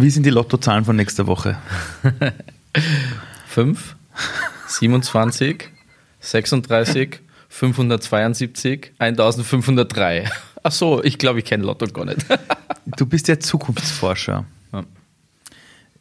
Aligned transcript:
Wie 0.00 0.10
sind 0.10 0.24
die 0.24 0.30
Lottozahlen 0.30 0.84
von 0.84 0.96
nächster 0.96 1.26
Woche? 1.26 1.58
5, 3.48 3.96
27, 4.66 5.68
36, 6.20 7.20
572, 7.48 8.92
1503. 8.98 10.30
Ach 10.62 10.72
so, 10.72 11.02
ich 11.02 11.18
glaube, 11.18 11.40
ich 11.40 11.44
kenne 11.44 11.64
Lotto 11.64 11.86
gar 11.86 12.04
nicht. 12.04 12.24
du 12.86 13.06
bist 13.06 13.28
ja 13.28 13.38
Zukunftsforscher. 13.38 14.46
Ja. 14.72 14.84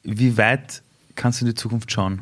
Wie 0.03 0.37
weit 0.37 0.81
kannst 1.15 1.41
du 1.41 1.45
in 1.45 1.51
die 1.51 1.55
Zukunft 1.55 1.91
schauen? 1.91 2.21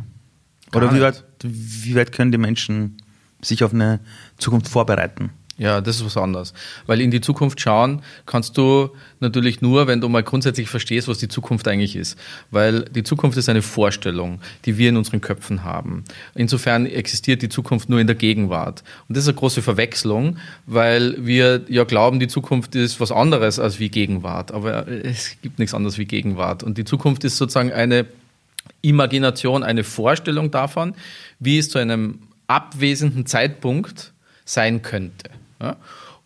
Oder 0.74 0.94
wie 0.94 1.02
weit, 1.02 1.24
wie 1.44 1.96
weit 1.96 2.12
können 2.12 2.32
die 2.32 2.38
Menschen 2.38 2.98
sich 3.42 3.64
auf 3.64 3.74
eine 3.74 4.00
Zukunft 4.38 4.68
vorbereiten? 4.68 5.32
Ja, 5.58 5.82
das 5.82 5.96
ist 5.96 6.06
was 6.06 6.18
anderes. 6.18 6.54
Weil 6.86 7.02
in 7.02 7.10
die 7.10 7.20
Zukunft 7.20 7.60
schauen 7.60 8.04
kannst 8.28 8.58
du 8.58 8.92
natürlich 9.20 9.60
nur, 9.60 9.88
wenn 9.88 10.00
du 10.02 10.08
mal 10.08 10.22
grundsätzlich 10.22 10.70
verstehst, 10.70 11.08
was 11.08 11.18
die 11.18 11.30
Zukunft 11.30 11.68
eigentlich 11.68 11.96
ist. 11.96 12.16
Weil 12.52 12.82
die 12.84 13.02
Zukunft 13.02 13.38
ist 13.40 13.50
eine 13.50 13.64
Vorstellung, 13.64 14.40
die 14.66 14.78
wir 14.78 14.90
in 14.90 14.98
unseren 14.98 15.20
Köpfen 15.20 15.64
haben. 15.64 16.04
Insofern 16.36 16.86
existiert 16.86 17.42
die 17.42 17.50
Zukunft 17.50 17.90
nur 17.90 18.00
in 18.00 18.06
der 18.06 18.16
Gegenwart. 18.16 18.84
Und 19.10 19.18
das 19.18 19.24
ist 19.24 19.30
eine 19.30 19.38
große 19.38 19.64
Verwechslung, 19.64 20.38
weil 20.68 21.26
wir 21.26 21.62
ja 21.70 21.86
glauben, 21.86 22.20
die 22.20 22.28
Zukunft 22.28 22.76
ist 22.76 23.00
was 23.00 23.12
anderes 23.12 23.58
als 23.58 23.80
wie 23.80 23.90
Gegenwart. 23.90 24.52
Aber 24.52 24.88
es 24.88 25.38
gibt 25.42 25.58
nichts 25.58 25.74
anderes 25.74 25.98
wie 25.98 26.06
Gegenwart. 26.06 26.62
Und 26.62 26.78
die 26.78 26.86
Zukunft 26.86 27.24
ist 27.24 27.38
sozusagen 27.38 27.72
eine 27.72 28.06
Imagination, 28.84 29.64
eine 29.64 29.84
Vorstellung 29.84 30.52
davon, 30.52 30.94
wie 31.40 31.58
es 31.58 31.70
zu 31.72 31.80
einem 31.80 32.20
abwesenden 32.46 33.26
Zeitpunkt 33.26 34.14
sein 34.46 34.84
könnte. 34.84 35.32
Ja? 35.62 35.78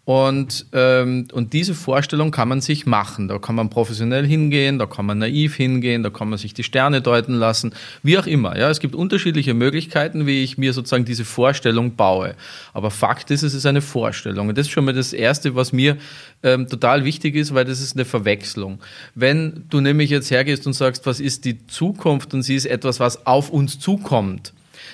Und, 0.03 0.65
ähm, 0.73 1.27
und 1.31 1.53
diese 1.53 1.75
Vorstellung 1.75 2.31
kann 2.31 2.49
man 2.49 2.59
sich 2.59 2.87
machen. 2.87 3.27
Da 3.27 3.37
kann 3.37 3.53
man 3.53 3.69
professionell 3.69 4.25
hingehen, 4.25 4.79
da 4.79 4.87
kann 4.87 5.05
man 5.05 5.19
naiv 5.19 5.55
hingehen, 5.55 6.01
da 6.01 6.09
kann 6.09 6.27
man 6.27 6.39
sich 6.39 6.55
die 6.55 6.63
Sterne 6.63 7.01
deuten 7.01 7.35
lassen, 7.35 7.73
wie 8.01 8.17
auch 8.17 8.25
immer. 8.25 8.57
Ja, 8.57 8.71
es 8.71 8.79
gibt 8.79 8.95
unterschiedliche 8.95 9.53
Möglichkeiten, 9.53 10.25
wie 10.25 10.43
ich 10.43 10.57
mir 10.57 10.73
sozusagen 10.73 11.05
diese 11.05 11.23
Vorstellung 11.23 11.95
baue. 11.95 12.33
Aber 12.73 12.89
Fakt 12.89 13.29
ist, 13.29 13.43
es 13.43 13.53
ist 13.53 13.67
eine 13.67 13.81
Vorstellung. 13.81 14.49
Und 14.49 14.57
das 14.57 14.65
ist 14.67 14.73
schon 14.73 14.85
mal 14.85 14.93
das 14.93 15.13
Erste, 15.13 15.55
was 15.55 15.71
mir 15.71 15.97
ähm, 16.41 16.67
total 16.67 17.05
wichtig 17.05 17.35
ist, 17.35 17.53
weil 17.53 17.65
das 17.65 17.79
ist 17.79 17.95
eine 17.95 18.05
Verwechslung. 18.05 18.79
Wenn 19.13 19.65
du 19.69 19.81
nämlich 19.81 20.09
jetzt 20.09 20.31
hergehst 20.31 20.65
und 20.65 20.73
sagst, 20.73 21.05
was 21.05 21.19
ist 21.19 21.45
die 21.45 21.67
Zukunft 21.67 22.33
und 22.33 22.41
sie 22.41 22.55
ist 22.55 22.65
etwas, 22.65 22.99
was 22.99 23.27
auf 23.27 23.51
uns 23.51 23.77
zukommt, 23.77 24.51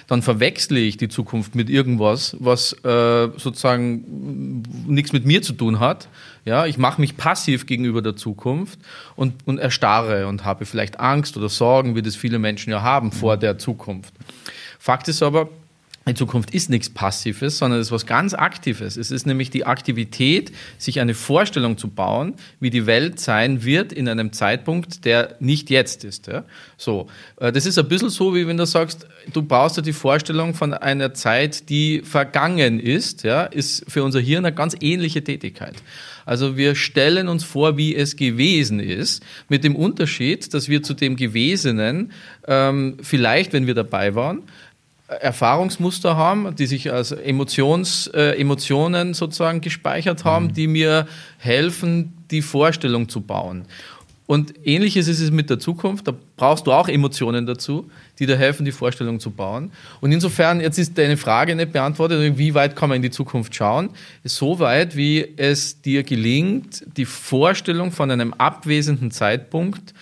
dann 0.08 0.22
verwechsle 0.22 0.80
ich 0.80 0.97
die 0.97 1.09
Zukunft 1.09 1.53
mit 1.53 1.69
irgendwas, 1.69 2.36
was 2.39 2.73
äh, 2.83 3.30
sozusagen 3.38 4.63
nichts 4.88 5.11
mit 5.11 5.25
mir 5.25 5.41
zu 5.41 5.53
tun 5.53 5.80
hat. 5.80 6.08
Ja, 6.45 6.66
ich 6.66 6.77
mache 6.77 7.02
mich 7.02 7.17
passiv 7.17 7.66
gegenüber 7.66 8.02
der 8.02 8.16
Zukunft 8.16 8.80
und, 9.17 9.45
und 9.45 9.58
erstarre 9.58 10.28
und 10.28 10.45
habe 10.45 10.66
vielleicht 10.66 11.00
Angst 11.00 11.35
oder 11.35 11.50
Sorgen, 11.50 11.95
wie 11.95 12.02
das 12.02 12.16
viele 12.16 12.39
Menschen 12.39 12.72
ja 12.72 12.81
haben 12.81 13.11
vor 13.11 13.35
der 13.35 13.58
Zukunft. 13.58 14.13
Fakt 14.80 15.09
ist 15.09 15.22
aber, 15.22 15.50
die 16.08 16.13
Zukunft 16.16 16.53
ist 16.53 16.69
nichts 16.69 16.89
Passives, 16.89 17.58
sondern 17.58 17.80
es 17.80 17.88
ist 17.88 17.91
was 17.91 18.05
ganz 18.05 18.33
Aktives. 18.33 18.97
Es 18.97 19.11
ist 19.11 19.25
nämlich 19.25 19.50
die 19.50 19.66
Aktivität, 19.66 20.52
sich 20.77 21.00
eine 21.00 21.13
Vorstellung 21.13 21.77
zu 21.77 21.89
bauen, 21.89 22.36
wie 22.59 22.69
die 22.69 22.86
Welt 22.86 23.19
sein 23.19 23.63
wird 23.63 23.91
in 23.91 24.08
einem 24.08 24.31
Zeitpunkt, 24.31 25.05
der 25.05 25.35
nicht 25.39 25.69
jetzt 25.69 26.03
ist. 26.03 26.28
Ja? 26.28 26.45
So, 26.78 27.08
äh, 27.39 27.52
das 27.52 27.66
ist 27.66 27.78
ein 27.78 27.88
bisschen 27.88 28.09
so, 28.09 28.33
wie 28.35 28.47
wenn 28.47 28.58
du 28.58 28.66
sagst, 28.66 29.08
du 29.33 29.41
baust 29.41 29.78
dir 29.78 29.81
die 29.81 29.94
Vorstellung 29.94 30.53
von 30.53 30.73
einer 30.73 31.13
Zeit, 31.13 31.69
die 31.69 32.02
vergangen 32.02 32.80
ist, 32.80 33.23
ja, 33.23 33.44
ist 33.44 33.83
für 33.89 34.03
unser 34.03 34.19
Hirn 34.19 34.45
eine 34.45 34.55
ganz 34.55 34.75
ähnliche 34.80 35.23
Tätigkeit. 35.23 35.75
Also 36.28 36.58
wir 36.58 36.75
stellen 36.75 37.30
uns 37.30 37.45
vor, 37.45 37.78
wie 37.78 37.95
es 37.95 38.17
gewesen 38.17 38.81
ist, 38.81 39.23
mit 39.47 39.63
dem 39.63 39.78
Unterschied, 39.78 40.53
dass 40.53 40.67
wir 40.67 40.83
zu 40.83 40.94
dem 40.94 41.16
Gewesenen 41.16 42.11
ähm, 42.45 42.97
vielleicht, 43.02 43.53
wenn 43.53 43.66
wir 43.66 43.75
dabei 43.75 44.13
waren, 44.13 44.44
Erfahrungsmuster 45.08 46.17
haben, 46.17 46.55
die 46.55 46.66
sich 46.66 46.91
als 46.91 47.11
Emotions, 47.11 48.07
äh, 48.07 48.40
Emotionen 48.40 49.13
sozusagen 49.13 49.62
gespeichert 49.62 50.25
haben, 50.25 50.47
mhm. 50.47 50.53
die 50.53 50.68
mir 50.68 51.07
helfen, 51.38 52.13
die 52.29 52.41
Vorstellung 52.41 53.07
zu 53.07 53.22
bauen. 53.22 53.66
Und 54.28 54.56
ähnliches 54.66 55.07
ist 55.07 55.22
es 55.22 55.31
mit 55.31 55.50
der 55.50 55.57
Zukunft. 55.57 56.06
Da 56.06 56.13
brauchst 56.35 56.68
du 56.68 56.73
auch 56.73 56.90
Emotionen 56.90 57.45
dazu, 57.45 57.90
die 58.19 58.25
dir 58.25 58.35
helfen, 58.35 58.66
die 58.66 58.73
Vorstellung 58.73 59.22
zu 59.22 59.31
bauen. 59.31 59.72
Und 60.01 60.12
insofern, 60.12 60.59
jetzt 60.59 60.78
ist 60.78 60.97
deine 60.97 61.16
Frage 61.16 61.56
nicht 61.56 61.72
beantwortet, 61.72 62.38
wie 62.38 62.53
weit 62.53 62.75
kann 62.75 62.89
man 62.89 62.97
in 62.97 63.03
die 63.03 63.09
Zukunft 63.09 63.56
schauen? 63.56 63.91
So 64.25 64.59
weit, 64.59 64.97
wie 64.97 65.25
es 65.38 65.81
dir 65.81 66.03
gelingt, 66.03 66.84
die 66.97 67.06
Vorstellung 67.06 67.94
von 67.94 68.12
einem 68.12 68.34
abwesenden 68.34 69.12
Zeitpunkt 69.12 69.94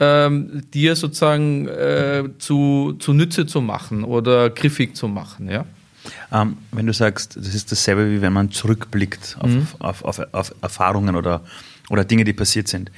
ähm, 0.00 0.62
dir 0.72 0.96
sozusagen 0.96 1.68
äh, 1.68 2.24
zu, 2.38 2.96
zu 2.98 3.12
Nütze 3.12 3.46
zu 3.46 3.60
machen 3.60 4.04
oder 4.04 4.50
griffig 4.50 4.96
zu 4.96 5.08
machen. 5.08 5.48
Ja? 5.48 5.64
Ähm, 6.32 6.56
wenn 6.72 6.86
du 6.86 6.92
sagst, 6.92 7.36
das 7.36 7.54
ist 7.54 7.70
dasselbe, 7.70 8.10
wie 8.10 8.20
wenn 8.20 8.32
man 8.32 8.50
zurückblickt 8.50 9.36
auf, 9.40 9.50
mhm. 9.50 9.66
auf, 9.78 10.04
auf, 10.04 10.20
auf, 10.32 10.54
Erfahrungen 10.60 11.16
oder, 11.16 11.42
oder 11.90 12.04
Dinge, 12.04 12.24
die 12.24 12.32
passiert 12.32 12.68
sind. 12.68 12.90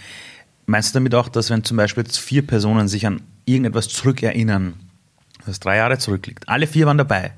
Meinst 0.67 0.95
du 0.95 0.99
damit 0.99 1.15
auch, 1.15 1.29
dass 1.29 1.51
wenn 1.51 1.63
zum 1.63 1.77
Beispiel 1.77 2.05
jetzt 2.05 2.19
vier 2.19 2.45
Personen 2.45 2.89
sich 2.89 3.07
an 3.07 3.21
irgendetwas 3.45 3.89
zurückerinnern, 3.89 4.75
das 5.45 5.61
drei 5.61 5.77
Jahre 5.77 5.99
zurückliegt, 5.99 6.49
alle 6.49 6.67
vier 6.67 6.87
waren 6.87 6.99
dabei, 6.99 7.33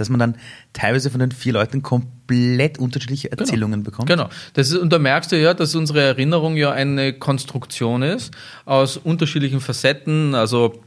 dass 0.00 0.08
man 0.08 0.18
dann 0.18 0.36
teilweise 0.72 1.10
von 1.10 1.20
den 1.20 1.30
vier 1.30 1.52
Leuten 1.52 1.82
komplett 1.82 2.78
unterschiedliche 2.78 3.28
genau. 3.28 3.40
Erzählungen 3.42 3.80
genau. 3.80 3.90
bekommt. 3.90 4.08
Genau. 4.08 4.28
Das 4.54 4.70
ist, 4.70 4.78
und 4.78 4.92
da 4.92 4.98
merkst 4.98 5.30
du 5.30 5.40
ja, 5.40 5.54
dass 5.54 5.74
unsere 5.74 6.00
Erinnerung 6.00 6.56
ja 6.56 6.72
eine 6.72 7.12
Konstruktion 7.12 8.02
ist 8.02 8.32
aus 8.64 8.96
unterschiedlichen 8.96 9.60
Facetten, 9.60 10.34
also 10.34 10.80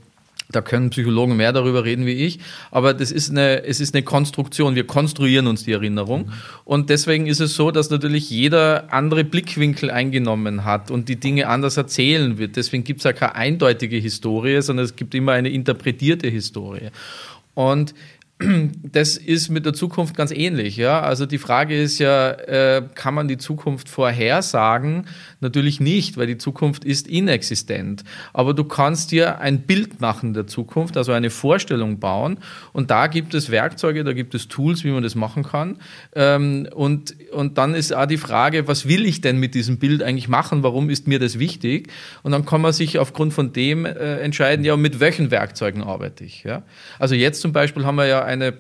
da 0.51 0.61
können 0.61 0.89
Psychologen 0.89 1.35
mehr 1.35 1.53
darüber 1.53 1.83
reden 1.83 2.05
wie 2.05 2.13
ich, 2.13 2.39
aber 2.69 2.93
das 2.93 3.11
ist 3.11 3.31
eine, 3.31 3.63
es 3.63 3.79
ist 3.79 3.95
eine 3.95 4.03
Konstruktion. 4.03 4.75
Wir 4.75 4.85
konstruieren 4.85 5.47
uns 5.47 5.63
die 5.63 5.71
Erinnerung. 5.71 6.31
Und 6.63 6.89
deswegen 6.89 7.27
ist 7.27 7.39
es 7.39 7.55
so, 7.55 7.71
dass 7.71 7.89
natürlich 7.89 8.29
jeder 8.29 8.91
andere 8.93 9.23
Blickwinkel 9.23 9.89
eingenommen 9.89 10.63
hat 10.63 10.91
und 10.91 11.09
die 11.09 11.15
Dinge 11.15 11.47
anders 11.47 11.77
erzählen 11.77 12.37
wird. 12.37 12.55
Deswegen 12.55 12.83
gibt 12.83 12.99
es 12.99 13.05
ja 13.05 13.13
keine 13.13 13.35
eindeutige 13.35 13.97
Historie, 13.97 14.61
sondern 14.61 14.85
es 14.85 14.95
gibt 14.95 15.15
immer 15.15 15.31
eine 15.31 15.49
interpretierte 15.49 16.27
Historie. 16.27 16.89
Und 17.55 17.93
das 18.83 19.15
ist 19.15 19.49
mit 19.49 19.65
der 19.65 19.73
Zukunft 19.73 20.15
ganz 20.15 20.31
ähnlich. 20.31 20.75
Ja? 20.75 21.01
Also 21.01 21.25
die 21.25 21.37
Frage 21.37 21.79
ist 21.79 21.99
ja, 21.99 22.31
äh, 22.31 22.83
kann 22.95 23.13
man 23.13 23.27
die 23.27 23.37
Zukunft 23.37 23.89
vorhersagen? 23.89 25.05
Natürlich 25.39 25.79
nicht, 25.79 26.17
weil 26.17 26.27
die 26.27 26.37
Zukunft 26.37 26.83
ist 26.83 27.07
inexistent. 27.07 28.03
Aber 28.33 28.53
du 28.53 28.63
kannst 28.63 29.11
dir 29.11 29.39
ein 29.39 29.61
Bild 29.61 30.01
machen 30.01 30.33
der 30.33 30.47
Zukunft, 30.47 30.97
also 30.97 31.11
eine 31.11 31.29
Vorstellung 31.29 31.99
bauen. 31.99 32.39
Und 32.73 32.91
da 32.91 33.07
gibt 33.07 33.33
es 33.33 33.51
Werkzeuge, 33.51 34.03
da 34.03 34.13
gibt 34.13 34.33
es 34.35 34.47
Tools, 34.47 34.83
wie 34.83 34.91
man 34.91 35.03
das 35.03 35.15
machen 35.15 35.43
kann. 35.43 35.77
Ähm, 36.15 36.67
und, 36.73 37.15
und 37.31 37.57
dann 37.57 37.75
ist 37.75 37.93
auch 37.93 38.07
die 38.07 38.17
Frage, 38.17 38.67
was 38.67 38.87
will 38.87 39.05
ich 39.05 39.21
denn 39.21 39.37
mit 39.37 39.53
diesem 39.53 39.77
Bild 39.77 40.01
eigentlich 40.01 40.27
machen? 40.27 40.63
Warum 40.63 40.89
ist 40.89 41.07
mir 41.07 41.19
das 41.19 41.39
wichtig? 41.39 41.89
Und 42.23 42.31
dann 42.31 42.45
kann 42.45 42.61
man 42.61 42.73
sich 42.73 42.99
aufgrund 42.99 43.33
von 43.33 43.53
dem 43.53 43.85
äh, 43.85 44.17
entscheiden, 44.19 44.65
ja, 44.65 44.75
mit 44.75 44.99
welchen 44.99 45.31
Werkzeugen 45.31 45.83
arbeite 45.83 46.23
ich. 46.23 46.43
Ja? 46.43 46.63
Also 46.99 47.15
jetzt 47.15 47.41
zum 47.41 47.53
Beispiel 47.53 47.85
haben 47.85 47.95
wir 47.95 48.07
ja 48.07 48.23
eine 48.33 48.53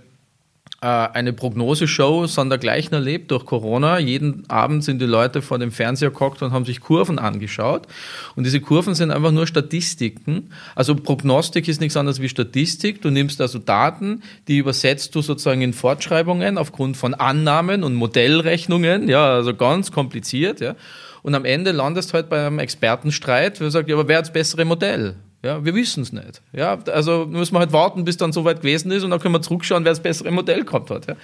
äh, 0.83 0.85
eine 0.85 1.31
Prognoseshow 1.31 2.27
sondergleichen 2.27 2.93
erlebt 2.93 3.31
durch 3.31 3.45
Corona. 3.45 3.99
Jeden 3.99 4.43
Abend 4.49 4.83
sind 4.83 5.01
die 5.01 5.05
Leute 5.05 5.41
vor 5.41 5.57
dem 5.57 5.71
Fernseher 5.71 6.11
gehockt 6.11 6.41
und 6.41 6.51
haben 6.51 6.65
sich 6.65 6.81
Kurven 6.81 7.19
angeschaut. 7.19 7.87
Und 8.35 8.43
diese 8.43 8.59
Kurven 8.59 8.93
sind 8.93 9.09
einfach 9.09 9.31
nur 9.31 9.47
Statistiken. 9.47 10.49
Also 10.75 10.95
Prognostik 10.95 11.69
ist 11.69 11.79
nichts 11.79 11.95
anderes 11.95 12.19
wie 12.19 12.27
Statistik. 12.27 13.01
Du 13.01 13.11
nimmst 13.11 13.39
also 13.39 13.59
Daten, 13.59 14.23
die 14.49 14.57
übersetzt 14.57 15.15
du 15.15 15.21
sozusagen 15.21 15.61
in 15.61 15.71
Fortschreibungen 15.71 16.57
aufgrund 16.57 16.97
von 16.97 17.13
Annahmen 17.13 17.85
und 17.85 17.93
Modellrechnungen. 17.93 19.07
Ja, 19.07 19.35
also 19.35 19.53
ganz 19.53 19.89
kompliziert. 19.89 20.59
Ja. 20.59 20.75
Und 21.21 21.33
am 21.33 21.45
Ende 21.45 21.71
landest 21.71 22.09
du 22.09 22.15
halt 22.15 22.27
bei 22.27 22.45
einem 22.45 22.59
Expertenstreit, 22.59 23.61
wo 23.61 23.63
du 23.63 23.71
sagst, 23.71 23.87
ja, 23.87 23.95
aber 23.95 24.09
wer 24.09 24.17
hat 24.17 24.25
das 24.25 24.33
bessere 24.33 24.65
Modell? 24.65 25.15
Ja, 25.43 25.65
wir 25.65 25.75
wissen 25.75 26.03
es 26.03 26.13
nicht. 26.13 26.41
Ja, 26.53 26.79
also 26.85 27.25
müssen 27.25 27.53
wir 27.53 27.59
halt 27.59 27.73
warten, 27.73 28.05
bis 28.05 28.15
dann 28.15 28.31
soweit 28.31 28.61
gewesen 28.61 28.91
ist 28.91 29.03
und 29.03 29.11
dann 29.11 29.19
können 29.19 29.35
wir 29.35 29.41
zurückschauen, 29.41 29.83
wer 29.83 29.91
das 29.91 30.01
bessere 30.01 30.31
Modell 30.31 30.63
gehabt 30.63 30.89
hat. 30.89 31.07
Ja. 31.07 31.15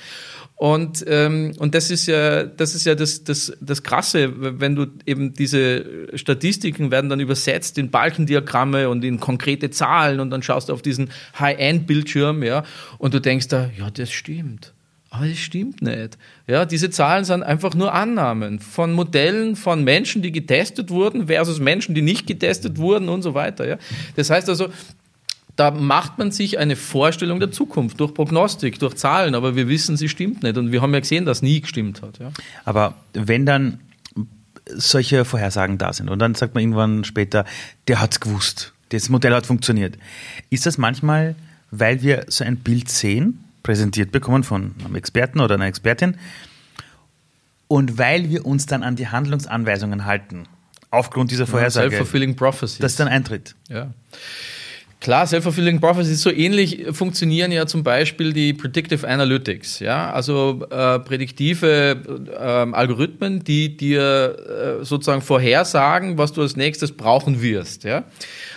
Und, 0.57 1.05
ähm, 1.07 1.53
und 1.57 1.73
das 1.73 1.89
ist 1.89 2.05
ja, 2.05 2.43
das 2.43 2.75
ist 2.75 2.85
ja 2.85 2.93
das, 2.93 3.23
das, 3.23 3.53
das 3.61 3.81
Krasse, 3.81 4.59
wenn 4.59 4.75
du 4.75 4.87
eben 5.05 5.31
diese 5.31 6.17
Statistiken 6.17 6.91
werden 6.91 7.09
dann 7.09 7.21
übersetzt 7.21 7.77
in 7.77 7.91
Balkendiagramme 7.91 8.89
und 8.89 9.05
in 9.05 9.21
konkrete 9.21 9.69
Zahlen 9.69 10.19
und 10.19 10.31
dann 10.31 10.43
schaust 10.43 10.67
du 10.67 10.73
auf 10.73 10.81
diesen 10.81 11.11
High-End-Bildschirm, 11.39 12.43
ja, 12.43 12.65
und 12.97 13.13
du 13.13 13.21
denkst 13.21 13.47
da, 13.47 13.69
ja, 13.77 13.89
das 13.89 14.11
stimmt. 14.11 14.73
Aber 15.11 15.27
das 15.27 15.39
stimmt 15.39 15.81
nicht. 15.81 16.17
Ja, 16.47 16.65
diese 16.65 16.91
Zahlen 16.91 17.25
sind 17.25 17.41
einfach 17.41 17.73
nur 17.73 17.93
Annahmen 17.93 18.59
von 18.59 18.93
Modellen 18.93 19.55
von 19.55 19.83
Menschen, 19.83 20.21
die 20.21 20.31
getestet 20.31 20.91
wurden 20.91 21.27
versus 21.27 21.59
Menschen, 21.59 21.95
die 21.95 22.03
nicht 22.03 22.27
getestet 22.27 22.77
wurden 22.77 23.09
und 23.09 23.23
so 23.23 23.33
weiter. 23.33 23.67
Ja. 23.67 23.77
Das 24.15 24.29
heißt 24.29 24.49
also, 24.49 24.69
da 25.55 25.71
macht 25.71 26.19
man 26.19 26.31
sich 26.31 26.59
eine 26.59 26.75
Vorstellung 26.75 27.39
der 27.39 27.51
Zukunft 27.51 27.99
durch 27.99 28.13
Prognostik, 28.13 28.79
durch 28.79 28.95
Zahlen, 28.95 29.35
aber 29.35 29.55
wir 29.55 29.67
wissen, 29.67 29.97
sie 29.97 30.09
stimmt 30.09 30.43
nicht. 30.43 30.57
Und 30.57 30.71
wir 30.71 30.81
haben 30.81 30.93
ja 30.93 30.99
gesehen, 30.99 31.25
dass 31.25 31.41
nie 31.41 31.59
gestimmt 31.59 32.01
hat. 32.01 32.19
Ja. 32.19 32.31
Aber 32.63 32.93
wenn 33.13 33.45
dann 33.45 33.79
solche 34.75 35.25
Vorhersagen 35.25 35.77
da 35.77 35.93
sind. 35.93 36.09
Und 36.09 36.19
dann 36.19 36.35
sagt 36.35 36.53
man 36.53 36.61
irgendwann 36.61 37.03
später, 37.03 37.45
der 37.87 38.01
hat's 38.01 38.19
gewusst. 38.19 38.73
Das 38.89 39.09
Modell 39.09 39.33
hat 39.33 39.45
funktioniert. 39.45 39.97
Ist 40.49 40.65
das 40.65 40.77
manchmal, 40.77 41.35
weil 41.71 42.01
wir 42.01 42.25
so 42.27 42.43
ein 42.43 42.57
Bild 42.57 42.89
sehen, 42.89 43.43
präsentiert 43.69 44.11
bekommen 44.11 44.43
von 44.43 44.73
einem 44.83 44.95
Experten 44.95 45.39
oder 45.39 45.53
einer 45.53 45.67
Expertin, 45.67 46.17
und 47.67 47.99
weil 47.99 48.27
wir 48.31 48.47
uns 48.47 48.65
dann 48.65 48.81
an 48.81 48.95
die 48.95 49.09
Handlungsanweisungen 49.09 50.05
halten, 50.05 50.47
aufgrund 50.89 51.29
dieser 51.29 51.45
Vorhersage, 51.45 51.91
Self-fulfilling 51.91 52.35
prophecy. 52.35 52.81
das 52.81 52.95
dann 52.95 53.07
eintritt? 53.07 53.53
Ja. 53.67 53.91
Klar, 55.01 55.25
Self-Fulfilling 55.27 55.79
Prophecy 55.79 56.15
so 56.15 56.29
ähnlich 56.29 56.87
funktionieren 56.91 57.53
ja 57.53 57.65
zum 57.65 57.83
Beispiel 57.83 58.33
die 58.33 58.51
Predictive 58.51 59.07
Analytics, 59.07 59.79
ja, 59.79 60.11
also 60.11 60.67
äh, 60.69 60.99
prädiktive 60.99 62.27
äh, 62.29 62.37
Algorithmen, 62.37 63.41
die 63.41 63.77
dir 63.77 64.81
äh, 64.81 64.83
sozusagen 64.83 65.21
vorhersagen, 65.21 66.17
was 66.17 66.33
du 66.33 66.41
als 66.41 66.57
nächstes 66.57 66.91
brauchen 66.91 67.41
wirst, 67.41 67.85
ja. 67.85 68.03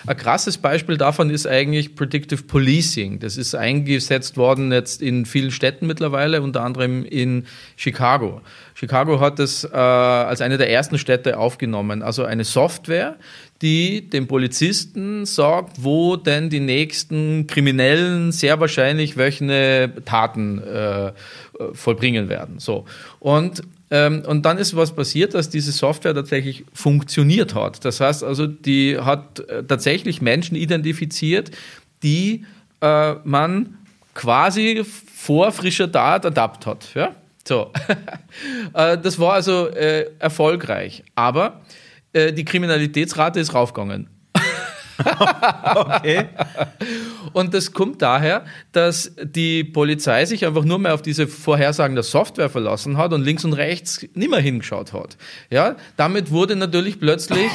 Ein 0.05 0.17
krasses 0.17 0.59
Beispiel 0.59 0.97
davon 0.97 1.31
ist 1.31 1.47
eigentlich 1.47 1.95
Predictive 1.95 2.43
Policing. 2.43 3.21
Das 3.21 3.37
ist 3.37 3.55
eingesetzt 3.55 4.37
worden 4.37 4.73
jetzt 4.73 5.01
in 5.01 5.27
vielen 5.27 5.53
Städten 5.53 5.87
mittlerweile, 5.87 6.43
unter 6.43 6.65
anderem 6.65 7.05
in 7.05 7.47
Chicago. 7.77 8.41
Chicago 8.75 9.21
hat 9.21 9.39
es 9.39 9.63
äh, 9.63 9.77
als 9.77 10.41
eine 10.41 10.59
der 10.59 10.71
ersten 10.71 10.99
Städte 10.99 11.39
aufgenommen, 11.39 12.03
also 12.03 12.25
eine 12.25 12.43
Software, 12.43 13.17
die 13.63 14.09
dem 14.11 14.27
Polizisten 14.27 15.25
sagt, 15.25 15.83
wo 15.83 16.17
denn 16.17 16.51
die 16.51 16.61
nächsten 16.61 17.47
Kriminellen 17.47 18.33
sehr 18.33 18.61
wahrscheinlich 18.61 19.17
welche 19.17 19.93
Taten 20.05 20.59
äh, 20.59 21.13
vollbringen 21.73 22.29
werden. 22.29 22.59
So. 22.59 22.85
Und 23.21 23.63
ähm, 23.93 24.23
und 24.27 24.47
dann 24.47 24.57
ist 24.57 24.75
was 24.75 24.93
passiert, 24.93 25.35
dass 25.35 25.51
diese 25.51 25.71
Software 25.71 26.15
tatsächlich 26.15 26.65
funktioniert 26.73 27.55
hat. 27.55 27.85
Das 27.85 28.01
heißt 28.01 28.25
also, 28.25 28.47
die 28.47 28.99
hat 28.99 29.41
äh, 29.41 29.63
tatsächlich 29.65 30.23
Menschen 30.23 30.57
identifiziert, 30.57 31.51
die 32.03 32.47
äh, 32.81 33.15
man 33.25 33.77
quasi 34.15 34.83
vor 35.15 35.53
frischer 35.53 35.93
Tat 35.93 36.25
ertappt 36.25 36.67
hat. 36.67 36.89
Ja? 36.95 37.15
So. 37.47 37.71
äh, 38.73 38.97
das 38.97 39.19
war 39.19 39.35
also 39.35 39.69
äh, 39.69 40.07
erfolgreich. 40.19 41.05
Aber 41.15 41.61
äh, 42.13 42.33
die 42.33 42.45
Kriminalitätsrate 42.45 43.41
ist 43.41 43.55
raufgegangen. 43.55 44.09
okay. 45.75 46.27
Und 47.33 47.55
das 47.55 47.73
kommt 47.73 48.03
daher, 48.03 48.45
dass 48.73 49.13
die 49.23 49.65
Polizei 49.65 50.25
sich 50.27 50.47
einfach 50.47 50.65
nur 50.65 50.79
mehr 50.79 50.95
auf 50.95 51.03
diese 51.03 51.27
Vorhersagen 51.27 51.95
der 51.95 52.05
Software 52.05 52.51
verlassen 52.51 52.97
hat 52.97 53.13
und 53.13 53.23
links 53.23 53.45
und 53.45 53.55
rechts 53.55 54.07
nicht 54.15 54.31
mehr 54.31 54.41
hingeschaut 54.41 54.93
hat. 54.93 55.17
Ja, 55.51 55.77
damit 55.97 56.31
wurde 56.31 56.57
natürlich 56.57 57.01
plötzlich 57.01 57.51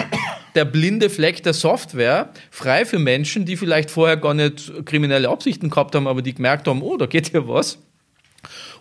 der 0.56 0.66
blinde 0.66 1.10
Fleck 1.10 1.44
der 1.44 1.54
Software 1.54 2.30
frei 2.50 2.86
für 2.86 3.00
Menschen, 3.00 3.46
die 3.46 3.58
vielleicht 3.58 3.92
vorher 3.92 4.18
gar 4.18 4.34
nicht 4.34 4.86
kriminelle 4.86 5.30
Absichten 5.30 5.70
gehabt 5.70 5.96
haben, 5.96 6.08
aber 6.08 6.22
die 6.22 6.34
gemerkt 6.34 6.68
haben, 6.68 6.82
oh, 6.82 6.98
da 6.98 7.06
geht 7.06 7.30
hier 7.30 7.48
was 7.48 7.78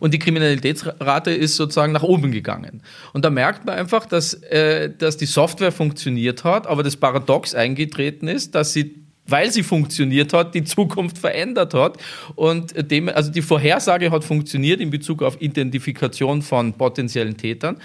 und 0.00 0.14
die 0.14 0.18
Kriminalitätsrate 0.18 1.30
ist 1.30 1.56
sozusagen 1.56 1.92
nach 1.92 2.02
oben 2.02 2.32
gegangen. 2.32 2.82
Und 3.12 3.24
da 3.24 3.30
merkt 3.30 3.64
man 3.64 3.76
einfach, 3.76 4.06
dass, 4.06 4.34
äh, 4.34 4.90
dass 4.96 5.16
die 5.16 5.26
Software 5.26 5.72
funktioniert 5.72 6.44
hat, 6.44 6.66
aber 6.66 6.82
das 6.82 6.96
Paradox 6.96 7.54
eingetreten 7.54 8.28
ist, 8.28 8.54
dass 8.54 8.72
sie 8.72 9.06
weil 9.28 9.50
sie 9.50 9.62
funktioniert 9.62 10.32
hat, 10.32 10.54
die 10.54 10.64
Zukunft 10.64 11.18
verändert 11.18 11.74
hat. 11.74 11.98
Und 12.34 12.90
dem, 12.90 13.08
also 13.08 13.30
die 13.30 13.42
Vorhersage 13.42 14.10
hat 14.10 14.24
funktioniert 14.24 14.80
in 14.80 14.90
Bezug 14.90 15.22
auf 15.22 15.40
Identifikation 15.40 16.42
von 16.42 16.72
potenziellen 16.74 17.36
Tätern 17.36 17.78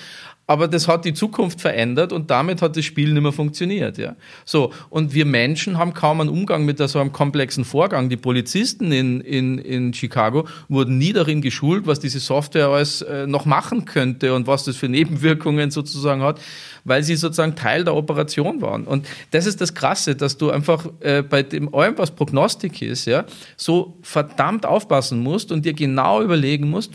aber 0.52 0.68
das 0.68 0.90
hat 0.90 1.06
die 1.06 1.14
Zukunft 1.14 1.62
verändert 1.62 2.12
und 2.12 2.30
damit 2.30 2.62
hat 2.62 2.76
das 2.76 2.84
Spiel 2.84 3.14
nicht 3.14 3.24
mehr 3.24 3.32
funktioniert. 3.32 3.98
Ja. 3.98 4.18
So, 4.44 4.74
und 4.90 5.14
wir 5.14 5.26
Menschen 5.26 5.78
haben 5.78 5.94
kaum 5.94 6.20
einen 6.20 6.30
Umgang 6.30 6.66
mit 6.66 6.78
so 6.78 7.00
einem 7.00 7.14
komplexen 7.14 7.64
Vorgang. 7.64 8.10
Die 8.10 8.18
Polizisten 8.18 8.92
in, 8.92 9.22
in, 9.22 9.58
in 9.60 9.94
Chicago 9.94 10.46
wurden 10.68 10.98
nie 10.98 11.14
darin 11.14 11.42
geschult, 11.42 11.88
was 11.88 12.02
diese 12.02 12.20
Software 12.20 12.68
alles 12.68 13.02
äh, 13.02 13.28
noch 13.28 13.46
machen 13.46 13.86
könnte 13.86 14.36
und 14.36 14.46
was 14.46 14.66
das 14.66 14.76
für 14.76 14.90
Nebenwirkungen 14.90 15.72
sozusagen 15.72 16.22
hat, 16.22 16.42
weil 16.84 17.02
sie 17.02 17.16
sozusagen 17.16 17.56
Teil 17.56 17.86
der 17.86 17.96
Operation 17.96 18.62
waren. 18.62 18.84
Und 18.84 19.08
das 19.32 19.46
ist 19.46 19.62
das 19.62 19.74
Krasse, 19.74 20.16
dass 20.16 20.38
du 20.38 20.52
einfach 20.52 20.86
äh, 21.00 21.22
bei 21.22 21.44
dem 21.44 21.74
allem, 21.74 21.98
was 21.98 22.12
Prognostik 22.12 22.82
ist, 22.82 23.06
ja, 23.06 23.24
so 23.56 23.98
verdammt 24.02 24.66
aufpassen 24.66 25.20
musst 25.20 25.50
und 25.54 25.64
dir 25.64 25.74
genau 25.74 26.22
überlegen 26.22 26.70
musst, 26.70 26.92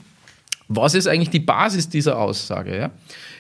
was 0.69 0.95
ist 0.95 1.07
eigentlich 1.07 1.31
die 1.31 1.41
Basis 1.41 1.89
dieser 1.89 2.19
Aussage? 2.19 2.77
Ja? 2.77 2.91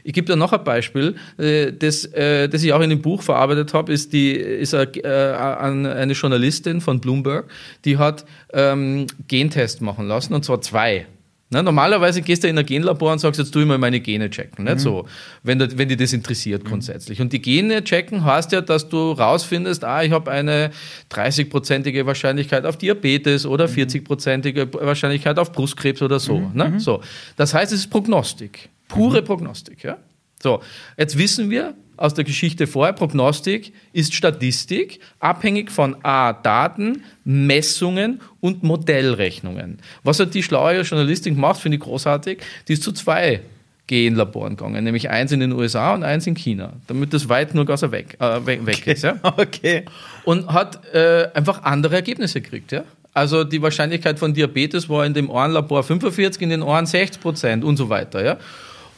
Ich 0.04 0.12
gebe 0.12 0.26
dir 0.26 0.36
noch 0.36 0.52
ein 0.52 0.62
Beispiel, 0.62 1.16
äh, 1.38 1.72
das, 1.72 2.04
äh, 2.06 2.48
das 2.48 2.62
ich 2.62 2.72
auch 2.72 2.80
in 2.80 2.90
dem 2.90 3.02
Buch 3.02 3.22
verarbeitet 3.22 3.74
habe, 3.74 3.92
ist, 3.92 4.12
die, 4.12 4.32
ist 4.32 4.74
eine, 4.74 4.94
äh, 5.02 5.34
eine 5.34 6.12
Journalistin 6.12 6.80
von 6.80 7.00
Bloomberg, 7.00 7.50
die 7.84 7.98
hat 7.98 8.24
ähm, 8.52 9.06
Gentest 9.26 9.80
machen 9.82 10.06
lassen, 10.06 10.34
und 10.34 10.44
zwar 10.44 10.60
zwei. 10.60 11.06
Na, 11.48 11.62
normalerweise 11.62 12.22
gehst 12.22 12.42
du 12.42 12.48
in 12.48 12.58
ein 12.58 12.66
Genlabor 12.66 13.12
und 13.12 13.20
sagst, 13.20 13.38
jetzt 13.38 13.52
tu 13.52 13.60
ich 13.60 13.66
mal 13.66 13.78
meine 13.78 14.00
Gene 14.00 14.30
checken. 14.30 14.64
Nicht 14.64 14.76
mhm. 14.76 14.80
so, 14.80 15.06
wenn, 15.44 15.60
du, 15.60 15.78
wenn 15.78 15.88
dich 15.88 15.96
das 15.96 16.12
interessiert 16.12 16.64
mhm. 16.64 16.68
grundsätzlich. 16.68 17.20
Und 17.20 17.32
die 17.32 17.40
Gene 17.40 17.84
checken 17.84 18.24
heißt 18.24 18.50
ja, 18.50 18.60
dass 18.60 18.88
du 18.88 19.12
rausfindest, 19.12 19.84
ah, 19.84 20.02
ich 20.02 20.10
habe 20.10 20.30
eine 20.32 20.70
30-prozentige 21.12 22.04
Wahrscheinlichkeit 22.04 22.66
auf 22.66 22.76
Diabetes 22.76 23.46
oder 23.46 23.66
40-prozentige 23.66 24.66
mhm. 24.66 24.86
Wahrscheinlichkeit 24.86 25.38
auf 25.38 25.52
Brustkrebs 25.52 26.02
oder 26.02 26.18
so, 26.18 26.38
mhm. 26.38 26.50
ne? 26.54 26.80
So. 26.80 27.00
Das 27.36 27.54
heißt, 27.54 27.72
es 27.72 27.80
ist 27.80 27.90
Prognostik. 27.90 28.68
Pure 28.88 29.20
mhm. 29.20 29.26
Prognostik. 29.26 29.84
Ja? 29.84 29.98
So, 30.42 30.60
jetzt 30.96 31.16
wissen 31.16 31.48
wir 31.48 31.74
aus 31.96 32.14
der 32.14 32.24
Geschichte 32.24 32.66
vorher, 32.66 32.92
Prognostik 32.92 33.72
ist 33.92 34.14
Statistik, 34.14 35.00
abhängig 35.20 35.70
von 35.70 35.96
A, 36.02 36.32
Daten, 36.32 37.02
Messungen 37.24 38.20
und 38.40 38.62
Modellrechnungen. 38.62 39.78
Was 40.02 40.20
hat 40.20 40.34
die 40.34 40.42
schlaue 40.42 40.80
Journalistin 40.80 41.34
gemacht, 41.34 41.60
finde 41.60 41.76
ich 41.76 41.82
großartig, 41.82 42.38
die 42.68 42.74
ist 42.74 42.82
zu 42.82 42.92
zwei 42.92 43.40
Genlaboren 43.86 44.56
gegangen, 44.56 44.82
nämlich 44.82 45.10
eins 45.10 45.30
in 45.30 45.38
den 45.38 45.52
USA 45.52 45.94
und 45.94 46.02
eins 46.02 46.26
in 46.26 46.34
China, 46.34 46.72
damit 46.88 47.12
das 47.12 47.28
weit 47.28 47.54
nur 47.54 47.64
Gas 47.64 47.82
weg, 47.82 48.16
äh, 48.20 48.44
weg 48.44 48.60
okay. 48.62 48.92
ist. 48.92 49.02
Ja? 49.02 49.16
Okay. 49.22 49.84
Und 50.24 50.48
hat 50.52 50.84
äh, 50.92 51.28
einfach 51.34 51.62
andere 51.62 51.94
Ergebnisse 51.94 52.40
gekriegt. 52.40 52.72
Ja? 52.72 52.84
Also 53.14 53.44
die 53.44 53.62
Wahrscheinlichkeit 53.62 54.18
von 54.18 54.34
Diabetes 54.34 54.88
war 54.88 55.06
in 55.06 55.14
dem 55.14 55.30
einen 55.30 55.52
Labor 55.52 55.84
45, 55.84 56.42
in 56.42 56.50
den 56.50 56.62
anderen 56.62 56.86
60 56.86 57.22
Prozent 57.22 57.64
und 57.64 57.76
so 57.76 57.88
weiter. 57.88 58.24
Ja? 58.24 58.38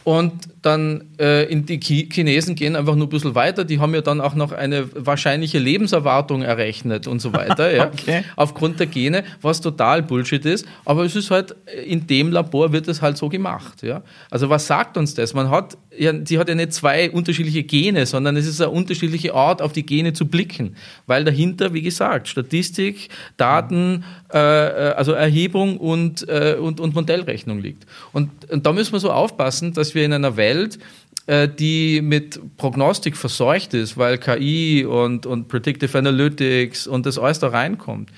Und 0.08 0.32
dann 0.62 1.04
äh, 1.20 1.44
in 1.52 1.66
die 1.66 1.78
Chinesen 1.78 2.54
gehen 2.54 2.76
einfach 2.76 2.94
nur 2.94 3.08
ein 3.08 3.10
bisschen 3.10 3.34
weiter. 3.34 3.66
Die 3.66 3.78
haben 3.78 3.94
ja 3.94 4.00
dann 4.00 4.22
auch 4.22 4.34
noch 4.34 4.52
eine 4.52 4.88
wahrscheinliche 4.94 5.58
Lebenserwartung 5.58 6.40
errechnet 6.40 7.06
und 7.06 7.20
so 7.20 7.34
weiter, 7.34 7.70
ja, 7.76 7.88
okay. 7.88 8.24
aufgrund 8.34 8.80
der 8.80 8.86
Gene, 8.86 9.22
was 9.42 9.60
total 9.60 10.02
Bullshit 10.02 10.46
ist. 10.46 10.66
Aber 10.86 11.04
es 11.04 11.14
ist 11.14 11.30
halt, 11.30 11.54
in 11.84 12.06
dem 12.06 12.32
Labor 12.32 12.72
wird 12.72 12.88
es 12.88 13.02
halt 13.02 13.18
so 13.18 13.28
gemacht. 13.28 13.82
Ja. 13.82 14.00
Also 14.30 14.48
was 14.48 14.66
sagt 14.66 14.96
uns 14.96 15.12
das? 15.12 15.34
Man 15.34 15.50
hat 15.50 15.76
ja, 15.98 16.12
sie 16.24 16.38
hat 16.38 16.48
ja 16.48 16.54
nicht 16.54 16.72
zwei 16.72 17.10
unterschiedliche 17.10 17.62
Gene, 17.62 18.06
sondern 18.06 18.36
es 18.36 18.46
ist 18.46 18.60
eine 18.60 18.70
unterschiedliche 18.70 19.34
Art, 19.34 19.60
auf 19.60 19.72
die 19.72 19.84
Gene 19.84 20.12
zu 20.12 20.26
blicken. 20.26 20.76
Weil 21.06 21.24
dahinter, 21.24 21.74
wie 21.74 21.82
gesagt, 21.82 22.28
Statistik, 22.28 23.08
Daten, 23.36 24.04
äh, 24.32 24.38
äh 24.38 24.94
also 24.94 25.12
Erhebung 25.12 25.78
und, 25.78 26.28
äh, 26.28 26.56
und, 26.60 26.80
und 26.80 26.94
Modellrechnung 26.94 27.60
liegt. 27.60 27.86
Und, 28.12 28.30
und 28.50 28.66
da 28.66 28.72
müssen 28.72 28.92
wir 28.92 29.00
so 29.00 29.10
aufpassen, 29.10 29.72
dass 29.72 29.94
wir 29.94 30.04
in 30.04 30.12
einer 30.12 30.36
Welt, 30.36 30.78
äh, 31.26 31.48
die 31.48 32.00
mit 32.02 32.40
Prognostik 32.56 33.16
verseucht 33.16 33.74
ist, 33.74 33.98
weil 33.98 34.18
KI 34.18 34.84
und, 34.84 35.26
und 35.26 35.48
Predictive 35.48 35.98
Analytics 35.98 36.86
und 36.86 37.06
das 37.06 37.18
alles 37.18 37.38
da 37.38 37.48
reinkommt. 37.48 38.10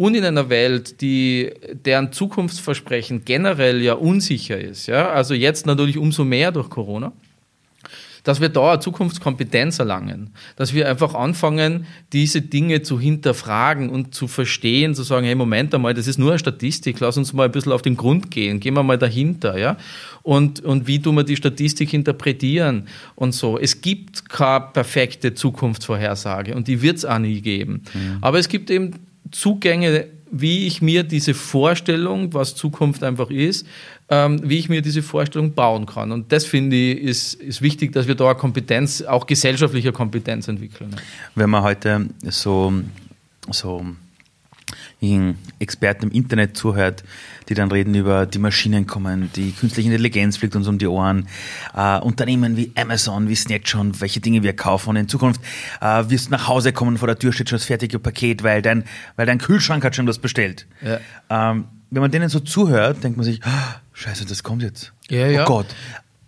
Und 0.00 0.14
in 0.14 0.24
einer 0.24 0.48
Welt, 0.48 1.02
die, 1.02 1.50
deren 1.84 2.10
Zukunftsversprechen 2.10 3.26
generell 3.26 3.82
ja 3.82 3.92
unsicher 3.92 4.58
ist, 4.58 4.86
ja, 4.86 5.10
also 5.10 5.34
jetzt 5.34 5.66
natürlich 5.66 5.98
umso 5.98 6.24
mehr 6.24 6.52
durch 6.52 6.70
Corona, 6.70 7.12
dass 8.22 8.40
wir 8.40 8.48
da 8.48 8.70
eine 8.72 8.80
Zukunftskompetenz 8.80 9.78
erlangen, 9.78 10.30
dass 10.56 10.72
wir 10.72 10.88
einfach 10.88 11.12
anfangen, 11.12 11.84
diese 12.14 12.40
Dinge 12.40 12.80
zu 12.80 12.98
hinterfragen 12.98 13.90
und 13.90 14.14
zu 14.14 14.26
verstehen, 14.26 14.94
zu 14.94 15.02
sagen, 15.02 15.26
hey, 15.26 15.34
Moment 15.34 15.74
einmal, 15.74 15.92
das 15.92 16.06
ist 16.06 16.18
nur 16.18 16.30
eine 16.30 16.38
Statistik, 16.38 16.98
lass 17.00 17.18
uns 17.18 17.34
mal 17.34 17.44
ein 17.44 17.52
bisschen 17.52 17.72
auf 17.72 17.82
den 17.82 17.98
Grund 17.98 18.30
gehen, 18.30 18.58
gehen 18.58 18.72
wir 18.72 18.82
mal 18.82 18.96
dahinter, 18.96 19.58
ja, 19.58 19.76
und, 20.22 20.60
und 20.60 20.86
wie 20.86 21.02
tun 21.02 21.16
wir 21.16 21.24
die 21.24 21.36
Statistik 21.36 21.92
interpretieren 21.92 22.88
und 23.16 23.34
so. 23.34 23.58
Es 23.58 23.82
gibt 23.82 24.30
keine 24.30 24.64
perfekte 24.72 25.34
Zukunftsvorhersage 25.34 26.54
und 26.54 26.68
die 26.68 26.80
wird 26.80 26.96
es 26.96 27.04
auch 27.04 27.18
nie 27.18 27.42
geben. 27.42 27.82
Mhm. 27.92 28.16
Aber 28.22 28.38
es 28.38 28.48
gibt 28.48 28.70
eben 28.70 28.94
Zugänge, 29.30 30.06
wie 30.30 30.66
ich 30.66 30.80
mir 30.80 31.02
diese 31.02 31.34
Vorstellung, 31.34 32.32
was 32.34 32.54
Zukunft 32.54 33.02
einfach 33.02 33.30
ist, 33.30 33.66
ähm, 34.08 34.40
wie 34.44 34.58
ich 34.58 34.68
mir 34.68 34.82
diese 34.82 35.02
Vorstellung 35.02 35.54
bauen 35.54 35.86
kann. 35.86 36.12
Und 36.12 36.32
das 36.32 36.44
finde 36.44 36.76
ich 36.76 37.00
ist, 37.00 37.34
ist 37.34 37.62
wichtig, 37.62 37.92
dass 37.92 38.06
wir 38.06 38.14
da 38.14 38.34
Kompetenz, 38.34 39.02
auch 39.02 39.26
gesellschaftliche 39.26 39.92
Kompetenz 39.92 40.48
entwickeln. 40.48 40.94
Wenn 41.34 41.50
man 41.50 41.62
heute 41.62 42.06
so, 42.22 42.72
so 43.50 43.84
Experten 45.58 46.06
im 46.06 46.12
Internet 46.12 46.56
zuhört, 46.56 47.04
die 47.48 47.54
dann 47.54 47.70
reden 47.70 47.94
über 47.94 48.26
die 48.26 48.38
Maschinen 48.38 48.86
kommen, 48.86 49.30
die 49.34 49.52
künstliche 49.52 49.88
Intelligenz 49.88 50.36
fliegt 50.36 50.56
uns 50.56 50.68
um 50.68 50.78
die 50.78 50.86
Ohren, 50.86 51.26
äh, 51.74 51.98
Unternehmen 51.98 52.56
wie 52.56 52.72
Amazon 52.76 53.28
wissen 53.28 53.50
jetzt 53.50 53.68
schon, 53.68 54.00
welche 54.00 54.20
Dinge 54.20 54.42
wir 54.42 54.54
kaufen 54.54 54.90
und 54.90 54.96
in 54.96 55.08
Zukunft 55.08 55.40
äh, 55.80 56.04
wirst 56.08 56.28
du 56.28 56.30
nach 56.30 56.48
Hause 56.48 56.72
kommen, 56.72 56.98
vor 56.98 57.08
der 57.08 57.18
Tür 57.18 57.32
steht 57.32 57.48
schon 57.48 57.58
das 57.58 57.66
fertige 57.66 57.98
Paket, 57.98 58.42
weil 58.42 58.62
dein, 58.62 58.84
weil 59.16 59.26
dein 59.26 59.38
Kühlschrank 59.38 59.84
hat 59.84 59.96
schon 59.96 60.06
das 60.06 60.18
bestellt. 60.18 60.66
Ja. 60.82 61.00
Ähm, 61.50 61.64
wenn 61.90 62.02
man 62.02 62.10
denen 62.10 62.28
so 62.28 62.40
zuhört, 62.40 63.02
denkt 63.02 63.16
man 63.16 63.24
sich, 63.24 63.40
oh, 63.44 63.74
scheiße, 63.94 64.24
das 64.26 64.42
kommt 64.42 64.62
jetzt. 64.62 64.92
Ja, 65.08 65.26
oh 65.26 65.30
ja. 65.30 65.44
Gott. 65.44 65.66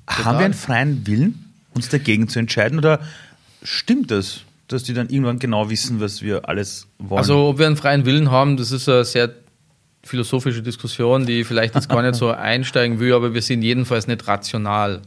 Total. 0.07 0.25
Haben 0.25 0.39
wir 0.39 0.45
einen 0.47 0.55
freien 0.55 1.07
Willen, 1.07 1.53
uns 1.73 1.89
dagegen 1.89 2.29
zu 2.29 2.39
entscheiden 2.39 2.79
oder 2.79 3.01
stimmt 3.63 4.11
das? 4.11 4.43
Dass 4.73 4.83
die 4.83 4.95
dann 4.95 5.09
irgendwann 5.09 5.39
genau 5.39 5.71
wissen, 5.71 6.01
was 6.01 6.23
wir 6.23 6.49
alles 6.49 6.89
wollen. 6.99 7.19
Also, 7.19 7.49
ob 7.49 7.59
wir 7.59 7.67
einen 7.67 7.77
freien 7.77 8.05
Willen 8.05 8.31
haben, 8.31 8.57
das 8.57 8.73
ist 8.73 8.89
eine 8.89 9.05
sehr 9.05 9.31
philosophische 10.05 10.63
Diskussion, 10.63 11.27
die 11.27 11.45
vielleicht 11.45 11.75
jetzt 11.75 11.89
gar 11.89 12.03
nicht 12.03 12.15
so 12.15 12.31
einsteigen 12.31 12.99
will, 12.99 13.13
aber 13.13 13.35
wir 13.35 13.43
sind 13.43 13.63
jedenfalls 13.63 14.07
nicht 14.07 14.27
rational. 14.27 15.03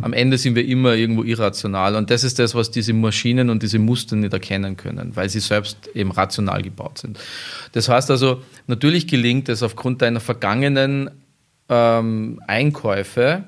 Am 0.00 0.12
Ende 0.12 0.38
sind 0.38 0.54
wir 0.54 0.64
immer 0.64 0.94
irgendwo 0.94 1.24
irrational 1.24 1.96
und 1.96 2.10
das 2.10 2.24
ist 2.24 2.38
das, 2.38 2.54
was 2.54 2.70
diese 2.70 2.92
Maschinen 2.92 3.50
und 3.50 3.62
diese 3.62 3.78
Muster 3.78 4.16
nicht 4.16 4.32
erkennen 4.32 4.76
können, 4.76 5.14
weil 5.16 5.28
sie 5.28 5.40
selbst 5.40 5.90
eben 5.94 6.10
rational 6.12 6.62
gebaut 6.62 6.98
sind. 6.98 7.18
Das 7.72 7.88
heißt 7.88 8.10
also, 8.10 8.42
natürlich 8.66 9.08
gelingt 9.08 9.48
es 9.48 9.62
aufgrund 9.62 10.00
deiner 10.00 10.20
vergangenen 10.20 11.10
ähm, 11.68 12.40
Einkäufe, 12.46 13.44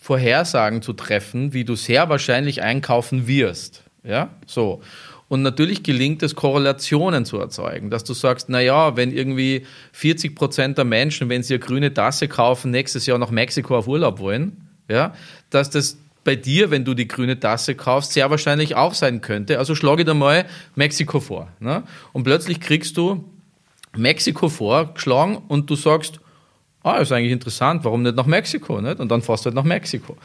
Vorhersagen 0.00 0.82
zu 0.82 0.92
treffen, 0.92 1.52
wie 1.52 1.64
du 1.64 1.74
sehr 1.74 2.08
wahrscheinlich 2.08 2.62
einkaufen 2.62 3.26
wirst. 3.26 3.82
Ja, 4.06 4.30
so. 4.46 4.80
Und 5.28 5.42
natürlich 5.42 5.82
gelingt 5.82 6.22
es, 6.22 6.36
Korrelationen 6.36 7.24
zu 7.24 7.38
erzeugen, 7.38 7.90
dass 7.90 8.04
du 8.04 8.14
sagst, 8.14 8.48
na 8.48 8.60
ja, 8.60 8.96
wenn 8.96 9.12
irgendwie 9.12 9.66
40 9.92 10.36
Prozent 10.36 10.78
der 10.78 10.84
Menschen, 10.84 11.28
wenn 11.28 11.42
sie 11.42 11.54
eine 11.54 11.58
grüne 11.58 11.92
Tasse 11.92 12.28
kaufen, 12.28 12.70
nächstes 12.70 13.06
Jahr 13.06 13.18
nach 13.18 13.30
Mexiko 13.30 13.76
auf 13.76 13.88
Urlaub 13.88 14.20
wollen, 14.20 14.68
ja, 14.88 15.14
dass 15.50 15.70
das 15.70 15.98
bei 16.22 16.36
dir, 16.36 16.70
wenn 16.70 16.84
du 16.84 16.94
die 16.94 17.08
grüne 17.08 17.38
Tasse 17.38 17.74
kaufst, 17.74 18.12
sehr 18.12 18.30
wahrscheinlich 18.30 18.74
auch 18.74 18.94
sein 18.94 19.20
könnte. 19.20 19.58
Also 19.58 19.74
schlage 19.74 20.04
dir 20.04 20.14
mal 20.14 20.44
Mexiko 20.74 21.20
vor. 21.20 21.48
Ne? 21.60 21.84
Und 22.12 22.24
plötzlich 22.24 22.60
kriegst 22.60 22.96
du 22.96 23.24
Mexiko 23.96 24.48
vorgeschlagen 24.48 25.38
und 25.48 25.70
du 25.70 25.76
sagst, 25.76 26.20
ah, 26.82 26.96
ist 26.96 27.12
eigentlich 27.12 27.32
interessant, 27.32 27.84
warum 27.84 28.02
nicht 28.02 28.16
nach 28.16 28.26
Mexiko? 28.26 28.80
Nicht? 28.80 28.98
Und 28.98 29.08
dann 29.08 29.22
fährst 29.22 29.44
du 29.44 29.46
halt 29.46 29.54
nach 29.54 29.64
Mexiko. 29.64 30.16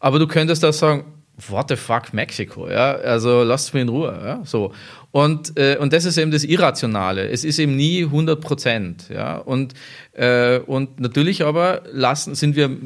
Aber 0.00 0.18
du 0.18 0.26
könntest 0.26 0.64
auch 0.64 0.72
sagen, 0.72 1.04
what 1.48 1.68
the 1.68 1.76
fuck 1.76 2.12
Mexiko, 2.12 2.68
ja, 2.68 2.92
also 2.94 3.42
lasst 3.42 3.74
mich 3.74 3.82
in 3.82 3.88
Ruhe, 3.88 4.18
ja, 4.24 4.44
so. 4.44 4.72
Und, 5.14 5.56
äh, 5.56 5.76
und 5.78 5.92
das 5.92 6.06
ist 6.06 6.18
eben 6.18 6.32
das 6.32 6.42
Irrationale. 6.42 7.28
Es 7.28 7.44
ist 7.44 7.60
eben 7.60 7.76
nie 7.76 8.02
100 8.02 8.40
Prozent, 8.40 9.10
ja, 9.14 9.36
und, 9.36 9.72
äh, 10.12 10.58
und 10.58 10.98
natürlich 10.98 11.44
aber 11.44 11.82
lassen, 11.92 12.34
sind 12.34 12.56
wir 12.56 12.76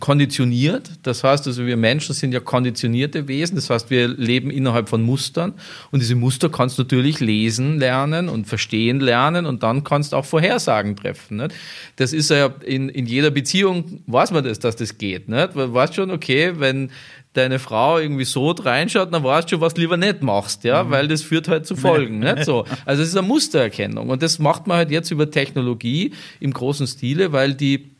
konditioniert, 0.00 0.90
das 1.02 1.22
heißt 1.22 1.46
also 1.46 1.66
wir 1.66 1.76
Menschen 1.76 2.14
sind 2.14 2.32
ja 2.32 2.40
konditionierte 2.40 3.28
Wesen, 3.28 3.56
das 3.56 3.68
heißt 3.68 3.90
wir 3.90 4.08
leben 4.08 4.50
innerhalb 4.50 4.88
von 4.88 5.02
Mustern 5.02 5.52
und 5.90 6.00
diese 6.00 6.14
Muster 6.14 6.48
kannst 6.48 6.78
du 6.78 6.82
natürlich 6.82 7.20
lesen 7.20 7.78
lernen 7.78 8.30
und 8.30 8.46
verstehen 8.46 9.00
lernen 9.00 9.44
und 9.44 9.62
dann 9.62 9.84
kannst 9.84 10.12
du 10.12 10.16
auch 10.16 10.24
Vorhersagen 10.24 10.96
treffen, 10.96 11.38
nicht? 11.38 11.54
Das 11.96 12.14
ist 12.14 12.30
ja 12.30 12.54
in, 12.64 12.88
in 12.88 13.04
jeder 13.04 13.30
Beziehung, 13.30 14.02
weiß 14.06 14.30
man 14.30 14.44
das, 14.44 14.58
dass 14.58 14.76
das 14.76 14.96
geht, 14.96 15.28
nicht? 15.28 15.54
Du 15.54 15.74
weißt 15.74 15.94
schon, 15.94 16.10
okay, 16.10 16.54
wenn 16.56 16.90
deine 17.36 17.58
Frau 17.58 17.98
irgendwie 17.98 18.24
so 18.24 18.50
reinschaut, 18.50 19.12
dann 19.12 19.24
weißt 19.24 19.50
du, 19.52 19.60
was 19.60 19.74
du 19.74 19.80
lieber 19.82 19.96
nicht 19.96 20.22
machst, 20.22 20.64
ja, 20.64 20.84
mhm. 20.84 20.90
weil 20.90 21.08
das 21.08 21.22
führt 21.22 21.48
halt 21.48 21.66
zu 21.66 21.76
Folgen, 21.76 22.20
nicht 22.20 22.44
so. 22.44 22.64
Also 22.84 23.02
es 23.02 23.10
ist 23.10 23.16
eine 23.16 23.26
Mustererkennung 23.26 24.08
und 24.08 24.22
das 24.22 24.38
macht 24.38 24.66
man 24.66 24.78
halt 24.78 24.90
jetzt 24.90 25.10
über 25.10 25.30
Technologie 25.30 26.12
im 26.40 26.52
großen 26.52 26.86
Stile, 26.86 27.32
weil 27.32 27.54
die 27.54 27.90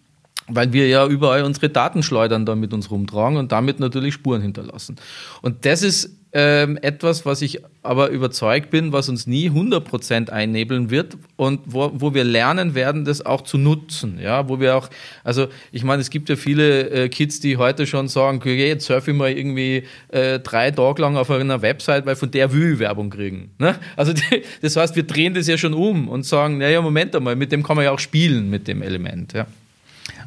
weil 0.48 0.72
wir 0.72 0.86
ja 0.86 1.06
überall 1.06 1.42
unsere 1.42 1.68
Datenschleudern 1.68 2.46
da 2.46 2.54
mit 2.54 2.72
uns 2.72 2.90
rumtragen 2.90 3.36
und 3.36 3.50
damit 3.50 3.80
natürlich 3.80 4.14
Spuren 4.14 4.42
hinterlassen. 4.42 4.94
Und 5.42 5.64
das 5.64 5.82
ist 5.82 6.16
ähm, 6.38 6.78
etwas, 6.82 7.24
was 7.24 7.40
ich 7.40 7.62
aber 7.82 8.10
überzeugt 8.10 8.68
bin, 8.68 8.92
was 8.92 9.08
uns 9.08 9.26
nie 9.26 9.48
100% 9.48 10.28
einnebeln 10.28 10.90
wird 10.90 11.16
und 11.36 11.60
wo, 11.64 11.90
wo 11.94 12.12
wir 12.12 12.24
lernen 12.24 12.74
werden, 12.74 13.06
das 13.06 13.24
auch 13.24 13.40
zu 13.40 13.56
nutzen. 13.56 14.18
Ja, 14.20 14.46
wo 14.46 14.60
wir 14.60 14.76
auch, 14.76 14.90
also 15.24 15.46
ich 15.72 15.82
meine, 15.82 16.02
es 16.02 16.10
gibt 16.10 16.28
ja 16.28 16.36
viele 16.36 16.90
äh, 16.90 17.08
Kids, 17.08 17.40
die 17.40 17.56
heute 17.56 17.86
schon 17.86 18.08
sagen, 18.08 18.36
okay, 18.36 18.68
jetzt 18.68 18.84
surfe 18.84 19.12
ich 19.12 19.16
mal 19.16 19.30
irgendwie 19.30 19.84
äh, 20.08 20.38
drei 20.38 20.70
Tage 20.72 21.00
lang 21.00 21.16
auf 21.16 21.30
einer 21.30 21.62
Website, 21.62 22.04
weil 22.04 22.16
von 22.16 22.30
der 22.30 22.52
will 22.52 22.74
ich 22.74 22.78
Werbung 22.80 23.08
kriegen. 23.08 23.52
Ne? 23.58 23.74
Also 23.96 24.12
die, 24.12 24.42
das 24.60 24.76
heißt, 24.76 24.94
wir 24.94 25.04
drehen 25.04 25.32
das 25.32 25.46
ja 25.46 25.56
schon 25.56 25.72
um 25.72 26.06
und 26.06 26.26
sagen, 26.26 26.58
naja, 26.58 26.82
Moment 26.82 27.16
einmal, 27.16 27.34
mit 27.34 27.50
dem 27.50 27.62
kann 27.62 27.76
man 27.76 27.86
ja 27.86 27.92
auch 27.92 27.98
spielen, 27.98 28.50
mit 28.50 28.68
dem 28.68 28.82
Element. 28.82 29.32
Ja. 29.32 29.46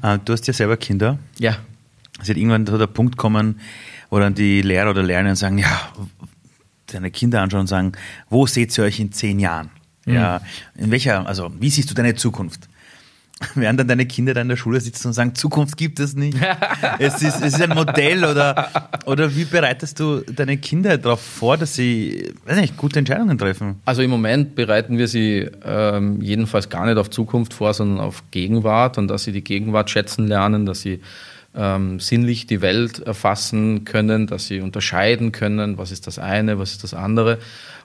Äh, 0.02 0.18
du 0.26 0.34
hast 0.34 0.48
ja 0.48 0.54
selber 0.54 0.76
Kinder. 0.76 1.20
Ja. 1.38 1.58
Es 2.20 2.28
wird 2.28 2.40
irgendwann 2.40 2.66
der 2.66 2.88
Punkt 2.88 3.16
kommen, 3.16 3.60
wo 4.10 4.20
dann 4.20 4.34
die 4.34 4.62
Lehrer 4.62 4.92
oder 4.92 5.04
Lehrerinnen 5.04 5.36
sagen, 5.36 5.58
ja, 5.58 5.90
deine 6.88 7.12
Kinder 7.12 7.42
anschauen 7.42 7.62
und 7.62 7.68
sagen, 7.68 7.92
wo 8.30 8.48
seht 8.48 8.78
ihr 8.78 8.84
euch 8.84 9.00
in 9.00 9.12
zehn 9.12 9.40
Jahren? 9.40 9.70
Mhm. 10.06 10.14
Ja, 10.14 10.42
in 10.78 10.92
welcher, 10.92 11.28
also 11.28 11.52
wie 11.60 11.70
siehst 11.70 11.90
du 11.90 11.94
deine 11.94 12.16
Zukunft? 12.16 12.68
Werden 13.56 13.78
dann 13.78 13.88
deine 13.88 14.06
Kinder 14.06 14.34
da 14.34 14.42
in 14.42 14.50
der 14.50 14.58
Schule 14.58 14.82
sitzen 14.82 15.08
und 15.08 15.14
sagen, 15.14 15.34
Zukunft 15.34 15.78
gibt 15.78 16.00
es 16.00 16.14
nicht. 16.14 16.38
es, 17.00 17.22
ist, 17.22 17.42
es 17.42 17.54
ist 17.54 17.62
ein 17.62 17.70
Modell 17.70 18.26
oder, 18.26 18.70
oder 19.06 19.34
wie 19.34 19.46
bereitest 19.46 20.00
du 20.00 20.22
deine 20.22 20.58
Kinder 20.58 20.98
darauf 20.98 21.22
vor, 21.22 21.56
dass 21.56 21.76
sie, 21.76 22.34
weiß 22.46 22.58
nicht, 22.58 22.76
gute 22.76 23.00
Entscheidungen 23.00 23.38
treffen? 23.38 23.80
Also 23.86 24.02
im 24.02 24.10
Moment 24.10 24.56
bereiten 24.56 24.98
wir 24.98 25.08
sie 25.08 25.50
ähm, 25.64 26.22
jedenfalls 26.22 26.70
gar 26.70 26.86
nicht 26.86 26.98
auf 26.98 27.10
Zukunft 27.10 27.54
vor, 27.54 27.74
sondern 27.74 28.00
auf 28.06 28.24
Gegenwart 28.32 28.98
und 28.98 29.08
dass 29.08 29.24
sie 29.24 29.32
die 29.32 29.44
Gegenwart 29.44 29.90
schätzen 29.90 30.28
lernen, 30.28 30.66
dass 30.66 30.82
sie 30.82 31.00
ähm, 31.60 32.00
sinnlich 32.00 32.48
die 32.48 32.62
Welt 32.62 33.00
erfassen 33.00 33.84
können, 33.84 34.28
dass 34.28 34.48
sie 34.48 34.62
unterscheiden 34.62 35.34
können, 35.34 35.78
was 35.78 35.92
ist 35.92 36.08
das 36.08 36.18
eine, 36.18 36.58
was 36.58 36.72
ist 36.72 36.84
das 36.86 36.94
andere, 36.94 37.38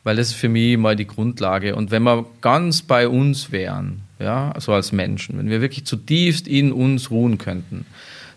weil 0.05 0.15
das 0.15 0.29
ist 0.29 0.35
für 0.35 0.49
mich 0.49 0.79
mal 0.79 0.95
die 0.95 1.09
Grundlage. 1.09 1.75
Und 1.75 1.91
wenn 1.91 2.05
wir 2.05 2.25
ganz 2.41 2.83
bei 2.83 3.09
uns 3.09 3.51
wären, 3.51 4.03
ja, 4.21 4.55
so 4.59 4.73
als 4.73 4.93
Menschen, 4.93 5.39
wenn 5.39 5.51
wir 5.51 5.61
wirklich 5.61 5.85
zutiefst 5.87 6.47
in 6.47 6.73
uns 6.73 7.11
ruhen 7.11 7.37
könnten, 7.37 7.85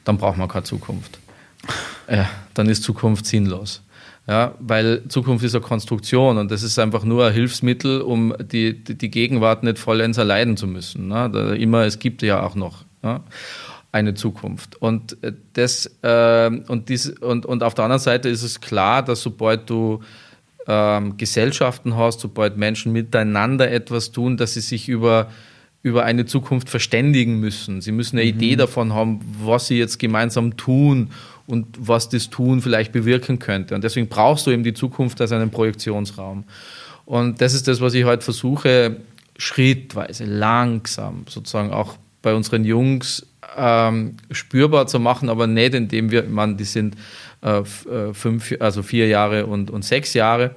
dann 0.04 0.18
brauchen 0.18 0.40
wir 0.40 0.48
keine 0.48 0.64
Zukunft. 0.64 1.20
Ja, 2.10 2.30
dann 2.54 2.70
ist 2.70 2.84
Zukunft 2.84 3.26
sinnlos. 3.26 3.82
Ja, 4.28 4.56
weil 4.60 5.04
Zukunft 5.10 5.44
ist 5.44 5.56
eine 5.56 5.62
Konstruktion 5.62 6.38
und 6.38 6.50
das 6.50 6.64
ist 6.64 6.80
einfach 6.80 7.04
nur 7.04 7.28
ein 7.28 7.34
Hilfsmittel, 7.34 8.00
um 8.00 8.34
die, 8.40 8.82
die 8.82 9.12
Gegenwart 9.12 9.64
nicht 9.64 9.78
vollends 9.78 10.18
erleiden 10.18 10.56
zu 10.56 10.68
müssen. 10.68 11.10
Ne? 11.10 11.30
Da 11.30 11.52
immer, 11.52 11.84
es 11.84 12.00
gibt 12.00 12.22
ja 12.22 12.42
auch 12.42 12.56
noch. 12.56 12.86
Ja? 13.04 13.26
Eine 13.98 14.14
Zukunft. 14.14 14.82
Und 14.82 15.22
äh, 15.24 15.34
das 15.54 15.88
äh, 16.02 16.50
und, 16.68 16.90
dies, 16.90 17.10
und, 17.10 17.46
und 17.46 17.64
auf 17.64 17.74
der 17.74 17.86
anderen 17.86 18.02
Seite 18.02 18.30
ist 18.30 18.44
es 18.44 18.62
klar, 18.62 19.04
dass 19.04 19.22
sobald 19.22 19.70
du 19.70 20.02
ähm, 20.68 21.18
Gesellschaften 21.18 21.96
hast, 21.96 22.20
sobald 22.20 22.58
Menschen 22.58 22.92
miteinander 22.92 23.72
etwas 23.72 24.12
tun, 24.12 24.38
dass 24.38 24.54
sie 24.54 24.62
sich 24.62 24.88
über 24.90 25.30
über 25.84 26.04
eine 26.04 26.26
Zukunft 26.26 26.70
verständigen 26.70 27.40
müssen. 27.40 27.82
Sie 27.82 27.94
müssen 27.94 28.18
eine 28.18 28.30
mhm. 28.30 28.38
Idee 28.38 28.56
davon 28.56 28.94
haben, 28.94 29.22
was 29.42 29.68
sie 29.68 29.78
jetzt 29.78 30.00
gemeinsam 30.00 30.58
tun 30.58 31.12
und 31.46 31.66
was 31.80 32.10
das 32.10 32.30
Tun 32.30 32.62
vielleicht 32.62 32.92
bewirken 32.92 33.40
könnte. 33.40 33.74
Und 33.74 33.84
deswegen 33.84 34.10
brauchst 34.10 34.46
du 34.48 34.52
eben 34.52 34.64
die 34.64 34.74
Zukunft 34.74 35.22
als 35.22 35.32
einen 35.32 35.50
Projektionsraum. 35.50 36.44
Und 37.06 37.40
das 37.40 37.54
ist 37.54 37.70
das, 37.70 37.80
was 37.80 37.94
ich 37.94 38.04
heute 38.04 38.24
versuche, 38.24 38.98
schrittweise, 39.38 40.26
langsam, 40.26 41.24
sozusagen 41.30 41.72
auch 41.72 41.96
bei 42.22 42.34
unseren 42.34 42.66
Jungs 42.66 43.26
ähm, 43.56 44.18
spürbar 44.32 44.88
zu 44.88 45.00
machen, 45.00 45.30
aber 45.30 45.48
nicht 45.48 45.74
indem 45.74 46.12
wir, 46.12 46.24
man, 46.24 46.58
die 46.58 46.64
sind 46.64 46.96
äh, 47.42 47.60
äh, 47.60 48.14
fünf, 48.14 48.54
also 48.60 48.84
vier 48.84 49.08
Jahre 49.08 49.46
und, 49.46 49.70
und 49.70 49.86
sechs 49.86 50.14
Jahre. 50.14 50.56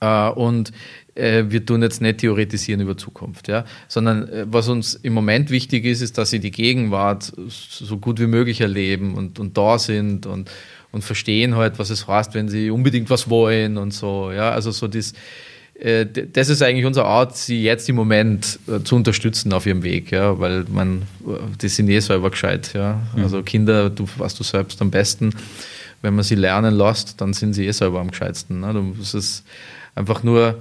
Äh, 0.00 0.30
und 0.30 0.72
äh, 1.14 1.44
wir 1.48 1.64
tun 1.64 1.82
jetzt 1.82 2.00
nicht 2.00 2.18
theoretisieren 2.18 2.80
über 2.80 2.96
Zukunft, 2.96 3.48
ja, 3.48 3.64
sondern 3.88 4.28
äh, 4.28 4.46
was 4.48 4.68
uns 4.68 4.94
im 4.94 5.12
Moment 5.12 5.50
wichtig 5.50 5.84
ist, 5.84 6.00
ist, 6.00 6.18
dass 6.18 6.30
sie 6.30 6.40
die 6.40 6.50
Gegenwart 6.50 7.32
so 7.48 7.98
gut 7.98 8.20
wie 8.20 8.26
möglich 8.26 8.60
erleben 8.60 9.14
und, 9.14 9.38
und 9.38 9.56
da 9.58 9.78
sind 9.78 10.26
und, 10.26 10.50
und 10.92 11.04
verstehen 11.04 11.56
halt, 11.56 11.78
was 11.78 11.90
es 11.90 12.08
heißt, 12.08 12.34
wenn 12.34 12.48
sie 12.48 12.70
unbedingt 12.70 13.10
was 13.10 13.28
wollen 13.28 13.76
und 13.76 13.92
so, 13.92 14.32
ja, 14.32 14.50
also 14.50 14.70
so 14.70 14.88
das, 14.88 15.12
das 16.32 16.48
ist 16.50 16.62
eigentlich 16.62 16.84
unsere 16.84 17.06
Art, 17.06 17.36
sie 17.36 17.62
jetzt 17.62 17.88
im 17.88 17.96
Moment 17.96 18.58
äh, 18.68 18.82
zu 18.82 18.96
unterstützen 18.96 19.52
auf 19.52 19.64
ihrem 19.64 19.82
Weg, 19.82 20.10
ja, 20.10 20.38
weil 20.38 20.64
man, 20.68 21.02
die 21.60 21.68
sind 21.68 21.88
eh 21.88 22.00
selber 22.00 22.30
gescheit, 22.30 22.72
ja. 22.74 23.00
Mhm. 23.16 23.22
Also 23.22 23.42
Kinder, 23.42 23.88
du 23.88 24.06
weißt 24.18 24.38
du 24.38 24.44
selbst 24.44 24.82
am 24.82 24.90
besten, 24.90 25.32
wenn 26.02 26.14
man 26.14 26.24
sie 26.24 26.34
lernen 26.34 26.74
lässt, 26.74 27.20
dann 27.20 27.32
sind 27.32 27.54
sie 27.54 27.66
eh 27.66 27.72
selber 27.72 28.00
am 28.00 28.10
gescheitsten. 28.10 28.60
Ne? 28.60 28.72
Du 28.74 28.82
musst 28.82 29.14
es 29.14 29.42
einfach 29.94 30.22
nur 30.22 30.48
äh, 30.48 30.54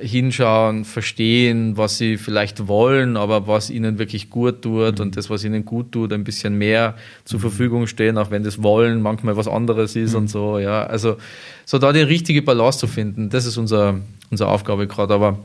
hinschauen, 0.00 0.84
verstehen, 0.84 1.76
was 1.76 1.96
sie 1.96 2.16
vielleicht 2.16 2.66
wollen, 2.66 3.16
aber 3.16 3.46
was 3.46 3.70
ihnen 3.70 3.98
wirklich 3.98 4.30
gut 4.30 4.62
tut 4.62 4.98
mhm. 4.98 5.02
und 5.02 5.16
das, 5.16 5.30
was 5.30 5.44
ihnen 5.44 5.64
gut 5.64 5.92
tut, 5.92 6.12
ein 6.12 6.24
bisschen 6.24 6.58
mehr 6.58 6.94
zur. 7.24 7.38
Verfügung 7.38 7.86
stehen, 7.86 8.18
auch 8.18 8.32
wenn 8.32 8.42
das 8.42 8.64
Wollen 8.64 9.00
manchmal 9.00 9.36
was 9.36 9.46
anderes 9.46 9.94
ist 9.94 10.12
mhm. 10.12 10.18
und 10.18 10.28
so, 10.28 10.58
ja. 10.58 10.82
Also, 10.82 11.18
so 11.64 11.78
da 11.78 11.92
die 11.92 12.00
richtige 12.00 12.42
Balance 12.42 12.80
zu 12.80 12.88
finden, 12.88 13.30
das 13.30 13.46
ist 13.46 13.56
unser, 13.58 14.00
unsere 14.28 14.50
Aufgabe 14.50 14.88
gerade, 14.88 15.14
aber 15.14 15.38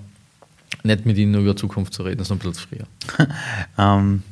nicht 0.81 1.05
mit 1.05 1.17
ihnen 1.19 1.39
über 1.39 1.55
Zukunft 1.55 1.93
zu 1.93 2.01
reden, 2.01 2.17
das 2.17 2.27
ist 2.27 2.31
noch 2.31 2.43
ein 2.43 2.51
bisschen 2.51 2.67
früher. 2.67 3.27
ähm, 3.77 4.23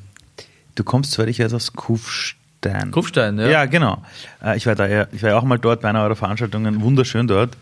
du 0.74 0.84
kommst, 0.84 1.20
ich 1.20 1.40
weiß, 1.40 1.54
aus 1.54 1.74
Kufstein. 1.74 2.90
Kufstein, 2.90 3.38
ja. 3.38 3.48
Ja, 3.48 3.66
genau. 3.66 4.04
Äh, 4.44 4.58
ich 4.58 4.66
war, 4.66 4.74
da, 4.74 5.08
ich 5.12 5.22
war 5.22 5.30
ja 5.30 5.38
auch 5.38 5.44
mal 5.44 5.60
dort 5.60 5.82
bei 5.82 5.90
einer 5.90 6.02
eurer 6.02 6.16
Veranstaltungen, 6.16 6.82
wunderschön 6.82 7.28
dort. 7.28 7.56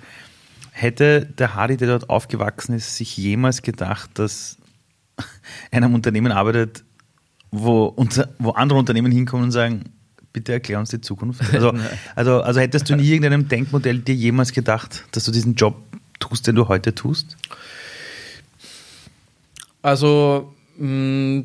Hätte 0.81 1.25
der 1.25 1.55
Hardy, 1.55 1.75
der 1.75 1.89
dort 1.89 2.09
aufgewachsen 2.09 2.73
ist, 2.73 2.95
sich 2.95 3.17
jemals 3.17 3.61
gedacht, 3.61 4.11
dass 4.13 4.57
er 5.71 5.79
in 5.79 5.83
einem 5.83 5.93
Unternehmen 5.93 6.31
arbeitet, 6.31 6.85
wo, 7.51 7.83
unter, 7.83 8.29
wo 8.39 8.51
andere 8.51 8.79
Unternehmen 8.79 9.11
hinkommen 9.11 9.45
und 9.45 9.51
sagen, 9.51 9.91
bitte 10.31 10.53
erklär 10.53 10.79
uns 10.79 10.89
die 10.89 11.01
Zukunft. 11.01 11.41
Also, 11.53 11.73
also, 12.15 12.41
also 12.41 12.59
hättest 12.61 12.89
du 12.89 12.93
in 12.93 13.01
irgendeinem 13.01 13.49
Denkmodell 13.49 13.99
dir 13.99 14.15
jemals 14.15 14.53
gedacht, 14.53 15.03
dass 15.11 15.25
du 15.25 15.31
diesen 15.31 15.55
Job 15.55 15.75
tust, 16.19 16.47
den 16.47 16.55
du 16.55 16.69
heute 16.69 16.95
tust? 16.95 17.35
Also 19.81 20.53
mh, 20.77 21.43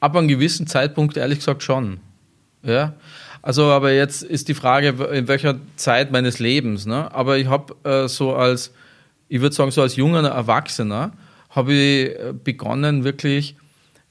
ab 0.00 0.16
einem 0.16 0.26
gewissen 0.26 0.66
Zeitpunkt 0.66 1.16
ehrlich 1.16 1.38
gesagt 1.38 1.62
schon. 1.62 2.00
Ja. 2.64 2.94
Also, 3.44 3.64
aber 3.64 3.92
jetzt 3.92 4.22
ist 4.22 4.48
die 4.48 4.54
Frage, 4.54 4.94
in 5.12 5.28
welcher 5.28 5.56
Zeit 5.76 6.10
meines 6.10 6.38
Lebens. 6.38 6.86
Ne? 6.86 7.14
Aber 7.14 7.36
ich 7.36 7.46
habe 7.46 7.74
äh, 7.84 8.08
so 8.08 8.34
als, 8.34 8.72
ich 9.28 9.42
würde 9.42 9.54
sagen, 9.54 9.70
so 9.70 9.82
als 9.82 9.96
junger 9.96 10.26
Erwachsener, 10.26 11.12
habe 11.50 11.74
ich 11.74 12.08
äh, 12.08 12.32
begonnen, 12.42 13.04
wirklich 13.04 13.54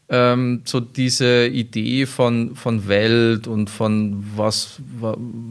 ähm, 0.09 0.61
so 0.65 0.79
diese 0.79 1.47
Idee 1.47 2.05
von, 2.05 2.55
von 2.55 2.87
Welt 2.87 3.47
und 3.47 3.71
von 3.71 4.23
was, 4.35 4.79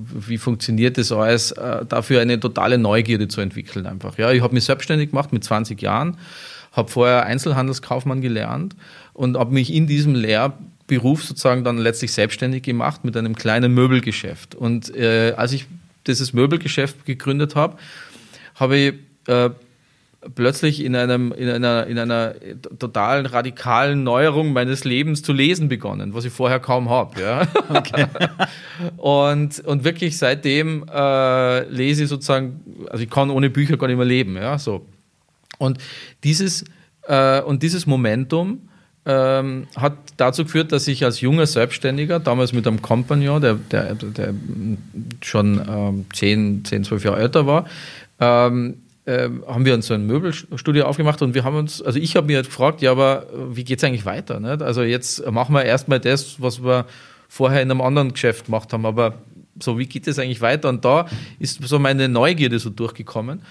wie 0.07 0.39
funktioniert 0.39 0.97
das 0.97 1.11
alles, 1.11 1.51
äh, 1.51 1.85
dafür 1.85 2.21
eine 2.21 2.39
totale 2.39 2.79
Neugierde 2.79 3.27
zu 3.27 3.41
entwickeln 3.41 3.87
einfach. 3.87 4.17
Ja, 4.17 4.31
ich 4.31 4.43
habe 4.43 4.55
mich 4.55 4.63
selbstständig 4.63 5.11
gemacht 5.11 5.33
mit 5.33 5.43
20 5.43 5.83
Jahren, 5.83 6.19
habe 6.71 6.89
vorher 6.89 7.27
Einzelhandelskaufmann 7.27 8.21
gelernt 8.21 8.77
und 9.13 9.37
habe 9.37 9.53
mich 9.53 9.75
in 9.75 9.89
diesem 9.89 10.15
Lehrberuf 10.89 11.25
sozusagen 11.25 11.65
dann 11.65 11.79
letztlich 11.79 12.13
selbstständig 12.13 12.63
gemacht 12.63 13.05
mit 13.05 13.17
einem 13.17 13.35
kleinen 13.35 13.73
Möbelgeschäft. 13.73 14.55
Und 14.55 14.95
äh, 14.95 15.35
als 15.37 15.53
ich 15.53 15.67
dieses 16.07 16.33
Möbelgeschäft 16.33 17.07
gegründet 17.07 17.55
habe, 17.55 17.77
habe 18.57 18.77
ich 18.77 18.95
äh, 19.29 19.51
plötzlich 20.35 20.85
in, 20.85 20.95
einem, 20.95 21.33
in, 21.33 21.49
einer, 21.49 21.87
in 21.87 21.99
einer 21.99 22.35
totalen 22.79 23.27
radikalen 23.27 24.05
Neuerung 24.05 24.53
meines 24.53 24.85
Lebens 24.85 25.23
zu 25.23 25.33
lesen 25.33 25.69
begonnen, 25.69 26.15
was 26.15 26.25
ich 26.25 26.33
vorher 26.33 26.61
kaum 26.61 26.91
habe. 26.91 27.21
Ja? 27.21 27.49
Okay. 27.69 28.07
und, 28.99 29.61
und 29.61 29.85
wirklich 29.85 30.19
seitdem 30.19 30.85
äh, 30.93 31.65
lese 31.69 32.05
ich 32.05 32.09
sozusagen, 32.09 32.61
also 32.91 33.03
ich 33.03 33.11
kann 33.11 33.31
ohne 33.31 33.51
Bücher 33.51 33.77
gar 33.77 33.87
nicht 33.87 33.97
mehr 33.97 34.07
leben. 34.07 34.37
Ja? 34.37 34.59
So. 34.59 34.87
Und, 35.59 35.79
dieses, 36.23 36.65
äh, 37.07 37.41
und 37.41 37.63
dieses 37.63 37.87
Momentum 37.87 38.69
ähm, 39.05 39.67
hat 39.77 39.95
dazu 40.17 40.45
geführt, 40.45 40.73
dass 40.73 40.87
ich 40.87 41.05
als 41.05 41.21
junger 41.21 41.47
Selbstständiger, 41.47 42.21
damals 42.21 42.53
mit 42.53 42.67
einem 42.67 42.83
Kompagnon, 42.83 43.41
der, 43.41 43.55
der, 43.55 43.95
der 43.95 44.35
schon 45.21 45.61
ähm, 45.69 46.07
10, 46.13 46.65
10, 46.65 46.85
12 46.85 47.05
Jahre 47.05 47.21
älter 47.21 47.47
war, 47.47 47.67
ähm, 48.21 48.77
äh, 49.05 49.29
haben 49.49 49.65
wir 49.65 49.75
uns 49.75 49.89
so 49.89 49.95
ein 49.95 50.07
Möbelstudio 50.07 50.85
aufgemacht 50.85 51.23
und 51.23 51.35
wir 51.35 51.43
haben 51.43 51.57
uns, 51.57 51.83
also 51.83 51.99
ich 51.99 52.15
habe 52.15 52.29
mir 52.29 52.37
halt 52.37 52.47
gefragt, 52.47 52.83
ja, 52.83 52.93
aber 52.93 53.27
wie 53.51 53.65
geht 53.65 53.79
es 53.79 53.85
eigentlich 53.85 54.05
weiter? 54.05 54.39
Nicht? 54.39 54.63
Also 54.63 54.83
jetzt 54.83 55.29
machen 55.29 55.55
wir 55.55 55.65
erstmal 55.65 55.99
das, 55.99 56.41
was 56.41 56.63
wir 56.63 56.87
vorher 57.29 57.63
in 57.63 57.71
einem 57.71 57.81
anderen 57.81 58.13
Geschäft 58.13 58.47
gemacht 58.47 58.73
haben, 58.73 58.87
aber 58.87 59.15
so, 59.61 59.79
wie 59.79 59.87
geht 59.87 60.07
es 60.07 60.19
eigentlich 60.19 60.41
weiter? 60.41 60.69
Und 60.69 60.85
da 60.85 61.07
ist 61.39 61.67
so 61.67 61.79
meine 61.79 62.09
Neugierde 62.09 62.59
so 62.59 62.71
durchgekommen. 62.71 63.43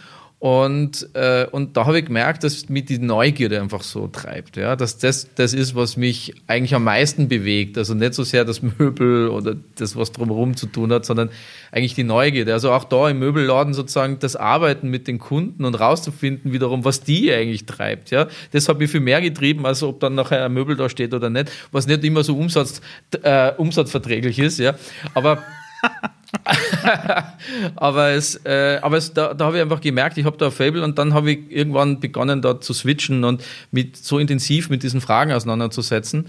Und, 0.42 1.08
äh, 1.14 1.46
und 1.52 1.78
da 1.78 1.86
habe 1.86 2.00
ich 2.00 2.06
gemerkt, 2.06 2.44
dass 2.44 2.68
mich 2.68 2.86
die 2.86 2.98
Neugierde 2.98 3.62
einfach 3.62 3.84
so 3.84 4.08
treibt. 4.08 4.58
Ja? 4.58 4.76
Dass 4.76 4.98
das 4.98 5.28
das 5.36 5.54
ist, 5.54 5.76
was 5.76 5.98
mich 5.98 6.34
eigentlich 6.48 6.74
am 6.74 6.84
meisten 6.84 7.28
bewegt. 7.28 7.78
Also 7.78 7.94
nicht 7.94 8.16
so 8.16 8.24
sehr 8.24 8.44
das 8.44 8.64
Möbel 8.64 9.30
oder 9.30 9.56
das, 9.76 9.96
was 9.96 10.12
drumherum 10.12 10.58
zu 10.58 10.66
tun 10.66 10.92
hat, 10.92 11.06
sondern 11.06 11.30
eigentlich 11.72 11.94
die 11.94 12.04
Neugierde. 12.04 12.54
Also 12.54 12.72
auch 12.72 12.86
da 12.86 13.08
im 13.08 13.20
Möbelladen 13.20 13.76
sozusagen 13.76 14.18
das 14.18 14.36
Arbeiten 14.36 14.90
mit 14.90 15.08
den 15.08 15.20
Kunden 15.20 15.64
und 15.64 15.76
rauszufinden 15.76 16.52
wiederum, 16.52 16.86
was 16.86 17.02
die 17.02 17.32
eigentlich 17.32 17.68
treibt. 17.68 18.10
Ja? 18.10 18.28
Das 18.52 18.68
hat 18.68 18.80
mich 18.80 18.90
viel 18.90 19.00
mehr 19.00 19.22
getrieben, 19.22 19.68
als 19.68 19.84
ob 19.84 20.00
dann 20.00 20.16
nachher 20.16 20.44
ein 20.44 20.54
Möbel 20.54 20.76
da 20.76 20.90
steht 20.90 21.14
oder 21.14 21.30
nicht, 21.30 21.52
was 21.72 21.86
nicht 21.86 22.04
immer 22.04 22.24
so 22.24 22.36
umsatz, 22.36 22.82
äh, 23.22 23.52
umsatzverträglich 23.58 24.40
ist. 24.40 24.58
Ja? 24.58 24.74
Aber 25.14 25.44
aber 27.76 28.12
es, 28.12 28.36
äh, 28.46 28.80
aber 28.82 28.98
es, 28.98 29.14
da, 29.14 29.34
da 29.34 29.46
habe 29.46 29.58
ich 29.58 29.62
einfach 29.62 29.82
gemerkt, 29.82 30.18
ich 30.18 30.26
habe 30.26 30.38
da 30.38 30.48
ein 30.48 30.52
Fable 30.52 30.84
und 30.84 30.98
dann 30.98 31.14
habe 31.14 31.32
ich 31.32 31.52
irgendwann 31.52 32.00
begonnen, 32.00 32.42
da 32.42 32.62
zu 32.62 32.74
switchen 32.74 33.24
und 33.24 33.44
mit 33.72 33.98
so 33.98 34.18
intensiv 34.20 34.70
mit 34.70 34.84
diesen 34.84 35.02
Fragen 35.02 35.34
auseinanderzusetzen. 35.34 36.28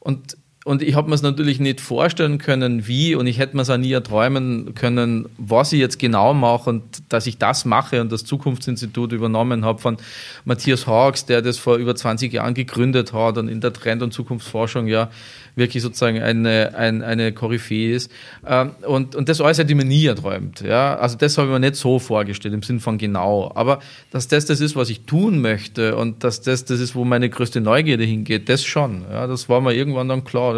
Und 0.00 0.36
und 0.64 0.80
ich 0.80 0.94
habe 0.94 1.08
mir 1.10 1.14
es 1.14 1.20
natürlich 1.20 1.60
nicht 1.60 1.82
vorstellen 1.82 2.38
können, 2.38 2.86
wie, 2.86 3.14
und 3.14 3.26
ich 3.26 3.38
hätte 3.38 3.54
mir 3.54 3.62
es 3.62 3.70
auch 3.70 3.76
nie 3.76 3.92
erträumen 3.92 4.74
können, 4.74 5.28
was 5.36 5.74
ich 5.74 5.78
jetzt 5.78 5.98
genau 5.98 6.32
mache 6.32 6.70
und 6.70 6.82
dass 7.10 7.26
ich 7.26 7.36
das 7.36 7.66
mache 7.66 8.00
und 8.00 8.10
das 8.10 8.24
Zukunftsinstitut 8.24 9.12
übernommen 9.12 9.66
habe 9.66 9.78
von 9.78 9.98
Matthias 10.46 10.86
Hawks, 10.86 11.26
der 11.26 11.42
das 11.42 11.58
vor 11.58 11.76
über 11.76 11.94
20 11.94 12.32
Jahren 12.32 12.54
gegründet 12.54 13.12
hat 13.12 13.36
und 13.36 13.48
in 13.48 13.60
der 13.60 13.74
Trend- 13.74 14.02
und 14.02 14.12
Zukunftsforschung 14.12 14.86
ja 14.86 15.10
wirklich 15.56 15.82
sozusagen 15.82 16.20
eine, 16.20 16.74
eine, 16.74 17.04
eine 17.04 17.32
Koryphäe 17.32 17.94
ist. 17.94 18.10
Ähm, 18.46 18.72
und, 18.86 19.14
und 19.14 19.28
das 19.28 19.40
alles 19.40 19.58
hätte 19.58 19.70
ich 19.70 19.76
mir 19.76 19.84
nie 19.84 20.06
erträumt. 20.06 20.62
Ja? 20.62 20.96
Also 20.96 21.16
das 21.16 21.38
habe 21.38 21.48
ich 21.48 21.52
mir 21.52 21.60
nicht 21.60 21.76
so 21.76 21.98
vorgestellt, 21.98 22.54
im 22.54 22.62
Sinn 22.62 22.80
von 22.80 22.98
genau. 22.98 23.52
Aber 23.54 23.80
dass 24.10 24.28
das 24.28 24.46
das 24.46 24.60
ist, 24.60 24.76
was 24.76 24.90
ich 24.90 25.02
tun 25.02 25.40
möchte 25.40 25.96
und 25.96 26.24
dass 26.24 26.40
das 26.40 26.64
das 26.64 26.80
ist, 26.80 26.94
wo 26.94 27.04
meine 27.04 27.28
größte 27.28 27.60
Neugierde 27.60 28.04
hingeht, 28.04 28.48
das 28.48 28.64
schon. 28.64 29.04
Ja? 29.10 29.26
Das 29.26 29.48
war 29.48 29.60
mir 29.60 29.74
irgendwann 29.74 30.08
dann 30.08 30.24
klar. 30.24 30.53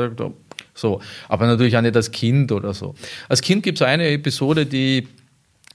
So. 0.74 1.00
Aber 1.28 1.46
natürlich 1.46 1.76
auch 1.76 1.82
nicht 1.82 1.96
als 1.96 2.10
Kind 2.10 2.52
oder 2.52 2.74
so. 2.74 2.94
Als 3.28 3.40
Kind 3.40 3.62
gibt 3.62 3.80
es 3.80 3.86
eine 3.86 4.08
Episode, 4.08 4.66
die 4.66 5.08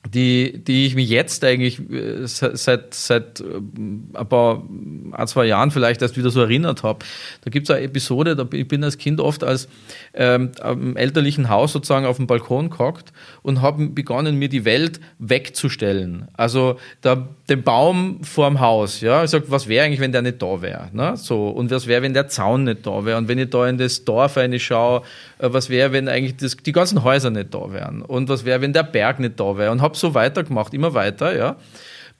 die, 0.09 0.63
die 0.63 0.87
ich 0.87 0.95
mich 0.95 1.09
jetzt 1.09 1.43
eigentlich 1.43 1.79
äh, 1.91 2.25
seit, 2.25 2.93
seit 2.93 3.39
äh, 3.39 3.43
ein 3.43 4.27
paar, 4.27 4.63
ein, 5.11 5.27
zwei 5.27 5.45
Jahren 5.45 5.69
vielleicht 5.69 6.01
erst 6.01 6.17
wieder 6.17 6.31
so 6.31 6.41
erinnert 6.41 6.81
habe. 6.81 7.05
Da 7.43 7.51
gibt 7.51 7.69
es 7.69 7.75
eine 7.75 7.85
Episode, 7.85 8.35
da 8.35 8.47
ich 8.51 8.67
bin 8.67 8.83
als 8.83 8.97
Kind 8.97 9.19
oft 9.19 9.43
als 9.43 9.69
ähm, 10.13 10.51
am 10.59 10.97
elterlichen 10.97 11.49
Haus 11.49 11.73
sozusagen 11.73 12.05
auf 12.05 12.17
dem 12.17 12.25
Balkon 12.25 12.71
gehockt 12.71 13.13
und 13.43 13.61
habe 13.61 13.89
begonnen, 13.89 14.37
mir 14.37 14.49
die 14.49 14.65
Welt 14.65 14.99
wegzustellen. 15.19 16.27
Also 16.33 16.79
da, 17.01 17.29
den 17.51 17.63
Baum 17.63 18.23
vorm 18.23 18.59
Haus, 18.59 19.01
ja. 19.01 19.23
Ich 19.23 19.29
sag, 19.29 19.43
was 19.47 19.67
wäre 19.67 19.85
eigentlich, 19.85 19.99
wenn 19.99 20.11
der 20.11 20.21
nicht 20.21 20.41
da 20.41 20.61
wäre? 20.61 20.89
Ne? 20.93 21.17
So, 21.17 21.49
und 21.49 21.69
was 21.69 21.85
wäre, 21.85 22.01
wenn 22.01 22.13
der 22.13 22.27
Zaun 22.29 22.63
nicht 22.63 22.87
da 22.87 23.05
wäre? 23.05 23.17
Und 23.17 23.27
wenn 23.27 23.37
ich 23.37 23.49
da 23.49 23.67
in 23.67 23.77
das 23.77 24.05
Dorf 24.05 24.37
eine 24.37 24.59
schaue, 24.59 25.01
äh, 25.37 25.49
was 25.51 25.69
wäre, 25.69 25.91
wenn 25.91 26.07
eigentlich 26.07 26.37
das, 26.37 26.57
die 26.57 26.71
ganzen 26.71 27.03
Häuser 27.03 27.29
nicht 27.29 27.53
da 27.53 27.71
wären? 27.73 28.01
Und 28.01 28.29
was 28.29 28.45
wäre, 28.45 28.61
wenn 28.61 28.73
der 28.73 28.83
Berg 28.83 29.19
nicht 29.19 29.39
da 29.39 29.57
wäre? 29.57 29.71
Und 29.71 29.81
habe 29.81 29.97
so 29.97 30.13
weitergemacht, 30.13 30.73
immer 30.73 30.93
weiter, 30.93 31.37
ja. 31.37 31.57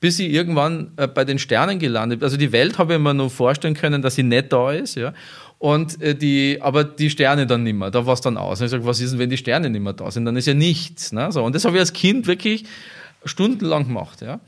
Bis 0.01 0.19
ich 0.19 0.31
irgendwann 0.31 0.91
äh, 0.97 1.07
bei 1.07 1.23
den 1.23 1.39
Sternen 1.39 1.79
gelandet 1.79 2.19
bin. 2.19 2.25
Also 2.25 2.37
die 2.37 2.51
Welt 2.51 2.77
habe 2.77 2.93
ich 2.95 2.99
mir 2.99 3.13
nur 3.13 3.29
vorstellen 3.29 3.73
können, 3.73 4.01
dass 4.01 4.15
sie 4.15 4.23
nicht 4.23 4.51
da 4.51 4.71
ist, 4.71 4.95
ja. 4.95 5.13
Und 5.57 6.01
äh, 6.01 6.13
die, 6.13 6.57
aber 6.59 6.83
die 6.83 7.09
Sterne 7.09 7.47
dann 7.47 7.63
nicht 7.63 7.75
mehr, 7.75 7.91
da 7.91 8.05
war 8.05 8.15
es 8.15 8.21
dann 8.21 8.35
aus. 8.35 8.59
Und 8.59 8.65
ich 8.65 8.71
sage, 8.71 8.85
was 8.85 8.99
ist 8.99 9.11
denn, 9.11 9.19
wenn 9.19 9.29
die 9.29 9.37
Sterne 9.37 9.69
nicht 9.69 9.81
mehr 9.81 9.93
da 9.93 10.11
sind? 10.11 10.25
Dann 10.25 10.35
ist 10.35 10.47
ja 10.47 10.55
nichts. 10.55 11.13
Ne? 11.13 11.31
So, 11.31 11.43
und 11.43 11.55
das 11.55 11.65
habe 11.65 11.77
ich 11.77 11.79
als 11.79 11.93
Kind 11.93 12.27
wirklich 12.27 12.65
stundenlang 13.23 13.87
gemacht, 13.87 14.21
ja. 14.21 14.39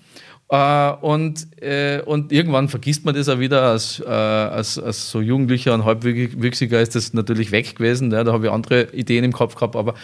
Äh, 0.54 0.92
und, 1.02 1.48
äh, 1.64 2.02
und 2.06 2.32
irgendwann 2.32 2.70
vergisst 2.70 3.06
man 3.06 3.16
das 3.16 3.28
auch 3.28 3.40
wieder. 3.40 3.64
Als, 3.64 4.00
äh, 4.00 4.08
als, 4.08 4.78
als 4.78 5.10
so 5.10 5.20
Jugendlicher 5.20 5.74
und 5.74 5.84
Halbwüchsiger 5.84 6.80
ist 6.80 6.94
das 6.94 7.14
natürlich 7.14 7.52
weg 7.52 7.76
gewesen. 7.76 8.12
Ja, 8.12 8.24
da 8.24 8.34
habe 8.34 8.46
ich 8.46 8.52
andere 8.52 8.94
Ideen 8.94 9.24
im 9.24 9.34
Kopf 9.34 9.56
gehabt, 9.56 9.76
aber 9.76 9.96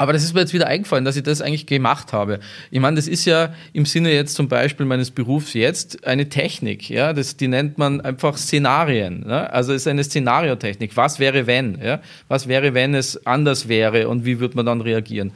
aber 0.00 0.12
das 0.12 0.22
ist 0.22 0.32
mir 0.32 0.42
jetzt 0.42 0.54
wieder 0.54 0.68
eingefallen, 0.68 1.04
dass 1.04 1.16
ich 1.16 1.24
das 1.24 1.42
eigentlich 1.42 1.66
gemacht 1.66 2.12
habe. 2.12 2.38
Ich 2.70 2.78
meine, 2.78 2.94
das 2.94 3.08
ist 3.08 3.24
ja 3.24 3.52
im 3.72 3.84
Sinne 3.84 4.12
jetzt 4.12 4.36
zum 4.36 4.46
Beispiel 4.46 4.86
meines 4.86 5.10
Berufs 5.10 5.54
jetzt 5.54 6.06
eine 6.06 6.28
Technik. 6.28 6.88
Ja, 6.88 7.12
das, 7.12 7.36
die 7.36 7.48
nennt 7.48 7.78
man 7.78 8.00
einfach 8.00 8.36
Szenarien. 8.36 9.26
Ne? 9.26 9.52
Also 9.52 9.72
es 9.72 9.82
ist 9.82 9.88
eine 9.88 10.04
Szenariotechnik. 10.04 10.96
Was 10.96 11.18
wäre 11.18 11.48
wenn? 11.48 11.80
Ja? 11.82 12.00
Was 12.28 12.46
wäre, 12.46 12.74
wenn 12.74 12.94
es 12.94 13.26
anders 13.26 13.66
wäre 13.66 14.08
und 14.08 14.24
wie 14.24 14.38
würde 14.38 14.54
man 14.54 14.66
dann 14.66 14.82
reagieren? 14.82 15.32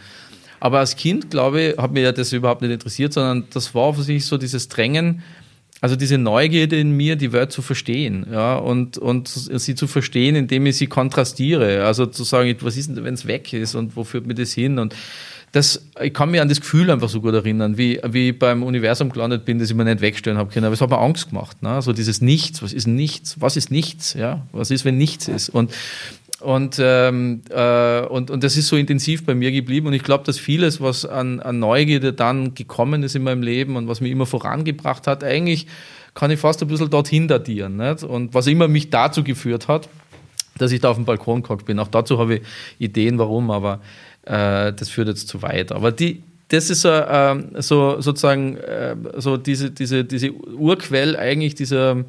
Aber 0.62 0.78
als 0.78 0.94
Kind, 0.94 1.28
glaube 1.28 1.60
ich, 1.60 1.76
hat 1.76 1.90
mir 1.90 2.02
ja 2.02 2.12
das 2.12 2.32
überhaupt 2.32 2.62
nicht 2.62 2.70
interessiert, 2.70 3.12
sondern 3.12 3.46
das 3.52 3.74
war 3.74 3.94
für 3.94 4.02
sich 4.04 4.26
so 4.26 4.38
dieses 4.38 4.68
Drängen, 4.68 5.24
also 5.80 5.96
diese 5.96 6.18
Neugierde 6.18 6.78
in 6.78 6.92
mir, 6.92 7.16
die 7.16 7.32
Welt 7.32 7.50
zu 7.50 7.62
verstehen, 7.62 8.28
ja, 8.30 8.54
und, 8.58 8.96
und 8.96 9.26
sie 9.26 9.74
zu 9.74 9.88
verstehen, 9.88 10.36
indem 10.36 10.64
ich 10.66 10.76
sie 10.76 10.86
kontrastiere. 10.86 11.84
Also 11.84 12.06
zu 12.06 12.22
sagen, 12.22 12.54
was 12.60 12.76
ist 12.76 12.90
denn, 12.90 13.02
wenn 13.02 13.14
es 13.14 13.26
weg 13.26 13.52
ist 13.52 13.74
und 13.74 13.96
wo 13.96 14.04
führt 14.04 14.24
mir 14.24 14.36
das 14.36 14.52
hin? 14.52 14.78
Und 14.78 14.94
das, 15.50 15.84
ich 16.00 16.14
kann 16.14 16.30
mich 16.30 16.40
an 16.40 16.48
das 16.48 16.60
Gefühl 16.60 16.92
einfach 16.92 17.08
so 17.08 17.20
gut 17.20 17.34
erinnern, 17.34 17.76
wie, 17.76 18.00
wie 18.04 18.30
ich 18.30 18.38
beim 18.38 18.62
Universum 18.62 19.10
gelandet 19.10 19.44
bin, 19.44 19.58
dass 19.58 19.68
ich 19.68 19.74
mir 19.74 19.84
nicht 19.84 20.00
wegstellen 20.00 20.38
habe 20.38 20.52
können. 20.52 20.64
Aber 20.64 20.74
es 20.74 20.80
hat 20.80 20.90
mir 20.90 20.98
Angst 20.98 21.30
gemacht. 21.30 21.60
Ne? 21.60 21.82
So 21.82 21.92
dieses 21.92 22.20
Nichts, 22.20 22.62
was 22.62 22.72
ist 22.72 22.86
Nichts? 22.86 23.40
Was 23.40 23.56
ist 23.56 23.72
Nichts? 23.72 24.14
Ja? 24.14 24.46
Was 24.52 24.70
ist, 24.70 24.84
wenn 24.84 24.96
nichts 24.96 25.26
ist? 25.26 25.48
Und 25.48 25.72
Und, 26.42 26.78
ähm, 26.80 27.42
äh, 27.50 28.00
und, 28.00 28.30
und 28.30 28.42
das 28.44 28.56
ist 28.56 28.68
so 28.68 28.76
intensiv 28.76 29.24
bei 29.24 29.34
mir 29.34 29.52
geblieben. 29.52 29.86
Und 29.86 29.92
ich 29.92 30.02
glaube, 30.02 30.24
dass 30.24 30.38
vieles, 30.38 30.80
was 30.80 31.06
an, 31.06 31.40
an 31.40 31.58
Neugierde 31.58 32.12
dann 32.12 32.54
gekommen 32.54 33.02
ist 33.02 33.14
in 33.14 33.22
meinem 33.22 33.42
Leben 33.42 33.76
und 33.76 33.88
was 33.88 34.00
mich 34.00 34.10
immer 34.10 34.26
vorangebracht 34.26 35.06
hat, 35.06 35.22
eigentlich 35.22 35.66
kann 36.14 36.30
ich 36.30 36.40
fast 36.40 36.60
ein 36.62 36.68
bisschen 36.68 36.90
dorthin 36.90 37.28
datieren. 37.28 37.76
Nicht? 37.76 38.02
Und 38.02 38.34
was 38.34 38.46
immer 38.46 38.68
mich 38.68 38.90
dazu 38.90 39.22
geführt 39.22 39.68
hat, 39.68 39.88
dass 40.58 40.72
ich 40.72 40.80
da 40.80 40.90
auf 40.90 40.96
dem 40.96 41.04
Balkon 41.04 41.42
gehockt 41.42 41.66
bin. 41.66 41.78
Auch 41.78 41.88
dazu 41.88 42.18
habe 42.18 42.36
ich 42.36 42.42
Ideen, 42.78 43.18
warum, 43.18 43.50
aber 43.50 43.80
äh, 44.24 44.72
das 44.72 44.88
führt 44.88 45.08
jetzt 45.08 45.28
zu 45.28 45.42
weit. 45.42 45.72
Aber 45.72 45.92
die, 45.92 46.22
das 46.48 46.70
ist 46.70 46.84
äh, 46.84 47.36
so 47.58 48.00
sozusagen 48.00 48.56
äh, 48.58 48.96
so 49.16 49.36
diese, 49.36 49.70
diese, 49.70 50.04
diese 50.04 50.32
Urquell 50.32 51.16
eigentlich 51.16 51.54
dieser, 51.54 52.04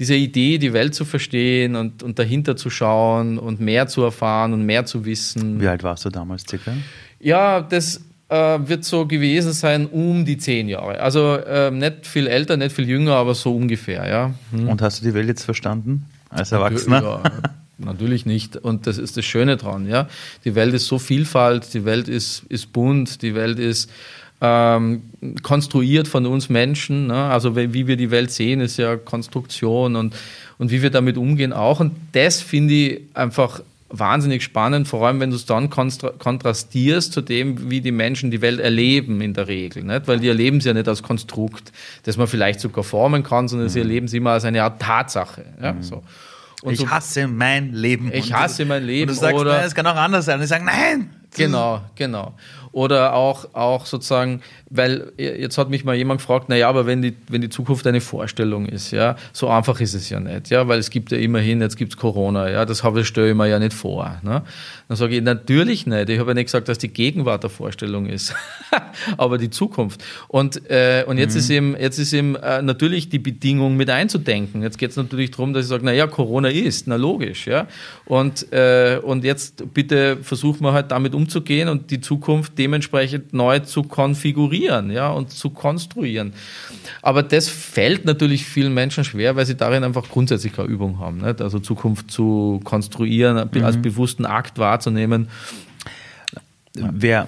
dieser 0.00 0.14
Idee, 0.14 0.56
die 0.56 0.72
Welt 0.72 0.94
zu 0.94 1.04
verstehen 1.04 1.76
und, 1.76 2.02
und 2.02 2.18
dahinter 2.18 2.56
zu 2.56 2.70
schauen 2.70 3.38
und 3.38 3.60
mehr 3.60 3.86
zu 3.86 4.02
erfahren 4.02 4.54
und 4.54 4.64
mehr 4.64 4.86
zu 4.86 5.04
wissen. 5.04 5.60
Wie 5.60 5.68
alt 5.68 5.82
warst 5.82 6.06
du 6.06 6.08
damals 6.08 6.44
circa? 6.48 6.72
Ja, 7.20 7.60
das 7.60 8.00
äh, 8.30 8.58
wird 8.64 8.84
so 8.84 9.06
gewesen 9.06 9.52
sein 9.52 9.86
um 9.86 10.24
die 10.24 10.38
zehn 10.38 10.70
Jahre. 10.70 11.00
Also 11.00 11.36
äh, 11.36 11.70
nicht 11.70 12.06
viel 12.06 12.28
älter, 12.28 12.56
nicht 12.56 12.74
viel 12.74 12.88
jünger, 12.88 13.12
aber 13.16 13.34
so 13.34 13.54
ungefähr, 13.54 14.08
ja. 14.08 14.34
Hm. 14.52 14.68
Und 14.68 14.80
hast 14.80 15.02
du 15.02 15.04
die 15.04 15.12
Welt 15.12 15.28
jetzt 15.28 15.44
verstanden 15.44 16.06
als 16.30 16.50
Erwachsener? 16.50 17.02
Ja, 17.02 17.22
natürlich 17.76 18.24
nicht. 18.24 18.56
Und 18.56 18.86
das 18.86 18.96
ist 18.96 19.18
das 19.18 19.26
Schöne 19.26 19.58
dran, 19.58 19.86
ja. 19.86 20.08
Die 20.46 20.54
Welt 20.54 20.72
ist 20.72 20.86
so 20.86 20.98
Vielfalt, 20.98 21.74
die 21.74 21.84
Welt 21.84 22.08
ist, 22.08 22.44
ist 22.48 22.72
bunt, 22.72 23.20
die 23.20 23.34
Welt 23.34 23.58
ist 23.58 23.90
ähm, 24.40 25.02
konstruiert 25.42 26.08
von 26.08 26.26
uns 26.26 26.48
Menschen. 26.48 27.08
Ne? 27.08 27.24
Also 27.24 27.56
wie 27.56 27.86
wir 27.86 27.96
die 27.96 28.10
Welt 28.10 28.30
sehen, 28.30 28.60
ist 28.60 28.78
ja 28.78 28.96
Konstruktion 28.96 29.96
und, 29.96 30.14
und 30.58 30.70
wie 30.70 30.82
wir 30.82 30.90
damit 30.90 31.16
umgehen 31.16 31.52
auch. 31.52 31.80
Und 31.80 31.92
das 32.12 32.40
finde 32.40 32.74
ich 32.74 33.00
einfach 33.14 33.60
wahnsinnig 33.90 34.44
spannend, 34.44 34.86
vor 34.86 35.06
allem 35.06 35.20
wenn 35.20 35.30
du 35.30 35.36
es 35.36 35.46
dann 35.46 35.68
kontrastierst 35.68 37.12
zu 37.12 37.20
dem, 37.20 37.70
wie 37.70 37.80
die 37.80 37.90
Menschen 37.90 38.30
die 38.30 38.40
Welt 38.40 38.60
erleben 38.60 39.20
in 39.20 39.34
der 39.34 39.48
Regel. 39.48 39.82
Nicht? 39.82 40.06
Weil 40.06 40.20
die 40.20 40.28
erleben 40.28 40.58
es 40.58 40.64
ja 40.64 40.72
nicht 40.72 40.88
als 40.88 41.02
Konstrukt, 41.02 41.72
das 42.04 42.16
man 42.16 42.28
vielleicht 42.28 42.60
sogar 42.60 42.84
formen 42.84 43.22
kann, 43.22 43.48
sondern 43.48 43.66
mhm. 43.66 43.72
sie 43.72 43.80
erleben 43.80 44.06
es 44.06 44.12
immer 44.12 44.30
als 44.30 44.44
eine 44.44 44.62
Art 44.62 44.80
Tatsache. 44.80 45.44
Ja? 45.60 45.72
Mhm. 45.72 45.82
So. 45.82 46.02
Und 46.62 46.74
ich 46.74 46.88
hasse 46.88 47.26
mein 47.26 47.72
Leben. 47.72 48.12
Ich 48.12 48.32
hasse 48.32 48.64
mein 48.64 48.84
Leben. 48.84 49.10
Und 49.10 49.16
du 49.16 49.20
sagst, 49.20 49.40
oder, 49.40 49.64
es 49.64 49.74
kann 49.74 49.86
auch 49.86 49.96
anders 49.96 50.26
sein. 50.26 50.36
Und 50.36 50.44
ich 50.44 50.50
sage, 50.50 50.64
nein. 50.64 51.10
Genau, 51.36 51.80
genau. 51.94 52.34
Oder 52.72 53.14
auch, 53.14 53.54
auch 53.54 53.86
sozusagen, 53.86 54.42
weil 54.68 55.12
jetzt 55.16 55.58
hat 55.58 55.70
mich 55.70 55.84
mal 55.84 55.96
jemand 55.96 56.20
gefragt, 56.20 56.48
naja, 56.48 56.68
aber 56.68 56.86
wenn 56.86 57.02
die, 57.02 57.16
wenn 57.28 57.40
die 57.40 57.48
Zukunft 57.48 57.84
eine 57.86 58.00
Vorstellung 58.00 58.66
ist, 58.66 58.92
ja, 58.92 59.16
so 59.32 59.48
einfach 59.48 59.80
ist 59.80 59.94
es 59.94 60.08
ja 60.08 60.20
nicht, 60.20 60.50
ja, 60.50 60.68
weil 60.68 60.78
es 60.78 60.90
gibt 60.90 61.10
ja 61.10 61.18
immerhin, 61.18 61.60
jetzt 61.60 61.76
gibt 61.76 61.92
es 61.94 61.98
Corona, 61.98 62.48
ja, 62.48 62.64
das 62.64 62.84
habe, 62.84 63.04
stelle 63.04 63.30
ich 63.30 63.34
mir 63.34 63.48
ja 63.48 63.58
nicht 63.58 63.72
vor. 63.72 64.20
Ne? 64.22 64.42
Dann 64.86 64.96
sage 64.96 65.16
ich, 65.16 65.22
natürlich 65.22 65.86
nicht. 65.86 66.08
Ich 66.10 66.18
habe 66.20 66.30
ja 66.30 66.34
nicht 66.34 66.46
gesagt, 66.46 66.68
dass 66.68 66.78
die 66.78 66.88
Gegenwart 66.88 67.42
der 67.42 67.50
Vorstellung 67.50 68.06
ist, 68.06 68.34
aber 69.16 69.36
die 69.38 69.50
Zukunft. 69.50 70.04
Und, 70.28 70.70
äh, 70.70 71.04
und 71.06 71.18
jetzt, 71.18 71.34
mhm. 71.34 71.38
ist 71.38 71.50
eben, 71.50 71.76
jetzt 71.76 71.98
ist 71.98 72.12
eben 72.12 72.36
äh, 72.36 72.62
natürlich 72.62 73.08
die 73.08 73.18
Bedingung 73.18 73.76
mit 73.76 73.90
einzudenken. 73.90 74.62
Jetzt 74.62 74.78
geht 74.78 74.90
es 74.90 74.96
natürlich 74.96 75.32
darum, 75.32 75.52
dass 75.54 75.64
ich 75.64 75.68
sage, 75.68 75.84
naja, 75.84 76.06
Corona 76.06 76.48
ist, 76.48 76.86
na 76.86 76.94
logisch, 76.94 77.48
ja. 77.48 77.66
Und, 78.04 78.52
äh, 78.52 79.00
und 79.02 79.24
jetzt 79.24 79.74
bitte 79.74 80.18
versuchen 80.22 80.62
wir 80.62 80.72
halt 80.72 80.92
damit 80.92 81.14
umzugehen 81.14 81.68
und 81.68 81.90
die 81.90 82.00
Zukunft 82.00 82.59
dementsprechend 82.60 83.32
neu 83.32 83.60
zu 83.60 83.82
konfigurieren 83.82 84.90
ja, 84.90 85.08
und 85.08 85.30
zu 85.30 85.48
konstruieren. 85.50 86.34
Aber 87.00 87.22
das 87.22 87.48
fällt 87.48 88.04
natürlich 88.04 88.44
vielen 88.44 88.74
Menschen 88.74 89.02
schwer, 89.02 89.34
weil 89.34 89.46
sie 89.46 89.56
darin 89.56 89.82
einfach 89.82 90.08
grundsätzlich 90.08 90.52
keine 90.52 90.68
Übung 90.68 90.98
haben. 90.98 91.18
Nicht? 91.18 91.40
Also 91.40 91.58
Zukunft 91.58 92.10
zu 92.10 92.60
konstruieren, 92.62 93.48
mhm. 93.52 93.64
als 93.64 93.78
bewussten 93.78 94.26
Akt 94.26 94.58
wahrzunehmen. 94.58 95.28
Wer, 96.74 97.26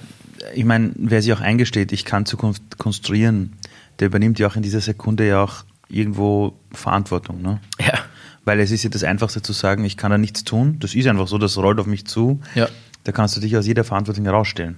ich 0.55 0.65
meine, 0.65 0.93
wer 0.97 1.23
sich 1.23 1.33
auch 1.33 1.41
eingesteht, 1.41 1.93
ich 1.93 2.05
kann 2.05 2.27
Zukunft 2.27 2.77
konstruieren, 2.77 3.55
der 3.99 4.09
übernimmt 4.09 4.39
ja 4.39 4.47
auch 4.47 4.57
in 4.57 4.63
dieser 4.63 4.81
Sekunde 4.81 5.27
ja 5.27 5.43
auch 5.43 5.65
irgendwo 5.89 6.53
Verantwortung. 6.73 7.41
Ne? 7.41 7.59
Ja. 7.81 7.99
Weil 8.45 8.61
es 8.61 8.71
ist 8.71 8.83
ja 8.83 8.91
das 8.91 9.03
Einfachste 9.03 9.41
zu 9.41 9.53
sagen, 9.55 9.85
ich 9.85 9.97
kann 9.97 10.11
da 10.11 10.19
nichts 10.19 10.45
tun. 10.45 10.77
Das 10.81 10.95
ist 10.95 11.07
einfach 11.07 11.29
so, 11.29 11.39
das 11.39 11.57
rollt 11.57 11.81
auf 11.81 11.87
mich 11.87 12.07
zu. 12.07 12.41
Ja. 12.55 12.69
Da 13.05 13.13
kannst 13.13 13.37
du 13.37 13.41
dich 13.41 13.57
aus 13.57 13.67
jeder 13.67 13.85
Verantwortung 13.85 14.25
herausstellen. 14.25 14.77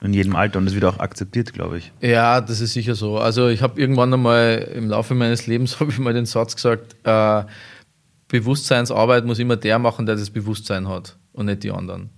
In 0.00 0.12
jedem 0.12 0.36
Alter 0.36 0.58
und 0.58 0.66
das 0.66 0.74
wird 0.74 0.84
auch 0.84 0.98
akzeptiert, 0.98 1.52
glaube 1.52 1.78
ich. 1.78 1.92
Ja, 2.00 2.40
das 2.40 2.60
ist 2.60 2.74
sicher 2.74 2.94
so. 2.94 3.18
Also 3.18 3.48
ich 3.48 3.62
habe 3.62 3.80
irgendwann 3.80 4.12
einmal 4.12 4.70
im 4.74 4.88
Laufe 4.88 5.14
meines 5.14 5.46
Lebens 5.46 5.80
habe 5.80 5.90
ich 5.90 5.98
mal 5.98 6.12
den 6.12 6.26
Satz 6.26 6.54
gesagt, 6.56 6.96
äh, 7.04 7.44
Bewusstseinsarbeit 8.28 9.24
muss 9.24 9.38
immer 9.38 9.56
der 9.56 9.78
machen, 9.78 10.06
der 10.06 10.16
das 10.16 10.30
Bewusstsein 10.30 10.88
hat 10.88 11.16
und 11.32 11.46
nicht 11.46 11.62
die 11.62 11.70
anderen. 11.70 12.10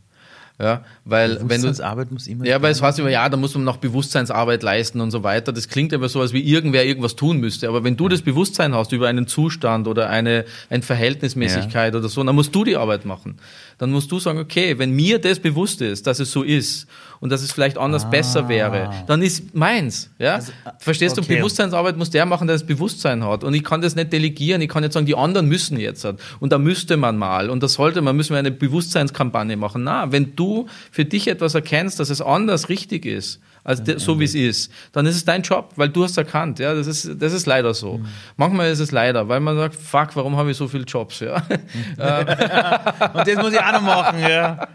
Ja, 0.61 0.83
weil 1.05 1.38
wenn 1.49 1.62
du 1.62 1.85
Arbeit 1.85 2.11
muss 2.11 2.27
immer 2.27 2.45
ja, 2.45 2.61
weil 2.61 2.73
es 2.73 2.83
heißt 2.83 2.99
immer, 2.99 3.11
ja, 3.11 3.29
da 3.29 3.37
muss 3.37 3.55
man 3.55 3.62
noch 3.62 3.77
Bewusstseinsarbeit 3.77 4.64
leisten 4.64 5.01
und 5.01 5.12
so 5.12 5.23
weiter. 5.23 5.53
Das 5.53 5.69
klingt 5.69 5.95
aber 5.95 6.09
so, 6.09 6.21
als 6.21 6.33
wie 6.33 6.41
irgendwer 6.41 6.85
irgendwas 6.85 7.14
tun 7.14 7.38
müsste. 7.38 7.69
Aber 7.69 7.85
wenn 7.85 7.97
du 7.97 8.09
das 8.09 8.23
Bewusstsein 8.23 8.75
hast 8.75 8.91
über 8.91 9.07
einen 9.07 9.29
Zustand 9.29 9.87
oder 9.87 10.11
eine, 10.11 10.45
eine 10.69 10.83
Verhältnismäßigkeit 10.83 11.95
ja. 11.95 12.01
oder 12.01 12.09
so, 12.09 12.25
dann 12.25 12.35
musst 12.35 12.53
du 12.57 12.64
die 12.64 12.77
Arbeit 12.77 13.05
machen. 13.05 13.37
Dann 13.79 13.91
musst 13.91 14.11
du 14.11 14.19
sagen, 14.19 14.41
okay, 14.41 14.77
wenn 14.79 14.91
mir 14.91 15.21
das 15.21 15.38
bewusst 15.38 15.81
ist, 15.81 16.07
dass 16.07 16.19
es 16.19 16.33
so 16.33 16.43
ist 16.43 16.88
und 17.21 17.31
dass 17.31 17.43
es 17.43 17.53
vielleicht 17.53 17.79
anders 17.79 18.05
ah. 18.05 18.09
besser 18.09 18.49
wäre, 18.49 19.05
dann 19.07 19.23
ist 19.23 19.55
meins. 19.55 20.11
Ja? 20.19 20.35
Also, 20.35 20.51
äh, 20.64 20.71
Verstehst 20.79 21.17
okay. 21.17 21.29
du? 21.29 21.37
Bewusstseinsarbeit 21.37 21.97
muss 21.97 22.11
der 22.11 22.27
machen, 22.27 22.49
der 22.49 22.57
das 22.57 22.67
Bewusstsein 22.67 23.25
hat. 23.25 23.45
Und 23.45 23.55
ich 23.55 23.62
kann 23.62 23.81
das 23.81 23.95
nicht 23.95 24.12
delegieren. 24.12 24.61
Ich 24.62 24.69
kann 24.69 24.83
jetzt 24.83 24.95
sagen, 24.95 25.07
die 25.07 25.14
anderen 25.14 25.47
müssen 25.47 25.79
jetzt. 25.79 26.05
Und 26.41 26.53
da 26.53 26.59
müsste 26.59 26.97
man 26.97 27.17
mal. 27.17 27.51
Und 27.51 27.62
das 27.62 27.75
sollte 27.75 28.03
man, 28.03 28.17
müssen 28.17 28.33
wir 28.33 28.38
eine 28.38 28.51
Bewusstseinskampagne 28.51 29.57
machen. 29.57 29.85
Na, 29.85 30.11
wenn 30.11 30.35
du 30.35 30.67
für 30.91 31.05
dich 31.05 31.29
etwas 31.29 31.55
erkennst, 31.55 32.01
dass 32.01 32.11
es 32.11 32.21
anders 32.21 32.69
richtig 32.69 33.07
ist, 33.07 33.41
als 33.64 33.83
de, 33.83 33.99
so 33.99 34.18
wie 34.18 34.25
es 34.25 34.35
ist, 34.35 34.73
dann 34.92 35.07
ist 35.07 35.16
es 35.16 35.25
dein 35.25 35.42
Job, 35.42 35.73
weil 35.77 35.88
du 35.88 36.05
hast 36.05 36.16
erkannt. 36.16 36.59
Ja, 36.59 36.75
das 36.75 36.87
ist, 36.87 37.21
das 37.21 37.33
ist 37.33 37.47
leider 37.47 37.75
so. 37.75 37.99
Mhm. 37.99 38.07
Manchmal 38.37 38.71
ist 38.71 38.81
es 38.81 38.92
leider, 38.92 39.29
weil 39.29 39.40
man 39.40 39.57
sagt, 39.57 39.75
fuck, 39.75 40.14
warum 40.14 40.37
habe 40.37 40.51
ich 40.51 40.57
so 40.57 40.68
viele 40.68 40.85
Jobs? 40.85 41.21
Ja. 41.21 41.37
Und 43.14 43.27
das 43.27 43.37
muss 43.37 43.53
ich 43.53 43.61
auch 43.61 43.73
noch 43.73 43.83
machen. 43.83 44.21
Ja. 44.21 44.68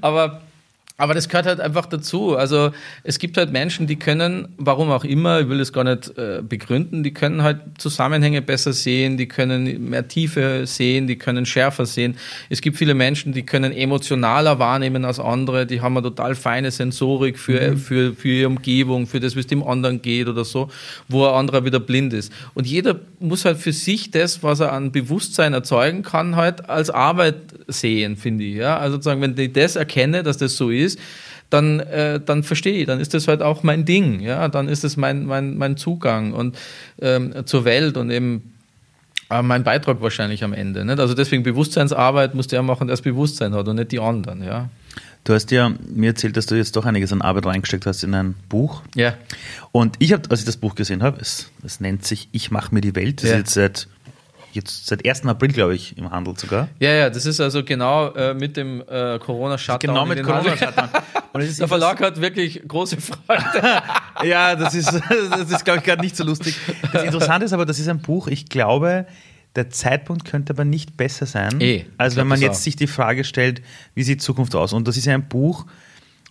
Aber 0.00 0.40
aber 1.04 1.12
das 1.12 1.28
gehört 1.28 1.44
halt 1.44 1.60
einfach 1.60 1.84
dazu. 1.84 2.34
Also 2.34 2.70
es 3.02 3.18
gibt 3.18 3.36
halt 3.36 3.52
Menschen, 3.52 3.86
die 3.86 3.96
können, 3.96 4.48
warum 4.56 4.90
auch 4.90 5.04
immer, 5.04 5.40
ich 5.40 5.50
will 5.50 5.58
das 5.58 5.70
gar 5.70 5.84
nicht 5.84 6.16
äh, 6.16 6.40
begründen, 6.42 7.02
die 7.02 7.12
können 7.12 7.42
halt 7.42 7.60
Zusammenhänge 7.76 8.40
besser 8.40 8.72
sehen, 8.72 9.18
die 9.18 9.28
können 9.28 9.90
mehr 9.90 10.08
Tiefe 10.08 10.66
sehen, 10.66 11.06
die 11.06 11.16
können 11.16 11.44
schärfer 11.44 11.84
sehen. 11.84 12.16
Es 12.48 12.62
gibt 12.62 12.78
viele 12.78 12.94
Menschen, 12.94 13.34
die 13.34 13.42
können 13.42 13.70
emotionaler 13.70 14.58
wahrnehmen 14.58 15.04
als 15.04 15.20
andere, 15.20 15.66
die 15.66 15.82
haben 15.82 15.94
eine 15.94 16.04
total 16.04 16.34
feine 16.34 16.70
Sensorik 16.70 17.38
für, 17.38 17.72
mhm. 17.72 17.76
für, 17.76 18.14
für 18.14 18.28
ihre 18.28 18.48
Umgebung, 18.48 19.06
für 19.06 19.20
das, 19.20 19.36
wie 19.36 19.40
es 19.40 19.46
dem 19.46 19.62
anderen 19.62 20.00
geht 20.00 20.26
oder 20.26 20.46
so, 20.46 20.70
wo 21.06 21.26
ein 21.26 21.34
anderer 21.34 21.66
wieder 21.66 21.80
blind 21.80 22.14
ist. 22.14 22.32
Und 22.54 22.66
jeder 22.66 22.98
muss 23.20 23.44
halt 23.44 23.58
für 23.58 23.72
sich 23.72 24.10
das, 24.10 24.42
was 24.42 24.60
er 24.60 24.72
an 24.72 24.90
Bewusstsein 24.90 25.52
erzeugen 25.52 26.00
kann, 26.00 26.36
halt 26.36 26.70
als 26.70 26.88
Arbeit 26.88 27.36
sehen, 27.68 28.16
finde 28.16 28.44
ich. 28.44 28.56
Ja? 28.56 28.78
Also 28.78 28.94
sozusagen, 28.94 29.20
wenn 29.20 29.36
ich 29.36 29.52
das 29.52 29.76
erkenne, 29.76 30.22
dass 30.22 30.38
das 30.38 30.56
so 30.56 30.70
ist, 30.70 30.93
ist, 30.94 31.00
dann, 31.50 31.80
äh, 31.80 32.20
dann 32.24 32.42
verstehe 32.42 32.80
ich, 32.80 32.86
dann 32.86 33.00
ist 33.00 33.14
das 33.14 33.28
halt 33.28 33.42
auch 33.42 33.62
mein 33.62 33.84
Ding, 33.84 34.20
ja, 34.20 34.48
dann 34.48 34.68
ist 34.68 34.84
es 34.84 34.96
mein, 34.96 35.26
mein, 35.26 35.56
mein 35.56 35.76
Zugang 35.76 36.32
und 36.32 36.56
ähm, 37.00 37.32
zur 37.46 37.64
Welt 37.64 37.96
und 37.96 38.10
eben 38.10 38.54
äh, 39.30 39.42
mein 39.42 39.62
Beitrag 39.62 40.00
wahrscheinlich 40.00 40.42
am 40.42 40.52
Ende. 40.52 40.84
Nicht? 40.84 40.98
Also 40.98 41.14
deswegen 41.14 41.42
Bewusstseinsarbeit 41.42 42.34
muss 42.34 42.48
der 42.48 42.62
machen, 42.62 42.88
der 42.88 42.94
das 42.94 43.02
Bewusstsein 43.02 43.54
hat 43.54 43.68
und 43.68 43.76
nicht 43.76 43.92
die 43.92 44.00
anderen, 44.00 44.42
ja. 44.42 44.68
Du 45.24 45.32
hast 45.32 45.50
ja 45.52 45.72
mir 45.88 46.10
erzählt, 46.10 46.36
dass 46.36 46.44
du 46.44 46.54
jetzt 46.54 46.76
doch 46.76 46.84
einiges 46.84 47.10
an 47.10 47.22
Arbeit 47.22 47.46
reingesteckt 47.46 47.86
hast 47.86 48.04
in 48.04 48.14
ein 48.14 48.34
Buch. 48.50 48.82
Ja. 48.94 49.14
Und 49.72 49.96
ich 49.98 50.12
habe, 50.12 50.30
als 50.30 50.40
ich 50.40 50.46
das 50.46 50.58
Buch 50.58 50.74
gesehen 50.74 51.02
habe, 51.02 51.18
es, 51.18 51.50
es 51.64 51.80
nennt 51.80 52.04
sich 52.04 52.28
Ich 52.32 52.50
mache 52.50 52.74
mir 52.74 52.82
die 52.82 52.94
Welt. 52.94 53.22
Das 53.22 53.30
ja. 53.30 53.36
ist 53.36 53.40
jetzt 53.40 53.54
seit 53.54 53.88
jetzt 54.54 54.86
seit 54.86 55.06
1. 55.06 55.26
April, 55.26 55.52
glaube 55.52 55.74
ich, 55.74 55.96
im 55.98 56.10
Handel 56.10 56.36
sogar. 56.36 56.68
Ja, 56.78 56.92
ja, 56.92 57.10
das 57.10 57.26
ist 57.26 57.40
also 57.40 57.64
genau 57.64 58.12
äh, 58.14 58.34
mit 58.34 58.56
dem 58.56 58.82
äh, 58.88 59.18
Corona-Shutdown. 59.18 59.94
Genau 59.94 60.06
mit 60.06 60.22
Corona-Shutdown. 60.22 60.88
Der 61.58 61.68
Verlag 61.68 62.00
hat 62.00 62.20
wirklich 62.20 62.62
große 62.66 62.96
Freude. 63.00 63.82
ja, 64.24 64.54
das 64.54 64.74
ist, 64.74 64.92
das 64.92 65.50
ist 65.50 65.64
glaube 65.64 65.80
ich, 65.80 65.84
gerade 65.84 66.00
nicht 66.00 66.16
so 66.16 66.22
lustig. 66.22 66.56
Das 66.92 67.02
Interessante 67.02 67.44
ist 67.44 67.52
aber, 67.52 67.66
das 67.66 67.80
ist 67.80 67.88
ein 67.88 68.00
Buch, 68.00 68.28
ich 68.28 68.48
glaube, 68.48 69.06
der 69.56 69.70
Zeitpunkt 69.70 70.24
könnte 70.24 70.52
aber 70.52 70.64
nicht 70.64 70.96
besser 70.96 71.26
sein, 71.26 71.60
e, 71.60 71.86
als 71.98 72.14
wenn 72.16 72.28
man 72.28 72.40
jetzt 72.40 72.58
auch. 72.58 72.62
sich 72.62 72.76
die 72.76 72.86
Frage 72.86 73.24
stellt, 73.24 73.62
wie 73.94 74.04
sieht 74.04 74.22
Zukunft 74.22 74.54
aus? 74.54 74.72
Und 74.72 74.86
das 74.86 74.96
ist 74.96 75.06
ja 75.06 75.14
ein 75.14 75.28
Buch, 75.28 75.66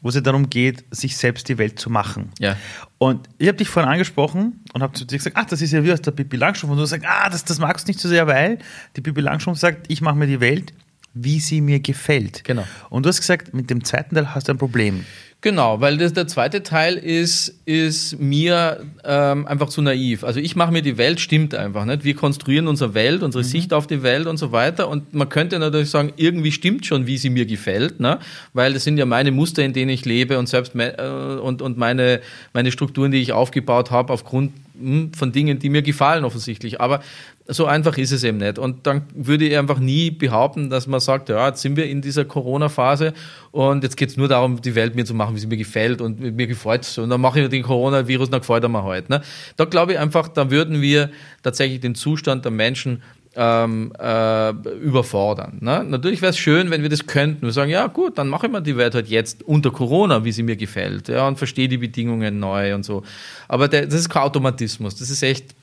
wo 0.03 0.09
es 0.09 0.15
ja 0.15 0.21
darum 0.21 0.49
geht, 0.49 0.83
sich 0.91 1.17
selbst 1.17 1.49
die 1.49 1.57
Welt 1.57 1.79
zu 1.79 1.89
machen. 1.89 2.29
Ja. 2.37 2.57
Und 2.99 3.27
ich 3.39 3.47
habe 3.47 3.57
dich 3.57 3.69
vorhin 3.69 3.91
angesprochen 3.91 4.59
und 4.73 4.83
habe 4.83 4.93
zu 4.93 5.05
dir 5.05 5.17
gesagt, 5.17 5.37
ach, 5.39 5.45
das 5.45 5.61
ist 5.61 5.71
ja 5.71 5.83
wie 5.83 5.91
aus 5.91 6.01
der 6.01 6.11
Bibi 6.11 6.37
Langstrumpf. 6.37 6.73
Und 6.73 6.77
du 6.77 6.85
sagst, 6.85 7.07
ah, 7.07 7.29
das, 7.29 7.45
das 7.45 7.57
magst 7.57 7.87
du 7.87 7.89
nicht 7.89 7.99
so 7.99 8.09
sehr, 8.09 8.27
weil 8.27 8.59
die 8.95 9.01
Bibi 9.01 9.21
Langstrumpf 9.21 9.59
sagt, 9.59 9.85
ich 9.87 10.01
mache 10.01 10.15
mir 10.15 10.27
die 10.27 10.41
Welt, 10.41 10.73
wie 11.13 11.39
sie 11.39 11.61
mir 11.61 11.79
gefällt. 11.79 12.43
Genau. 12.43 12.67
Und 12.89 13.05
du 13.05 13.09
hast 13.09 13.21
gesagt, 13.21 13.53
mit 13.53 13.69
dem 13.69 13.83
zweiten 13.83 14.13
Teil 14.15 14.35
hast 14.35 14.49
du 14.49 14.51
ein 14.51 14.57
Problem. 14.57 15.05
Genau, 15.43 15.81
weil 15.81 15.97
das, 15.97 16.13
der 16.13 16.25
zweite 16.25 16.63
Teil 16.63 16.95
ist, 16.95 17.53
ist 17.65 18.17
mir 18.17 18.79
ähm, 19.03 19.45
einfach 19.45 19.67
zu 19.67 19.81
naiv. 19.81 20.23
Also 20.23 20.39
ich 20.39 20.55
mache 20.55 20.71
mir 20.71 20.81
die 20.81 20.97
Welt, 20.97 21.19
stimmt 21.19 21.53
einfach 21.53 21.83
nicht. 21.83 22.05
Wir 22.05 22.15
konstruieren 22.15 22.69
unsere 22.69 22.93
Welt, 22.93 23.23
unsere 23.23 23.43
mhm. 23.43 23.49
Sicht 23.49 23.73
auf 23.73 23.85
die 23.85 24.03
Welt 24.03 24.25
und 24.25 24.37
so 24.37 24.53
weiter. 24.53 24.87
Und 24.87 25.13
man 25.13 25.27
könnte 25.27 25.59
natürlich 25.59 25.89
sagen, 25.89 26.13
irgendwie 26.15 26.53
stimmt 26.53 26.85
schon, 26.85 27.07
wie 27.07 27.17
sie 27.17 27.29
mir 27.29 27.45
gefällt, 27.45 27.99
ne? 27.99 28.19
weil 28.53 28.71
das 28.71 28.85
sind 28.85 28.97
ja 28.97 29.05
meine 29.05 29.31
Muster, 29.31 29.65
in 29.65 29.73
denen 29.73 29.89
ich 29.89 30.05
lebe 30.05 30.39
und 30.39 30.47
selbst 30.47 30.75
me 30.75 30.97
äh, 30.97 31.41
und, 31.41 31.61
und 31.61 31.77
meine, 31.77 32.21
meine 32.53 32.71
Strukturen, 32.71 33.11
die 33.11 33.19
ich 33.19 33.33
aufgebaut 33.33 33.91
habe, 33.91 34.13
aufgrund 34.13 34.53
hm, 34.79 35.11
von 35.13 35.33
Dingen, 35.33 35.59
die 35.59 35.69
mir 35.69 35.81
gefallen 35.81 36.23
offensichtlich. 36.23 36.79
Aber 36.79 37.01
so 37.47 37.65
einfach 37.65 37.97
ist 37.97 38.11
es 38.11 38.23
eben 38.23 38.37
nicht. 38.37 38.57
Und 38.57 38.87
dann 38.87 39.03
würde 39.13 39.45
ich 39.45 39.57
einfach 39.57 39.79
nie 39.79 40.11
behaupten, 40.11 40.69
dass 40.69 40.87
man 40.87 40.99
sagt, 40.99 41.29
ja, 41.29 41.47
jetzt 41.47 41.61
sind 41.61 41.75
wir 41.75 41.87
in 41.87 42.01
dieser 42.01 42.23
Corona-Phase 42.23 43.13
und 43.51 43.83
jetzt 43.83 43.97
geht 43.97 44.09
es 44.09 44.17
nur 44.17 44.29
darum, 44.29 44.61
die 44.61 44.75
Welt 44.75 44.95
mir 44.95 45.03
zu 45.03 45.13
machen, 45.13 45.35
wie 45.35 45.39
sie 45.39 45.47
mir 45.47 45.57
gefällt 45.57 45.99
und 45.99 46.19
mir 46.19 46.47
gefällt 46.47 46.83
es. 46.83 46.97
Und 46.97 47.09
dann 47.09 47.19
mache 47.19 47.41
ich 47.41 47.49
den 47.49 47.63
Coronavirus, 47.63 48.29
dann 48.29 48.39
gefällt 48.39 48.63
er 48.63 48.69
mir 48.69 48.83
halt. 48.83 49.09
Ne? 49.09 49.21
Da 49.57 49.65
glaube 49.65 49.93
ich 49.93 49.99
einfach, 49.99 50.29
da 50.29 50.51
würden 50.51 50.81
wir 50.81 51.09
tatsächlich 51.41 51.81
den 51.81 51.95
Zustand 51.95 52.45
der 52.45 52.51
Menschen 52.51 53.03
ähm, 53.35 53.91
äh, 53.99 54.51
überfordern. 54.51 55.57
Ne? 55.59 55.83
Natürlich 55.83 56.21
wäre 56.21 56.29
es 56.29 56.37
schön, 56.37 56.69
wenn 56.69 56.81
wir 56.81 56.89
das 56.89 57.07
könnten. 57.07 57.41
Wir 57.41 57.51
sagen, 57.51 57.71
ja 57.71 57.87
gut, 57.87 58.17
dann 58.17 58.29
mache 58.29 58.45
ich 58.45 58.51
mal 58.51 58.61
die 58.61 58.77
Welt 58.77 58.95
halt 58.95 59.09
jetzt 59.09 59.43
unter 59.43 59.71
Corona, 59.71 60.23
wie 60.23 60.31
sie 60.31 60.43
mir 60.43 60.55
gefällt, 60.55 61.09
ja, 61.09 61.27
und 61.27 61.37
verstehe 61.37 61.67
die 61.67 61.77
Bedingungen 61.77 62.39
neu 62.39 62.75
und 62.75 62.83
so. 62.83 63.03
Aber 63.47 63.67
der, 63.67 63.85
das 63.85 63.95
ist 63.95 64.09
kein 64.09 64.23
Automatismus. 64.23 64.95
Das 64.95 65.09
ist 65.09 65.23
echt 65.23 65.55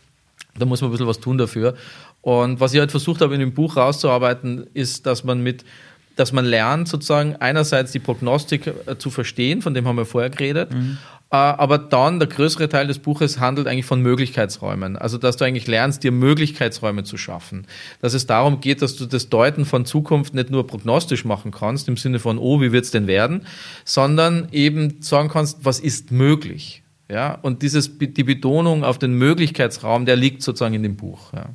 da 0.61 0.67
muss 0.67 0.81
man 0.81 0.91
ein 0.91 0.93
bisschen 0.93 1.07
was 1.07 1.21
tun 1.21 1.39
dafür. 1.39 1.75
Und 2.23 2.61
was 2.61 2.73
ich 2.73 2.81
halt 2.81 2.91
versucht 2.91 3.21
habe, 3.21 3.35
in 3.35 3.41
dem 3.41 3.53
Buch 3.53 3.77
rauszuarbeiten, 3.77 4.67
ist, 4.75 5.07
dass 5.07 5.25
man 5.25 5.43
mit, 5.43 5.65
dass 6.17 6.33
man 6.33 6.45
lernt, 6.45 6.89
sozusagen 6.89 7.37
einerseits 7.37 7.93
die 7.93 7.99
Prognostik 7.99 8.67
äh, 8.87 8.99
zu 8.99 9.11
verstehen, 9.11 9.63
von 9.63 9.75
dem 9.75 9.87
haben 9.89 9.97
wir 9.97 10.07
vorher 10.07 10.31
geredet, 10.31 10.73
mhm. 10.73 10.99
Äh, 11.33 11.37
aber 11.37 11.79
dann 11.79 12.19
der 12.19 12.29
größere 12.29 12.69
Teil 12.69 12.89
des 12.89 12.99
Buches 12.99 13.39
handelt 13.39 13.69
eigentlich 13.69 13.87
von 13.87 14.03
Möglichkeitsräumen. 14.03 14.97
Also, 14.97 15.17
dass 15.17 15.37
du 15.37 15.45
eigentlich 15.45 15.69
lernst, 15.69 16.03
dir 16.03 16.11
Möglichkeitsräume 16.11 17.05
zu 17.05 17.17
schaffen. 17.17 17.67
Dass 18.01 18.15
es 18.15 18.27
darum 18.27 18.61
geht, 18.61 18.83
dass 18.83 18.97
du 18.97 19.07
das 19.07 19.29
Deuten 19.29 19.65
von 19.65 19.85
Zukunft 19.85 20.35
nicht 20.35 20.51
nur 20.51 20.67
prognostisch 20.67 21.25
machen 21.25 21.53
kannst, 21.53 21.89
im 21.89 21.97
Sinne 21.97 22.19
von, 22.19 22.39
oh, 22.39 22.61
wie 22.61 22.73
wird's 22.73 22.91
denn 22.91 23.07
werden, 23.07 23.47
sondern 23.85 24.49
eben 24.51 25.01
sagen 25.03 25.29
kannst, 25.29 25.65
was 25.65 25.79
ist 25.79 26.11
möglich. 26.11 26.83
Ja, 27.11 27.39
und 27.43 27.63
dieses, 27.63 27.99
die 27.99 28.25
Betonung 28.25 28.85
auf 28.85 28.99
den 28.99 29.15
Möglichkeitsraum, 29.15 30.07
der 30.07 30.17
liegt 30.17 30.43
sozusagen 30.43 30.75
in 30.75 30.83
dem 30.83 30.97
Buch. 30.97 31.33
Ja. 31.33 31.47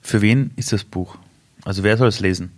Für 0.00 0.22
wen 0.22 0.52
ist 0.56 0.72
das 0.72 0.84
Buch? 0.84 1.16
Also 1.64 1.82
wer 1.82 1.96
soll 1.96 2.08
es 2.08 2.20
lesen? 2.20 2.52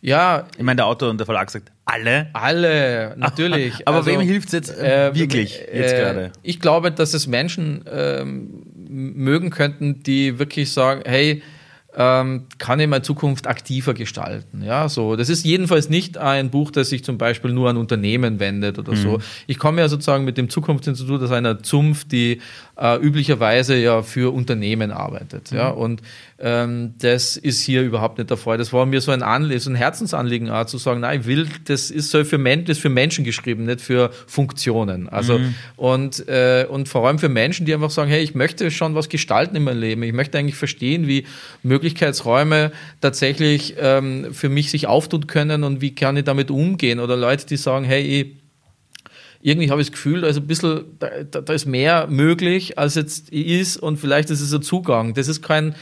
Ja. 0.00 0.46
Ich 0.56 0.62
meine, 0.62 0.76
der 0.76 0.86
Autor 0.86 1.10
und 1.10 1.18
der 1.18 1.26
Verlag 1.26 1.50
sagt, 1.50 1.70
alle? 1.84 2.30
Alle, 2.32 3.14
natürlich. 3.18 3.74
Aber 3.86 3.98
also, 3.98 4.10
wem 4.10 4.20
hilft 4.20 4.48
es 4.48 4.52
jetzt 4.52 4.78
äh, 4.78 5.14
wirklich 5.14 5.60
äh, 5.60 5.78
jetzt 5.78 5.94
gerade? 5.94 6.32
Ich 6.42 6.58
glaube, 6.58 6.90
dass 6.90 7.12
es 7.12 7.26
Menschen 7.26 7.86
äh, 7.86 8.24
mögen 8.24 9.50
könnten, 9.50 10.02
die 10.02 10.38
wirklich 10.38 10.72
sagen, 10.72 11.02
hey, 11.04 11.42
ähm, 12.02 12.46
kann 12.56 12.80
ich 12.80 12.88
meine 12.88 13.02
Zukunft 13.02 13.46
aktiver 13.46 13.92
gestalten. 13.92 14.62
Ja, 14.64 14.88
so. 14.88 15.16
Das 15.16 15.28
ist 15.28 15.44
jedenfalls 15.44 15.90
nicht 15.90 16.16
ein 16.16 16.48
Buch, 16.48 16.70
das 16.70 16.88
sich 16.88 17.04
zum 17.04 17.18
Beispiel 17.18 17.52
nur 17.52 17.68
an 17.68 17.76
Unternehmen 17.76 18.40
wendet 18.40 18.78
oder 18.78 18.92
mhm. 18.92 18.96
so. 18.96 19.18
Ich 19.46 19.58
komme 19.58 19.82
ja 19.82 19.88
sozusagen 19.88 20.24
mit 20.24 20.38
dem 20.38 20.48
Zukunftsinstitut 20.48 21.22
aus 21.22 21.30
einer 21.30 21.62
Zunft, 21.62 22.10
die 22.12 22.40
äh, 22.78 22.96
üblicherweise 22.96 23.76
ja 23.76 24.00
für 24.00 24.32
Unternehmen 24.32 24.92
arbeitet. 24.92 25.52
Mhm. 25.52 25.58
Ja, 25.58 25.68
und 25.68 26.00
ähm, 26.42 26.94
das 26.98 27.36
ist 27.36 27.60
hier 27.60 27.82
überhaupt 27.82 28.18
nicht 28.18 28.30
der 28.30 28.36
Fall. 28.36 28.56
Das 28.56 28.72
war 28.72 28.86
mir 28.86 29.00
so 29.00 29.12
ein 29.12 29.22
Anliegen, 29.22 29.60
so 29.60 29.70
ein 29.70 29.74
Herzensanliegen, 29.74 30.50
auch, 30.50 30.64
zu 30.64 30.78
sagen, 30.78 31.00
nein, 31.00 31.20
ich 31.20 31.26
will, 31.26 31.48
das 31.66 31.90
ist 31.90 32.10
so 32.10 32.24
für, 32.24 32.38
Men 32.38 32.64
das 32.64 32.78
ist 32.78 32.82
für 32.82 32.88
Menschen 32.88 33.24
geschrieben, 33.24 33.64
nicht 33.66 33.80
für 33.80 34.10
Funktionen. 34.26 35.08
Also 35.08 35.38
mhm. 35.38 35.54
und 35.76 36.28
äh, 36.28 36.66
und 36.68 36.88
vor 36.88 37.06
allem 37.06 37.18
für 37.18 37.28
Menschen, 37.28 37.66
die 37.66 37.74
einfach 37.74 37.90
sagen, 37.90 38.10
hey, 38.10 38.22
ich 38.22 38.34
möchte 38.34 38.70
schon 38.70 38.94
was 38.94 39.08
gestalten 39.08 39.54
in 39.56 39.64
meinem 39.64 39.80
Leben. 39.80 40.02
Ich 40.02 40.12
möchte 40.12 40.38
eigentlich 40.38 40.56
verstehen, 40.56 41.06
wie 41.06 41.26
Möglichkeitsräume 41.62 42.72
tatsächlich 43.00 43.74
ähm, 43.78 44.32
für 44.32 44.48
mich 44.48 44.70
sich 44.70 44.86
auftun 44.86 45.26
können 45.26 45.62
und 45.62 45.80
wie 45.80 45.94
kann 45.94 46.16
ich 46.16 46.24
damit 46.24 46.50
umgehen. 46.50 47.00
Oder 47.00 47.16
Leute, 47.16 47.46
die 47.46 47.56
sagen, 47.56 47.84
hey, 47.84 48.02
ich 48.02 48.40
irgendwie 49.42 49.70
habe 49.70 49.80
ich 49.80 49.88
das 49.88 49.92
Gefühl, 49.92 50.24
also 50.24 50.40
ein 50.40 50.46
bisschen, 50.46 50.84
da, 50.98 51.08
da 51.24 51.52
ist 51.52 51.64
mehr 51.64 52.06
möglich, 52.08 52.78
als 52.78 52.94
jetzt 52.94 53.30
ist 53.30 53.78
und 53.78 53.96
vielleicht 53.96 54.28
ist 54.30 54.42
es 54.42 54.52
ein 54.52 54.62
Zugang. 54.62 55.14
Das 55.14 55.28
ist 55.28 55.40
kein, 55.40 55.74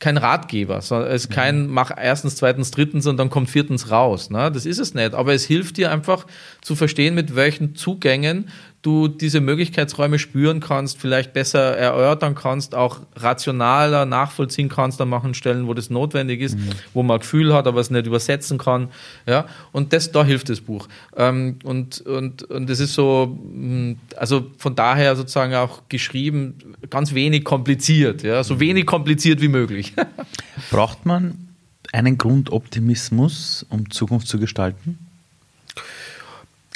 kein 0.00 0.16
Ratgeber, 0.16 0.80
sondern 0.80 1.10
es 1.10 1.24
ist 1.24 1.30
kein 1.30 1.66
mhm. 1.66 1.72
mach 1.74 1.92
erstens, 1.96 2.34
zweitens, 2.34 2.70
drittens 2.70 3.06
und 3.06 3.18
dann 3.18 3.28
kommt 3.28 3.50
viertens 3.50 3.90
raus. 3.90 4.30
Ne? 4.30 4.50
Das 4.50 4.64
ist 4.66 4.78
es 4.78 4.94
nicht. 4.94 5.14
Aber 5.14 5.34
es 5.34 5.44
hilft 5.44 5.76
dir 5.76 5.92
einfach 5.92 6.26
zu 6.62 6.74
verstehen, 6.74 7.14
mit 7.14 7.36
welchen 7.36 7.76
Zugängen 7.76 8.48
du 8.82 9.08
diese 9.08 9.40
Möglichkeitsräume 9.40 10.18
spüren 10.18 10.60
kannst, 10.60 10.98
vielleicht 10.98 11.34
besser 11.34 11.76
erörtern 11.76 12.34
kannst, 12.34 12.74
auch 12.74 13.00
rationaler 13.14 14.06
nachvollziehen 14.06 14.70
kannst 14.70 15.00
an 15.00 15.10
manchen 15.10 15.34
Stellen, 15.34 15.66
wo 15.66 15.74
das 15.74 15.90
notwendig 15.90 16.40
ist, 16.40 16.56
mhm. 16.56 16.70
wo 16.94 17.02
man 17.02 17.16
ein 17.16 17.20
Gefühl 17.20 17.52
hat, 17.52 17.66
aber 17.66 17.80
es 17.80 17.90
nicht 17.90 18.06
übersetzen 18.06 18.56
kann. 18.56 18.88
Ja, 19.26 19.46
und 19.72 19.92
das, 19.92 20.12
da 20.12 20.24
hilft 20.24 20.48
das 20.48 20.62
Buch. 20.62 20.88
Ähm, 21.16 21.58
und, 21.62 22.00
und, 22.00 22.42
und 22.44 22.70
das 22.70 22.80
ist 22.80 22.94
so, 22.94 23.38
mm, 23.38 23.92
also 24.16 24.46
von 24.56 24.74
daher 24.74 25.14
sozusagen 25.14 25.54
auch 25.54 25.82
geschrieben, 25.90 26.54
ganz 26.88 27.12
wenig 27.12 27.44
kompliziert, 27.44 28.22
ja, 28.22 28.42
so 28.42 28.54
mhm. 28.54 28.60
wenig 28.60 28.86
kompliziert 28.86 29.42
wie 29.42 29.48
möglich. 29.48 29.92
Braucht 30.70 31.04
man 31.04 31.48
einen 31.92 32.16
Grundoptimismus, 32.16 33.66
um 33.68 33.90
Zukunft 33.90 34.26
zu 34.26 34.38
gestalten? 34.38 34.98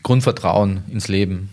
Grundvertrauen 0.02 0.82
ins 0.90 1.08
Leben. 1.08 1.48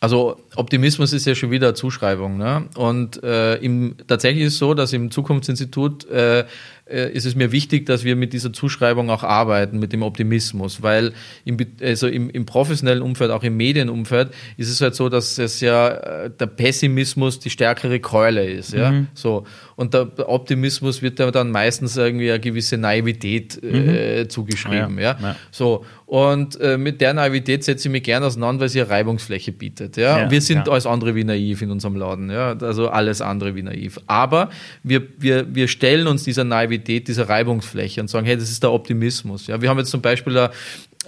Also 0.00 0.38
Optimismus 0.56 1.12
ist 1.12 1.26
ja 1.26 1.34
schon 1.34 1.50
wieder 1.50 1.74
Zuschreibung. 1.74 2.36
Ne? 2.36 2.68
Und 2.76 3.22
äh, 3.22 3.56
im, 3.56 3.96
tatsächlich 4.06 4.44
ist 4.44 4.54
es 4.54 4.58
so, 4.58 4.74
dass 4.74 4.92
im 4.92 5.10
Zukunftsinstitut 5.10 6.08
äh, 6.10 6.44
äh, 6.88 7.10
ist 7.12 7.26
es 7.26 7.34
mir 7.34 7.50
wichtig, 7.50 7.86
dass 7.86 8.04
wir 8.04 8.14
mit 8.14 8.32
dieser 8.32 8.52
Zuschreibung 8.52 9.10
auch 9.10 9.24
arbeiten, 9.24 9.78
mit 9.80 9.92
dem 9.92 10.02
Optimismus, 10.02 10.82
weil 10.82 11.12
im, 11.44 11.56
also 11.82 12.06
im, 12.06 12.30
im 12.30 12.46
professionellen 12.46 13.02
Umfeld, 13.02 13.32
auch 13.32 13.42
im 13.42 13.56
Medienumfeld, 13.56 14.30
ist 14.56 14.70
es 14.70 14.80
halt 14.80 14.94
so, 14.94 15.08
dass 15.08 15.36
es 15.38 15.60
ja 15.60 15.88
äh, 15.88 16.30
der 16.30 16.46
Pessimismus 16.46 17.40
die 17.40 17.50
stärkere 17.50 17.98
Keule 17.98 18.48
ist. 18.48 18.72
Ja? 18.72 18.92
Mhm. 18.92 19.08
So. 19.14 19.44
Und 19.74 19.94
der 19.94 20.08
Optimismus 20.28 21.02
wird 21.02 21.18
dann 21.18 21.50
meistens 21.50 21.96
irgendwie 21.96 22.30
eine 22.30 22.40
gewisse 22.40 22.78
Naivität 22.78 23.60
äh, 23.62 24.22
mhm. 24.22 24.30
zugeschrieben. 24.30 24.98
Ja, 24.98 25.12
ja? 25.12 25.18
ja. 25.20 25.36
So. 25.50 25.84
Und 26.06 26.58
äh, 26.60 26.78
mit 26.78 27.00
der 27.00 27.14
Naivität 27.14 27.64
setze 27.64 27.88
ich 27.88 27.92
mich 27.92 28.04
gerne 28.04 28.26
auseinander, 28.26 28.62
weil 28.62 28.68
sie 28.68 28.80
eine 28.80 28.90
Reibungsfläche 28.90 29.50
bietet. 29.50 29.96
Ja? 29.96 30.20
ja 30.20 30.30
wir 30.30 30.40
sind 30.40 30.68
alles 30.68 30.86
andere 30.86 31.16
wie 31.16 31.24
naiv 31.24 31.62
in 31.62 31.72
unserem 31.72 31.96
Laden. 31.96 32.30
Ja? 32.30 32.56
Also 32.60 32.88
alles 32.88 33.20
andere 33.20 33.56
wie 33.56 33.62
naiv. 33.62 33.98
Aber 34.06 34.50
wir, 34.84 35.02
wir, 35.18 35.52
wir 35.52 35.66
stellen 35.66 36.06
uns 36.06 36.22
dieser 36.22 36.44
Naivität 36.44 36.75
Naivität 36.76 37.08
dieser 37.08 37.28
Reibungsfläche 37.28 38.00
und 38.00 38.08
sagen, 38.08 38.26
hey, 38.26 38.36
das 38.36 38.50
ist 38.50 38.62
der 38.62 38.72
Optimismus. 38.72 39.46
Ja, 39.46 39.60
wir 39.60 39.68
haben 39.68 39.78
jetzt 39.78 39.90
zum 39.90 40.02
Beispiel 40.02 40.50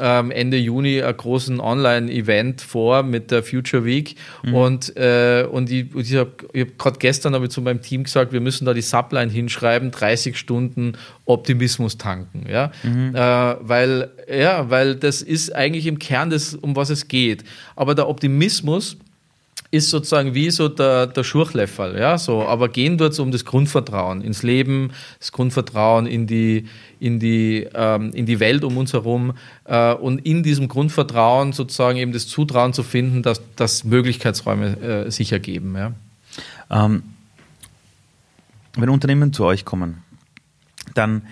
ähm, 0.00 0.30
Ende 0.30 0.56
Juni 0.56 1.02
einen 1.02 1.16
großen 1.16 1.60
Online-Event 1.60 2.60
vor 2.60 3.02
mit 3.02 3.30
der 3.30 3.42
Future 3.42 3.84
Week 3.84 4.14
mhm. 4.44 4.54
und, 4.54 4.96
äh, 4.96 5.46
und 5.50 5.70
ich, 5.70 5.94
ich 5.94 6.14
habe 6.14 6.32
hab 6.56 6.78
gerade 6.78 6.98
gestern 6.98 7.34
habe 7.34 7.46
ich 7.46 7.50
zu 7.50 7.60
meinem 7.60 7.82
Team 7.82 8.04
gesagt, 8.04 8.32
wir 8.32 8.40
müssen 8.40 8.64
da 8.64 8.74
die 8.74 8.82
Subline 8.82 9.30
hinschreiben, 9.30 9.90
30 9.90 10.36
Stunden 10.36 10.92
Optimismus 11.24 11.98
tanken, 11.98 12.46
ja, 12.48 12.70
mhm. 12.82 13.14
äh, 13.14 13.18
weil 13.20 14.10
ja, 14.32 14.70
weil 14.70 14.94
das 14.94 15.22
ist 15.22 15.54
eigentlich 15.54 15.86
im 15.86 15.98
Kern 15.98 16.30
des, 16.30 16.54
um 16.54 16.76
was 16.76 16.90
es 16.90 17.08
geht. 17.08 17.44
Aber 17.74 17.94
der 17.94 18.08
Optimismus 18.08 18.98
ist 19.70 19.90
sozusagen 19.90 20.34
wie 20.34 20.50
so 20.50 20.68
der, 20.68 21.06
der 21.06 21.24
Schurchlefferl, 21.24 21.98
ja, 21.98 22.16
so. 22.16 22.46
Aber 22.46 22.68
gehen 22.70 22.96
dort 22.96 23.18
um 23.18 23.30
das 23.30 23.44
Grundvertrauen 23.44 24.22
ins 24.22 24.42
Leben, 24.42 24.92
das 25.18 25.30
Grundvertrauen 25.30 26.06
in 26.06 26.26
die, 26.26 26.66
in 27.00 27.20
die, 27.20 27.68
ähm, 27.74 28.10
in 28.14 28.24
die 28.24 28.40
Welt 28.40 28.64
um 28.64 28.78
uns 28.78 28.94
herum 28.94 29.34
äh, 29.64 29.92
und 29.92 30.24
in 30.24 30.42
diesem 30.42 30.68
Grundvertrauen 30.68 31.52
sozusagen 31.52 31.98
eben 31.98 32.12
das 32.12 32.26
Zutrauen 32.26 32.72
zu 32.72 32.82
finden, 32.82 33.22
dass, 33.22 33.42
dass 33.56 33.84
Möglichkeitsräume 33.84 35.06
äh, 35.06 35.10
sich 35.10 35.32
ergeben, 35.32 35.76
ja. 35.76 35.92
Ähm, 36.70 37.02
wenn 38.74 38.88
Unternehmen 38.88 39.32
zu 39.32 39.44
euch 39.44 39.64
kommen, 39.64 40.02
dann 40.94 41.22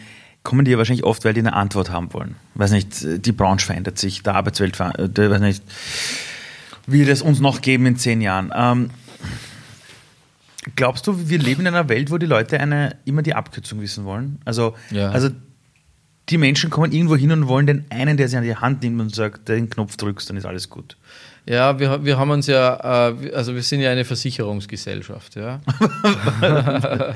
kommen 0.42 0.64
die 0.64 0.72
ja 0.72 0.78
wahrscheinlich 0.78 1.04
oft, 1.04 1.24
weil 1.24 1.32
die 1.32 1.40
eine 1.40 1.54
Antwort 1.54 1.90
haben 1.90 2.12
wollen. 2.12 2.36
Weiß 2.54 2.70
nicht, 2.70 3.24
die 3.24 3.32
Branche 3.32 3.66
verändert 3.66 3.98
sich, 3.98 4.22
der 4.22 4.34
Arbeitswelt 4.34 4.76
verändert, 4.76 5.18
weiß 5.18 5.40
nicht, 5.40 5.62
wird 6.86 7.08
es 7.08 7.22
uns 7.22 7.40
noch 7.40 7.60
geben 7.60 7.86
in 7.86 7.96
zehn 7.96 8.20
Jahren. 8.20 8.52
Ähm, 8.54 8.90
glaubst 10.74 11.06
du, 11.06 11.28
wir 11.28 11.38
leben 11.38 11.62
in 11.62 11.68
einer 11.68 11.88
Welt, 11.88 12.10
wo 12.10 12.18
die 12.18 12.26
Leute 12.26 12.60
eine, 12.60 12.96
immer 13.04 13.22
die 13.22 13.34
Abkürzung 13.34 13.80
wissen 13.80 14.04
wollen? 14.04 14.40
Also, 14.44 14.74
ja. 14.90 15.10
also 15.10 15.30
die 16.28 16.38
Menschen 16.38 16.70
kommen 16.70 16.92
irgendwo 16.92 17.16
hin 17.16 17.30
und 17.30 17.46
wollen 17.46 17.66
den 17.66 17.84
einen, 17.90 18.16
der 18.16 18.28
sie 18.28 18.36
an 18.36 18.42
die 18.42 18.56
Hand 18.56 18.82
nimmt 18.82 19.00
und 19.00 19.14
sagt, 19.14 19.48
den 19.48 19.70
Knopf 19.70 19.96
drückst, 19.96 20.28
dann 20.28 20.36
ist 20.36 20.44
alles 20.44 20.68
gut. 20.68 20.96
Ja, 21.48 21.78
wir, 21.78 22.04
wir 22.04 22.18
haben 22.18 22.30
uns 22.30 22.48
ja, 22.48 23.10
äh, 23.10 23.32
also 23.32 23.54
wir 23.54 23.62
sind 23.62 23.80
ja 23.80 23.92
eine 23.92 24.04
Versicherungsgesellschaft, 24.04 25.36
ja. 25.36 25.60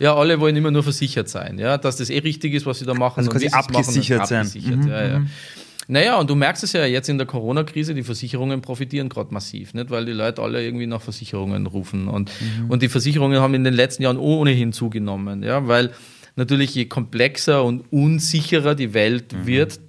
ja, 0.00 0.16
alle 0.16 0.40
wollen 0.40 0.56
immer 0.56 0.72
nur 0.72 0.82
versichert 0.82 1.28
sein, 1.28 1.60
ja, 1.60 1.78
dass 1.78 1.96
das 1.96 2.10
eh 2.10 2.18
richtig 2.18 2.54
ist, 2.54 2.66
was 2.66 2.80
sie 2.80 2.86
da 2.86 2.94
machen. 2.94 3.20
Also 3.20 3.30
quasi 3.30 3.50
abgesichert 3.50 4.18
machen, 4.18 4.28
sein. 4.28 4.46
Abgesichert, 4.46 4.78
mhm. 4.78 4.88
ja, 4.88 5.06
ja. 5.06 5.22
Naja, 5.88 6.18
und 6.18 6.30
du 6.30 6.34
merkst 6.34 6.62
es 6.62 6.72
ja 6.72 6.86
jetzt 6.86 7.08
in 7.08 7.18
der 7.18 7.26
Corona-Krise, 7.26 7.94
die 7.94 8.04
Versicherungen 8.04 8.60
profitieren 8.60 9.08
gerade 9.08 9.34
massiv, 9.34 9.74
nicht? 9.74 9.90
weil 9.90 10.04
die 10.04 10.12
Leute 10.12 10.42
alle 10.42 10.64
irgendwie 10.64 10.86
nach 10.86 11.00
Versicherungen 11.00 11.66
rufen. 11.66 12.08
Und, 12.08 12.30
mhm. 12.40 12.70
und 12.70 12.82
die 12.82 12.88
Versicherungen 12.88 13.40
haben 13.40 13.54
in 13.54 13.64
den 13.64 13.74
letzten 13.74 14.04
Jahren 14.04 14.16
ohnehin 14.16 14.72
zugenommen, 14.72 15.42
ja, 15.42 15.66
weil 15.66 15.90
natürlich 16.36 16.74
je 16.74 16.86
komplexer 16.86 17.64
und 17.64 17.92
unsicherer 17.92 18.74
die 18.74 18.94
Welt 18.94 19.32
mhm. 19.32 19.46
wird, 19.46 19.80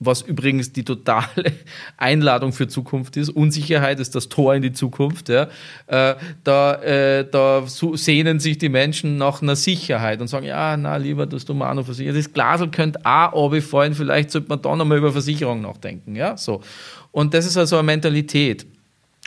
was 0.00 0.22
übrigens 0.22 0.72
die 0.72 0.84
totale 0.84 1.52
Einladung 1.96 2.52
für 2.52 2.68
Zukunft 2.68 3.16
ist. 3.16 3.30
Unsicherheit 3.30 4.00
ist 4.00 4.14
das 4.14 4.28
Tor 4.28 4.54
in 4.54 4.62
die 4.62 4.72
Zukunft. 4.72 5.28
Ja. 5.28 5.48
Äh, 5.86 6.16
da, 6.42 6.74
äh, 6.82 7.28
da 7.28 7.64
sehnen 7.66 8.40
sich 8.40 8.58
die 8.58 8.68
Menschen 8.68 9.16
nach 9.16 9.42
einer 9.42 9.56
Sicherheit 9.56 10.20
und 10.20 10.28
sagen, 10.28 10.46
ja, 10.46 10.76
na, 10.76 10.96
lieber, 10.96 11.26
dass 11.26 11.44
du 11.44 11.54
mal 11.54 11.74
noch 11.74 11.84
versichert. 11.84 12.16
Das 12.16 12.32
Glasel 12.32 12.70
könnte 12.70 13.00
auch 13.04 13.32
runterfallen, 13.32 13.94
vielleicht 13.94 14.30
sollte 14.30 14.48
man 14.48 14.60
da 14.60 14.76
nochmal 14.76 14.98
über 14.98 15.12
Versicherung 15.12 15.60
nachdenken. 15.60 16.16
Ja, 16.16 16.36
so. 16.36 16.60
Und 17.12 17.32
das 17.32 17.46
ist 17.46 17.56
also 17.56 17.76
eine 17.76 17.84
Mentalität. 17.84 18.66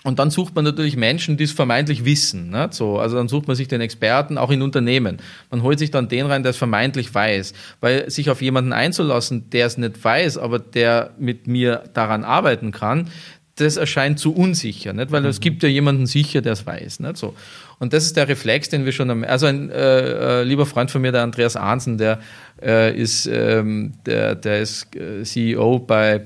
Und 0.07 0.19
dann 0.19 0.29
sucht 0.29 0.55
man 0.55 0.63
natürlich 0.63 0.95
Menschen, 0.95 1.35
die 1.35 1.43
es 1.43 1.51
vermeintlich 1.51 2.05
wissen. 2.05 2.49
Ne? 2.49 2.69
So, 2.71 2.97
also 2.97 3.17
dann 3.17 3.27
sucht 3.27 3.47
man 3.47 3.57
sich 3.57 3.67
den 3.67 3.81
Experten, 3.81 4.37
auch 4.37 4.51
in 4.51 4.61
Unternehmen. 4.61 5.17
Man 5.51 5.63
holt 5.63 5.79
sich 5.79 5.91
dann 5.91 6.07
den 6.07 6.27
rein, 6.27 6.43
der 6.43 6.51
es 6.51 6.55
vermeintlich 6.55 7.13
weiß. 7.13 7.51
Weil 7.81 8.09
sich 8.09 8.29
auf 8.29 8.41
jemanden 8.41 8.71
einzulassen, 8.71 9.49
der 9.49 9.65
es 9.65 9.77
nicht 9.77 10.01
weiß, 10.01 10.37
aber 10.37 10.59
der 10.59 11.09
mit 11.19 11.47
mir 11.47 11.83
daran 11.93 12.23
arbeiten 12.23 12.71
kann, 12.71 13.09
das 13.55 13.75
erscheint 13.75 14.17
zu 14.17 14.33
unsicher, 14.33 14.93
nicht? 14.93 15.11
weil 15.11 15.23
mhm. 15.23 15.27
es 15.27 15.41
gibt 15.41 15.61
ja 15.61 15.67
jemanden 15.67 16.05
sicher, 16.05 16.41
der 16.41 16.53
es 16.53 16.65
weiß. 16.65 17.01
Nicht? 17.01 17.17
So. 17.17 17.35
Und 17.77 17.91
das 17.91 18.05
ist 18.05 18.15
der 18.15 18.29
Reflex, 18.29 18.69
den 18.69 18.85
wir 18.85 18.93
schon 18.93 19.09
haben. 19.09 19.25
Also 19.25 19.47
ein 19.47 19.69
äh, 19.69 20.39
äh, 20.39 20.43
lieber 20.43 20.65
Freund 20.65 20.89
von 20.89 21.01
mir, 21.01 21.11
der 21.11 21.23
Andreas 21.23 21.57
Ahnsen, 21.57 21.97
der 21.97 22.21
äh, 22.61 22.97
ist, 22.97 23.25
ähm, 23.25 23.95
der, 24.05 24.35
der 24.35 24.61
ist 24.61 24.95
äh, 24.95 25.23
CEO 25.23 25.79
bei 25.79 26.21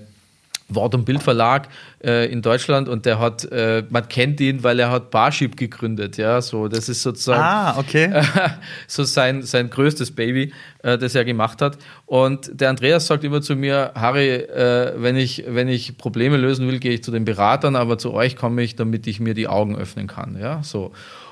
Wort- 0.75 0.95
und 0.95 1.05
Bildverlag 1.05 1.69
äh, 2.03 2.31
in 2.31 2.41
Deutschland 2.41 2.89
und 2.89 3.05
der 3.05 3.19
hat, 3.19 3.45
äh, 3.51 3.83
man 3.89 4.07
kennt 4.07 4.39
ihn, 4.39 4.63
weil 4.63 4.79
er 4.79 4.91
hat 4.91 5.11
Barship 5.11 5.57
gegründet, 5.57 6.17
ja, 6.17 6.41
so, 6.41 6.67
das 6.67 6.89
ist 6.89 7.01
sozusagen 7.01 7.41
ah, 7.41 7.77
okay. 7.77 8.05
äh, 8.05 8.23
so 8.87 9.03
sein, 9.03 9.43
sein 9.43 9.69
größtes 9.69 10.11
Baby, 10.11 10.53
äh, 10.83 10.97
das 10.97 11.15
er 11.15 11.25
gemacht 11.25 11.61
hat. 11.61 11.77
Und 12.05 12.51
der 12.53 12.69
Andreas 12.69 13.07
sagt 13.07 13.23
immer 13.23 13.41
zu 13.41 13.55
mir, 13.55 13.91
Harry, 13.95 14.29
äh, 14.29 14.93
wenn, 14.97 15.15
ich, 15.15 15.43
wenn 15.47 15.67
ich 15.67 15.97
Probleme 15.97 16.37
lösen 16.37 16.67
will, 16.67 16.79
gehe 16.79 16.93
ich 16.93 17.03
zu 17.03 17.11
den 17.11 17.25
Beratern, 17.25 17.75
aber 17.75 17.97
zu 17.97 18.13
euch 18.13 18.35
komme 18.35 18.63
ich, 18.63 18.75
damit 18.75 19.07
ich 19.07 19.19
mir 19.19 19.33
die 19.33 19.47
Augen 19.47 19.75
öffnen 19.75 20.07
kann, 20.07 20.37
ja, 20.39 20.61
so. 20.63 20.91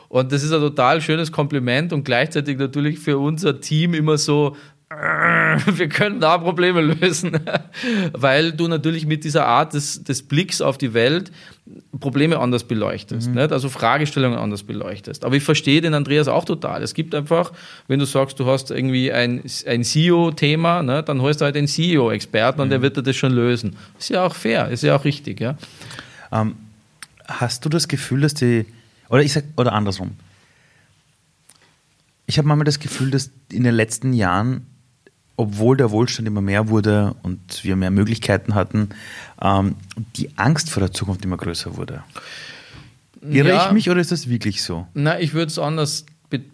Und 0.10 0.32
das 0.32 0.41
ist 0.41 0.52
ein 0.52 0.60
total 0.60 1.02
schönes 1.02 1.32
Kompliment 1.32 1.93
und 1.93 2.04
gleichzeitig 2.04 2.58
natürlich 2.58 2.97
für 2.97 3.19
unser 3.19 3.62
Team 3.62 3.93
immer 3.93 4.17
so, 4.17 4.56
wir 5.65 5.88
können 5.88 6.19
da 6.19 6.39
Probleme 6.39 6.82
lösen, 6.82 7.39
weil 8.13 8.54
du 8.54 8.67
natürlich 8.67 9.06
mit 9.06 9.23
dieser 9.23 9.45
Art 9.45 9.75
des, 9.75 10.04
des 10.04 10.23
Blicks 10.23 10.62
auf 10.62 10.80
die 10.80 10.95
Welt 10.95 11.32
Probleme 11.99 12.39
anders 12.39 12.63
beleuchtest, 12.63 13.30
mhm. 13.30 13.36
nicht? 13.36 13.52
also 13.52 13.69
Fragestellungen 13.69 14.39
anders 14.39 14.63
beleuchtest. 14.63 15.23
Aber 15.25 15.36
ich 15.36 15.43
verstehe 15.43 15.82
den 15.82 15.93
Andreas 15.93 16.28
auch 16.28 16.43
total. 16.43 16.82
Es 16.82 16.95
gibt 16.95 17.13
einfach, 17.13 17.52
wenn 17.88 17.99
du 17.99 18.06
sagst, 18.06 18.39
du 18.39 18.47
hast 18.47 18.71
irgendwie 18.71 19.12
ein, 19.12 19.43
ein 19.67 19.84
CEO-Thema, 19.84 20.82
ne, 20.82 21.04
dann 21.04 21.21
holst 21.21 21.41
du 21.41 21.45
halt 21.45 21.56
einen 21.56 21.67
CEO-Experten 21.67 22.58
mhm. 22.58 22.63
und 22.63 22.69
der 22.71 22.82
wird 22.82 22.97
dir 22.97 23.04
das 23.04 23.15
schon 23.15 23.32
lösen. 23.32 23.75
Ist 23.99 24.10
ja 24.10 24.25
auch 24.25 24.34
fair, 24.34 24.69
ist 24.69 24.82
ja 24.82 24.95
auch 24.95 25.06
richtig. 25.06 25.39
Ja? 25.39 25.56
Ähm, 26.32 26.56
hast 27.28 27.63
du 27.63 27.69
das 27.69 27.88
Gefühl, 27.88 28.21
dass 28.21 28.34
die, 28.34 28.65
oder 29.08 29.21
ich 29.21 29.34
sag, 29.34 29.43
oder 29.56 29.73
andersrum, 29.73 30.15
ich 32.25 32.39
habe 32.39 32.47
manchmal 32.47 32.65
das 32.65 32.80
Gefühl, 32.80 33.12
dass 33.12 33.30
in 33.52 33.63
den 33.63 33.75
letzten 33.75 34.13
Jahren 34.13 34.65
obwohl 35.39 35.78
der 35.78 35.89
Wohlstand 35.91 36.28
immer 36.28 36.41
mehr 36.41 36.67
wurde 36.67 37.15
und 37.23 37.63
wir 37.63 37.78
mehr 37.78 37.91
Möglichkeiten 37.91 38.56
hatten, 38.56 38.89
ähm, 39.41 39.75
die 40.17 40.38
Angst 40.38 40.69
vor 40.69 40.82
der 40.82 40.91
Zukunft 40.91 41.23
immer 41.23 41.38
größer 41.38 41.78
wurde. 41.78 42.04
Irre 43.21 43.47
ja, 43.47 43.65
ich 43.65 43.71
mich 43.71 43.89
oder 43.89 44.02
ist 44.02 44.12
das 44.12 44.30
wirklich 44.30 44.62
so? 44.62 44.86
Na, 44.93 45.17
ich 45.17 45.34
würde 45.34 45.47
es 45.47 45.58
anders 45.58 46.06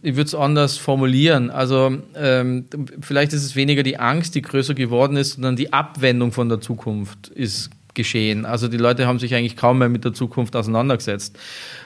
ich 0.03 0.15
würde 0.15 0.27
es 0.27 0.35
anders 0.35 0.77
formulieren. 0.77 1.49
Also 1.49 1.97
ähm, 2.15 2.65
vielleicht 3.01 3.33
ist 3.33 3.43
es 3.43 3.57
weniger 3.57 3.83
die 3.83 3.97
Angst, 3.97 4.35
die 4.35 4.41
größer 4.41 4.73
geworden 4.73 5.17
ist, 5.17 5.33
sondern 5.33 5.57
die 5.57 5.73
Abwendung 5.73 6.31
von 6.31 6.47
der 6.47 6.61
Zukunft 6.61 7.27
ist 7.27 7.71
geschehen. 7.95 8.45
Also 8.45 8.67
die 8.67 8.77
Leute 8.77 9.07
haben 9.07 9.19
sich 9.19 9.33
eigentlich 9.33 9.55
kaum 9.55 9.79
mehr 9.79 9.89
mit 9.89 10.05
der 10.05 10.13
Zukunft 10.13 10.55
auseinandergesetzt. 10.55 11.37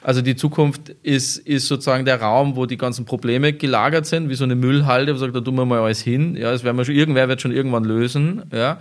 Also 0.02 0.22
die 0.22 0.36
Zukunft 0.36 0.90
ist, 1.04 1.38
ist 1.38 1.68
sozusagen 1.68 2.06
der 2.06 2.22
Raum, 2.22 2.56
wo 2.56 2.66
die 2.66 2.78
ganzen 2.78 3.06
Probleme 3.06 3.54
gelagert 3.54 4.06
sind, 4.06 4.30
wie 4.30 4.36
so 4.36 4.44
eine 4.44 4.56
Müllhalde, 4.56 5.14
wo 5.14 5.18
sagt, 5.18 5.36
da 5.36 5.42
tun 5.42 5.56
wir 5.56 5.66
mal 5.66 5.80
alles 5.80 6.02
hin. 6.02 6.36
Ja, 6.36 6.52
das 6.52 6.64
werden 6.64 6.78
wir 6.78 6.86
schon, 6.86 6.96
irgendwer 6.96 7.30
wird 7.30 7.42
schon 7.42 7.52
irgendwann 7.52 7.84
lösen. 7.84 8.44
Ja. 8.52 8.80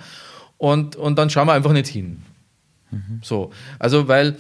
Und, 0.57 0.97
und 0.97 1.19
dann 1.19 1.31
schauen 1.31 1.47
wir 1.47 1.53
einfach 1.53 1.73
nicht 1.73 1.87
hin. 1.87 2.23
Mhm. 2.91 3.21
So. 3.23 3.51
Also, 3.79 4.09
weil 4.09 4.37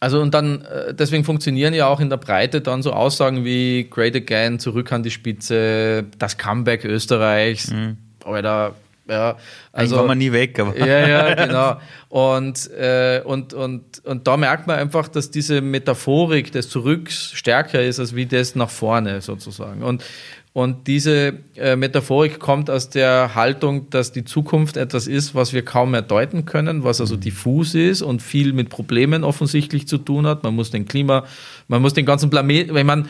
also 0.00 0.22
und 0.22 0.32
dann, 0.32 0.62
äh, 0.62 0.94
deswegen 0.94 1.24
funktionieren 1.24 1.74
ja 1.74 1.86
auch 1.86 2.00
in 2.00 2.08
der 2.08 2.16
Breite 2.16 2.62
dann 2.62 2.82
so 2.82 2.94
Aussagen 2.94 3.44
wie 3.44 3.86
Great 3.88 4.16
Again, 4.16 4.58
zurück 4.58 4.90
an 4.92 5.02
die 5.02 5.10
Spitze, 5.10 6.06
das 6.18 6.38
Comeback 6.38 6.86
Österreichs. 6.86 7.70
Mhm. 7.70 7.98
Alter, 8.24 8.74
ja, 9.08 9.36
also 9.72 9.96
kommen 9.96 10.08
wir 10.08 10.14
nie 10.14 10.32
weg, 10.32 10.58
aber. 10.58 10.76
Ja, 10.78 11.08
ja, 11.08 11.34
genau. 11.46 11.80
Und, 12.08 12.70
äh, 12.70 13.22
und, 13.24 13.54
und, 13.54 14.04
und 14.04 14.26
da 14.26 14.36
merkt 14.36 14.66
man 14.66 14.78
einfach, 14.78 15.08
dass 15.08 15.30
diese 15.30 15.60
Metaphorik 15.60 16.52
des 16.52 16.68
Zurücks 16.68 17.32
stärker 17.32 17.82
ist, 17.82 17.98
als 17.98 18.14
wie 18.14 18.26
das 18.26 18.54
nach 18.54 18.70
vorne 18.70 19.20
sozusagen. 19.20 19.82
Und, 19.82 20.04
und 20.52 20.88
diese 20.88 21.34
äh, 21.56 21.76
Metaphorik 21.76 22.40
kommt 22.40 22.70
aus 22.70 22.90
der 22.90 23.34
Haltung, 23.36 23.88
dass 23.90 24.10
die 24.10 24.24
Zukunft 24.24 24.76
etwas 24.76 25.06
ist, 25.06 25.34
was 25.34 25.52
wir 25.52 25.64
kaum 25.64 25.92
mehr 25.92 26.02
deuten 26.02 26.44
können, 26.44 26.82
was 26.82 27.00
also 27.00 27.16
mhm. 27.16 27.20
diffus 27.20 27.74
ist 27.74 28.02
und 28.02 28.20
viel 28.20 28.52
mit 28.52 28.68
Problemen 28.68 29.22
offensichtlich 29.22 29.86
zu 29.86 29.98
tun 29.98 30.26
hat. 30.26 30.42
Man 30.42 30.54
muss 30.54 30.70
den 30.70 30.86
Klima, 30.86 31.24
man 31.68 31.82
muss 31.82 31.94
den 31.94 32.04
ganzen 32.04 32.30
Planeten, 32.30 32.74
wenn 32.74 32.86
man 32.86 33.08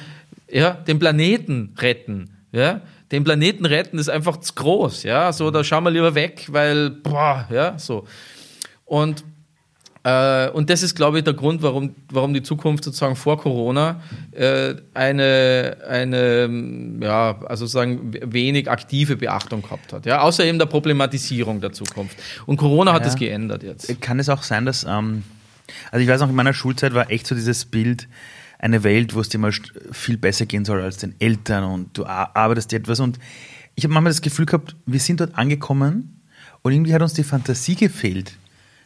ja, 0.50 0.72
den 0.72 0.98
Planeten 0.98 1.74
retten, 1.79 2.31
ja, 2.53 2.81
den 3.12 3.24
Planeten 3.24 3.66
retten 3.66 3.98
ist 3.98 4.08
einfach 4.08 4.38
zu 4.38 4.54
groß, 4.54 5.02
ja, 5.02 5.32
so, 5.32 5.50
da 5.50 5.64
schauen 5.64 5.84
wir 5.84 5.90
lieber 5.90 6.14
weg, 6.14 6.46
weil, 6.50 6.90
boah, 6.90 7.46
ja, 7.50 7.78
so. 7.78 8.06
Und, 8.84 9.24
äh, 10.04 10.48
und 10.50 10.70
das 10.70 10.82
ist, 10.82 10.94
glaube 10.94 11.18
ich, 11.18 11.24
der 11.24 11.34
Grund, 11.34 11.62
warum, 11.62 11.94
warum 12.10 12.32
die 12.32 12.42
Zukunft 12.42 12.84
sozusagen 12.84 13.16
vor 13.16 13.38
Corona 13.38 14.00
äh, 14.30 14.74
eine, 14.94 15.76
eine, 15.88 16.98
ja, 17.02 17.38
also 17.46 17.66
sozusagen 17.66 18.12
wenig 18.32 18.70
aktive 18.70 19.16
Beachtung 19.16 19.62
gehabt 19.62 19.92
hat, 19.92 20.06
ja, 20.06 20.20
außer 20.20 20.44
eben 20.44 20.58
der 20.58 20.66
Problematisierung 20.66 21.60
der 21.60 21.72
Zukunft. 21.72 22.16
Und 22.46 22.56
Corona 22.56 22.92
hat 22.92 23.00
ja. 23.00 23.06
das 23.06 23.16
geändert 23.16 23.62
jetzt. 23.64 24.00
Kann 24.00 24.20
es 24.20 24.28
auch 24.28 24.44
sein, 24.44 24.66
dass, 24.66 24.84
ähm, 24.84 25.24
also 25.90 26.02
ich 26.02 26.08
weiß 26.08 26.20
noch, 26.20 26.28
in 26.28 26.36
meiner 26.36 26.54
Schulzeit 26.54 26.94
war 26.94 27.10
echt 27.10 27.26
so 27.26 27.34
dieses 27.34 27.64
Bild, 27.64 28.08
eine 28.60 28.84
Welt, 28.84 29.14
wo 29.14 29.20
es 29.20 29.28
dir 29.28 29.38
mal 29.38 29.52
viel 29.92 30.18
besser 30.18 30.46
gehen 30.46 30.64
soll 30.64 30.82
als 30.82 30.98
den 30.98 31.14
Eltern 31.18 31.64
und 31.64 31.96
du 31.96 32.04
arbeitest 32.04 32.72
dir 32.72 32.76
etwas. 32.76 33.00
Und 33.00 33.18
ich 33.74 33.84
habe 33.84 33.94
manchmal 33.94 34.12
das 34.12 34.20
Gefühl 34.20 34.46
gehabt, 34.46 34.76
wir 34.86 35.00
sind 35.00 35.20
dort 35.20 35.36
angekommen 35.36 36.20
und 36.62 36.72
irgendwie 36.72 36.92
hat 36.92 37.02
uns 37.02 37.14
die 37.14 37.24
Fantasie 37.24 37.74
gefehlt 37.74 38.36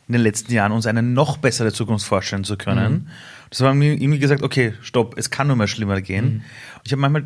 in 0.07 0.13
den 0.13 0.23
letzten 0.23 0.53
Jahren, 0.53 0.73
uns 0.73 0.87
eine 0.87 1.03
noch 1.03 1.39
bessere 1.39 1.73
Zukunft 1.73 2.07
vorstellen 2.07 2.45
zu 2.45 2.57
können. 2.57 2.93
Mhm. 2.93 3.07
Das 3.51 3.63
war 3.63 3.75
mir 3.75 3.95
irgendwie 3.95 4.19
gesagt, 4.19 4.43
okay, 4.43 4.75
stopp, 4.83 5.19
es 5.19 5.31
kann 5.31 5.49
nur 5.49 5.57
mehr 5.57 5.67
schlimmer 5.67 6.01
gehen. 6.01 6.25
Mhm. 6.25 6.43
Ich 6.85 6.93
habe 6.93 7.01
manchmal 7.01 7.25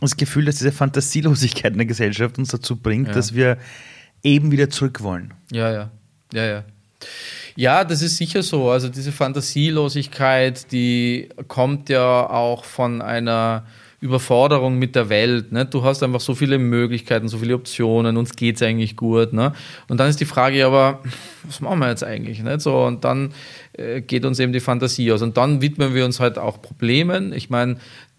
das 0.00 0.16
Gefühl, 0.16 0.44
dass 0.44 0.56
diese 0.56 0.72
Fantasielosigkeit 0.72 1.72
in 1.72 1.78
der 1.78 1.86
Gesellschaft 1.86 2.36
uns 2.38 2.48
dazu 2.50 2.76
bringt, 2.76 3.08
ja. 3.08 3.14
dass 3.14 3.34
wir 3.34 3.56
eben 4.22 4.50
wieder 4.50 4.68
zurück 4.68 5.02
wollen. 5.02 5.32
Ja, 5.50 5.72
ja, 5.72 5.90
ja, 6.34 6.44
ja. 6.44 6.64
Ja, 7.56 7.84
das 7.84 8.02
ist 8.02 8.18
sicher 8.18 8.42
so. 8.42 8.70
Also 8.70 8.88
diese 8.88 9.12
Fantasielosigkeit, 9.12 10.70
die 10.72 11.30
kommt 11.48 11.88
ja 11.88 12.28
auch 12.28 12.64
von 12.64 13.00
einer 13.00 13.64
Überforderung 14.00 14.78
mit 14.78 14.94
der 14.94 15.08
Welt. 15.08 15.52
Ne? 15.52 15.64
Du 15.64 15.82
hast 15.82 16.02
einfach 16.02 16.20
so 16.20 16.34
viele 16.34 16.58
Möglichkeiten, 16.58 17.28
so 17.28 17.38
viele 17.38 17.54
Optionen, 17.54 18.18
uns 18.18 18.36
geht's 18.36 18.62
eigentlich 18.62 18.94
gut. 18.94 19.32
Ne? 19.32 19.54
Und 19.88 19.98
dann 19.98 20.10
ist 20.10 20.20
die 20.20 20.26
Frage 20.26 20.66
aber, 20.66 21.00
was 21.44 21.62
machen 21.62 21.78
wir 21.78 21.88
jetzt 21.88 22.04
eigentlich? 22.04 22.42
Ne? 22.42 22.60
So, 22.60 22.84
und 22.84 23.04
dann 23.04 23.32
äh, 23.72 24.02
geht 24.02 24.26
uns 24.26 24.38
eben 24.38 24.52
die 24.52 24.60
Fantasie 24.60 25.10
aus. 25.10 25.22
Und 25.22 25.38
dann 25.38 25.62
widmen 25.62 25.94
wir 25.94 26.04
uns 26.04 26.20
halt 26.20 26.38
auch 26.38 26.60
Problemen. 26.60 27.32
Ich 27.32 27.48
meine, 27.48 27.78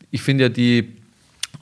ich 0.09 0.23
finde 0.23 0.45
ja 0.45 0.49
die 0.49 0.93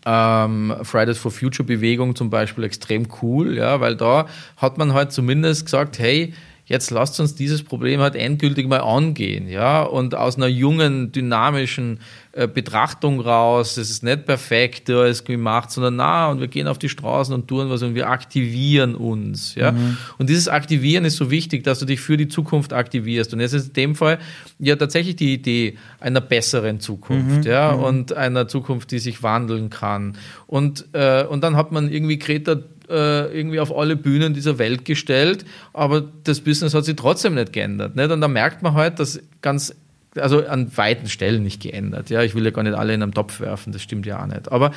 ähm, 0.06 0.74
Fridays 0.84 1.18
for 1.18 1.32
Future 1.32 1.68
Bewegung 1.68 2.16
zum 2.16 2.30
Beispiel 2.30 2.64
extrem 2.64 3.08
cool, 3.22 3.58
ja, 3.58 3.82
weil 3.82 3.96
da 3.96 4.28
hat 4.56 4.78
man 4.78 4.94
halt 4.94 5.12
zumindest 5.12 5.66
gesagt, 5.66 6.00
hey, 6.00 6.34
jetzt 6.65 6.91
lasst 6.91 7.19
uns 7.19 7.36
dieses 7.36 7.63
Problem 7.63 8.01
halt 8.01 8.15
endgültig 8.15 8.67
mal 8.67 8.82
angehen, 8.82 9.47
ja, 9.47 9.84
und 9.84 10.15
aus 10.15 10.36
einer 10.38 10.47
jungen, 10.47 11.12
dynamischen 11.12 11.99
äh, 12.38 12.49
Betrachtung 12.49 13.21
raus, 13.21 13.78
es 13.78 13.89
ist 13.89 14.04
nicht 14.04 14.25
perfekt 14.25 14.89
alles 14.89 15.23
gemacht, 15.23 15.71
sondern 15.71 15.95
na, 15.95 16.30
und 16.30 16.41
wir 16.41 16.49
gehen 16.49 16.67
auf 16.67 16.78
die 16.78 16.89
Straßen 16.89 17.34
und 17.34 17.47
tun 17.47 17.69
was 17.69 17.82
und 17.82 17.95
wir 17.95 18.10
aktivieren 18.10 18.93
uns. 18.95 19.56
Ja? 19.56 19.71
Mhm. 19.71 19.95
Und 20.17 20.30
dieses 20.30 20.49
Aktivieren 20.49 21.05
ist 21.05 21.16
so 21.16 21.32
wichtig, 21.32 21.63
dass 21.63 21.80
du 21.80 21.86
dich 21.86 22.01
für 22.01 22.18
die 22.18 22.28
Zukunft 22.28 22.74
aktivierst. 22.74 23.34
Und 23.34 23.39
jetzt 23.39 23.53
ist 23.53 23.68
in 23.68 23.74
dem 23.74 23.95
Fall 23.95 24.20
ja 24.59 24.76
tatsächlich 24.76 25.16
die 25.16 25.34
Idee 25.34 25.78
einer 26.01 26.20
besseren 26.20 26.82
Zukunft, 26.82 27.45
mhm. 27.45 27.49
ja, 27.49 27.72
mhm. 27.72 27.84
und 27.84 28.13
einer 28.13 28.49
Zukunft, 28.49 28.91
die 28.91 28.99
sich 28.99 29.24
wandeln 29.24 29.70
kann. 29.70 30.18
Und, 30.45 30.88
äh, 30.91 31.24
und 31.24 31.41
dann 31.41 31.55
hat 31.55 31.72
man 31.72 31.89
irgendwie 31.89 32.20
Greta 32.20 32.57
äh, 32.90 33.38
irgendwie 33.38 33.60
auf 33.60 33.76
alle 33.76 33.96
Bühnen 33.96 34.34
dieser 34.34 34.58
Welt 34.58 34.86
gestellt, 34.86 35.46
aber 35.74 36.04
das 36.24 36.42
Business 36.42 36.74
hat 36.74 36.86
sich 36.86 36.96
trotzdem 36.96 37.36
nicht 37.36 37.54
geändert. 37.54 37.96
Nicht? 37.96 38.12
Und 38.12 38.22
da 38.22 38.28
merkt 38.28 38.62
man 38.64 38.74
halt, 38.74 39.00
dass 39.00 39.20
ganz 39.42 39.76
also 40.18 40.46
an 40.46 40.76
weiten 40.78 41.10
Stellen 41.10 41.44
nicht 41.44 41.62
geändert. 41.62 42.10
Ja, 42.10 42.24
ich 42.24 42.36
will 42.36 42.46
ja 42.46 42.52
gar 42.52 42.64
nicht 42.64 42.76
alle 42.76 42.94
in 42.94 43.04
einen 43.04 43.14
Topf 43.14 43.40
werfen, 43.40 43.74
das 43.74 43.82
stimmt 43.82 44.06
ja 44.06 44.22
auch 44.22 44.28
nicht. 44.28 44.52
Aber 44.52 44.72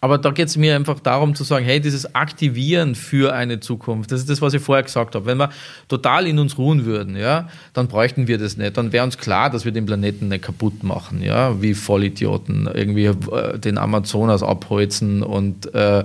aber 0.00 0.18
da 0.18 0.30
geht 0.30 0.46
es 0.46 0.56
mir 0.56 0.76
einfach 0.76 1.00
darum 1.00 1.34
zu 1.34 1.42
sagen, 1.42 1.64
hey, 1.64 1.80
dieses 1.80 2.14
Aktivieren 2.14 2.94
für 2.94 3.34
eine 3.34 3.58
Zukunft, 3.58 4.12
das 4.12 4.20
ist 4.20 4.30
das, 4.30 4.40
was 4.40 4.54
ich 4.54 4.62
vorher 4.62 4.84
gesagt 4.84 5.16
habe. 5.16 5.26
Wenn 5.26 5.38
wir 5.38 5.50
total 5.88 6.28
in 6.28 6.38
uns 6.38 6.56
ruhen 6.56 6.84
würden, 6.84 7.16
ja, 7.16 7.48
dann 7.72 7.88
bräuchten 7.88 8.28
wir 8.28 8.38
das 8.38 8.56
nicht. 8.56 8.76
Dann 8.76 8.92
wäre 8.92 9.04
uns 9.04 9.18
klar, 9.18 9.50
dass 9.50 9.64
wir 9.64 9.72
den 9.72 9.86
Planeten 9.86 10.28
nicht 10.28 10.44
kaputt 10.44 10.84
machen, 10.84 11.20
ja, 11.20 11.60
wie 11.60 11.74
Vollidioten, 11.74 12.70
irgendwie 12.72 13.06
äh, 13.06 13.58
den 13.58 13.76
Amazonas 13.76 14.44
abholzen 14.44 15.24
und 15.24 15.74
äh, 15.74 16.04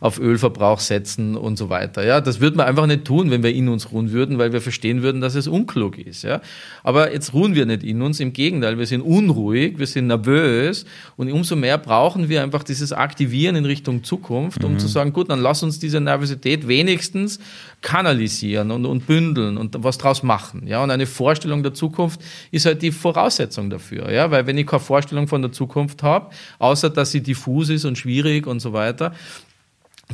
auf 0.00 0.18
Ölverbrauch 0.18 0.80
setzen 0.80 1.36
und 1.36 1.56
so 1.56 1.70
weiter. 1.70 2.04
Ja, 2.04 2.20
das 2.20 2.40
würde 2.40 2.56
man 2.56 2.66
einfach 2.66 2.86
nicht 2.86 3.04
tun, 3.04 3.30
wenn 3.30 3.42
wir 3.42 3.52
in 3.54 3.68
uns 3.68 3.92
ruhen 3.92 4.12
würden, 4.12 4.38
weil 4.38 4.52
wir 4.52 4.60
verstehen 4.60 5.02
würden, 5.02 5.20
dass 5.20 5.34
es 5.34 5.48
unklug 5.48 5.98
ist. 5.98 6.22
Ja, 6.22 6.40
aber 6.82 7.12
jetzt 7.12 7.32
ruhen 7.32 7.54
wir 7.54 7.66
nicht 7.66 7.82
in 7.82 8.02
uns. 8.02 8.20
Im 8.20 8.32
Gegenteil, 8.32 8.78
wir 8.78 8.86
sind 8.86 9.02
unruhig, 9.02 9.78
wir 9.78 9.86
sind 9.86 10.08
nervös 10.08 10.84
und 11.16 11.30
umso 11.30 11.56
mehr 11.56 11.78
brauchen 11.78 12.28
wir 12.28 12.42
einfach 12.42 12.62
dieses 12.62 12.92
Aktivieren 12.92 13.56
in 13.56 13.64
Richtung 13.64 14.04
Zukunft, 14.04 14.64
um 14.64 14.74
mhm. 14.74 14.78
zu 14.78 14.88
sagen, 14.88 15.12
gut, 15.12 15.30
dann 15.30 15.40
lass 15.40 15.62
uns 15.62 15.78
diese 15.78 16.00
Nervosität 16.00 16.68
wenigstens 16.68 17.38
kanalisieren 17.80 18.70
und, 18.70 18.86
und 18.86 19.06
bündeln 19.06 19.56
und 19.56 19.76
was 19.84 19.98
draus 19.98 20.22
machen. 20.22 20.66
Ja, 20.66 20.82
und 20.82 20.90
eine 20.90 21.06
Vorstellung 21.06 21.62
der 21.62 21.74
Zukunft 21.74 22.20
ist 22.50 22.66
halt 22.66 22.82
die 22.82 22.90
Voraussetzung 22.90 23.70
dafür. 23.70 24.10
Ja, 24.10 24.30
weil 24.30 24.46
wenn 24.46 24.58
ich 24.58 24.66
keine 24.66 24.80
Vorstellung 24.80 25.28
von 25.28 25.42
der 25.42 25.52
Zukunft 25.52 26.02
habe, 26.02 26.30
außer 26.58 26.90
dass 26.90 27.12
sie 27.12 27.22
diffus 27.22 27.68
ist 27.68 27.84
und 27.84 27.96
schwierig 27.96 28.46
und 28.46 28.60
so 28.60 28.72
weiter, 28.72 29.12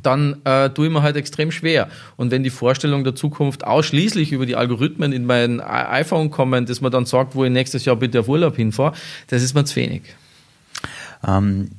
dann 0.02 0.44
äh, 0.44 0.70
tue 0.70 0.86
ich 0.86 0.92
mir 0.92 1.02
halt 1.02 1.16
extrem 1.16 1.50
schwer. 1.50 1.88
Und 2.16 2.30
wenn 2.30 2.42
die 2.42 2.50
Vorstellung 2.50 3.04
der 3.04 3.14
Zukunft 3.14 3.64
ausschließlich 3.64 4.32
über 4.32 4.44
die 4.44 4.56
Algorithmen 4.56 5.12
in 5.12 5.24
mein 5.24 5.60
iPhone 5.60 6.30
kommen, 6.30 6.66
dass 6.66 6.80
man 6.80 6.92
dann 6.92 7.06
sagt, 7.06 7.34
wo 7.34 7.44
ich 7.44 7.50
nächstes 7.50 7.84
Jahr 7.84 7.96
bitte 7.96 8.20
auf 8.20 8.28
Urlaub 8.28 8.56
hinfahre, 8.56 8.94
das 9.28 9.42
ist 9.42 9.54
mir 9.54 9.64
zu 9.64 9.76
wenig. 9.76 10.02
Ähm, 11.26 11.70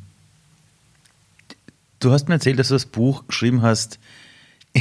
du 2.00 2.12
hast 2.12 2.30
mir 2.30 2.36
erzählt, 2.36 2.58
dass 2.58 2.70
du 2.70 2.76
das 2.76 2.86
Buch 2.86 3.28
geschrieben 3.28 3.62
hast 3.62 4.00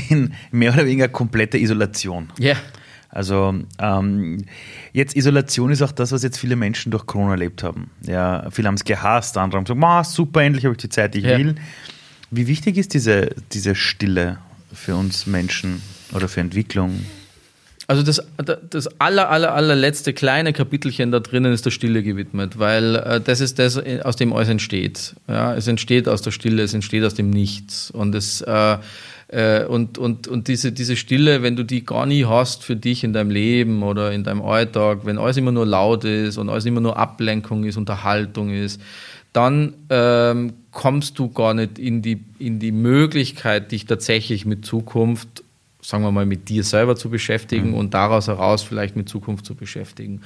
in 0.08 0.34
mehr 0.50 0.72
oder 0.74 0.84
weniger 0.84 1.08
kompletter 1.08 1.58
Isolation. 1.58 2.32
Ja. 2.38 2.54
Yeah. 2.54 2.56
Also 3.14 3.54
ähm, 3.78 4.44
jetzt 4.92 5.14
Isolation 5.14 5.70
ist 5.70 5.82
auch 5.82 5.92
das, 5.92 6.10
was 6.10 6.24
jetzt 6.24 6.36
viele 6.36 6.56
Menschen 6.56 6.90
durch 6.90 7.06
Corona 7.06 7.32
erlebt 7.32 7.62
haben. 7.62 7.90
Ja, 8.02 8.50
viele 8.50 8.66
haben 8.66 8.74
es 8.74 8.82
gehasst, 8.82 9.38
andere 9.38 9.58
haben 9.58 9.64
gesagt, 9.64 10.06
super, 10.10 10.42
endlich 10.42 10.64
habe 10.64 10.74
ich 10.74 10.80
die 10.80 10.88
Zeit, 10.88 11.14
die 11.14 11.18
ich 11.18 11.26
ja. 11.26 11.38
will. 11.38 11.54
Wie 12.32 12.48
wichtig 12.48 12.76
ist 12.76 12.92
diese, 12.92 13.30
diese 13.52 13.76
Stille 13.76 14.38
für 14.72 14.96
uns 14.96 15.28
Menschen 15.28 15.80
oder 16.12 16.26
für 16.26 16.40
Entwicklung? 16.40 17.04
Also 17.86 18.02
das, 18.02 18.20
das 18.70 19.00
aller, 19.00 19.30
aller, 19.30 19.54
allerletzte 19.54 20.12
kleine 20.12 20.52
Kapitelchen 20.52 21.12
da 21.12 21.20
drinnen 21.20 21.52
ist 21.52 21.66
der 21.66 21.70
Stille 21.70 22.02
gewidmet, 22.02 22.58
weil 22.58 22.96
äh, 22.96 23.20
das 23.20 23.40
ist 23.40 23.60
das, 23.60 23.78
aus 23.78 24.16
dem 24.16 24.32
alles 24.32 24.48
entsteht. 24.48 25.14
Ja, 25.28 25.54
es 25.54 25.68
entsteht 25.68 26.08
aus 26.08 26.22
der 26.22 26.32
Stille, 26.32 26.62
es 26.62 26.74
entsteht 26.74 27.04
aus 27.04 27.14
dem 27.14 27.30
Nichts. 27.30 27.92
Und, 27.92 28.14
es, 28.16 28.40
äh, 28.40 28.78
äh, 29.28 29.64
und, 29.64 29.98
und, 29.98 30.28
und 30.28 30.48
diese, 30.48 30.72
diese 30.72 30.96
Stille, 30.96 31.42
wenn 31.42 31.56
du 31.56 31.64
die 31.64 31.84
gar 31.84 32.06
nie 32.06 32.24
hast 32.24 32.62
für 32.62 32.76
dich 32.76 33.04
in 33.04 33.12
deinem 33.12 33.30
Leben 33.30 33.82
oder 33.82 34.12
in 34.12 34.24
deinem 34.24 34.42
Alltag, 34.42 35.00
wenn 35.04 35.18
alles 35.18 35.36
immer 35.36 35.52
nur 35.52 35.66
laut 35.66 36.04
ist 36.04 36.38
und 36.38 36.48
alles 36.48 36.66
immer 36.66 36.80
nur 36.80 36.96
Ablenkung 36.96 37.64
ist, 37.64 37.76
Unterhaltung 37.76 38.50
ist, 38.50 38.80
dann 39.32 39.74
ähm, 39.90 40.52
kommst 40.70 41.18
du 41.18 41.28
gar 41.28 41.54
nicht 41.54 41.78
in 41.78 42.02
die, 42.02 42.22
in 42.38 42.60
die 42.60 42.72
Möglichkeit, 42.72 43.72
dich 43.72 43.86
tatsächlich 43.86 44.46
mit 44.46 44.64
Zukunft, 44.64 45.42
sagen 45.82 46.04
wir 46.04 46.12
mal, 46.12 46.24
mit 46.24 46.48
dir 46.48 46.62
selber 46.62 46.94
zu 46.94 47.10
beschäftigen 47.10 47.70
mhm. 47.70 47.74
und 47.74 47.94
daraus 47.94 48.28
heraus 48.28 48.62
vielleicht 48.62 48.94
mit 48.94 49.08
Zukunft 49.08 49.44
zu 49.44 49.56
beschäftigen. 49.56 50.22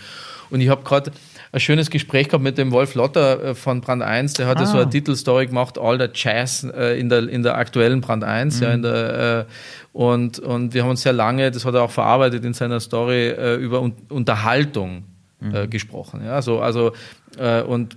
Und 0.51 0.61
ich 0.61 0.69
habe 0.69 0.83
gerade 0.85 1.11
ein 1.53 1.61
schönes 1.61 1.91
Gespräch 1.91 2.29
gehabt 2.29 2.45
mit 2.45 2.59
dem 2.59 2.73
Wolf 2.73 2.95
Lotter 2.95 3.43
äh, 3.43 3.55
von 3.55 3.81
Brand 3.81 4.03
1, 4.03 4.35
der 4.35 4.47
hat 4.47 4.59
ah. 4.59 4.67
so 4.67 4.79
eine 4.79 4.91
Titelstory 4.91 5.47
gemacht, 5.47 5.79
All 5.79 5.99
the 5.99 6.09
Jazz 6.13 6.65
äh, 6.65 6.99
in, 6.99 7.09
der, 7.09 7.29
in 7.29 7.43
der 7.43 7.57
aktuellen 7.57 8.01
Brand 8.01 8.25
1, 8.25 8.57
mhm. 8.57 8.63
ja, 8.63 8.73
in 8.73 8.83
der, 8.83 9.39
äh, 9.41 9.45
und, 9.93 10.39
und 10.39 10.75
wir 10.75 10.83
haben 10.83 10.91
uns 10.91 11.03
sehr 11.03 11.13
lange, 11.13 11.51
das 11.51 11.65
hat 11.65 11.75
er 11.75 11.83
auch 11.83 11.91
verarbeitet 11.91 12.45
in 12.45 12.55
seiner 12.55 12.81
Story, 12.81 13.29
äh, 13.29 13.55
über 13.57 13.81
Un 13.81 13.95
Unterhaltung 14.09 15.05
äh, 15.41 15.65
mhm. 15.65 15.71
gesprochen. 15.71 16.23
Ja, 16.25 16.43
so, 16.43 16.61
also, 16.61 16.93
äh, 17.39 17.63
und 17.63 17.97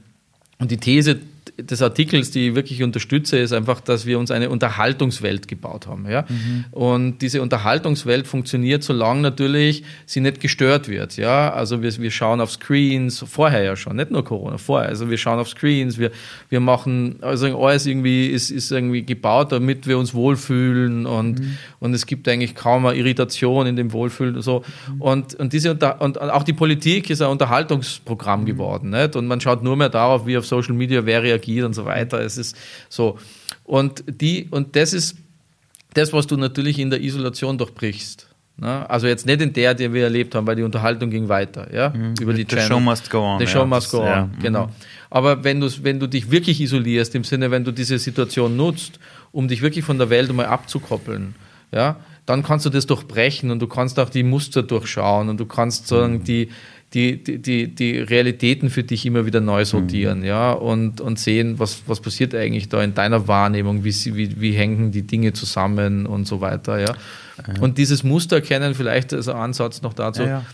und 0.61 0.69
die 0.69 0.77
These 0.77 1.19
des 1.63 1.81
Artikels, 1.81 2.31
die 2.31 2.49
ich 2.49 2.55
wirklich 2.55 2.83
unterstütze, 2.83 3.37
ist 3.37 3.53
einfach, 3.53 3.81
dass 3.81 4.05
wir 4.05 4.19
uns 4.19 4.31
eine 4.31 4.49
Unterhaltungswelt 4.49 5.47
gebaut 5.47 5.87
haben. 5.87 6.09
Ja? 6.09 6.25
Mhm. 6.27 6.65
Und 6.71 7.21
diese 7.21 7.41
Unterhaltungswelt 7.41 8.27
funktioniert, 8.27 8.83
solange 8.83 9.21
natürlich 9.21 9.83
sie 10.05 10.21
nicht 10.21 10.39
gestört 10.39 10.87
wird. 10.87 11.17
Ja? 11.17 11.51
Also 11.51 11.81
wir, 11.81 11.95
wir 11.97 12.11
schauen 12.11 12.41
auf 12.41 12.51
Screens, 12.51 13.23
vorher 13.27 13.63
ja 13.63 13.75
schon, 13.75 13.95
nicht 13.95 14.11
nur 14.11 14.23
Corona, 14.23 14.57
vorher. 14.57 14.89
Also 14.89 15.09
wir 15.09 15.17
schauen 15.17 15.39
auf 15.39 15.49
Screens, 15.49 15.97
wir, 15.97 16.11
wir 16.49 16.59
machen, 16.59 17.17
also 17.21 17.63
alles 17.63 17.85
irgendwie 17.85 18.27
ist, 18.27 18.49
ist 18.49 18.71
irgendwie 18.71 19.03
gebaut, 19.03 19.51
damit 19.51 19.87
wir 19.87 19.97
uns 19.97 20.13
wohlfühlen 20.13 21.05
und, 21.05 21.39
mhm. 21.39 21.57
und 21.79 21.93
es 21.93 22.05
gibt 22.05 22.27
eigentlich 22.27 22.55
kaum 22.55 22.85
eine 22.85 22.97
Irritation 22.97 23.67
in 23.67 23.75
dem 23.75 23.93
Wohlfühlen 23.93 24.35
und 24.35 24.41
so. 24.41 24.63
Mhm. 24.93 25.01
Und, 25.01 25.35
und, 25.35 25.53
diese, 25.53 25.73
und 25.73 26.19
auch 26.21 26.43
die 26.43 26.53
Politik 26.53 27.09
ist 27.09 27.21
ein 27.21 27.29
Unterhaltungsprogramm 27.29 28.41
mhm. 28.41 28.45
geworden. 28.45 28.89
Nicht? 28.89 29.15
Und 29.15 29.27
man 29.27 29.41
schaut 29.41 29.63
nur 29.63 29.75
mehr 29.75 29.89
darauf, 29.89 30.25
wie 30.25 30.37
auf 30.37 30.45
Social 30.45 30.73
Media 30.73 31.05
wer 31.05 31.23
reagiert 31.23 31.50
reagiert 31.51 31.65
und 31.65 31.73
so 31.73 31.85
weiter. 31.85 32.19
Es 32.21 32.37
ist 32.37 32.55
so. 32.89 33.17
Und, 33.63 34.03
die, 34.07 34.47
und 34.51 34.75
das 34.75 34.93
ist 34.93 35.17
das, 35.93 36.13
was 36.13 36.27
du 36.27 36.37
natürlich 36.37 36.79
in 36.79 36.89
der 36.89 37.01
Isolation 37.01 37.57
durchbrichst. 37.57 38.27
Ne? 38.57 38.89
Also 38.89 39.07
jetzt 39.07 39.25
nicht 39.25 39.41
in 39.41 39.53
der, 39.53 39.73
die 39.73 39.91
wir 39.91 40.03
erlebt 40.03 40.35
haben, 40.35 40.45
weil 40.47 40.55
die 40.55 40.63
Unterhaltung 40.63 41.09
ging 41.09 41.27
weiter, 41.29 41.73
ja, 41.73 41.89
mhm. 41.89 42.13
über 42.19 42.33
die 42.33 42.41
The 42.41 42.55
Channel. 42.55 42.67
show 42.67 42.79
must 42.79 43.09
go 43.09 43.19
on. 43.19 43.39
The 43.39 43.47
show 43.47 43.59
ja, 43.59 43.65
must 43.65 43.91
go 43.91 44.01
on, 44.01 44.05
ja. 44.05 44.29
genau. 44.41 44.67
Mhm. 44.67 44.71
Aber 45.09 45.43
wenn 45.43 45.59
du, 45.59 45.69
wenn 45.83 45.99
du 45.99 46.07
dich 46.07 46.31
wirklich 46.31 46.61
isolierst, 46.61 47.15
im 47.15 47.23
Sinne, 47.23 47.51
wenn 47.51 47.63
du 47.63 47.71
diese 47.71 47.97
Situation 47.97 48.55
nutzt, 48.55 48.99
um 49.31 49.47
dich 49.47 49.61
wirklich 49.61 49.83
von 49.83 49.97
der 49.97 50.09
Welt 50.09 50.31
mal 50.33 50.45
abzukoppeln, 50.45 51.35
ja, 51.73 51.97
dann 52.25 52.43
kannst 52.43 52.65
du 52.65 52.69
das 52.69 52.85
durchbrechen 52.85 53.51
und 53.51 53.59
du 53.59 53.67
kannst 53.67 53.99
auch 53.99 54.09
die 54.09 54.23
Muster 54.23 54.63
durchschauen 54.63 55.29
und 55.29 55.39
du 55.39 55.45
kannst 55.45 55.87
sagen, 55.87 56.19
mhm. 56.19 56.23
Die, 56.93 57.23
die, 57.23 57.37
die, 57.39 57.67
die 57.73 57.99
Realitäten 57.99 58.69
für 58.69 58.83
dich 58.83 59.05
immer 59.05 59.25
wieder 59.25 59.39
neu 59.39 59.63
sortieren, 59.63 60.19
mhm. 60.19 60.25
ja, 60.25 60.51
und, 60.51 60.99
und 60.99 61.19
sehen, 61.19 61.57
was, 61.57 61.83
was 61.87 62.01
passiert 62.01 62.35
eigentlich 62.35 62.67
da 62.67 62.83
in 62.83 62.93
deiner 62.93 63.27
Wahrnehmung, 63.27 63.83
wie, 63.85 63.93
wie, 64.15 64.41
wie 64.41 64.51
hängen 64.51 64.91
die 64.91 65.03
Dinge 65.03 65.31
zusammen 65.31 66.05
und 66.05 66.27
so 66.27 66.41
weiter, 66.41 66.79
ja. 66.79 66.87
ja. 67.47 67.61
Und 67.61 67.77
dieses 67.77 68.03
Muster 68.03 68.37
erkennen, 68.37 68.75
vielleicht 68.75 69.13
als 69.13 69.29
Ansatz 69.29 69.81
noch 69.81 69.93
dazu, 69.93 70.23
ja, 70.23 70.27
ja. 70.27 70.45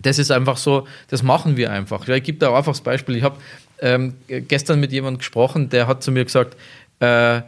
das 0.00 0.18
ist 0.18 0.30
einfach 0.30 0.56
so, 0.56 0.86
das 1.08 1.22
machen 1.22 1.58
wir 1.58 1.70
einfach. 1.70 2.08
Ich 2.08 2.22
gebe 2.22 2.38
da 2.38 2.56
einfach 2.56 2.72
das 2.72 2.80
Beispiel, 2.80 3.16
ich 3.16 3.22
habe 3.22 3.36
ähm, 3.80 4.14
gestern 4.28 4.80
mit 4.80 4.92
jemandem 4.92 5.18
gesprochen, 5.18 5.68
der 5.68 5.86
hat 5.86 6.02
zu 6.02 6.10
mir 6.10 6.24
gesagt, 6.24 6.56
äh, 7.00 7.42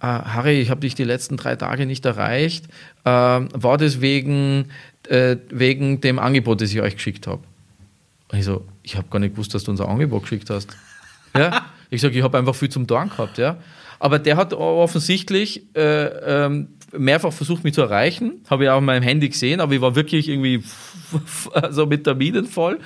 Harry, 0.00 0.60
ich 0.60 0.70
habe 0.70 0.80
dich 0.80 0.94
die 0.94 1.04
letzten 1.04 1.36
drei 1.36 1.54
Tage 1.56 1.86
nicht 1.86 2.04
erreicht. 2.04 2.66
Äh, 3.04 3.10
war 3.10 3.78
das 3.78 4.00
wegen, 4.00 4.66
äh, 5.08 5.36
wegen 5.50 6.00
dem 6.00 6.18
Angebot, 6.18 6.60
das 6.60 6.72
ich 6.72 6.80
euch 6.80 6.96
geschickt 6.96 7.26
habe? 7.26 7.42
Und 8.30 8.38
ich 8.38 8.44
so, 8.44 8.66
ich 8.82 8.96
habe 8.96 9.08
gar 9.08 9.18
nicht 9.18 9.32
gewusst, 9.34 9.54
dass 9.54 9.64
du 9.64 9.70
unser 9.70 9.88
Angebot 9.88 10.22
geschickt 10.22 10.50
hast. 10.50 10.76
Ja? 11.34 11.66
Ich 11.88 12.00
sage, 12.00 12.18
ich 12.18 12.24
habe 12.24 12.36
einfach 12.36 12.56
viel 12.56 12.68
zum 12.68 12.88
Tun 12.88 13.10
gehabt. 13.10 13.38
Ja? 13.38 13.58
Aber 14.00 14.18
der 14.18 14.36
hat 14.36 14.52
offensichtlich 14.52 15.72
äh, 15.76 16.06
ähm, 16.46 16.75
mehrfach 16.96 17.32
versucht, 17.32 17.64
mich 17.64 17.74
zu 17.74 17.82
erreichen. 17.82 18.42
Habe 18.48 18.64
ich 18.64 18.70
auch 18.70 18.76
auf 18.76 18.82
meinem 18.82 19.02
Handy 19.02 19.28
gesehen, 19.28 19.60
aber 19.60 19.74
ich 19.74 19.80
war 19.80 19.94
wirklich 19.94 20.28
irgendwie 20.28 20.62
so 21.70 21.86
mit 21.86 22.04
Terminen 22.04 22.46
voll. 22.46 22.78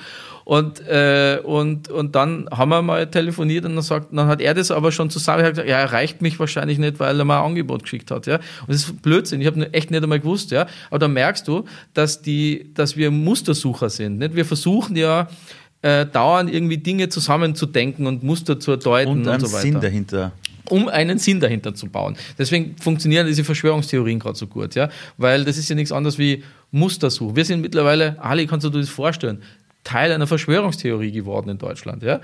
Und, 0.43 0.85
äh, 0.87 1.39
und, 1.43 1.89
und 1.89 2.15
dann 2.15 2.47
haben 2.51 2.69
wir 2.69 2.81
mal 2.81 3.09
telefoniert 3.09 3.63
und 3.65 3.75
dann, 3.75 3.83
sagt, 3.83 4.07
dann 4.11 4.27
hat 4.27 4.41
er 4.41 4.53
das 4.53 4.71
aber 4.71 4.91
schon 4.91 5.09
zusammen 5.09 5.43
gesagt, 5.43 5.57
ja, 5.57 5.75
er 5.75 5.79
erreicht 5.79 6.21
mich 6.21 6.39
wahrscheinlich 6.39 6.79
nicht, 6.79 6.99
weil 6.99 7.17
er 7.17 7.25
mal 7.25 7.39
ein 7.39 7.45
Angebot 7.45 7.83
geschickt 7.83 8.09
hat. 8.09 8.25
Ja? 8.25 8.35
Und 8.35 8.69
das 8.69 8.77
ist 8.77 9.01
Blödsinn, 9.01 9.41
ich 9.41 9.47
habe 9.47 9.71
echt 9.73 9.91
nicht 9.91 10.01
einmal 10.01 10.19
gewusst. 10.19 10.51
Ja? 10.51 10.67
Aber 10.89 10.99
da 10.99 11.07
merkst 11.07 11.47
du, 11.47 11.65
dass, 11.93 12.21
die, 12.21 12.73
dass 12.73 12.97
wir 12.97 13.11
Mustersucher 13.11 13.89
sind. 13.89 14.17
Nicht? 14.17 14.35
Wir 14.35 14.45
versuchen 14.45 14.95
ja, 14.95 15.27
äh, 15.83 16.05
dauernd 16.07 16.51
irgendwie 16.53 16.77
Dinge 16.77 17.09
zusammenzudenken 17.09 18.07
und 18.07 18.23
Muster 18.23 18.59
zu 18.59 18.71
erdeuten 18.71 19.11
und, 19.11 19.27
und 19.27 19.39
so 19.41 19.47
weiter. 19.47 19.61
Sinn 19.61 19.79
dahinter 19.79 20.31
um 20.69 20.87
einen 20.87 21.17
Sinn 21.17 21.39
dahinter 21.39 21.73
zu 21.73 21.87
bauen. 21.87 22.15
Deswegen 22.37 22.75
funktionieren 22.77 23.27
diese 23.27 23.43
Verschwörungstheorien 23.43 24.19
gerade 24.19 24.37
so 24.37 24.47
gut, 24.47 24.75
ja, 24.75 24.89
weil 25.17 25.45
das 25.45 25.57
ist 25.57 25.69
ja 25.69 25.75
nichts 25.75 25.91
anderes 25.91 26.17
wie 26.17 26.43
Mustersuche. 26.71 27.35
Wir 27.35 27.45
sind 27.45 27.61
mittlerweile, 27.61 28.17
Ali, 28.21 28.47
kannst 28.47 28.65
du 28.65 28.69
dir 28.69 28.79
das 28.79 28.89
vorstellen? 28.89 29.41
Teil 29.83 30.11
einer 30.11 30.27
Verschwörungstheorie 30.27 31.11
geworden 31.11 31.49
in 31.49 31.57
Deutschland. 31.57 32.03
Ja? 32.03 32.21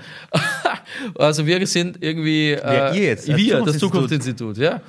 also 1.18 1.44
wir 1.46 1.66
sind 1.66 1.98
irgendwie 2.00 2.52
äh, 2.52 2.96
ihr 2.96 3.04
jetzt, 3.04 3.26
wir, 3.26 3.62
das 3.62 3.78
Zukunftsinstitut. 3.78 4.58
Ja? 4.58 4.80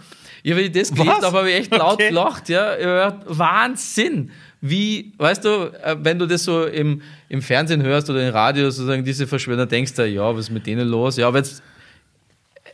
Ich 0.43 0.51
habe 0.51 0.69
das 0.69 0.93
gelesen, 0.93 1.23
aber 1.23 1.39
habe 1.39 1.49
ich 1.49 1.57
echt 1.57 1.71
laut 1.75 1.95
okay. 1.95 2.09
gelacht. 2.09 2.47
Ja? 2.47 3.19
Wahnsinn! 3.25 4.31
Wie, 4.61 5.13
weißt 5.17 5.45
du, 5.45 5.71
äh, 5.83 5.95
wenn 5.99 6.19
du 6.19 6.25
das 6.25 6.43
so 6.43 6.65
im, 6.65 7.01
im 7.29 7.41
Fernsehen 7.41 7.81
hörst 7.81 8.09
oder 8.09 8.27
im 8.27 8.33
Radio, 8.33 8.69
sozusagen 8.69 9.05
diese 9.05 9.25
Verschwörer, 9.25 9.65
denkst 9.65 9.93
du, 9.93 10.05
ja, 10.05 10.33
was 10.35 10.45
ist 10.45 10.51
mit 10.51 10.67
denen 10.67 10.87
los? 10.89 11.17
Ja, 11.17 11.27
aber 11.27 11.37
jetzt 11.37 11.63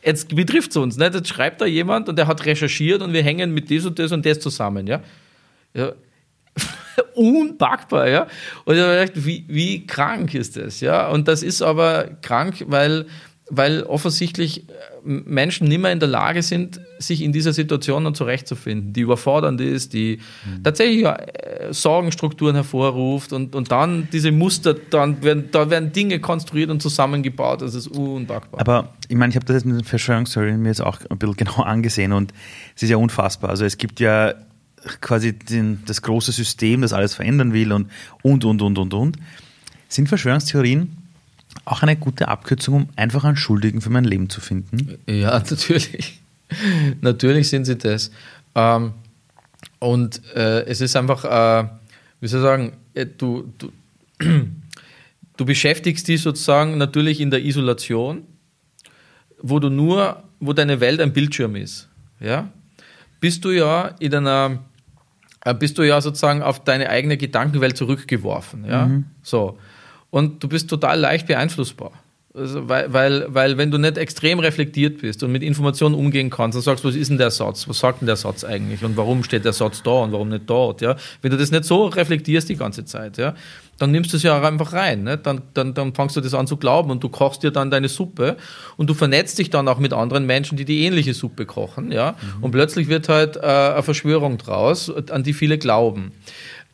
Jetzt 0.06 0.36
betrifft 0.36 0.72
es 0.72 0.78
uns. 0.78 0.98
Nicht? 0.98 1.16
Jetzt 1.16 1.30
schreibt 1.30 1.62
da 1.62 1.66
jemand 1.66 2.08
und 2.10 2.18
der 2.18 2.28
hat 2.28 2.46
recherchiert 2.46 3.02
und 3.02 3.14
wir 3.14 3.24
hängen 3.24 3.54
mit 3.54 3.72
das 3.72 3.86
und 3.86 3.98
das 3.98 4.12
und 4.12 4.26
das 4.26 4.40
zusammen. 4.40 4.86
Ja? 4.88 5.02
ja. 5.74 5.94
Unpackbar, 7.16 8.08
ja. 8.08 8.28
Und 8.66 8.76
ich 8.76 8.82
habe 8.82 8.94
gedacht, 8.94 9.26
wie, 9.26 9.46
wie 9.48 9.88
krank 9.88 10.34
ist 10.34 10.58
das, 10.58 10.80
ja? 10.80 11.10
Und 11.10 11.28
das 11.28 11.44
ist 11.44 11.62
aber 11.62 12.10
krank, 12.22 12.64
weil 12.68 13.06
weil 13.50 13.84
offensichtlich 13.84 14.70
äh, 14.70 14.74
Menschen 15.06 15.68
nicht 15.68 15.80
mehr 15.80 15.92
in 15.92 16.00
der 16.00 16.10
Lage 16.10 16.42
sind, 16.42 16.82
sich 16.98 17.22
in 17.22 17.32
dieser 17.32 17.54
Situation 17.54 18.04
dann 18.04 18.16
zurechtzufinden, 18.16 18.94
die 18.94 19.02
überfordernd 19.02 19.62
ist, 19.62 19.94
die 19.94 20.20
mhm. 20.46 20.64
tatsächlich 20.64 21.06
äh, 21.06 21.18
Sorgenstrukturen 21.72 22.56
hervorruft 22.56 23.32
und, 23.32 23.56
und 23.56 23.72
dann 23.72 24.08
diese 24.12 24.32
Muster, 24.32 24.74
dann 24.74 25.22
werden, 25.24 25.50
da 25.52 25.70
werden 25.70 25.92
Dinge 25.92 26.20
konstruiert 26.20 26.72
und 26.72 26.82
zusammengebaut, 26.82 27.62
das 27.62 27.76
ist 27.76 27.88
unpackbar. 27.88 28.60
Aber 28.60 28.94
ich 29.08 29.16
meine, 29.16 29.30
ich 29.30 29.36
habe 29.36 29.46
das 29.46 29.58
jetzt 29.58 29.66
mit 29.66 29.78
den 29.78 29.86
Verschwörungstheorien 29.86 30.62
mir 30.62 30.70
jetzt 30.70 30.82
auch 30.82 31.00
ein 31.10 31.18
bisschen 31.18 31.36
genau 31.38 31.62
angesehen 31.62 32.12
und 32.12 32.34
es 32.76 32.84
ist 32.84 32.90
ja 32.90 32.98
unfassbar. 32.98 33.52
Also 33.52 33.64
es 33.66 33.78
gibt 33.78 34.00
ja 34.00 34.34
quasi 35.02 35.34
den, 35.34 35.84
das 35.86 36.02
große 36.02 36.32
System, 36.32 36.82
das 36.82 36.94
alles 36.94 37.14
verändern 37.14 37.54
will 37.54 37.72
und 37.72 37.90
und 38.24 38.44
und 38.44 38.62
und 38.62 38.78
und 38.78 38.94
und. 38.94 39.18
Sind 39.88 40.10
Verschwörungstheorien 40.10 41.05
auch 41.66 41.82
eine 41.82 41.96
gute 41.96 42.28
Abkürzung, 42.28 42.76
um 42.76 42.90
einfach 42.96 43.24
einen 43.24 43.38
Schuldigen 43.38 43.82
für 43.82 43.90
mein 43.90 44.06
Leben 44.06 44.30
zu 44.30 44.40
finden? 44.40 44.98
Ja, 45.08 45.40
natürlich. 45.50 46.22
natürlich 47.02 47.50
sind 47.50 47.66
sie 47.66 47.76
das. 47.76 48.12
Ähm, 48.54 48.94
und 49.80 50.22
äh, 50.36 50.66
es 50.66 50.82
ist 50.82 50.96
einfach, 50.96 51.26
äh, 51.26 51.68
wie 52.22 52.28
soll 52.28 52.40
ich 52.40 52.46
sagen, 52.46 52.74
äh, 52.94 53.06
du, 53.06 53.52
du, 53.58 53.72
du 55.38 55.46
beschäftigst 55.46 56.08
dich 56.08 56.22
sozusagen 56.22 56.78
natürlich 56.78 57.20
in 57.20 57.32
der 57.32 57.44
Isolation, 57.44 58.24
wo 59.42 59.60
du 59.60 59.70
nur, 59.70 60.24
wo 60.40 60.54
deine 60.54 60.80
Welt 60.80 61.02
ein 61.02 61.14
Bildschirm 61.14 61.56
ist. 61.56 61.90
Ja? 62.20 62.50
Bist 63.20 63.44
du 63.44 63.50
ja 63.50 63.96
in 64.00 64.14
einer, 64.14 64.64
äh, 65.44 65.54
bist 65.54 65.78
du 65.78 65.84
ja 65.84 66.00
sozusagen 66.00 66.44
auf 66.44 66.64
deine 66.64 66.90
eigene 66.90 67.18
Gedankenwelt 67.18 67.76
zurückgeworfen. 67.76 68.66
Ja? 68.66 68.86
Mhm. 68.86 69.06
So 69.24 69.58
und 70.16 70.42
du 70.42 70.48
bist 70.48 70.70
total 70.70 70.98
leicht 70.98 71.28
beeinflussbar. 71.28 71.92
Also, 72.34 72.70
weil, 72.70 72.94
weil, 72.94 73.26
weil 73.28 73.58
wenn 73.58 73.70
du 73.70 73.78
nicht 73.78 73.98
extrem 73.98 74.40
reflektiert 74.40 75.02
bist 75.02 75.22
und 75.24 75.32
mit 75.34 75.44
Informationen 75.44 75.94
umgehen 75.94 76.30
kannst, 76.30 76.56
dann 76.56 76.64
sagst 76.64 76.86
du, 76.86 76.88
was 76.88 76.96
ist 76.96 77.10
denn 77.10 77.18
der 77.18 77.32
Satz? 77.32 77.68
Was 77.68 77.80
sagt 77.80 78.00
denn 78.00 78.06
der 78.06 78.16
Satz 78.16 78.46
eigentlich? 78.46 78.82
Und 78.86 78.96
warum 78.96 79.26
steht 79.26 79.44
der 79.44 79.52
Satz 79.52 79.84
da 79.84 79.92
und 79.92 80.14
warum 80.14 80.30
nicht 80.30 80.50
dort? 80.50 80.80
Ja? 80.80 80.96
Wenn 81.22 81.32
du 81.32 81.38
das 81.38 81.52
nicht 81.52 81.66
so 81.66 81.88
reflektierst 81.88 82.48
die 82.48 82.56
ganze 82.56 82.86
Zeit, 82.86 83.18
ja, 83.18 83.36
dann 83.78 83.92
nimmst 83.92 84.14
du 84.14 84.16
es 84.16 84.24
ja 84.24 84.40
auch 84.40 84.44
einfach 84.44 84.72
rein. 84.72 85.04
Ne? 85.04 85.18
Dann, 85.18 85.42
dann, 85.54 85.74
dann 85.74 85.94
fangst 85.94 86.16
du 86.16 86.22
das 86.22 86.34
an 86.34 86.48
zu 86.48 86.56
glauben 86.56 86.92
und 86.92 87.04
du 87.04 87.10
kochst 87.10 87.44
dir 87.44 87.52
dann 87.52 87.70
deine 87.70 87.90
Suppe 87.90 88.38
und 88.78 88.90
du 88.90 88.94
vernetzt 88.94 89.38
dich 89.38 89.50
dann 89.50 89.68
auch 89.68 89.80
mit 89.80 89.92
anderen 89.92 90.26
Menschen, 90.26 90.58
die 90.58 90.64
die 90.64 90.86
ähnliche 90.86 91.14
Suppe 91.14 91.46
kochen. 91.46 91.92
Ja? 91.92 92.12
Mhm. 92.38 92.44
Und 92.44 92.52
plötzlich 92.52 92.88
wird 92.88 93.10
halt 93.10 93.36
äh, 93.36 93.42
eine 93.42 93.84
Verschwörung 93.84 94.38
draus, 94.38 94.90
an 95.10 95.24
die 95.24 95.34
viele 95.34 95.58
glauben. 95.58 96.14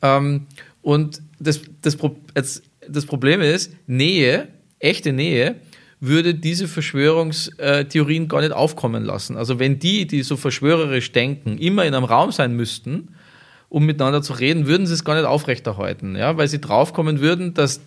Ähm, 0.04 0.46
und 0.84 1.24
das, 1.40 1.62
das, 1.82 1.98
jetzt, 2.36 2.64
das 2.88 3.06
Problem 3.06 3.42
ist, 3.42 3.74
Nähe, 3.88 4.48
echte 4.80 5.14
Nähe, 5.14 5.56
würde 6.00 6.34
diese 6.34 6.68
Verschwörungstheorien 6.68 8.28
gar 8.28 8.42
nicht 8.42 8.54
aufkommen 8.54 9.04
lassen. 9.04 9.38
Also 9.38 9.60
wenn 9.60 9.78
die, 9.78 10.08
die 10.08 10.24
so 10.24 10.36
verschwörerisch 10.36 11.12
denken, 11.12 11.58
immer 11.60 11.86
in 11.86 11.94
einem 11.94 12.06
Raum 12.06 12.32
sein 12.32 12.56
müssten, 12.56 13.10
um 13.70 13.86
miteinander 13.86 14.22
zu 14.22 14.34
reden, 14.34 14.68
würden 14.68 14.88
sie 14.88 14.94
es 14.94 15.06
gar 15.06 15.16
nicht 15.16 15.26
aufrechterhalten, 15.26 16.16
ja, 16.16 16.36
weil 16.38 16.48
sie 16.48 16.60
draufkommen 16.60 17.22
würden, 17.22 17.54
dass 17.54 17.82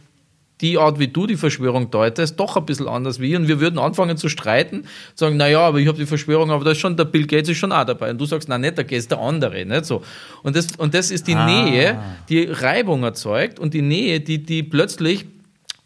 die 0.65 0.79
Art, 0.79 0.99
wie 0.99 1.09
du 1.09 1.27
die 1.27 1.37
Verschwörung 1.37 1.91
deutest, 1.91 2.41
doch 2.41 2.57
ein 2.57 2.65
bisschen 2.65 2.89
anders 2.89 3.21
wie 3.21 3.37
und 3.37 3.49
wir 3.49 3.61
würden 3.61 3.79
anfangen 3.79 4.17
zu 4.17 4.31
streiten, 4.31 4.87
sagen, 5.15 5.37
naja, 5.37 5.61
aber 5.61 5.79
ich 5.79 5.87
habe 5.87 5.99
die 5.99 6.07
Verschwörung, 6.07 6.51
aber 6.51 6.65
da 6.65 6.71
ist 6.71 6.79
schon, 6.79 6.97
der 6.97 7.05
Bill 7.05 7.27
Gates 7.27 7.51
ist 7.51 7.59
schon 7.59 7.71
auch 7.71 7.85
dabei. 7.85 8.11
Und 8.11 8.19
du 8.19 8.25
sagst, 8.25 8.49
na 8.49 8.57
nicht, 8.57 8.79
der 8.79 8.85
Gates 8.85 9.07
der 9.07 9.19
andere, 9.21 9.63
nicht 9.67 9.85
so. 9.85 10.03
Und 10.43 10.57
das, 10.57 10.69
und 10.79 10.95
das 10.95 11.11
ist 11.11 11.29
die 11.29 11.35
ah. 11.35 11.45
Nähe, 11.45 11.99
die 12.31 12.45
Reibung 12.45 13.03
erzeugt 13.03 13.59
und 13.59 13.75
die 13.75 13.83
Nähe, 13.83 14.21
die, 14.21 14.43
die 14.43 14.63
plötzlich 14.63 15.27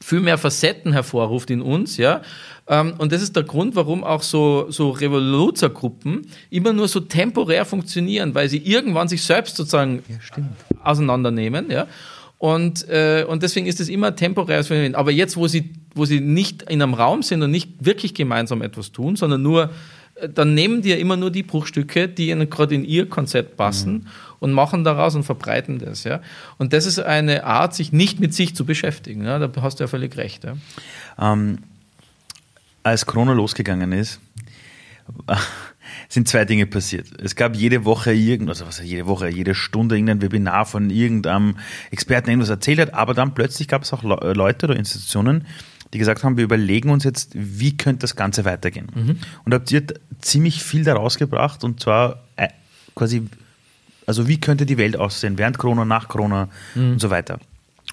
viel 0.01 0.21
mehr 0.21 0.39
Facetten 0.39 0.93
hervorruft 0.93 1.51
in 1.51 1.61
uns, 1.61 1.97
ja. 1.97 2.23
Ähm, 2.69 2.95
und 2.99 3.11
das 3.11 3.21
ist 3.21 3.35
der 3.35 3.43
Grund, 3.43 3.75
warum 3.75 4.05
auch 4.05 4.23
so, 4.23 4.71
so 4.71 4.91
Revoluzergruppen 4.91 6.29
immer 6.51 6.73
nur 6.73 6.87
so 6.87 7.01
temporär 7.01 7.65
funktionieren, 7.65 8.33
weil 8.33 8.49
sie 8.49 8.59
irgendwann 8.59 9.09
sich 9.09 9.25
selbst 9.25 9.57
sozusagen 9.57 10.05
ja, 10.09 10.17
auseinandernehmen, 10.85 11.69
ja. 11.69 11.89
Und, 12.39 12.89
äh, 12.89 13.25
und 13.29 13.43
deswegen 13.43 13.67
ist 13.67 13.81
es 13.81 13.89
immer 13.89 14.15
Phänomen. 14.69 14.95
Aber 14.95 15.11
jetzt, 15.11 15.37
wo 15.37 15.49
sie, 15.49 15.73
wo 15.95 16.05
sie 16.05 16.21
nicht 16.21 16.63
in 16.63 16.81
einem 16.81 16.95
Raum 16.95 17.23
sind 17.23 17.43
und 17.43 17.51
nicht 17.51 17.85
wirklich 17.85 18.15
gemeinsam 18.15 18.63
etwas 18.63 18.93
tun, 18.93 19.17
sondern 19.17 19.43
nur, 19.43 19.71
äh, 20.15 20.29
dann 20.29 20.55
nehmen 20.55 20.83
die 20.83 20.91
ja 20.91 20.97
immer 20.97 21.17
nur 21.17 21.33
die 21.33 21.43
Bruchstücke, 21.43 22.09
die 22.09 22.29
gerade 22.49 22.77
in 22.77 22.85
ihr 22.85 23.09
Konzept 23.09 23.57
passen 23.57 23.93
mhm. 23.93 24.07
und 24.39 24.53
machen 24.53 24.85
daraus 24.85 25.17
und 25.17 25.25
verbreiten 25.25 25.81
das. 25.81 26.05
Ja? 26.05 26.21
Und 26.59 26.73
das 26.73 26.87
ist 26.87 27.01
eine 27.01 27.43
Art, 27.45 27.75
sich 27.75 27.93
nicht 27.93 28.21
mit 28.21 28.33
sich 28.33 28.55
zu 28.55 28.65
beschäftigen. 28.65 29.25
Ja? 29.25 29.41
Da 29.41 29.51
hast 29.61 29.81
du 29.81 29.85
ja 29.85 29.89
völlig 29.89 30.17
recht. 30.17 30.45
Ja? 30.45 30.57
Ähm, 31.19 31.59
als 32.85 33.05
Corona 33.05 33.33
losgegangen 33.33 33.91
ist, 33.91 34.21
sind 36.09 36.29
zwei 36.29 36.45
Dinge 36.45 36.67
passiert. 36.67 37.09
Es 37.23 37.37
gab 37.37 37.57
jede 37.57 37.85
Woche 37.85 38.13
irgendwas, 38.13 38.61
also 38.61 38.69
was 38.69 38.83
jede 38.83 39.07
Woche, 39.07 39.29
jede 39.29 39.55
Stunde 39.55 39.97
irgendein 39.97 40.23
Webinar 40.23 40.67
von 40.67 40.91
irgendeinem 40.91 41.57
Experten 41.91 42.31
irgendwas 42.31 42.51
erzählt 42.51 42.81
hat, 42.81 42.95
aber 42.95 43.15
dann 43.15 43.35
plötzlich 43.35 43.69
gab 43.69 43.83
es 43.83 43.93
auch 43.93 44.03
Leute 44.03 44.67
oder 44.67 44.77
Institutionen, 44.77 45.47
die 45.93 45.99
gesagt 45.99 46.23
haben, 46.23 46.37
wir 46.37 46.45
überlegen 46.45 46.91
uns 46.91 47.05
jetzt, 47.05 47.31
wie 47.35 47.77
könnte 47.77 48.01
das 48.01 48.17
Ganze 48.17 48.45
weitergehen. 48.45 48.89
Mhm. 48.95 49.19
Und 49.45 49.55
habt 49.55 49.71
ihr 49.73 49.85
ziemlich 50.21 50.63
viel 50.63 50.85
daraus 50.85 51.17
gebracht 51.17 51.65
und 51.65 51.81
zwar 51.81 52.25
äh, 52.37 52.49
quasi, 52.95 53.27
also 54.07 54.29
wie 54.29 54.41
könnte 54.41 54.67
die 54.67 54.79
Welt 54.79 54.97
aussehen 54.97 55.39
während 55.39 55.59
Corona, 55.59 55.85
nach 55.85 56.09
Corona 56.09 56.49
mhm. 56.75 56.93
und 56.93 57.01
so 57.01 57.11
weiter. 57.11 57.39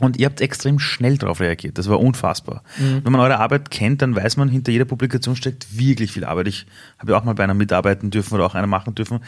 Und 0.02 0.18
ihr 0.18 0.26
habt 0.26 0.42
extrem 0.42 0.78
schnell 0.78 1.18
darauf 1.18 1.40
reagiert. 1.40 1.78
Das 1.78 1.88
war 1.88 2.02
unfassbar. 2.02 2.64
Mhm. 2.78 3.02
Wenn 3.06 3.12
man 3.14 3.22
eure 3.22 3.40
Arbeit 3.40 3.72
kennt, 3.72 4.02
dann 4.02 4.14
weiß 4.14 4.36
man, 4.36 4.50
hinter 4.50 4.72
jeder 4.74 4.84
Publikation 4.84 5.38
steckt 5.38 5.78
wirklich 5.78 6.12
viel 6.12 6.26
Arbeit. 6.26 6.48
Ich 6.48 6.66
habe 7.00 7.14
ja 7.14 7.18
auch 7.18 7.24
mal 7.24 7.34
bei 7.34 7.46
einer 7.46 7.54
mitarbeiten 7.54 8.12
dürfen 8.12 8.36
oder 8.36 8.46
auch 8.46 8.56
einer 8.56 8.68
machen 8.68 8.94
dürfen. 8.94 9.22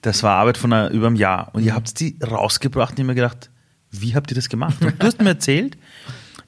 Das 0.00 0.22
war 0.22 0.36
Arbeit 0.36 0.56
von 0.56 0.72
einer, 0.72 0.90
über 0.90 1.08
einem 1.08 1.16
Jahr. 1.16 1.50
Und 1.52 1.62
ihr 1.62 1.72
mhm. 1.72 1.76
habt 1.76 2.00
die 2.00 2.16
rausgebracht 2.22 2.92
und 2.92 3.00
ich 3.00 3.04
mir 3.04 3.14
gedacht, 3.14 3.50
wie 3.90 4.14
habt 4.14 4.30
ihr 4.30 4.34
das 4.34 4.48
gemacht? 4.48 4.76
Und 4.84 5.00
du 5.00 5.06
hast 5.06 5.20
mir 5.20 5.28
erzählt, 5.28 5.76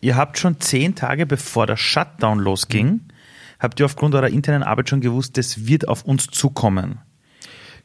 ihr 0.01 0.17
habt 0.17 0.39
schon 0.39 0.59
zehn 0.61 0.95
Tage 0.95 1.27
bevor 1.27 1.67
der 1.67 1.77
Shutdown 1.77 2.39
losging, 2.39 2.87
mhm. 2.87 3.01
habt 3.59 3.79
ihr 3.79 3.87
aufgrund 3.87 4.15
eurer 4.15 4.29
internen 4.29 4.63
Arbeit 4.63 4.89
schon 4.89 5.01
gewusst, 5.01 5.37
das 5.37 5.67
wird 5.67 5.87
auf 5.87 6.03
uns 6.05 6.27
zukommen. 6.27 6.99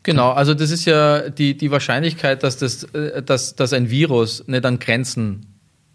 Genau, 0.04 0.32
also 0.32 0.56
das 0.56 0.72
ist 0.72 0.86
ja 0.86 1.30
die, 1.30 1.56
die 1.56 1.70
Wahrscheinlichkeit, 1.70 2.42
dass, 2.42 2.58
das, 2.58 2.86
äh, 2.86 3.22
dass, 3.22 3.56
dass 3.56 3.72
ein 3.74 3.92
Virus 3.92 4.48
nicht 4.48 4.66
an 4.66 4.80
Grenzen 4.80 5.51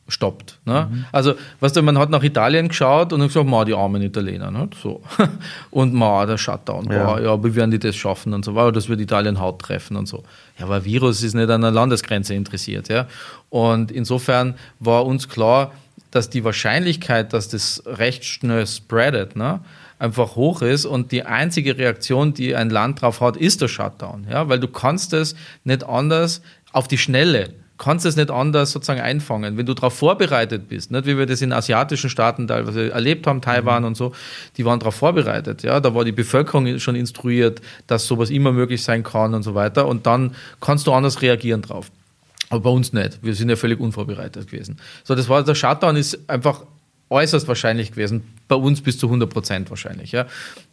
stoppt. 0.08 0.58
Ne? 0.64 0.88
Mhm. 0.90 1.04
Also, 1.10 1.34
weißt 1.60 1.76
du, 1.76 1.82
man 1.82 1.98
hat 1.98 2.10
nach 2.10 2.22
Italien 2.22 2.68
geschaut 2.68 3.12
und 3.12 3.20
gesagt, 3.20 3.46
ma, 3.46 3.64
die 3.64 3.74
armen 3.74 4.02
Italiener. 4.02 4.50
Ne? 4.50 4.68
So. 4.80 5.02
Und 5.70 5.94
ma, 5.94 6.24
der 6.26 6.38
Shutdown, 6.38 6.90
ja. 6.90 7.04
Boah, 7.04 7.20
ja, 7.20 7.44
wie 7.44 7.54
werden 7.54 7.70
die 7.70 7.78
das 7.78 7.96
schaffen 7.96 8.32
und 8.32 8.44
so 8.44 8.54
weiter, 8.54 8.72
das 8.72 8.88
wird 8.88 9.00
Italien 9.00 9.40
hart 9.40 9.60
treffen 9.60 9.96
und 9.96 10.06
so. 10.06 10.22
Ja, 10.58 10.66
aber 10.66 10.84
Virus 10.84 11.22
ist 11.22 11.34
nicht 11.34 11.50
an 11.50 11.60
der 11.60 11.70
Landesgrenze 11.70 12.34
interessiert. 12.34 12.88
Ja? 12.88 13.06
Und 13.50 13.90
insofern 13.90 14.54
war 14.78 15.04
uns 15.04 15.28
klar, 15.28 15.72
dass 16.10 16.30
die 16.30 16.44
Wahrscheinlichkeit, 16.44 17.32
dass 17.32 17.48
das 17.48 17.82
recht 17.86 18.24
schnell 18.24 18.66
spreadet, 18.66 19.36
ne? 19.36 19.60
einfach 19.98 20.36
hoch 20.36 20.62
ist 20.62 20.84
und 20.84 21.10
die 21.10 21.24
einzige 21.24 21.78
Reaktion, 21.78 22.32
die 22.32 22.54
ein 22.54 22.70
Land 22.70 23.02
drauf 23.02 23.20
hat, 23.20 23.36
ist 23.36 23.60
der 23.60 23.68
Shutdown. 23.68 24.26
Ja? 24.30 24.48
Weil 24.48 24.60
du 24.60 24.68
kannst 24.68 25.12
es 25.12 25.34
nicht 25.64 25.84
anders 25.84 26.42
auf 26.72 26.86
die 26.86 26.98
Schnelle 26.98 27.50
kannst 27.78 28.06
es 28.06 28.16
nicht 28.16 28.30
anders 28.30 28.72
sozusagen 28.72 29.00
einfangen. 29.00 29.56
Wenn 29.56 29.66
du 29.66 29.74
darauf 29.74 29.94
vorbereitet 29.94 30.68
bist, 30.68 30.90
nicht 30.90 31.06
wie 31.06 31.18
wir 31.18 31.26
das 31.26 31.42
in 31.42 31.52
asiatischen 31.52 32.10
Staaten 32.10 32.46
teilweise 32.46 32.90
erlebt 32.90 33.26
haben, 33.26 33.40
Taiwan 33.40 33.82
mhm. 33.82 33.88
und 33.88 33.96
so, 33.96 34.12
die 34.56 34.64
waren 34.64 34.78
darauf 34.78 34.94
vorbereitet. 34.94 35.62
Ja, 35.62 35.80
da 35.80 35.94
war 35.94 36.04
die 36.04 36.12
Bevölkerung 36.12 36.78
schon 36.78 36.96
instruiert, 36.96 37.60
dass 37.86 38.06
sowas 38.06 38.30
immer 38.30 38.52
möglich 38.52 38.82
sein 38.82 39.02
kann 39.02 39.34
und 39.34 39.42
so 39.42 39.54
weiter. 39.54 39.86
Und 39.86 40.06
dann 40.06 40.34
kannst 40.60 40.86
du 40.86 40.92
anders 40.92 41.22
reagieren 41.22 41.62
drauf. 41.62 41.90
Aber 42.48 42.60
bei 42.60 42.70
uns 42.70 42.92
nicht. 42.92 43.18
Wir 43.22 43.34
sind 43.34 43.48
ja 43.48 43.56
völlig 43.56 43.80
unvorbereitet 43.80 44.50
gewesen. 44.50 44.78
So, 45.04 45.14
das 45.14 45.28
war 45.28 45.42
der 45.42 45.54
Shutdown 45.54 45.96
ist 45.96 46.30
einfach 46.30 46.62
äußerst 47.08 47.46
wahrscheinlich 47.46 47.92
gewesen. 47.92 48.34
Bei 48.48 48.56
uns 48.56 48.80
bis 48.80 48.98
zu 48.98 49.06
100 49.06 49.30
Prozent 49.30 49.70
wahrscheinlich. 49.70 50.12
Ja. 50.12 50.26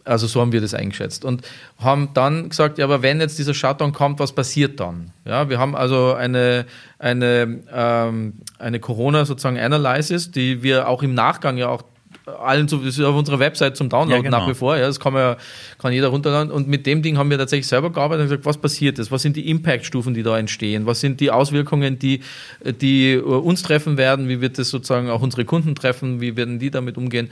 Also 0.04 0.28
so 0.28 0.42
haben 0.42 0.52
wir 0.52 0.62
das 0.62 0.74
eingeschätzt. 0.74 1.26
Und 1.26 1.44
haben 1.80 2.10
dann 2.14 2.50
gesagt, 2.50 2.78
ja, 2.78 2.86
aber 2.86 3.02
wenn 3.02 3.20
jetzt 3.20 3.38
dieser 3.38 3.54
Shutdown 3.54 3.94
kommt, 3.94 4.20
was 4.20 4.34
passiert 4.34 4.80
dann? 4.80 5.12
Ja, 5.26 5.50
wir 5.50 5.60
haben 5.60 5.76
also 5.76 6.14
eine, 6.14 6.66
eine, 7.00 7.62
ähm, 7.72 8.34
eine 8.60 8.80
Corona 8.80 9.26
sozusagen 9.26 9.60
Analysis, 9.60 10.32
die 10.32 10.64
wir 10.64 10.88
auch 10.88 11.04
im 11.04 11.14
Nachgang 11.14 11.58
ja 11.58 11.68
auch 11.68 11.84
allen 12.26 12.68
zu, 12.68 12.78
das 12.78 12.98
ist 12.98 13.04
auf 13.04 13.16
unserer 13.16 13.40
Website 13.40 13.76
zum 13.76 13.90
Download 13.90 14.16
ja, 14.16 14.22
genau. 14.22 14.40
nach 14.40 14.48
wie 14.48 14.54
vor. 14.54 14.78
Ja, 14.78 14.88
das 14.88 15.00
kann 15.00 15.14
man 15.14 15.22
ja, 15.22 15.38
kann 15.78 15.94
jeder 15.94 16.08
runterladen. 16.08 16.52
Und 16.52 16.68
mit 16.68 16.86
dem 16.86 17.02
Ding 17.02 17.18
haben 17.18 17.30
wir 17.30 17.38
tatsächlich 17.38 17.68
selber 17.68 17.92
gearbeitet 17.92 18.24
und 18.24 18.30
gesagt, 18.30 18.46
was 18.46 18.58
passiert 18.58 19.00
ist? 19.00 19.12
Was 19.12 19.22
sind 19.22 19.36
die 19.36 19.50
Impact-Stufen, 19.50 20.14
die 20.14 20.24
da 20.24 20.38
entstehen? 20.38 20.86
Was 20.86 21.02
sind 21.02 21.20
die 21.20 21.32
Auswirkungen, 21.32 22.00
die, 22.00 22.22
die 22.64 23.18
uns 23.18 23.64
treffen 23.64 23.98
werden? 23.98 24.30
Wie 24.30 24.42
wird 24.42 24.58
das 24.58 24.70
sozusagen 24.70 25.10
auch 25.10 25.22
unsere 25.22 25.46
Kunden 25.46 25.76
treffen? 25.76 26.22
Wie 26.22 26.38
werden 26.38 26.60
die 26.60 26.72
damit 26.72 26.98
umgehen? 26.98 27.30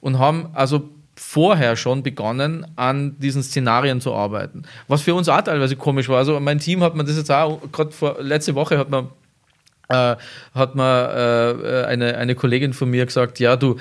Und 0.00 0.18
haben 0.18 0.48
also 0.52 0.88
vorher 1.16 1.76
schon 1.76 2.02
begonnen, 2.02 2.66
an 2.76 3.16
diesen 3.18 3.42
Szenarien 3.42 4.00
zu 4.00 4.14
arbeiten. 4.14 4.64
Was 4.88 5.02
für 5.02 5.14
uns 5.14 5.28
auch 5.28 5.40
teilweise 5.42 5.76
komisch 5.76 6.08
war. 6.08 6.18
Also 6.18 6.40
mein 6.40 6.58
Team 6.58 6.82
hat 6.82 6.96
man 6.96 7.06
das 7.06 7.16
jetzt 7.16 7.30
auch, 7.30 7.60
gerade 7.70 8.16
letzte 8.20 8.56
Woche 8.56 8.78
hat 8.78 8.90
man 8.90 9.08
äh, 9.88 10.16
hat 10.54 10.74
mir 10.74 11.62
äh, 11.62 11.84
eine, 11.84 12.16
eine 12.16 12.34
Kollegin 12.34 12.72
von 12.72 12.90
mir 12.90 13.04
gesagt, 13.06 13.38
ja, 13.38 13.56
du, 13.56 13.76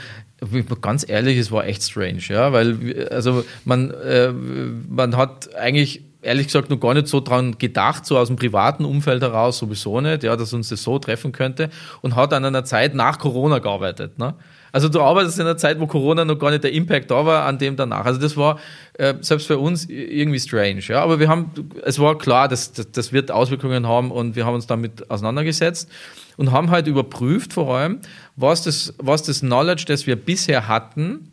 ganz 0.82 1.08
ehrlich, 1.08 1.38
es 1.38 1.52
war 1.52 1.66
echt 1.66 1.84
strange, 1.84 2.22
ja, 2.30 2.52
weil 2.54 3.08
also 3.12 3.46
man, 3.66 3.91
äh, 3.91 4.32
man 4.32 5.18
hat 5.18 5.56
eigentlich 5.56 6.02
ehrlich 6.24 6.47
gesagt 6.47 6.69
noch 6.69 6.80
gar 6.80 6.93
nicht 6.93 7.07
so 7.07 7.19
dran 7.19 7.57
gedacht, 7.57 8.05
so 8.05 8.17
aus 8.17 8.28
dem 8.28 8.38
privaten 8.38 8.86
Umfeld 8.86 9.21
heraus 9.21 9.57
sowieso 9.57 10.01
nicht, 10.01 10.24
ja, 10.24 10.36
dass 10.36 10.53
uns 10.53 10.69
das 10.69 10.84
so 10.84 10.99
treffen 10.99 11.32
könnte 11.32 11.69
und 12.01 12.15
hat 12.15 12.34
an 12.34 12.45
einer 12.45 12.65
Zeit 12.65 12.95
nach 12.95 13.19
Corona 13.19 13.59
gearbeitet. 13.59 14.17
Ne? 14.17 14.34
Also 14.71 14.89
du 14.89 15.01
arbeitest 15.01 15.38
in 15.38 15.45
einer 15.45 15.57
Zeit, 15.57 15.80
wo 15.80 15.86
Corona 15.86 16.26
noch 16.26 16.39
gar 16.39 16.49
nicht 16.49 16.63
der 16.63 16.74
Impact 16.74 17.11
da 17.11 17.26
war, 17.26 17.45
an 17.45 17.59
dem 17.59 17.76
danach. 17.76 18.05
Also 18.05 18.19
das 18.19 18.36
war 18.36 18.59
äh, 18.93 19.13
selbst 19.21 19.45
für 19.45 19.59
uns 19.59 19.86
irgendwie 19.86 20.39
strange. 20.39 20.80
Ja? 20.80 21.03
Aber 21.03 21.19
wir 21.19 21.28
haben, 21.28 21.51
es 21.84 21.99
war 21.99 22.17
klar, 22.17 22.47
dass, 22.47 22.74
dass 22.74 22.91
das 22.91 23.13
wird 23.13 23.30
Auswirkungen 23.30 23.88
haben 23.88 24.09
und 24.09 24.36
wir 24.36 24.45
haben 24.45 24.55
uns 24.55 24.65
damit 24.65 25.11
auseinandergesetzt 25.11 25.89
und 26.38 26.51
haben 26.51 26.71
halt 26.71 26.88
überprüft 26.88 27.53
vor 27.53 27.76
allem, 27.76 27.99
was 28.36 28.63
das, 28.63 28.93
was 28.97 29.21
das 29.24 29.41
Knowledge, 29.41 29.86
das 29.88 30.07
wir 30.07 30.15
bisher 30.15 30.67
hatten, 30.67 31.32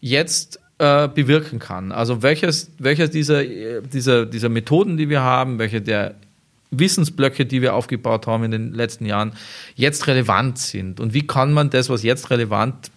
jetzt 0.00 0.60
äh, 0.78 1.08
bewirken 1.08 1.58
kann. 1.58 1.92
Also 1.92 2.22
welches, 2.22 2.70
welches 2.78 3.10
dieser, 3.10 3.44
dieser, 3.44 4.26
dieser 4.26 4.48
Methoden, 4.48 4.96
die 4.96 5.08
wir 5.08 5.22
haben, 5.22 5.58
welche 5.58 5.80
der 5.80 6.14
Wissensblöcke, 6.72 7.46
die 7.46 7.62
wir 7.62 7.74
aufgebaut 7.74 8.26
haben 8.26 8.44
in 8.44 8.50
den 8.50 8.72
letzten 8.72 9.06
Jahren, 9.06 9.32
jetzt 9.76 10.06
relevant 10.06 10.58
sind. 10.58 11.00
Und 11.00 11.14
wie 11.14 11.26
kann 11.26 11.52
man 11.52 11.70
das, 11.70 11.90
was 11.90 12.02
jetzt 12.02 12.30
relevant 12.30 12.90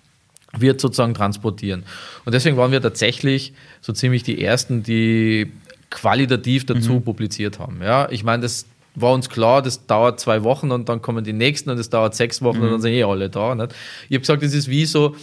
wird, 0.58 0.80
sozusagen 0.80 1.14
transportieren? 1.14 1.84
Und 2.24 2.34
deswegen 2.34 2.58
waren 2.58 2.72
wir 2.72 2.82
tatsächlich 2.82 3.54
so 3.82 3.94
ziemlich 3.94 4.24
die 4.24 4.42
Ersten, 4.42 4.82
die 4.82 5.52
qualitativ 5.90 6.66
dazu 6.66 6.94
mhm. 6.94 7.04
publiziert 7.04 7.60
haben. 7.60 7.82
Ja, 7.82 8.10
ich 8.10 8.24
meine, 8.24 8.44
das 8.44 8.66
war 8.96 9.14
uns 9.14 9.30
klar, 9.30 9.62
das 9.62 9.86
dauert 9.86 10.20
zwei 10.20 10.44
Wochen 10.44 10.72
und 10.72 10.90
dann 10.90 11.02
kommen 11.02 11.24
die 11.24 11.34
nächsten 11.34 11.70
und 11.70 11.78
es 11.78 11.90
dauert 11.90 12.16
sechs 12.16 12.42
Wochen 12.42 12.58
mhm. 12.58 12.64
und 12.64 12.72
dann 12.72 12.82
sind 12.82 12.94
eh 12.94 13.04
alle 13.04 13.30
da. 13.30 13.56
Nicht? 13.56 13.74
Ich 14.10 14.16
habe 14.16 14.22
gesagt, 14.22 14.44
es 14.44 14.54
ist 14.54 14.70
wie 14.70 14.86
so, 14.86 15.16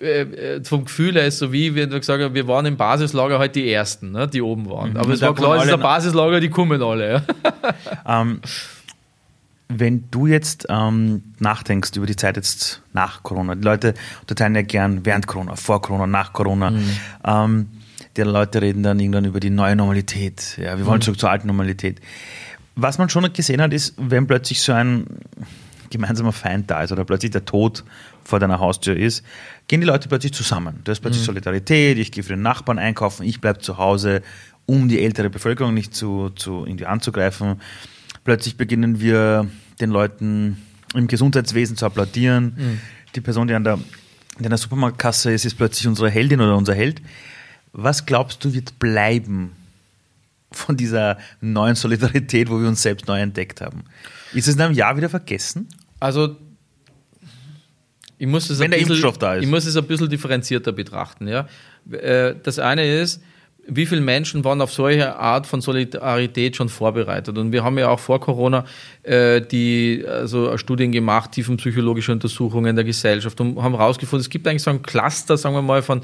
äh, 0.00 0.22
äh, 0.22 0.64
vom 0.64 0.84
Gefühl 0.84 1.14
her 1.14 1.26
ist 1.26 1.38
so 1.38 1.52
wie, 1.52 1.74
wenn 1.74 1.90
wir 1.90 1.98
gesagt 1.98 2.22
haben, 2.22 2.34
wir 2.34 2.48
waren 2.48 2.66
im 2.66 2.76
Basislager 2.76 3.38
halt 3.38 3.54
die 3.54 3.70
Ersten, 3.70 4.12
ne, 4.12 4.26
die 4.26 4.42
oben 4.42 4.68
waren. 4.70 4.90
Mhm. 4.90 4.96
Aber 4.96 5.12
es 5.12 5.20
war 5.20 5.34
klar, 5.34 5.56
es 5.58 5.66
ist 5.66 5.72
ein 5.72 5.80
Basislager, 5.80 6.40
die 6.40 6.50
kommen 6.50 6.82
alle. 6.82 7.12
Ja. 7.12 7.22
Ähm, 8.06 8.40
wenn 9.68 10.04
du 10.10 10.26
jetzt 10.26 10.66
ähm, 10.70 11.22
nachdenkst 11.38 11.90
über 11.96 12.06
die 12.06 12.16
Zeit 12.16 12.36
jetzt 12.36 12.82
nach 12.94 13.22
Corona, 13.22 13.54
die 13.54 13.62
Leute 13.62 13.94
unterteilen 14.20 14.54
ja 14.54 14.62
gern 14.62 15.04
während 15.04 15.26
Corona, 15.26 15.56
vor 15.56 15.82
Corona, 15.82 16.06
nach 16.06 16.32
Corona. 16.32 16.70
Mhm. 16.70 16.90
Ähm, 17.24 17.66
die 18.16 18.22
Leute 18.22 18.62
reden 18.62 18.82
dann 18.82 18.98
irgendwann 18.98 19.26
über 19.26 19.40
die 19.40 19.50
neue 19.50 19.76
Normalität. 19.76 20.56
Ja, 20.56 20.78
wir 20.78 20.86
wollen 20.86 20.98
mhm. 20.98 21.02
zurück 21.02 21.20
zur 21.20 21.30
alten 21.30 21.46
Normalität 21.46 22.00
was 22.80 22.96
man 22.98 23.08
schon 23.08 23.30
gesehen 23.32 23.60
hat, 23.60 23.72
ist, 23.72 23.94
wenn 23.96 24.28
plötzlich 24.28 24.60
so 24.60 24.72
ein 24.72 25.04
gemeinsamer 25.90 26.32
Feind 26.32 26.70
da 26.70 26.82
ist 26.82 26.92
oder 26.92 27.04
plötzlich 27.04 27.32
der 27.32 27.44
Tod 27.44 27.82
vor 28.22 28.38
deiner 28.38 28.60
Haustür 28.60 28.96
ist, 28.96 29.24
gehen 29.66 29.80
die 29.80 29.86
Leute 29.86 30.08
plötzlich 30.08 30.32
zusammen. 30.32 30.80
Da 30.84 30.92
ist 30.92 31.00
plötzlich 31.00 31.22
mhm. 31.22 31.26
Solidarität, 31.26 31.98
ich 31.98 32.12
gehe 32.12 32.22
für 32.22 32.34
den 32.34 32.42
Nachbarn 32.42 32.78
einkaufen, 32.78 33.26
ich 33.26 33.40
bleibe 33.40 33.58
zu 33.58 33.78
Hause, 33.78 34.22
um 34.66 34.88
die 34.88 35.02
ältere 35.02 35.28
Bevölkerung 35.28 35.74
nicht 35.74 35.92
zu, 35.92 36.30
zu 36.30 36.66
irgendwie 36.66 36.86
anzugreifen. 36.86 37.60
Plötzlich 38.22 38.56
beginnen 38.56 39.00
wir 39.00 39.48
den 39.80 39.90
Leuten 39.90 40.62
im 40.94 41.08
Gesundheitswesen 41.08 41.76
zu 41.76 41.84
applaudieren. 41.86 42.54
Mhm. 42.56 42.80
Die 43.16 43.20
Person, 43.20 43.48
die 43.48 43.54
an 43.54 43.64
der, 43.64 43.78
die 44.38 44.44
an 44.44 44.50
der 44.50 44.58
Supermarktkasse 44.58 45.32
ist, 45.32 45.44
ist 45.44 45.56
plötzlich 45.56 45.88
unsere 45.88 46.10
Heldin 46.10 46.40
oder 46.40 46.56
unser 46.56 46.74
Held. 46.74 47.02
Was 47.72 48.06
glaubst 48.06 48.44
du, 48.44 48.52
wird 48.52 48.78
bleiben 48.78 49.52
von 50.50 50.76
dieser 50.76 51.18
neuen 51.40 51.74
Solidarität, 51.74 52.48
wo 52.48 52.60
wir 52.60 52.68
uns 52.68 52.82
selbst 52.82 53.06
neu 53.06 53.20
entdeckt 53.20 53.60
haben. 53.60 53.84
Ist 54.32 54.48
es 54.48 54.54
in 54.54 54.60
einem 54.60 54.74
Jahr 54.74 54.96
wieder 54.96 55.08
vergessen? 55.08 55.68
Also, 56.00 56.36
ich 58.18 58.26
muss 58.26 58.50
es, 58.50 58.58
Wenn 58.58 58.72
ein, 58.72 58.84
bisschen, 58.86 59.14
da 59.18 59.34
ist. 59.34 59.44
Ich 59.44 59.48
muss 59.48 59.64
es 59.64 59.76
ein 59.76 59.86
bisschen 59.86 60.08
differenzierter 60.08 60.72
betrachten. 60.72 61.28
Ja? 61.28 61.46
Äh, 61.90 62.34
das 62.42 62.58
eine 62.58 62.84
ist, 62.86 63.22
wie 63.70 63.84
viele 63.86 64.00
Menschen 64.00 64.44
waren 64.44 64.60
auf 64.62 64.72
solche 64.72 65.16
Art 65.16 65.46
von 65.46 65.60
Solidarität 65.60 66.56
schon 66.56 66.70
vorbereitet? 66.70 67.36
Und 67.36 67.52
wir 67.52 67.62
haben 67.62 67.78
ja 67.78 67.90
auch 67.90 68.00
vor 68.00 68.18
Corona 68.18 68.64
äh, 69.02 69.42
die 69.42 70.04
also 70.08 70.56
Studien 70.56 70.90
gemacht, 70.90 71.32
tiefenpsychologische 71.32 72.12
Untersuchungen 72.12 72.74
der 72.74 72.84
Gesellschaft 72.84 73.40
und 73.40 73.62
haben 73.62 73.76
herausgefunden, 73.76 74.22
es 74.22 74.30
gibt 74.30 74.48
eigentlich 74.48 74.62
so 74.62 74.70
ein 74.70 74.82
Cluster, 74.82 75.36
sagen 75.36 75.54
wir 75.54 75.62
mal, 75.62 75.82
von 75.82 76.00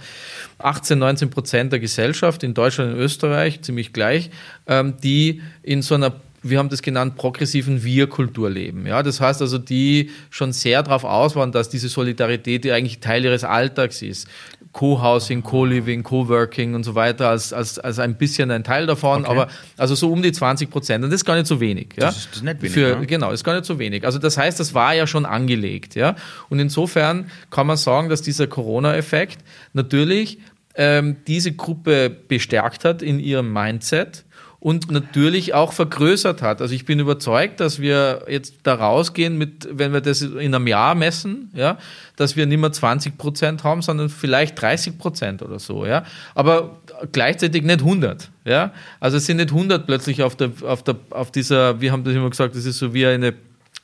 18, 0.59 0.99
19 0.99 1.31
Prozent 1.31 1.73
der 1.73 1.81
Gesellschaft 1.81 2.43
in 2.43 2.53
Deutschland 2.53 2.95
und 2.95 3.01
Österreich, 3.01 3.63
ziemlich 3.63 3.93
gleich, 3.95 4.31
ähm, 4.67 4.95
die 5.03 5.41
in 5.63 5.81
so 5.81 5.95
einer 5.95 6.13
wir 6.45 6.59
haben 6.59 6.69
das 6.69 6.83
genannt, 6.83 7.17
progressiven 7.17 7.83
Wir-Kultur 7.83 8.51
leben. 8.51 8.87
Ja, 8.87 9.03
das 9.03 9.21
heißt 9.21 9.41
also, 9.41 9.59
die 9.59 10.11
schon 10.31 10.53
sehr 10.53 10.83
darauf 10.83 11.05
aus 11.05 11.35
waren, 11.35 11.53
dass 11.53 11.71
diese 11.71 11.89
Solidarität, 11.89 12.65
die 12.65 12.73
eigentlich 12.73 13.01
Teil 13.01 13.25
ihres 13.25 13.45
Alltags 13.45 14.03
ist, 14.03 14.29
Co-Housing, 14.73 15.43
Co-Living, 15.43 16.03
Co-Working 16.03 16.75
und 16.75 16.83
so 16.83 16.95
weiter 16.95 17.31
als, 17.31 17.53
als, 17.53 17.79
als 17.79 17.99
ein 17.99 18.17
bisschen 18.17 18.51
ein 18.51 18.65
Teil 18.65 18.87
davon, 18.87 19.23
okay. 19.23 19.31
aber 19.31 19.49
also 19.77 19.95
so 19.95 20.13
um 20.13 20.21
die 20.21 20.33
20 20.33 20.69
Prozent. 20.69 21.05
Und 21.05 21.11
das 21.11 21.21
ist 21.21 21.25
gar 21.25 21.37
nicht 21.37 21.47
so 21.47 21.61
wenig. 21.61 21.91
Ja? 21.97 22.07
Das, 22.07 22.19
ist, 22.19 22.29
das 22.31 22.37
ist 22.39 22.43
nicht 22.43 22.61
wenig. 22.61 22.75
Für, 22.75 22.89
ja? 22.89 23.05
Genau, 23.05 23.31
ist 23.31 23.45
gar 23.45 23.55
nicht 23.55 23.65
so 23.65 23.79
wenig. 23.79 24.05
Also 24.05 24.19
das 24.19 24.37
heißt, 24.37 24.59
das 24.61 24.75
war 24.75 24.93
ja 24.95 25.07
schon 25.07 25.27
angelegt. 25.27 25.95
Ja? 25.95 26.17
Und 26.51 26.59
insofern 26.59 27.31
kann 27.51 27.69
man 27.69 27.77
sagen, 27.77 28.09
dass 28.09 28.21
dieser 28.21 28.49
Corona-Effekt 28.49 29.39
natürlich 29.73 30.39
ähm, 30.75 31.17
diese 31.27 31.53
Gruppe 31.53 32.11
bestärkt 32.11 32.85
hat 32.85 33.01
in 33.01 33.21
ihrem 33.21 33.53
Mindset 33.53 34.25
und 34.65 34.91
natürlich 34.91 35.53
auch 35.53 35.75
vergrößert 35.75 36.41
hat. 36.41 36.63
Also 36.63 36.75
ich 36.75 36.87
bin 36.87 36.99
überzeugt, 36.99 37.61
dass 37.61 37.81
wir 37.81 38.25
jetzt 38.31 38.55
da 38.63 38.75
rausgehen 38.75 39.37
mit, 39.37 39.69
wenn 39.71 39.93
wir 39.93 40.01
das 40.01 40.23
in 40.23 40.55
einem 40.55 40.67
Jahr 40.67 40.95
messen, 40.95 41.51
ja, 41.53 41.77
dass 42.17 42.35
wir 42.35 42.47
nicht 42.47 42.61
mehr 42.61 42.73
20 42.73 43.19
Prozent 43.19 43.63
haben, 43.63 43.83
sondern 43.83 44.09
vielleicht 44.09 44.59
30 44.59 44.97
Prozent 44.97 45.43
oder 45.43 45.59
so, 45.59 45.85
ja. 45.85 46.05
Aber 46.35 46.79
gleichzeitig 47.13 47.63
nicht 47.63 47.81
100, 47.81 48.31
ja. 48.47 48.73
Also 49.01 49.19
es 49.19 49.27
sind 49.27 49.37
nicht 49.37 49.51
100 49.51 49.85
plötzlich 49.85 50.23
auf 50.23 50.35
der, 50.35 50.51
auf 50.63 50.83
der, 50.83 50.97
auf 51.11 51.31
dieser, 51.31 51.83
wir 51.83 51.93
haben 51.93 52.03
das 52.03 52.15
immer 52.15 52.31
gesagt, 52.31 52.57
das 52.57 52.65
ist 52.65 52.79
so 52.79 52.95
wie 52.95 53.05
eine 53.05 53.35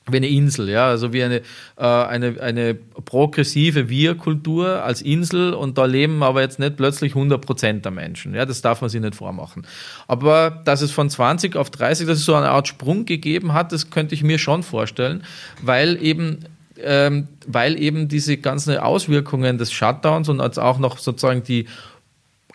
wie 0.09 0.17
eine 0.17 0.29
Insel, 0.29 0.69
ja, 0.69 0.89
also 0.89 1.13
wie 1.13 1.23
eine, 1.23 1.43
äh, 1.77 1.85
eine, 1.85 2.41
eine 2.41 2.75
progressive 2.75 3.89
Wir-Kultur 3.89 4.83
als 4.83 5.03
Insel 5.03 5.53
und 5.53 5.79
da 5.79 5.85
leben 5.85 6.23
aber 6.23 6.41
jetzt 6.41 6.59
nicht 6.59 6.77
plötzlich 6.77 7.15
100 7.15 7.45
Prozent 7.45 7.85
der 7.85 7.93
Menschen, 7.93 8.35
ja, 8.35 8.47
das 8.47 8.63
darf 8.63 8.81
man 8.81 8.91
sich 8.91 9.01
nicht 9.01 9.15
vormachen. 9.15 9.67
Aber 10.07 10.63
dass 10.65 10.81
es 10.81 10.91
von 10.91 11.11
20 11.11 11.57
auf 11.57 11.71
30, 11.71 12.07
dass 12.07 12.19
es 12.19 12.25
so 12.25 12.35
eine 12.35 12.49
Art 12.49 12.69
Sprung 12.69 13.05
gegeben 13.05 13.53
hat, 13.53 13.73
das 13.73 13.91
könnte 13.91 14.15
ich 14.15 14.23
mir 14.23 14.39
schon 14.39 14.63
vorstellen, 14.63 15.23
weil 15.63 16.03
eben 16.03 16.45
ähm, 16.83 17.29
weil 17.47 17.79
eben 17.79 18.09
diese 18.09 18.39
ganzen 18.39 18.79
Auswirkungen 18.79 19.59
des 19.59 19.71
Shutdowns 19.71 20.31
und 20.31 20.41
als 20.41 20.57
auch 20.57 20.79
noch 20.79 20.97
sozusagen 20.97 21.43
die 21.43 21.67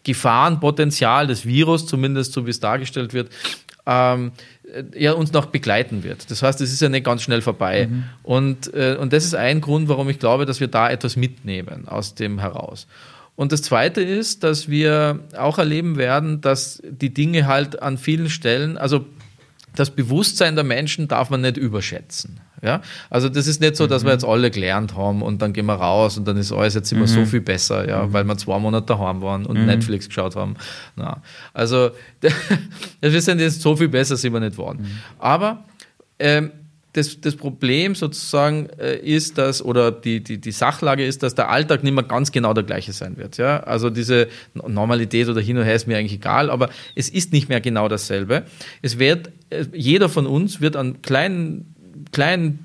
Gefahrenpotenzial 0.03 1.27
des 1.27 1.45
Virus, 1.45 1.85
zumindest 1.85 2.33
so 2.33 2.45
wie 2.45 2.51
es 2.51 2.59
dargestellt 2.59 3.13
wird, 3.13 3.29
ähm, 3.85 4.31
ja, 4.95 5.13
uns 5.13 5.31
noch 5.31 5.47
begleiten 5.47 6.03
wird. 6.03 6.29
Das 6.31 6.41
heißt, 6.41 6.61
es 6.61 6.73
ist 6.73 6.81
ja 6.81 6.89
nicht 6.89 7.05
ganz 7.05 7.21
schnell 7.21 7.41
vorbei. 7.41 7.87
Mhm. 7.89 8.03
Und, 8.23 8.73
äh, 8.73 8.97
und 8.99 9.13
das 9.13 9.25
ist 9.25 9.35
ein 9.35 9.61
Grund, 9.61 9.87
warum 9.89 10.09
ich 10.09 10.19
glaube, 10.19 10.45
dass 10.45 10.59
wir 10.59 10.67
da 10.67 10.89
etwas 10.89 11.15
mitnehmen 11.15 11.87
aus 11.87 12.15
dem 12.15 12.39
heraus. 12.39 12.87
Und 13.35 13.51
das 13.51 13.61
Zweite 13.61 14.01
ist, 14.01 14.43
dass 14.43 14.69
wir 14.69 15.19
auch 15.37 15.57
erleben 15.57 15.97
werden, 15.97 16.41
dass 16.41 16.81
die 16.89 17.13
Dinge 17.13 17.47
halt 17.47 17.81
an 17.81 17.97
vielen 17.97 18.29
Stellen, 18.29 18.77
also 18.77 19.05
das 19.75 19.91
Bewusstsein 19.91 20.55
der 20.55 20.63
Menschen 20.63 21.07
darf 21.07 21.29
man 21.29 21.41
nicht 21.41 21.57
überschätzen. 21.57 22.39
Ja? 22.61 22.81
Also 23.09 23.29
das 23.29 23.47
ist 23.47 23.61
nicht 23.61 23.75
so, 23.75 23.87
dass 23.87 24.03
mhm. 24.03 24.07
wir 24.07 24.13
jetzt 24.13 24.25
alle 24.25 24.51
gelernt 24.51 24.95
haben 24.95 25.21
und 25.21 25.41
dann 25.41 25.53
gehen 25.53 25.65
wir 25.65 25.75
raus 25.75 26.17
und 26.17 26.27
dann 26.27 26.37
ist 26.37 26.51
alles 26.51 26.73
jetzt 26.73 26.91
immer 26.91 27.01
mhm. 27.01 27.07
so 27.07 27.25
viel 27.25 27.41
besser, 27.41 27.87
ja, 27.87 28.05
mhm. 28.05 28.13
weil 28.13 28.23
wir 28.23 28.37
zwei 28.37 28.59
Monate 28.59 28.87
daheim 28.87 29.21
waren 29.21 29.45
und 29.45 29.59
mhm. 29.59 29.65
Netflix 29.65 30.07
geschaut 30.07 30.35
haben. 30.35 30.55
Na. 30.95 31.21
Also 31.53 31.91
wir 33.01 33.21
sind 33.21 33.39
jetzt 33.39 33.61
so 33.61 33.75
viel 33.75 33.89
besser, 33.89 34.17
sind 34.17 34.33
wir 34.33 34.39
nicht 34.39 34.57
worden. 34.57 34.81
Mhm. 34.81 34.99
Aber 35.19 35.63
ähm, 36.19 36.51
das, 36.95 37.19
das 37.19 37.35
Problem 37.35 37.95
sozusagen 37.95 38.69
äh, 38.79 38.97
ist, 38.97 39.37
dass, 39.37 39.63
oder 39.63 39.91
die, 39.91 40.23
die, 40.23 40.37
die 40.37 40.51
Sachlage 40.51 41.05
ist, 41.05 41.23
dass 41.23 41.35
der 41.35 41.49
Alltag 41.49 41.83
nicht 41.83 41.93
mehr 41.93 42.03
ganz 42.03 42.31
genau 42.31 42.53
der 42.53 42.63
gleiche 42.63 42.93
sein 42.93 43.17
wird. 43.17 43.37
Ja? 43.37 43.61
Also 43.61 43.89
diese 43.89 44.27
Normalität 44.53 45.27
oder 45.27 45.41
hin 45.41 45.57
und 45.57 45.63
her 45.63 45.75
ist 45.75 45.87
mir 45.87 45.97
eigentlich 45.97 46.13
egal, 46.13 46.49
aber 46.49 46.69
es 46.95 47.09
ist 47.09 47.33
nicht 47.33 47.49
mehr 47.49 47.61
genau 47.61 47.87
dasselbe. 47.87 48.43
Es 48.81 48.99
wird, 48.99 49.31
äh, 49.49 49.65
jeder 49.73 50.09
von 50.09 50.25
uns 50.25 50.61
wird 50.61 50.75
an 50.75 51.01
kleinen 51.01 51.73
kleinen 52.11 52.59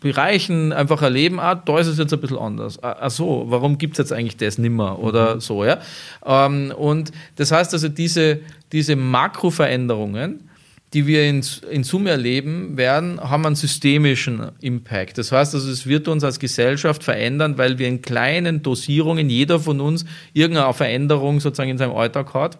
Bereichen 0.00 0.72
einfach 0.72 1.02
erleben, 1.02 1.40
ah, 1.40 1.54
da 1.54 1.78
ist 1.78 1.86
es 1.86 1.98
jetzt 1.98 2.12
ein 2.12 2.20
bisschen 2.20 2.38
anders. 2.38 2.82
Ah, 2.82 2.96
ach 3.00 3.10
so, 3.10 3.44
warum 3.48 3.76
gibt 3.76 3.94
es 3.94 3.98
jetzt 3.98 4.12
eigentlich 4.12 4.36
das 4.36 4.56
nimmer 4.56 4.98
oder 4.98 5.36
mhm. 5.36 5.40
so, 5.40 5.64
ja? 5.64 5.78
Ähm, 6.24 6.72
und 6.76 7.12
das 7.36 7.52
heißt 7.52 7.74
also, 7.74 7.88
diese, 7.88 8.40
diese 8.72 8.96
Makroveränderungen, 8.96 10.48
die 10.92 11.06
wir 11.06 11.24
in, 11.24 11.44
in 11.70 11.84
Summe 11.84 12.10
erleben 12.10 12.76
werden, 12.76 13.20
haben 13.20 13.46
einen 13.46 13.56
systemischen 13.56 14.50
Impact. 14.60 15.18
Das 15.18 15.30
heißt 15.30 15.54
also, 15.54 15.70
es 15.70 15.86
wird 15.86 16.08
uns 16.08 16.24
als 16.24 16.38
Gesellschaft 16.38 17.04
verändern, 17.04 17.58
weil 17.58 17.78
wir 17.78 17.86
in 17.86 18.02
kleinen 18.02 18.62
Dosierungen, 18.62 19.30
jeder 19.30 19.60
von 19.60 19.80
uns 19.80 20.04
irgendeine 20.32 20.72
Veränderung 20.74 21.40
sozusagen 21.40 21.70
in 21.70 21.78
seinem 21.78 21.94
Alltag 21.94 22.34
hat 22.34 22.58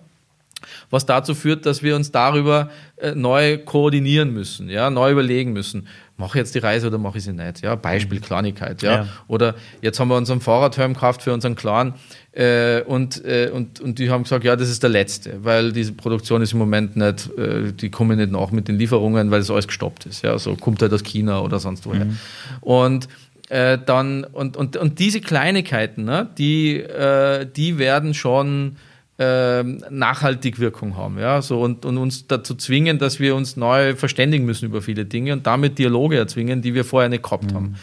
was 0.90 1.06
dazu 1.06 1.34
führt, 1.34 1.66
dass 1.66 1.82
wir 1.82 1.96
uns 1.96 2.10
darüber 2.10 2.70
äh, 2.96 3.14
neu 3.14 3.58
koordinieren 3.58 4.32
müssen, 4.32 4.68
ja, 4.68 4.90
neu 4.90 5.12
überlegen 5.12 5.52
müssen. 5.52 5.88
Mache 6.16 6.36
ich 6.36 6.42
jetzt 6.42 6.54
die 6.54 6.58
Reise 6.58 6.88
oder 6.88 6.98
mache 6.98 7.16
ich 7.16 7.24
sie 7.24 7.32
nicht? 7.32 7.62
Ja, 7.62 7.76
Beispiel 7.76 8.18
mhm. 8.18 8.24
Kleinigkeit, 8.24 8.82
ja. 8.82 8.90
ja. 8.90 9.06
Oder 9.26 9.54
jetzt 9.80 9.98
haben 9.98 10.08
wir 10.08 10.16
unseren 10.16 10.42
Fahrradhelm 10.42 10.92
gekauft 10.92 11.22
für 11.22 11.32
unseren 11.32 11.56
Clan 11.56 11.94
äh, 12.32 12.82
und, 12.82 13.24
äh, 13.24 13.50
und, 13.52 13.80
und 13.80 13.98
die 13.98 14.10
haben 14.10 14.24
gesagt, 14.24 14.44
ja, 14.44 14.54
das 14.54 14.68
ist 14.68 14.82
der 14.82 14.90
letzte, 14.90 15.42
weil 15.42 15.72
diese 15.72 15.92
Produktion 15.92 16.42
ist 16.42 16.52
im 16.52 16.58
Moment 16.58 16.94
nicht, 16.94 17.30
äh, 17.38 17.72
die 17.72 17.90
kommen 17.90 18.18
nicht 18.18 18.30
nach 18.30 18.50
mit 18.50 18.68
den 18.68 18.76
Lieferungen, 18.76 19.30
weil 19.30 19.40
es 19.40 19.50
alles 19.50 19.66
gestoppt 19.66 20.06
ist. 20.06 20.22
Ja, 20.22 20.38
so 20.38 20.56
kommt 20.56 20.82
halt 20.82 20.92
aus 20.92 21.02
China 21.02 21.40
oder 21.40 21.58
sonst 21.58 21.86
woher. 21.86 22.04
Mhm. 22.04 22.18
Und 22.60 23.08
äh, 23.48 23.78
dann, 23.84 24.24
und, 24.24 24.56
und, 24.56 24.76
und 24.76 24.98
diese 24.98 25.20
Kleinigkeiten, 25.20 26.04
ne, 26.04 26.28
die, 26.38 26.76
äh, 26.76 27.46
die 27.46 27.78
werden 27.78 28.14
schon 28.14 28.76
ähm, 29.22 29.84
nachhaltig 29.90 30.58
Wirkung 30.60 30.96
haben, 30.96 31.18
ja, 31.18 31.42
so 31.42 31.60
und, 31.60 31.84
und 31.84 31.98
uns 31.98 32.26
dazu 32.26 32.54
zwingen, 32.54 32.98
dass 32.98 33.20
wir 33.20 33.36
uns 33.36 33.54
neu 33.54 33.94
verständigen 33.94 34.46
müssen 34.46 34.64
über 34.64 34.80
viele 34.80 35.04
Dinge 35.04 35.34
und 35.34 35.46
damit 35.46 35.78
Dialoge 35.78 36.16
erzwingen, 36.16 36.62
die 36.62 36.72
wir 36.72 36.86
vorher 36.86 37.10
nicht 37.10 37.22
gehabt 37.22 37.52
mhm. 37.52 37.54
haben. 37.54 37.76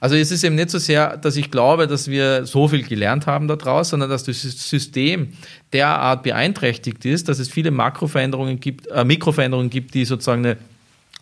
Also 0.00 0.16
es 0.16 0.30
ist 0.30 0.44
eben 0.44 0.54
nicht 0.54 0.68
so 0.68 0.76
sehr, 0.76 1.16
dass 1.16 1.36
ich 1.36 1.50
glaube, 1.50 1.86
dass 1.86 2.08
wir 2.08 2.44
so 2.44 2.68
viel 2.68 2.82
gelernt 2.82 3.26
haben 3.26 3.48
daraus, 3.48 3.88
sondern 3.88 4.10
dass 4.10 4.24
das 4.24 4.42
System 4.42 5.32
derart 5.72 6.24
beeinträchtigt 6.24 7.06
ist, 7.06 7.26
dass 7.30 7.38
es 7.38 7.48
viele 7.48 7.70
Makroveränderungen 7.70 8.60
gibt, 8.60 8.88
äh, 8.88 9.02
Mikroveränderungen 9.02 9.70
gibt, 9.70 9.94
die 9.94 10.04
sozusagen 10.04 10.44
eine 10.44 10.58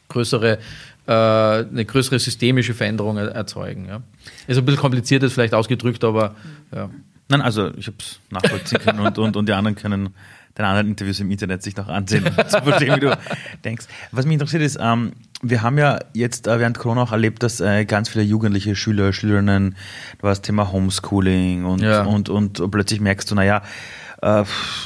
größere 0.09 0.59
äh, 1.07 1.13
eine 1.13 1.85
größere 1.85 2.19
systemische 2.19 2.75
Veränderung 2.75 3.19
erzeugen. 3.19 3.87
Ja. 3.89 4.03
Ist 4.49 4.59
ein 4.59 4.65
bisschen 4.65 4.81
kompliziert, 4.81 5.23
ist 5.23 5.35
vielleicht 5.35 5.55
ausgedrückt, 5.55 6.03
aber 6.03 6.35
ja. 6.75 6.91
Nein, 7.31 7.43
also 7.43 7.73
ich 7.77 7.87
habe 7.87 7.97
es 8.01 8.21
nachvollziehen 8.31 8.81
können 8.81 9.01
und, 9.01 9.17
und, 9.17 9.37
und 9.37 9.49
die 9.49 9.53
anderen 9.53 9.77
können 9.77 10.15
deine 10.55 10.69
anderen 10.69 10.89
Interviews 10.89 11.21
im 11.21 11.31
Internet 11.31 11.63
sich 11.63 11.77
noch 11.77 11.89
ansehen, 11.89 12.25
zu 12.49 12.61
verstehen, 12.61 12.97
wie 12.97 13.01
du 13.01 13.19
denkst. 13.65 13.87
Was 14.11 14.27
mich 14.27 14.35
interessiert 14.35 14.63
ist, 14.63 14.79
ähm, 14.81 15.13
wir 15.43 15.63
haben 15.63 15.79
ja 15.79 16.01
jetzt 16.13 16.49
äh, 16.49 16.59
während 16.59 16.79
Corona 16.79 17.03
auch 17.03 17.13
erlebt, 17.13 17.43
dass 17.43 17.61
äh, 17.61 17.85
ganz 17.85 18.09
viele 18.09 18.25
jugendliche 18.25 18.75
Schüler, 18.77 19.13
Schülerinnen, 19.13 19.77
da 20.19 20.23
war 20.25 20.31
das 20.31 20.43
Thema 20.43 20.73
Homeschooling 20.73 21.65
und, 21.65 21.83
ja. 21.83 22.03
und, 22.03 22.29
und, 22.29 22.61
und, 22.61 22.71
plötzlich 22.71 23.01
merkst 23.01 23.31
du, 23.31 23.37
naja, 23.37 23.63
äh, 24.23 24.45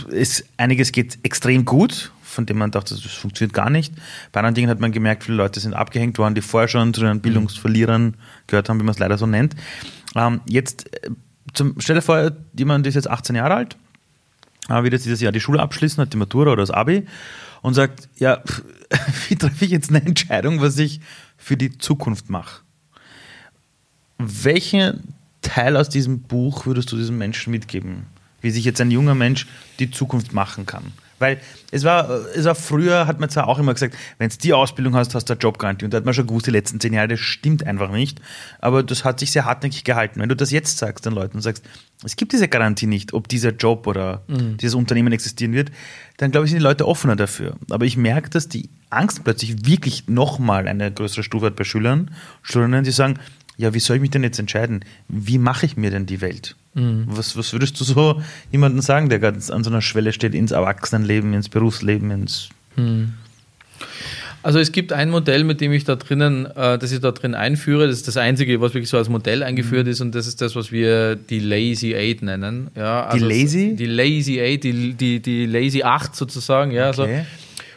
ist, 0.09 0.45
einiges 0.59 0.93
geht 0.93 1.19
extrem 1.23 1.65
gut, 1.65 2.13
von 2.23 2.47
dem 2.47 2.59
man 2.59 2.71
dachte, 2.71 2.95
das 2.95 3.05
funktioniert 3.05 3.55
gar 3.55 3.71
nicht. 3.71 3.95
Bei 4.33 4.41
anderen 4.41 4.55
Dingen 4.55 4.69
hat 4.69 4.81
man 4.81 4.93
gemerkt, 4.93 5.25
viele 5.25 5.39
Leute 5.39 5.61
sind 5.61 5.73
abgehängt 5.73 6.19
worden, 6.19 6.35
die 6.35 6.43
vorher 6.43 6.69
schon 6.69 6.93
zu 6.93 7.01
den 7.01 7.21
Bildungsverlierern 7.21 8.17
gehört 8.47 8.69
haben, 8.69 8.79
wie 8.81 8.85
man 8.85 8.93
es 8.93 8.99
leider 8.99 9.17
so 9.17 9.27
nennt. 9.27 9.55
Ähm, 10.15 10.41
jetzt 10.47 10.93
äh, 11.05 11.11
zum, 11.55 11.75
stell 11.79 11.97
dir 11.97 12.03
vor, 12.03 12.33
jemand 12.57 12.87
ist 12.87 12.95
jetzt 12.95 13.09
18 13.09 13.37
Jahre 13.37 13.55
alt, 13.55 13.77
wird 14.69 14.93
jetzt 14.93 15.05
dieses 15.05 15.21
Jahr 15.21 15.33
die 15.33 15.41
Schule 15.41 15.61
abschließen, 15.61 16.01
hat 16.01 16.13
die 16.13 16.17
Matura 16.17 16.53
oder 16.53 16.63
das 16.63 16.71
Abi 16.71 17.07
und 17.63 17.75
sagt, 17.75 18.09
ja, 18.17 18.43
wie 19.29 19.37
treffe 19.37 19.65
ich 19.65 19.71
jetzt 19.71 19.91
eine 19.91 20.05
Entscheidung, 20.05 20.61
was 20.61 20.79
ich 20.79 21.01
für 21.37 21.57
die 21.57 21.77
Zukunft 21.79 22.31
mache? 22.31 22.63
Welchen 24.19 25.15
Teil 25.43 25.77
aus 25.77 25.89
diesem 25.89 26.21
Buch 26.21 26.67
würdest 26.67 26.91
du 26.93 26.97
diesem 26.97 27.19
Menschen 27.19 27.51
mitgeben? 27.51 28.07
Wie 28.41 28.51
sich 28.51 28.65
jetzt 28.65 28.81
ein 28.81 28.91
junger 28.91 29.15
Mensch 29.15 29.47
die 29.79 29.91
Zukunft 29.91 30.33
machen 30.33 30.67
kann? 30.67 30.93
Weil 31.25 31.41
es 31.71 31.85
war, 31.85 32.11
es 32.37 32.45
war 32.45 32.55
früher, 32.55 33.07
hat 33.07 33.19
man 33.19 33.31
zwar 33.31 33.49
auch 33.49 33.59
immer 33.59 33.73
gesagt, 33.73 33.97
wenn 34.19 34.29
du 34.29 34.37
die 34.37 34.53
Ausbildung 34.53 34.95
hast, 34.95 35.15
hast 35.15 35.31
du 35.31 35.33
eine 35.33 35.41
Jobgarantie. 35.41 35.87
Und 35.87 35.95
da 35.95 35.97
hat 35.97 36.05
man 36.05 36.13
schon 36.13 36.27
gewusst, 36.27 36.47
die 36.47 36.51
letzten 36.51 36.81
zehn 36.81 36.93
Jahre, 36.93 37.09
das 37.09 37.21
stimmt 37.21 37.67
einfach 37.67 37.91
nicht. 37.91 38.21
Aber 38.59 38.83
das 38.83 39.05
hat 39.05 39.21
sich 39.21 39.33
sehr 39.33 39.47
hartnäckig 39.47 39.85
gehalten. 39.85 40.21
Wenn 40.21 40.29
du 40.29 40.37
das 40.37 40.51
jetzt 40.51 40.77
sagst 40.77 41.07
den 41.07 41.15
Leuten 41.15 41.39
und 41.39 41.43
sagst, 41.43 41.65
es 42.05 42.17
gibt 42.17 42.35
diese 42.35 42.47
Garantie 42.47 42.87
nicht, 42.87 43.15
ob 43.15 43.27
dieser 43.27 43.53
Job 43.53 43.87
oder 43.87 44.23
mhm. 44.29 44.59
dieses 44.59 44.75
Unternehmen 44.75 45.15
existieren 45.15 45.55
wird, 45.55 45.73
dann 46.19 46.31
glaube 46.31 46.45
ich, 46.45 46.51
sind 46.51 46.61
die 46.61 46.65
Leute 46.65 46.87
offener 46.87 47.17
dafür. 47.17 47.57
Aber 47.71 47.87
ich 47.87 47.97
merke, 47.97 48.29
dass 48.29 48.49
die 48.49 48.69
Angst 48.91 49.25
plötzlich 49.25 49.67
wirklich 49.67 50.07
nochmal 50.07 50.69
eine 50.69 50.93
größere 50.93 51.23
Stufe 51.23 51.47
hat 51.47 51.57
bei 51.57 51.65
Schülern, 51.65 52.11
Schülerinnen, 52.43 52.85
die 52.85 52.91
sagen, 52.91 53.19
ja, 53.57 53.75
wie 53.75 53.81
soll 53.81 53.97
ich 53.97 54.03
mich 54.03 54.11
denn 54.11 54.23
jetzt 54.23 54.39
entscheiden? 54.39 54.85
Wie 55.09 55.39
mache 55.39 55.67
ich 55.67 55.77
mir 55.77 55.91
denn 55.91 56.07
die 56.07 56.21
Welt? 56.21 56.57
Mhm. 56.75 57.05
Was, 57.07 57.37
was 57.37 57.53
würdest 57.53 57.81
du 57.81 57.85
so 57.85 58.21
jemandem 58.51 58.81
sagen, 58.81 59.09
der 59.09 59.21
gerade 59.21 59.39
an 59.51 59.65
so 59.65 59.71
einer 59.71 59.83
Schwelle 59.83 60.13
steht, 60.13 60.35
ins 60.35 60.51
Erwachsenenleben, 60.51 61.33
ins 61.35 61.49
Berufsleben, 61.49 62.11
ins. 62.11 62.49
Mhm. 62.77 63.15
Also 64.43 64.59
es 64.59 64.73
gibt 64.73 64.93
ein 64.93 65.09
Modell, 65.09 65.43
mit 65.45 65.63
dem 65.63 65.73
ich 65.73 65.85
da 65.85 65.97
drinnen, 65.97 66.45
äh, 66.45 66.77
das 66.79 66.93
ich 66.93 67.01
da 67.01 67.13
drin 67.13 67.35
einführe. 67.35 67.87
Das 67.87 67.97
ist 67.97 68.09
das 68.09 68.19
einzige, 68.19 68.61
was 68.61 68.75
wirklich 68.75 68.91
so 68.91 68.99
als 68.99 69.09
Modell 69.09 69.43
eingeführt 69.43 69.87
mhm. 69.87 69.93
ist, 69.93 70.01
und 70.03 70.15
das 70.15 70.27
ist 70.27 70.43
das, 70.43 70.55
was 70.55 70.71
wir 70.71 71.17
die 71.17 71.39
Lazy 71.39 71.95
Eight 71.95 72.23
nennen. 72.23 72.71
Ja, 72.77 73.07
also 73.07 73.27
die 73.27 73.33
Lazy? 73.33 73.77
Die 73.77 73.87
Lazy 73.87 74.41
Eight, 74.41 74.65
die, 74.65 74.93
die, 74.93 75.21
die 75.21 75.47
Lazy 75.47 75.83
Acht 75.83 76.15
sozusagen. 76.15 76.73
Ja, 76.73 76.91
okay. 76.91 77.25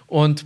so. 0.07 0.13
Und 0.13 0.45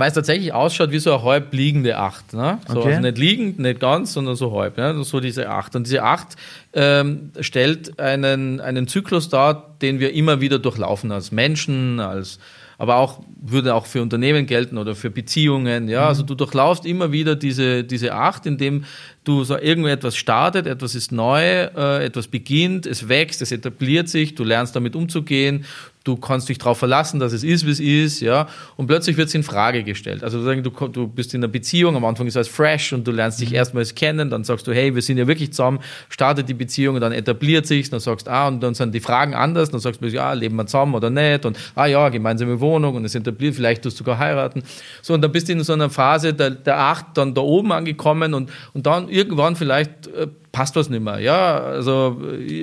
weil 0.00 0.08
es 0.08 0.14
tatsächlich 0.14 0.52
ausschaut 0.52 0.90
wie 0.90 0.98
so 0.98 1.12
eine 1.12 1.22
halb 1.22 1.52
liegende 1.52 1.98
Acht. 1.98 2.32
Ne? 2.32 2.58
So, 2.66 2.78
okay. 2.78 2.88
Also 2.88 3.00
nicht 3.02 3.18
liegend, 3.18 3.58
nicht 3.58 3.78
ganz, 3.80 4.14
sondern 4.14 4.34
so 4.34 4.58
halb. 4.58 4.78
Ne? 4.78 5.04
So 5.04 5.20
diese 5.20 5.48
Acht. 5.50 5.76
Und 5.76 5.86
diese 5.86 6.02
Acht 6.02 6.36
ähm, 6.72 7.30
stellt 7.40 8.00
einen, 8.00 8.60
einen 8.60 8.88
Zyklus 8.88 9.28
dar, 9.28 9.76
den 9.82 10.00
wir 10.00 10.14
immer 10.14 10.40
wieder 10.40 10.58
durchlaufen 10.58 11.12
als 11.12 11.30
Menschen, 11.30 12.00
als 12.00 12.38
aber 12.80 12.96
auch 12.96 13.20
würde 13.42 13.74
auch 13.74 13.84
für 13.84 14.00
Unternehmen 14.00 14.46
gelten 14.46 14.78
oder 14.78 14.94
für 14.94 15.10
Beziehungen. 15.10 15.86
Ja, 15.86 16.08
also 16.08 16.22
mhm. 16.22 16.28
du 16.28 16.34
durchlaufst 16.34 16.86
immer 16.86 17.12
wieder 17.12 17.36
diese, 17.36 17.84
diese 17.84 18.14
Acht, 18.14 18.46
indem 18.46 18.84
du 19.22 19.44
so 19.44 19.58
irgendetwas 19.58 20.16
startet, 20.16 20.66
etwas 20.66 20.94
ist 20.94 21.12
neu, 21.12 21.42
äh, 21.42 22.02
etwas 22.06 22.28
beginnt, 22.28 22.86
es 22.86 23.06
wächst, 23.06 23.42
es 23.42 23.52
etabliert 23.52 24.08
sich, 24.08 24.34
du 24.34 24.44
lernst 24.44 24.74
damit 24.74 24.96
umzugehen, 24.96 25.66
du 26.04 26.16
kannst 26.16 26.48
dich 26.48 26.58
darauf 26.58 26.78
verlassen, 26.78 27.20
dass 27.20 27.32
es 27.32 27.44
ist, 27.44 27.66
wie 27.66 27.70
es 27.70 27.80
ist, 27.80 28.20
ja, 28.20 28.48
und 28.76 28.86
plötzlich 28.86 29.16
wird 29.16 29.28
es 29.28 29.34
in 29.34 29.42
Frage 29.42 29.84
gestellt. 29.84 30.24
Also 30.24 30.42
du, 30.54 30.70
du 30.88 31.06
bist 31.06 31.34
in 31.34 31.40
einer 31.40 31.52
Beziehung, 31.52 31.94
am 31.94 32.04
Anfang 32.04 32.26
ist 32.26 32.36
es 32.36 32.48
fresh 32.48 32.92
und 32.92 33.06
du 33.06 33.12
lernst 33.12 33.40
dich 33.40 33.50
mhm. 33.50 33.56
erstmals 33.56 33.94
kennen, 33.94 34.30
dann 34.30 34.44
sagst 34.44 34.66
du, 34.66 34.72
hey, 34.72 34.94
wir 34.94 35.02
sind 35.02 35.18
ja 35.18 35.26
wirklich 35.26 35.52
zusammen, 35.52 35.80
startet 36.08 36.48
die 36.48 36.54
Beziehung 36.54 36.94
und 36.94 37.02
dann 37.02 37.12
etabliert 37.12 37.66
sich, 37.66 37.90
dann 37.90 38.00
sagst 38.00 38.26
du, 38.26 38.30
ah, 38.30 38.48
und 38.48 38.62
dann 38.62 38.74
sind 38.74 38.94
die 38.94 39.00
Fragen 39.00 39.34
anders, 39.34 39.70
dann 39.70 39.80
sagst 39.80 40.02
du, 40.02 40.08
ja, 40.08 40.32
leben 40.32 40.56
wir 40.56 40.66
zusammen 40.66 40.94
oder 40.94 41.10
nicht 41.10 41.44
und 41.44 41.58
ah 41.74 41.86
ja, 41.86 42.08
gemeinsame 42.08 42.60
Wohnung 42.60 42.94
und 42.96 43.04
es 43.04 43.14
etabliert, 43.14 43.54
vielleicht 43.54 43.82
tust 43.82 43.98
du 43.98 44.04
sogar 44.04 44.18
heiraten. 44.18 44.62
So, 45.02 45.12
und 45.12 45.20
dann 45.20 45.32
bist 45.32 45.48
du 45.48 45.52
in 45.52 45.62
so 45.62 45.74
einer 45.74 45.90
Phase 45.90 46.32
der, 46.32 46.50
der 46.50 46.78
Acht 46.78 47.06
dann 47.14 47.34
da 47.34 47.42
oben 47.42 47.72
angekommen 47.72 48.32
und, 48.32 48.50
und 48.72 48.86
dann 48.86 49.08
irgendwann 49.08 49.54
vielleicht 49.54 50.06
äh, 50.06 50.28
passt 50.52 50.76
was 50.76 50.88
nicht 50.90 51.02
mehr. 51.02 51.18
Ja, 51.20 51.58
also 51.58 52.16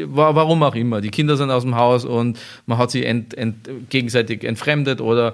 warum 0.07 0.63
auch 0.63 0.75
immer. 0.75 1.01
Die 1.01 1.09
Kinder 1.09 1.37
sind 1.37 1.51
aus 1.51 1.63
dem 1.63 1.75
Haus 1.75 2.05
und 2.05 2.39
man 2.65 2.77
hat 2.77 2.91
sie 2.91 3.05
ent, 3.05 3.33
ent, 3.33 3.69
gegenseitig 3.89 4.43
entfremdet 4.43 5.01
oder 5.01 5.33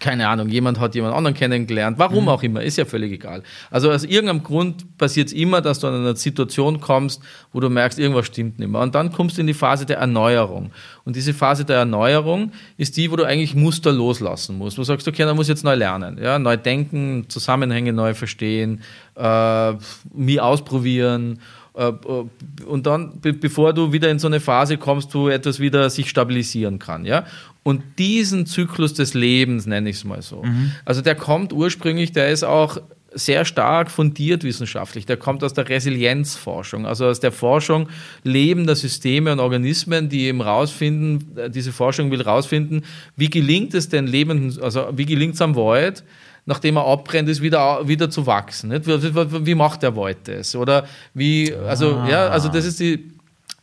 keine 0.00 0.28
Ahnung, 0.28 0.48
jemand 0.48 0.80
hat 0.80 0.94
jemand 0.94 1.14
anderen 1.14 1.36
kennengelernt, 1.36 1.98
warum 1.98 2.24
mhm. 2.24 2.30
auch 2.30 2.42
immer, 2.42 2.62
ist 2.62 2.78
ja 2.78 2.86
völlig 2.86 3.12
egal. 3.12 3.42
Also 3.70 3.92
aus 3.92 4.02
irgendeinem 4.02 4.42
Grund 4.42 4.98
passiert 4.98 5.28
es 5.28 5.34
immer, 5.34 5.60
dass 5.60 5.78
du 5.78 5.86
in 5.86 5.94
eine 5.94 6.16
Situation 6.16 6.80
kommst, 6.80 7.22
wo 7.52 7.60
du 7.60 7.68
merkst, 7.68 7.98
irgendwas 7.98 8.26
stimmt 8.26 8.58
nicht 8.58 8.70
mehr. 8.70 8.80
Und 8.80 8.94
dann 8.94 9.12
kommst 9.12 9.36
du 9.36 9.42
in 9.42 9.46
die 9.46 9.54
Phase 9.54 9.86
der 9.86 9.98
Erneuerung. 9.98 10.72
Und 11.04 11.16
diese 11.16 11.34
Phase 11.34 11.64
der 11.64 11.76
Erneuerung 11.76 12.52
ist 12.78 12.96
die, 12.96 13.10
wo 13.10 13.16
du 13.16 13.24
eigentlich 13.24 13.54
Muster 13.54 13.92
loslassen 13.92 14.58
musst. 14.58 14.78
Du 14.78 14.84
sagst, 14.84 15.06
okay, 15.06 15.24
dann 15.24 15.36
muss 15.36 15.46
ich 15.46 15.50
jetzt 15.50 15.64
neu 15.64 15.74
lernen, 15.74 16.18
ja, 16.20 16.38
neu 16.38 16.56
denken, 16.56 17.26
Zusammenhänge 17.28 17.92
neu 17.92 18.14
verstehen, 18.14 18.82
äh, 19.16 19.72
mich 20.14 20.40
ausprobieren 20.40 21.36
äh, 21.36 21.38
äh, 21.38 21.59
und 21.72 22.86
dann, 22.86 23.20
bevor 23.20 23.72
du 23.72 23.92
wieder 23.92 24.10
in 24.10 24.18
so 24.18 24.26
eine 24.26 24.40
Phase 24.40 24.76
kommst, 24.76 25.14
wo 25.14 25.28
etwas 25.28 25.60
wieder 25.60 25.88
sich 25.88 26.10
stabilisieren 26.10 26.78
kann, 26.78 27.04
ja. 27.04 27.24
Und 27.62 27.82
diesen 27.98 28.46
Zyklus 28.46 28.94
des 28.94 29.14
Lebens 29.14 29.66
nenne 29.66 29.90
ich 29.90 29.96
es 29.96 30.04
mal 30.04 30.22
so. 30.22 30.42
Mhm. 30.42 30.72
Also 30.84 31.02
der 31.02 31.14
kommt 31.14 31.52
ursprünglich, 31.52 32.10
der 32.12 32.30
ist 32.30 32.42
auch 32.42 32.78
sehr 33.12 33.44
stark 33.44 33.90
fundiert 33.90 34.44
wissenschaftlich. 34.44 35.06
Der 35.06 35.16
kommt 35.16 35.42
aus 35.42 35.52
der 35.52 35.68
Resilienzforschung, 35.68 36.86
also 36.86 37.06
aus 37.06 37.20
der 37.20 37.32
Forschung 37.32 37.88
lebender 38.22 38.76
Systeme 38.76 39.32
und 39.32 39.40
Organismen, 39.40 40.08
die 40.08 40.26
eben 40.26 40.40
rausfinden, 40.40 41.36
äh, 41.36 41.50
diese 41.50 41.72
Forschung 41.72 42.10
will 42.10 42.22
rausfinden, 42.22 42.84
wie 43.16 43.30
gelingt 43.30 43.74
es 43.74 43.88
den 43.88 44.06
lebenden, 44.06 44.62
also 44.62 44.88
wie 44.94 45.06
gelingt 45.06 45.34
es 45.34 45.42
am 45.42 45.56
Wald, 45.56 46.04
nachdem 46.46 46.76
er 46.76 46.86
abbrennt, 46.86 47.28
ist 47.28 47.42
wieder, 47.42 47.86
wieder 47.86 48.10
zu 48.10 48.26
wachsen. 48.26 48.70
Nicht? 48.70 48.86
Wie, 48.86 49.46
wie 49.46 49.54
macht 49.54 49.82
der 49.82 49.96
Wald 49.96 50.18
das? 50.24 50.56
Oder 50.56 50.86
wie, 51.14 51.54
also, 51.54 51.96
ah. 51.96 52.08
ja, 52.08 52.28
also 52.28 52.48
das 52.48 52.64
ist 52.64 52.80
die, 52.80 53.10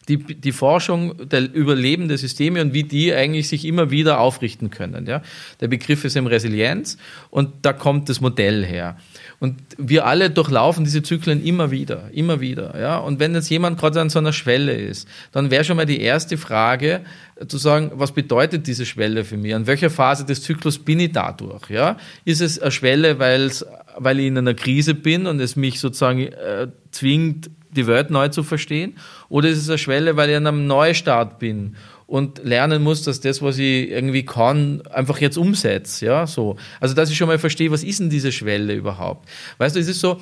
die, 0.07 0.17
die 0.17 0.51
Forschung 0.51 1.27
der 1.27 1.53
überlebenden 1.53 2.17
Systeme 2.17 2.61
und 2.61 2.73
wie 2.73 2.83
die 2.83 3.13
eigentlich 3.13 3.47
sich 3.49 3.65
immer 3.65 3.91
wieder 3.91 4.19
aufrichten 4.19 4.69
können. 4.69 5.05
Ja? 5.05 5.21
Der 5.59 5.67
Begriff 5.67 6.05
ist 6.05 6.15
eben 6.15 6.27
Resilienz 6.27 6.97
und 7.29 7.49
da 7.63 7.73
kommt 7.73 8.09
das 8.09 8.21
Modell 8.21 8.65
her. 8.65 8.97
Und 9.39 9.55
wir 9.77 10.07
alle 10.07 10.31
durchlaufen 10.31 10.83
diese 10.83 11.03
Zyklen 11.03 11.43
immer 11.43 11.69
wieder, 11.69 12.09
immer 12.11 12.41
wieder. 12.41 12.79
Ja? 12.79 12.97
Und 12.97 13.19
wenn 13.19 13.35
jetzt 13.35 13.49
jemand 13.49 13.79
gerade 13.79 14.01
an 14.01 14.09
so 14.09 14.17
einer 14.17 14.33
Schwelle 14.33 14.73
ist, 14.73 15.07
dann 15.31 15.51
wäre 15.51 15.63
schon 15.63 15.77
mal 15.77 15.85
die 15.85 16.01
erste 16.01 16.37
Frage, 16.37 17.01
äh, 17.35 17.45
zu 17.45 17.59
sagen, 17.59 17.91
was 17.93 18.13
bedeutet 18.13 18.65
diese 18.65 18.85
Schwelle 18.85 19.23
für 19.23 19.37
mich? 19.37 19.53
An 19.53 19.67
welcher 19.67 19.91
Phase 19.91 20.25
des 20.25 20.41
Zyklus 20.41 20.79
bin 20.79 20.99
ich 20.99 21.11
dadurch? 21.11 21.69
Ja? 21.69 21.97
Ist 22.25 22.41
es 22.41 22.59
eine 22.59 22.71
Schwelle, 22.71 23.19
weil's, 23.19 23.63
weil 23.95 24.19
ich 24.19 24.25
in 24.25 24.39
einer 24.39 24.55
Krise 24.55 24.95
bin 24.95 25.27
und 25.27 25.39
es 25.39 25.55
mich 25.55 25.79
sozusagen 25.79 26.19
äh, 26.19 26.67
zwingt, 26.89 27.51
die 27.69 27.85
Welt 27.85 28.09
neu 28.09 28.29
zu 28.29 28.41
verstehen? 28.41 28.95
Oder 29.29 29.49
ist 29.49 29.59
es 29.59 29.69
eine 29.69 29.77
Schwelle, 29.77 30.17
weil 30.17 30.31
ich 30.31 30.35
an 30.35 30.47
einem 30.47 30.65
Neustart 30.65 31.37
bin 31.37 31.75
und 32.07 32.43
lernen 32.43 32.81
muss, 32.81 33.03
dass 33.03 33.19
das, 33.19 33.41
was 33.41 33.57
ich 33.57 33.91
irgendwie 33.91 34.23
kann, 34.23 34.81
einfach 34.87 35.19
jetzt 35.19 35.37
umsetze. 35.37 36.05
Ja, 36.05 36.25
so. 36.25 36.55
Also, 36.79 36.95
dass 36.95 37.11
ich 37.11 37.17
schon 37.17 37.27
mal 37.27 37.37
verstehe, 37.37 37.69
was 37.69 37.83
ist 37.83 37.99
denn 37.99 38.09
diese 38.09 38.31
Schwelle 38.31 38.73
überhaupt? 38.73 39.27
Weißt 39.57 39.75
du, 39.75 39.79
es 39.79 39.89
ist 39.89 39.99
so, 39.99 40.19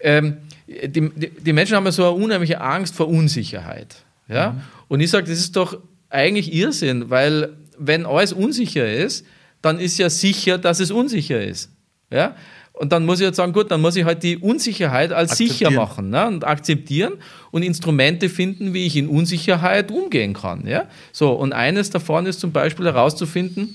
ähm, 0.00 0.38
die, 0.66 1.10
die, 1.10 1.52
Menschen 1.52 1.76
haben 1.76 1.84
ja 1.84 1.92
so 1.92 2.02
eine 2.02 2.12
unheimliche 2.12 2.60
Angst 2.60 2.94
vor 2.94 3.08
Unsicherheit. 3.08 4.04
Ja? 4.28 4.52
Mhm. 4.52 4.60
Und 4.88 5.00
ich 5.00 5.10
sage, 5.10 5.28
das 5.28 5.38
ist 5.38 5.56
doch 5.56 5.78
eigentlich 6.10 6.52
Irrsinn, 6.52 7.08
weil 7.08 7.56
wenn 7.78 8.04
alles 8.04 8.32
unsicher 8.32 8.92
ist, 8.92 9.24
dann 9.62 9.78
ist 9.78 9.96
ja 9.98 10.10
sicher, 10.10 10.58
dass 10.58 10.80
es 10.80 10.90
unsicher 10.90 11.42
ist. 11.42 11.70
Ja? 12.10 12.34
Und 12.78 12.92
dann 12.92 13.04
muss 13.04 13.18
ich 13.18 13.26
jetzt 13.26 13.36
sagen, 13.36 13.52
gut, 13.52 13.72
dann 13.72 13.80
muss 13.80 13.96
ich 13.96 14.04
halt 14.04 14.22
die 14.22 14.36
Unsicherheit 14.36 15.12
als 15.12 15.36
sicher 15.36 15.70
machen 15.72 16.10
ne? 16.10 16.28
und 16.28 16.46
akzeptieren 16.46 17.14
und 17.50 17.64
Instrumente 17.64 18.28
finden, 18.28 18.72
wie 18.72 18.86
ich 18.86 18.96
in 18.96 19.08
Unsicherheit 19.08 19.90
umgehen 19.90 20.32
kann. 20.32 20.64
Ja? 20.64 20.84
So, 21.10 21.32
und 21.32 21.52
eines 21.52 21.90
davon 21.90 22.26
ist 22.26 22.38
zum 22.38 22.52
Beispiel 22.52 22.86
herauszufinden, 22.86 23.74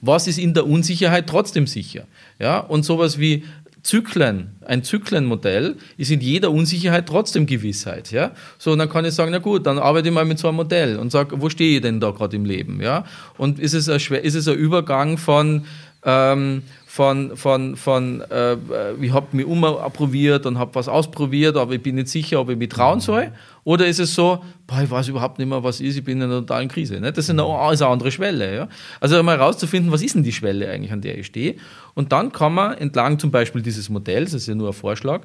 was 0.00 0.26
ist 0.28 0.38
in 0.38 0.54
der 0.54 0.66
Unsicherheit 0.66 1.26
trotzdem 1.26 1.66
sicher. 1.66 2.04
Ja? 2.38 2.58
Und 2.58 2.84
sowas 2.86 3.18
wie 3.18 3.44
Zyklen, 3.82 4.56
ein 4.64 4.82
Zyklenmodell 4.82 5.76
ist 5.98 6.10
in 6.10 6.20
jeder 6.22 6.50
Unsicherheit 6.50 7.06
trotzdem 7.06 7.44
Gewissheit. 7.44 8.12
Ja? 8.12 8.32
So, 8.56 8.72
und 8.72 8.78
dann 8.78 8.88
kann 8.88 9.04
ich 9.04 9.12
sagen, 9.12 9.30
na 9.30 9.38
gut, 9.38 9.66
dann 9.66 9.78
arbeite 9.78 10.08
ich 10.08 10.14
mal 10.14 10.24
mit 10.24 10.38
so 10.38 10.48
einem 10.48 10.56
Modell 10.56 10.96
und 10.96 11.12
sage, 11.12 11.38
wo 11.42 11.50
stehe 11.50 11.76
ich 11.76 11.82
denn 11.82 12.00
da 12.00 12.12
gerade 12.12 12.34
im 12.34 12.46
Leben? 12.46 12.80
Ja? 12.80 13.04
Und 13.36 13.58
ist 13.58 13.74
es 13.74 13.90
ein, 13.90 14.00
ist 14.16 14.34
es 14.34 14.48
ein 14.48 14.54
Übergang 14.54 15.18
von 15.18 15.66
ähm, 16.02 16.62
von, 16.96 17.36
von, 17.36 17.76
von 17.76 18.22
äh, 18.30 18.56
ich 19.02 19.12
habe 19.12 19.26
mich 19.32 19.44
umprobiert 19.44 20.46
und 20.46 20.58
habe 20.58 20.74
was 20.74 20.88
ausprobiert, 20.88 21.54
aber 21.58 21.74
ich 21.74 21.82
bin 21.82 21.96
nicht 21.96 22.08
sicher, 22.08 22.40
ob 22.40 22.48
ich 22.48 22.56
mich 22.56 22.70
trauen 22.70 23.00
soll. 23.00 23.32
Oder 23.64 23.86
ist 23.86 24.00
es 24.00 24.14
so, 24.14 24.42
boah, 24.66 24.80
ich 24.82 24.90
weiß 24.90 25.08
überhaupt 25.08 25.38
nicht 25.38 25.46
mehr, 25.46 25.62
was 25.62 25.82
ist, 25.82 25.98
ich 25.98 26.04
bin 26.04 26.16
in 26.16 26.22
einer 26.22 26.40
totalen 26.40 26.68
Krise. 26.68 26.98
Ne? 26.98 27.12
Das 27.12 27.26
ist 27.26 27.30
eine, 27.30 27.42
ist 27.70 27.82
eine 27.82 27.90
andere 27.90 28.10
Schwelle. 28.10 28.56
Ja? 28.56 28.68
Also 28.98 29.18
einmal 29.18 29.36
herauszufinden, 29.36 29.92
was 29.92 30.00
ist 30.00 30.14
denn 30.14 30.22
die 30.22 30.32
Schwelle 30.32 30.70
eigentlich, 30.70 30.90
an 30.90 31.02
der 31.02 31.18
ich 31.18 31.26
stehe. 31.26 31.56
Und 31.92 32.12
dann 32.12 32.32
kann 32.32 32.54
man 32.54 32.78
entlang 32.78 33.18
zum 33.18 33.30
Beispiel 33.30 33.60
dieses 33.60 33.90
Modells, 33.90 34.30
das 34.30 34.42
ist 34.42 34.48
ja 34.48 34.54
nur 34.54 34.68
ein 34.68 34.72
Vorschlag, 34.72 35.20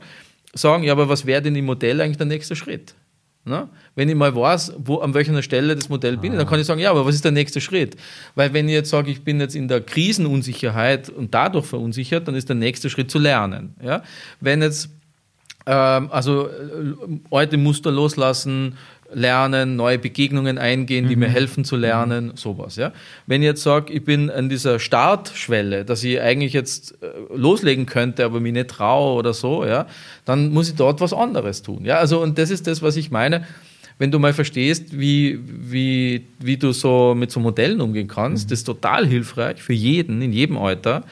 sagen, 0.53 0.83
ja, 0.83 0.91
aber 0.91 1.07
was 1.07 1.25
wäre 1.25 1.41
denn 1.41 1.55
im 1.55 1.63
Modell 1.63 2.01
eigentlich 2.01 2.17
der 2.17 2.25
nächste 2.25 2.57
Schritt? 2.57 2.95
Ne? 3.43 3.67
Wenn 3.95 4.07
ich 4.07 4.15
mal 4.15 4.35
weiß, 4.35 4.73
wo, 4.77 4.97
an 4.97 5.13
welcher 5.15 5.41
Stelle 5.41 5.75
das 5.75 5.89
Modell 5.89 6.17
bin, 6.17 6.33
ah. 6.33 6.37
dann 6.37 6.47
kann 6.47 6.59
ich 6.59 6.65
sagen, 6.67 6.79
ja, 6.79 6.91
aber 6.91 7.05
was 7.05 7.15
ist 7.15 7.25
der 7.25 7.31
nächste 7.31 7.59
Schritt? 7.59 7.95
Weil 8.35 8.53
wenn 8.53 8.67
ich 8.67 8.73
jetzt 8.73 8.91
sage, 8.91 9.09
ich 9.09 9.23
bin 9.23 9.39
jetzt 9.39 9.55
in 9.55 9.67
der 9.67 9.81
Krisenunsicherheit 9.81 11.09
und 11.09 11.33
dadurch 11.33 11.65
verunsichert, 11.65 12.27
dann 12.27 12.35
ist 12.35 12.49
der 12.49 12.55
nächste 12.55 12.89
Schritt 12.89 13.09
zu 13.09 13.17
lernen. 13.17 13.75
Ja? 13.81 14.03
Wenn 14.39 14.61
jetzt 14.61 14.89
ähm, 15.65 16.09
also 16.11 16.47
äh, 16.47 16.93
alte 17.31 17.57
Muster 17.57 17.91
loslassen, 17.91 18.77
lernen, 19.13 19.75
neue 19.75 19.99
Begegnungen 19.99 20.57
eingehen, 20.57 21.07
die 21.07 21.15
mhm. 21.15 21.21
mir 21.21 21.29
helfen 21.29 21.63
zu 21.65 21.75
lernen, 21.75 22.27
mhm. 22.27 22.37
sowas. 22.37 22.75
Ja? 22.75 22.93
Wenn 23.27 23.41
ich 23.41 23.47
jetzt 23.47 23.63
sage, 23.63 23.91
ich 23.93 24.03
bin 24.03 24.29
an 24.29 24.49
dieser 24.49 24.79
Startschwelle, 24.79 25.85
dass 25.85 26.03
ich 26.03 26.19
eigentlich 26.21 26.53
jetzt 26.53 26.97
äh, 27.01 27.07
loslegen 27.35 27.85
könnte, 27.85 28.25
aber 28.25 28.39
mich 28.39 28.53
nicht 28.53 28.69
traue 28.69 29.17
oder 29.17 29.33
so, 29.33 29.65
ja, 29.65 29.87
dann 30.25 30.51
muss 30.51 30.69
ich 30.69 30.75
dort 30.75 31.01
was 31.01 31.13
anderes 31.13 31.61
tun. 31.61 31.85
Ja? 31.85 31.97
Also, 31.97 32.21
und 32.21 32.37
das 32.37 32.49
ist 32.49 32.67
das, 32.67 32.81
was 32.81 32.97
ich 32.97 33.11
meine. 33.11 33.45
Wenn 33.97 34.09
du 34.09 34.17
mal 34.17 34.33
verstehst, 34.33 34.99
wie, 34.99 35.39
wie, 35.45 36.25
wie 36.39 36.57
du 36.57 36.71
so 36.71 37.13
mit 37.15 37.29
so 37.29 37.39
Modellen 37.39 37.81
umgehen 37.81 38.07
kannst, 38.07 38.45
mhm. 38.45 38.49
das 38.49 38.59
ist 38.59 38.65
total 38.65 39.05
hilfreich 39.05 39.61
für 39.61 39.73
jeden, 39.73 40.21
in 40.21 40.33
jedem 40.33 40.57
Alter 40.57 41.03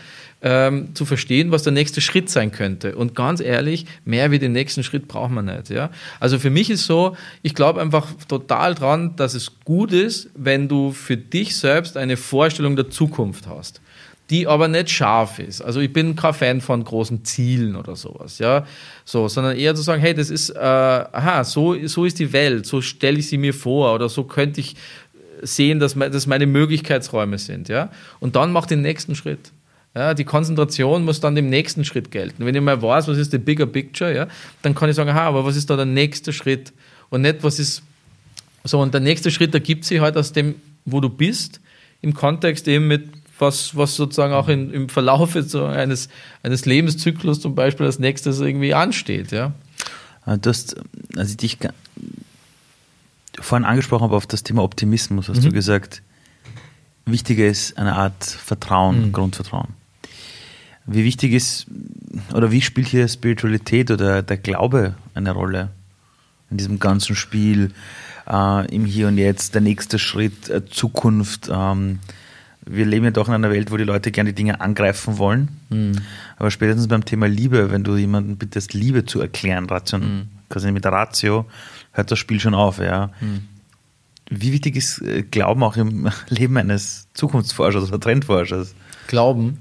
ähm, 0.41 0.95
zu 0.95 1.05
verstehen, 1.05 1.51
was 1.51 1.63
der 1.63 1.73
nächste 1.73 2.01
Schritt 2.01 2.29
sein 2.29 2.51
könnte. 2.51 2.95
Und 2.95 3.15
ganz 3.15 3.41
ehrlich, 3.41 3.85
mehr 4.05 4.31
wie 4.31 4.39
den 4.39 4.53
nächsten 4.53 4.83
Schritt 4.83 5.07
braucht 5.07 5.31
man 5.31 5.45
nicht. 5.45 5.69
Ja? 5.69 5.89
Also 6.19 6.39
für 6.39 6.49
mich 6.49 6.69
ist 6.69 6.85
so, 6.85 7.17
ich 7.41 7.55
glaube 7.55 7.81
einfach 7.81 8.07
total 8.27 8.75
dran, 8.75 9.15
dass 9.15 9.33
es 9.33 9.59
gut 9.65 9.91
ist, 9.91 10.29
wenn 10.35 10.67
du 10.67 10.91
für 10.91 11.17
dich 11.17 11.57
selbst 11.57 11.97
eine 11.97 12.17
Vorstellung 12.17 12.75
der 12.75 12.89
Zukunft 12.89 13.47
hast 13.47 13.81
die 14.29 14.45
aber 14.45 14.67
nicht 14.67 14.91
scharf 14.91 15.39
ist. 15.39 15.61
Also 15.61 15.79
ich 15.79 15.91
bin 15.91 16.15
kein 16.15 16.33
Fan 16.33 16.61
von 16.61 16.83
großen 16.83 17.25
Zielen 17.25 17.75
oder 17.75 17.95
sowas, 17.95 18.37
ja, 18.37 18.65
so, 19.03 19.27
sondern 19.27 19.57
eher 19.57 19.73
zu 19.73 19.81
sagen, 19.81 20.01
hey, 20.01 20.13
das 20.13 20.29
ist, 20.29 20.51
äh, 20.51 20.59
aha, 20.59 21.43
so, 21.43 21.75
so 21.87 22.05
ist 22.05 22.19
die 22.19 22.31
Welt, 22.31 22.65
so 22.65 22.81
stelle 22.81 23.17
ich 23.17 23.27
sie 23.27 23.37
mir 23.37 23.53
vor 23.53 23.95
oder 23.95 24.07
so 24.07 24.23
könnte 24.23 24.61
ich 24.61 24.75
sehen, 25.41 25.79
dass, 25.79 25.95
das 25.95 26.27
meine 26.27 26.45
Möglichkeitsräume 26.45 27.39
sind, 27.39 27.69
ja, 27.69 27.89
und 28.19 28.35
dann 28.35 28.51
mach 28.51 28.67
den 28.67 28.81
nächsten 28.81 29.15
Schritt. 29.15 29.51
Ja, 29.95 30.13
die 30.13 30.23
Konzentration 30.23 31.03
muss 31.03 31.19
dann 31.19 31.35
dem 31.35 31.49
nächsten 31.49 31.83
Schritt 31.83 32.11
gelten. 32.11 32.45
Wenn 32.45 32.55
ich 32.55 32.61
mal 32.61 32.81
weiß, 32.81 33.07
was 33.07 33.17
ist 33.17 33.31
the 33.31 33.37
bigger 33.39 33.65
picture, 33.65 34.15
ja, 34.15 34.27
dann 34.61 34.75
kann 34.75 34.89
ich 34.89 34.95
sagen, 34.95 35.09
aha, 35.09 35.23
aber 35.23 35.45
was 35.45 35.55
ist 35.55 35.69
da 35.69 35.75
der 35.75 35.85
nächste 35.85 36.31
Schritt? 36.31 36.73
Und 37.09 37.21
nicht, 37.21 37.43
was 37.43 37.59
ist 37.59 37.81
so, 38.63 38.79
und 38.79 38.93
der 38.93 39.01
nächste 39.01 39.31
Schritt 39.31 39.53
ergibt 39.53 39.85
sich 39.85 39.99
halt 39.99 40.17
aus 40.17 40.33
dem, 40.33 40.55
wo 40.85 40.99
du 40.99 41.09
bist, 41.09 41.59
im 42.01 42.13
Kontext 42.13 42.67
eben 42.67 42.87
mit 42.87 43.09
was, 43.39 43.75
was 43.75 43.95
sozusagen 43.95 44.33
auch 44.33 44.47
in, 44.47 44.71
im 44.71 44.89
Verlauf 44.89 45.37
so 45.47 45.65
eines, 45.65 46.09
eines 46.43 46.65
Lebenszyklus 46.65 47.39
zum 47.39 47.55
Beispiel 47.55 47.85
als 47.85 47.99
nächstes 47.99 48.41
irgendwie 48.41 48.73
ansteht. 48.73 49.31
Ja. 49.31 49.53
Ah, 50.25 50.37
du 50.37 50.49
hast, 50.49 50.75
als 51.15 51.31
ich 51.31 51.37
dich 51.37 51.57
vorhin 53.39 53.65
angesprochen 53.65 54.03
habe 54.03 54.15
auf 54.15 54.27
das 54.27 54.43
Thema 54.43 54.63
Optimismus, 54.63 55.29
hast 55.29 55.39
mhm. 55.39 55.45
du 55.45 55.51
gesagt, 55.53 56.01
wichtiger 57.05 57.47
ist 57.47 57.77
eine 57.77 57.95
Art 57.95 58.23
Vertrauen, 58.23 59.07
mhm. 59.07 59.11
Grundvertrauen. 59.13 59.78
Wie 60.91 61.03
wichtig 61.03 61.33
ist 61.33 61.67
oder 62.33 62.51
wie 62.51 62.61
spielt 62.61 62.87
hier 62.87 63.07
Spiritualität 63.07 63.91
oder 63.91 64.21
der 64.23 64.37
Glaube 64.37 64.95
eine 65.13 65.31
Rolle 65.31 65.69
in 66.49 66.57
diesem 66.57 66.79
ganzen 66.79 67.15
Spiel, 67.15 67.71
äh, 68.27 68.73
im 68.73 68.85
Hier 68.85 69.07
und 69.07 69.17
Jetzt, 69.17 69.53
der 69.53 69.61
nächste 69.61 69.99
Schritt, 69.99 70.49
äh, 70.49 70.65
Zukunft? 70.65 71.49
Ähm, 71.51 71.99
wir 72.65 72.85
leben 72.85 73.05
ja 73.05 73.11
doch 73.11 73.27
in 73.27 73.33
einer 73.33 73.51
Welt, 73.51 73.71
wo 73.71 73.77
die 73.77 73.83
Leute 73.83 74.11
gerne 74.11 74.31
die 74.31 74.35
Dinge 74.35 74.61
angreifen 74.61 75.17
wollen. 75.17 75.49
Mhm. 75.69 75.93
Aber 76.37 76.51
spätestens 76.51 76.87
beim 76.87 77.05
Thema 77.05 77.27
Liebe, 77.27 77.71
wenn 77.71 77.83
du 77.83 77.95
jemanden 77.95 78.37
bittest, 78.37 78.73
Liebe 78.73 79.05
zu 79.05 79.21
erklären, 79.21 79.65
Ration, 79.65 80.01
mhm. 80.01 80.21
quasi 80.49 80.71
mit 80.71 80.85
der 80.85 80.91
Ratio, 80.91 81.45
hört 81.91 82.11
das 82.11 82.19
Spiel 82.19 82.39
schon 82.39 82.53
auf. 82.53 82.79
Ja. 82.79 83.11
Mhm. 83.21 83.41
Wie 84.29 84.51
wichtig 84.51 84.75
ist 84.75 85.01
äh, 85.01 85.23
Glauben 85.23 85.63
auch 85.63 85.77
im 85.77 86.09
Leben 86.29 86.57
eines 86.57 87.07
Zukunftsforschers 87.13 87.89
oder 87.89 87.99
Trendforschers? 87.99 88.75
Glauben? 89.07 89.57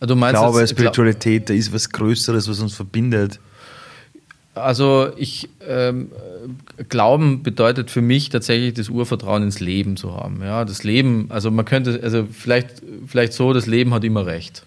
Also 0.00 0.14
du 0.14 0.20
meinst 0.20 0.40
Glaube, 0.40 0.66
Spiritualität, 0.66 1.48
da 1.48 1.54
ist 1.54 1.72
was 1.72 1.90
Größeres, 1.90 2.48
was 2.48 2.60
uns 2.60 2.74
verbindet. 2.74 3.40
Also 4.54 5.10
ich 5.16 5.48
ähm, 5.66 6.10
Glauben 6.88 7.42
bedeutet 7.42 7.90
für 7.90 8.00
mich 8.00 8.30
tatsächlich 8.30 8.74
das 8.74 8.88
Urvertrauen 8.88 9.42
ins 9.42 9.60
Leben 9.60 9.96
zu 9.96 10.14
haben. 10.14 10.40
Ja, 10.42 10.64
das 10.64 10.82
Leben, 10.82 11.26
also 11.28 11.50
man 11.50 11.64
könnte, 11.64 12.00
also 12.02 12.26
vielleicht, 12.30 12.82
vielleicht 13.06 13.34
so, 13.34 13.52
das 13.52 13.66
Leben 13.66 13.92
hat 13.92 14.04
immer 14.04 14.24
recht. 14.24 14.64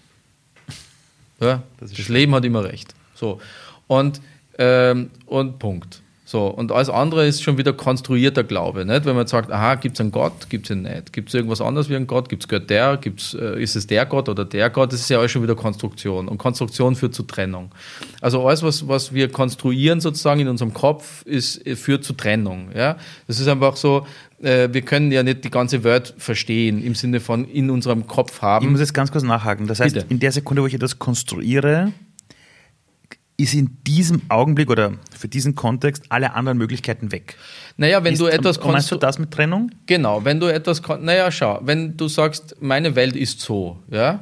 Ja, 1.40 1.62
das, 1.80 1.92
das 1.92 2.08
Leben 2.08 2.34
hat 2.34 2.44
immer 2.44 2.64
recht. 2.64 2.94
So 3.14 3.40
und 3.86 4.20
ähm, 4.58 5.10
und 5.26 5.58
Punkt. 5.58 6.02
So, 6.30 6.46
und 6.46 6.70
alles 6.70 6.88
andere 6.88 7.26
ist 7.26 7.42
schon 7.42 7.58
wieder 7.58 7.72
konstruierter 7.72 8.44
Glaube. 8.44 8.84
Nicht? 8.84 9.04
Wenn 9.04 9.16
man 9.16 9.26
sagt, 9.26 9.50
aha, 9.50 9.74
gibt 9.74 9.96
es 9.96 10.00
einen 10.00 10.12
Gott, 10.12 10.48
gibt 10.48 10.66
es 10.66 10.76
ihn 10.76 10.82
nicht. 10.82 11.12
Gibt 11.12 11.30
es 11.30 11.34
irgendwas 11.34 11.60
anderes 11.60 11.88
wie 11.88 11.96
einen 11.96 12.06
Gott? 12.06 12.28
Gibt 12.28 12.44
es 12.44 12.48
Gott 12.48 12.70
der? 12.70 12.98
Gibt's, 12.98 13.34
äh, 13.34 13.60
ist 13.60 13.74
es 13.74 13.88
der 13.88 14.06
Gott 14.06 14.28
oder 14.28 14.44
der 14.44 14.70
Gott? 14.70 14.92
Das 14.92 15.00
ist 15.00 15.10
ja 15.10 15.18
alles 15.18 15.32
schon 15.32 15.42
wieder 15.42 15.56
Konstruktion. 15.56 16.28
Und 16.28 16.38
Konstruktion 16.38 16.94
führt 16.94 17.14
zu 17.14 17.24
Trennung. 17.24 17.72
Also 18.20 18.46
alles, 18.46 18.62
was, 18.62 18.86
was 18.86 19.12
wir 19.12 19.28
konstruieren 19.32 20.00
sozusagen 20.00 20.38
in 20.38 20.46
unserem 20.46 20.72
Kopf, 20.72 21.26
ist, 21.26 21.66
äh, 21.66 21.74
führt 21.74 22.04
zu 22.04 22.12
Trennung. 22.12 22.68
Ja? 22.76 22.96
Das 23.26 23.40
ist 23.40 23.48
einfach 23.48 23.74
so, 23.74 24.06
äh, 24.40 24.68
wir 24.70 24.82
können 24.82 25.10
ja 25.10 25.24
nicht 25.24 25.42
die 25.42 25.50
ganze 25.50 25.82
Welt 25.82 26.14
verstehen, 26.16 26.80
im 26.80 26.94
Sinne 26.94 27.18
von 27.18 27.44
in 27.44 27.70
unserem 27.70 28.06
Kopf 28.06 28.40
haben. 28.40 28.66
Ich 28.66 28.70
muss 28.70 28.78
jetzt 28.78 28.94
ganz 28.94 29.10
kurz 29.10 29.24
nachhaken. 29.24 29.66
Das 29.66 29.80
heißt, 29.80 29.96
Bitte. 29.96 30.06
in 30.08 30.20
der 30.20 30.30
Sekunde, 30.30 30.62
wo 30.62 30.68
ich 30.68 30.74
etwas 30.74 31.00
konstruiere, 31.00 31.92
ist 33.40 33.54
in 33.54 33.78
diesem 33.86 34.22
Augenblick 34.28 34.70
oder 34.70 34.94
für 35.16 35.28
diesen 35.28 35.54
Kontext 35.54 36.04
alle 36.08 36.34
anderen 36.34 36.58
Möglichkeiten 36.58 37.12
weg. 37.12 37.36
Naja, 37.76 38.04
wenn 38.04 38.12
ist, 38.12 38.20
du 38.20 38.26
etwas 38.26 38.58
kannst. 38.58 38.72
Meinst 38.72 38.92
du 38.92 38.96
das 38.96 39.18
mit 39.18 39.30
Trennung? 39.30 39.70
Genau, 39.86 40.24
wenn 40.24 40.40
du 40.40 40.46
etwas. 40.46 40.82
Naja, 41.00 41.30
schau, 41.30 41.60
wenn 41.62 41.96
du 41.96 42.08
sagst, 42.08 42.56
meine 42.60 42.94
Welt 42.96 43.16
ist 43.16 43.40
so, 43.40 43.78
ja, 43.90 44.20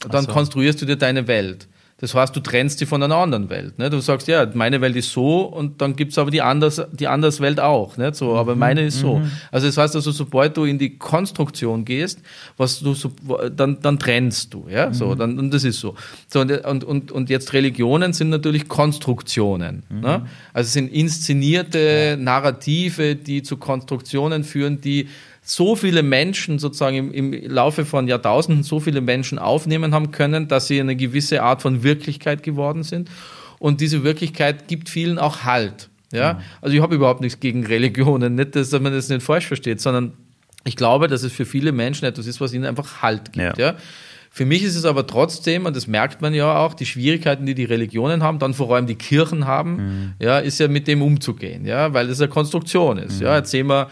dann 0.00 0.26
so. 0.26 0.32
konstruierst 0.32 0.80
du 0.82 0.86
dir 0.86 0.96
deine 0.96 1.26
Welt. 1.26 1.68
Das 2.00 2.14
heißt, 2.14 2.34
du 2.36 2.38
trennst 2.38 2.78
sie 2.78 2.86
von 2.86 3.02
einer 3.02 3.16
anderen 3.16 3.50
Welt. 3.50 3.76
Ne? 3.78 3.90
Du 3.90 3.98
sagst, 3.98 4.28
ja, 4.28 4.46
meine 4.54 4.80
Welt 4.80 4.94
ist 4.94 5.10
so 5.10 5.40
und 5.42 5.80
dann 5.80 5.96
gibt's 5.96 6.16
aber 6.16 6.30
die, 6.30 6.40
Anders, 6.42 6.80
die 6.92 7.08
Anderswelt 7.08 7.58
auch. 7.58 7.96
Nicht? 7.96 8.14
So, 8.14 8.36
aber 8.36 8.54
Mhm. 8.54 8.60
meine 8.60 8.82
ist 8.86 9.00
so. 9.00 9.20
Also 9.50 9.66
das 9.66 9.76
heißt 9.76 9.96
also, 9.96 10.12
sobald 10.12 10.56
du 10.56 10.64
in 10.64 10.78
die 10.78 10.96
Konstruktion 10.96 11.84
gehst, 11.84 12.20
was 12.56 12.78
du 12.78 12.94
so, 12.94 13.10
dann, 13.54 13.80
dann 13.82 13.98
trennst 13.98 14.54
du. 14.54 14.66
Ja? 14.70 14.92
So, 14.92 15.06
Mhm. 15.08 15.18
dann, 15.18 15.38
und 15.40 15.50
das 15.52 15.64
ist 15.64 15.80
so. 15.80 15.96
so 16.28 16.40
und, 16.40 16.52
und, 16.64 16.84
und, 16.84 17.10
und 17.10 17.30
jetzt 17.30 17.52
Religionen 17.52 18.12
sind 18.12 18.30
natürlich 18.30 18.68
Konstruktionen. 18.68 19.82
Mhm. 19.88 20.00
Ne? 20.00 20.26
Also 20.52 20.68
es 20.68 20.72
sind 20.74 20.92
inszenierte 20.92 22.16
Narrative, 22.20 23.16
die 23.16 23.42
zu 23.42 23.56
Konstruktionen 23.56 24.44
führen, 24.44 24.80
die 24.80 25.08
so 25.50 25.76
viele 25.76 26.02
Menschen 26.02 26.58
sozusagen 26.58 26.96
im, 26.96 27.32
im 27.32 27.50
Laufe 27.50 27.86
von 27.86 28.06
Jahrtausenden 28.06 28.64
so 28.64 28.80
viele 28.80 29.00
Menschen 29.00 29.38
aufnehmen 29.38 29.94
haben 29.94 30.10
können, 30.10 30.46
dass 30.46 30.66
sie 30.66 30.78
eine 30.78 30.94
gewisse 30.94 31.42
Art 31.42 31.62
von 31.62 31.82
Wirklichkeit 31.82 32.42
geworden 32.42 32.82
sind. 32.82 33.08
Und 33.58 33.80
diese 33.80 34.04
Wirklichkeit 34.04 34.68
gibt 34.68 34.90
vielen 34.90 35.18
auch 35.18 35.44
Halt. 35.44 35.88
Ja, 36.12 36.40
also 36.60 36.74
ich 36.74 36.82
habe 36.82 36.94
überhaupt 36.94 37.22
nichts 37.22 37.40
gegen 37.40 37.66
Religionen, 37.66 38.34
nicht, 38.34 38.56
dass 38.56 38.72
man 38.72 38.92
das 38.92 39.08
nicht 39.08 39.22
falsch 39.22 39.46
versteht, 39.46 39.80
sondern 39.80 40.12
ich 40.64 40.76
glaube, 40.76 41.08
dass 41.08 41.22
es 41.22 41.32
für 41.32 41.46
viele 41.46 41.72
Menschen 41.72 42.04
etwas 42.04 42.26
ist, 42.26 42.40
was 42.40 42.52
ihnen 42.52 42.64
einfach 42.64 43.00
Halt 43.02 43.32
gibt. 43.32 43.58
Ja. 43.58 43.72
Ja. 43.72 43.74
Für 44.30 44.44
mich 44.44 44.62
ist 44.62 44.76
es 44.76 44.84
aber 44.84 45.06
trotzdem, 45.06 45.64
und 45.64 45.74
das 45.76 45.86
merkt 45.86 46.20
man 46.20 46.34
ja 46.34 46.58
auch, 46.58 46.74
die 46.74 46.86
Schwierigkeiten, 46.86 47.46
die 47.46 47.54
die 47.54 47.64
Religionen 47.64 48.22
haben, 48.22 48.38
dann 48.38 48.52
vor 48.52 48.74
allem 48.74 48.86
die 48.86 48.94
Kirchen 48.94 49.46
haben, 49.46 50.14
ja, 50.18 50.38
ist 50.38 50.60
ja 50.60 50.68
mit 50.68 50.86
dem 50.88 51.02
umzugehen, 51.02 51.64
ja, 51.64 51.92
weil 51.94 52.06
das 52.08 52.20
eine 52.20 52.28
Konstruktion 52.28 52.98
ist. 52.98 53.20
Ja, 53.20 53.36
jetzt 53.36 53.50
sehen 53.50 53.66
wir 53.68 53.88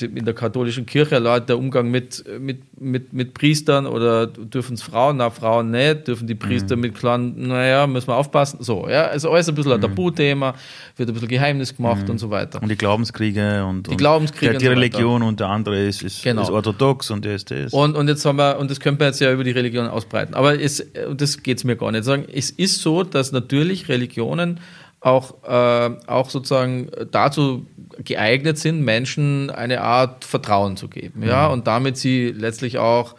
in 0.00 0.24
der 0.24 0.34
katholischen 0.34 0.86
Kirche 0.86 1.18
Leute 1.18 1.46
der 1.46 1.58
Umgang 1.58 1.90
mit, 1.90 2.24
mit, 2.38 2.80
mit, 2.80 3.12
mit 3.12 3.34
Priestern 3.34 3.86
oder 3.86 4.28
dürfen 4.28 4.74
es 4.74 4.82
Frauen, 4.82 5.16
na 5.16 5.28
Frauen 5.30 5.72
nicht, 5.72 6.06
dürfen 6.06 6.28
die 6.28 6.36
Priester 6.36 6.76
mit 6.76 6.94
kleinen, 6.94 7.48
naja, 7.48 7.88
müssen 7.88 8.06
wir 8.08 8.16
aufpassen, 8.16 8.58
so, 8.60 8.88
ja, 8.88 9.06
also 9.06 9.30
alles 9.30 9.48
ein 9.48 9.56
bisschen 9.56 9.72
ein 9.72 9.80
Tabuthema, 9.80 10.54
wird 10.96 11.08
ein 11.08 11.12
bisschen 11.12 11.28
Geheimnis 11.28 11.76
gemacht 11.76 12.08
und 12.08 12.18
so 12.18 12.30
weiter. 12.30 12.62
Und 12.62 12.68
die 12.68 12.76
Glaubenskriege 12.76 13.64
und, 13.64 13.88
und 13.88 13.96
Glaubenskriege 13.96 14.52
die 14.52 14.68
und 14.68 14.74
so 14.74 14.80
Religion 14.80 15.22
und 15.22 15.40
der 15.40 15.48
andere 15.48 15.84
ist, 15.84 16.02
ist, 16.02 16.22
Genau. 16.22 16.42
ist 16.42 16.50
orthodox 16.50 17.10
und 17.10 17.24
der 17.24 17.34
ist 17.34 17.50
das. 17.50 17.72
Und, 17.72 17.96
und 17.96 18.06
jetzt 18.06 18.24
haben 18.24 18.36
wir, 18.36 18.58
und 18.58 18.70
das 18.70 18.78
könnte 18.78 19.00
man 19.02 19.08
jetzt 19.08 19.20
ja 19.20 19.32
über 19.32 19.42
die 19.42 19.50
Religion 19.50 19.88
ausbreiten. 19.88 20.34
Aber 20.34 20.60
es, 20.60 20.86
das 21.16 21.42
geht's 21.42 21.64
mir 21.64 21.74
gar 21.76 21.90
nicht. 21.90 22.04
Sagen, 22.04 22.24
es 22.32 22.50
ist 22.50 22.80
so, 22.82 23.02
dass 23.02 23.32
natürlich 23.32 23.88
Religionen 23.88 24.60
auch, 25.02 25.42
äh, 25.44 25.90
auch 26.06 26.30
sozusagen 26.30 26.90
dazu 27.10 27.66
geeignet 27.98 28.58
sind, 28.58 28.82
Menschen 28.82 29.50
eine 29.50 29.82
Art 29.82 30.24
Vertrauen 30.24 30.76
zu 30.76 30.88
geben. 30.88 31.22
Ja, 31.22 31.48
und 31.48 31.66
damit 31.66 31.96
sie 31.96 32.28
letztlich 32.28 32.78
auch 32.78 33.16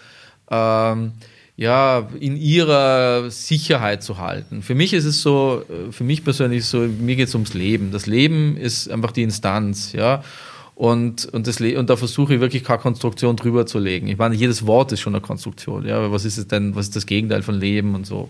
ähm, 0.49 1.13
ja, 1.55 2.09
in 2.19 2.35
ihrer 2.35 3.29
Sicherheit 3.29 4.01
zu 4.01 4.17
halten. 4.17 4.63
Für 4.63 4.73
mich 4.73 4.93
ist 4.93 5.05
es 5.05 5.21
so, 5.21 5.63
äh, 5.69 5.91
für 5.91 6.03
mich 6.03 6.23
persönlich 6.23 6.59
ist 6.59 6.65
es 6.65 6.71
so, 6.71 6.79
mir 6.79 7.15
geht 7.15 7.27
es 7.27 7.35
ums 7.35 7.53
Leben. 7.53 7.91
Das 7.91 8.07
Leben 8.07 8.57
ist 8.57 8.89
einfach 8.89 9.11
die 9.11 9.23
Instanz, 9.23 9.93
ja. 9.93 10.23
Und, 10.75 11.25
und, 11.25 11.45
das, 11.45 11.61
und 11.61 11.89
da 11.89 11.95
versuche 11.95 12.33
ich 12.35 12.39
wirklich 12.39 12.63
keine 12.63 12.79
Konstruktion 12.79 13.35
drüber 13.35 13.65
zu 13.65 13.77
legen. 13.77 14.07
Ich 14.07 14.17
meine, 14.17 14.33
jedes 14.33 14.65
Wort 14.65 14.91
ist 14.91 15.01
schon 15.01 15.13
eine 15.13 15.21
Konstruktion. 15.21 15.85
Ja, 15.85 15.97
aber 15.97 16.11
was 16.11 16.25
ist 16.25 16.37
es 16.37 16.47
denn, 16.47 16.75
was 16.75 16.87
ist 16.87 16.95
das 16.95 17.05
Gegenteil 17.05 17.43
von 17.43 17.55
Leben 17.55 17.93
und 17.93 18.07
so? 18.07 18.29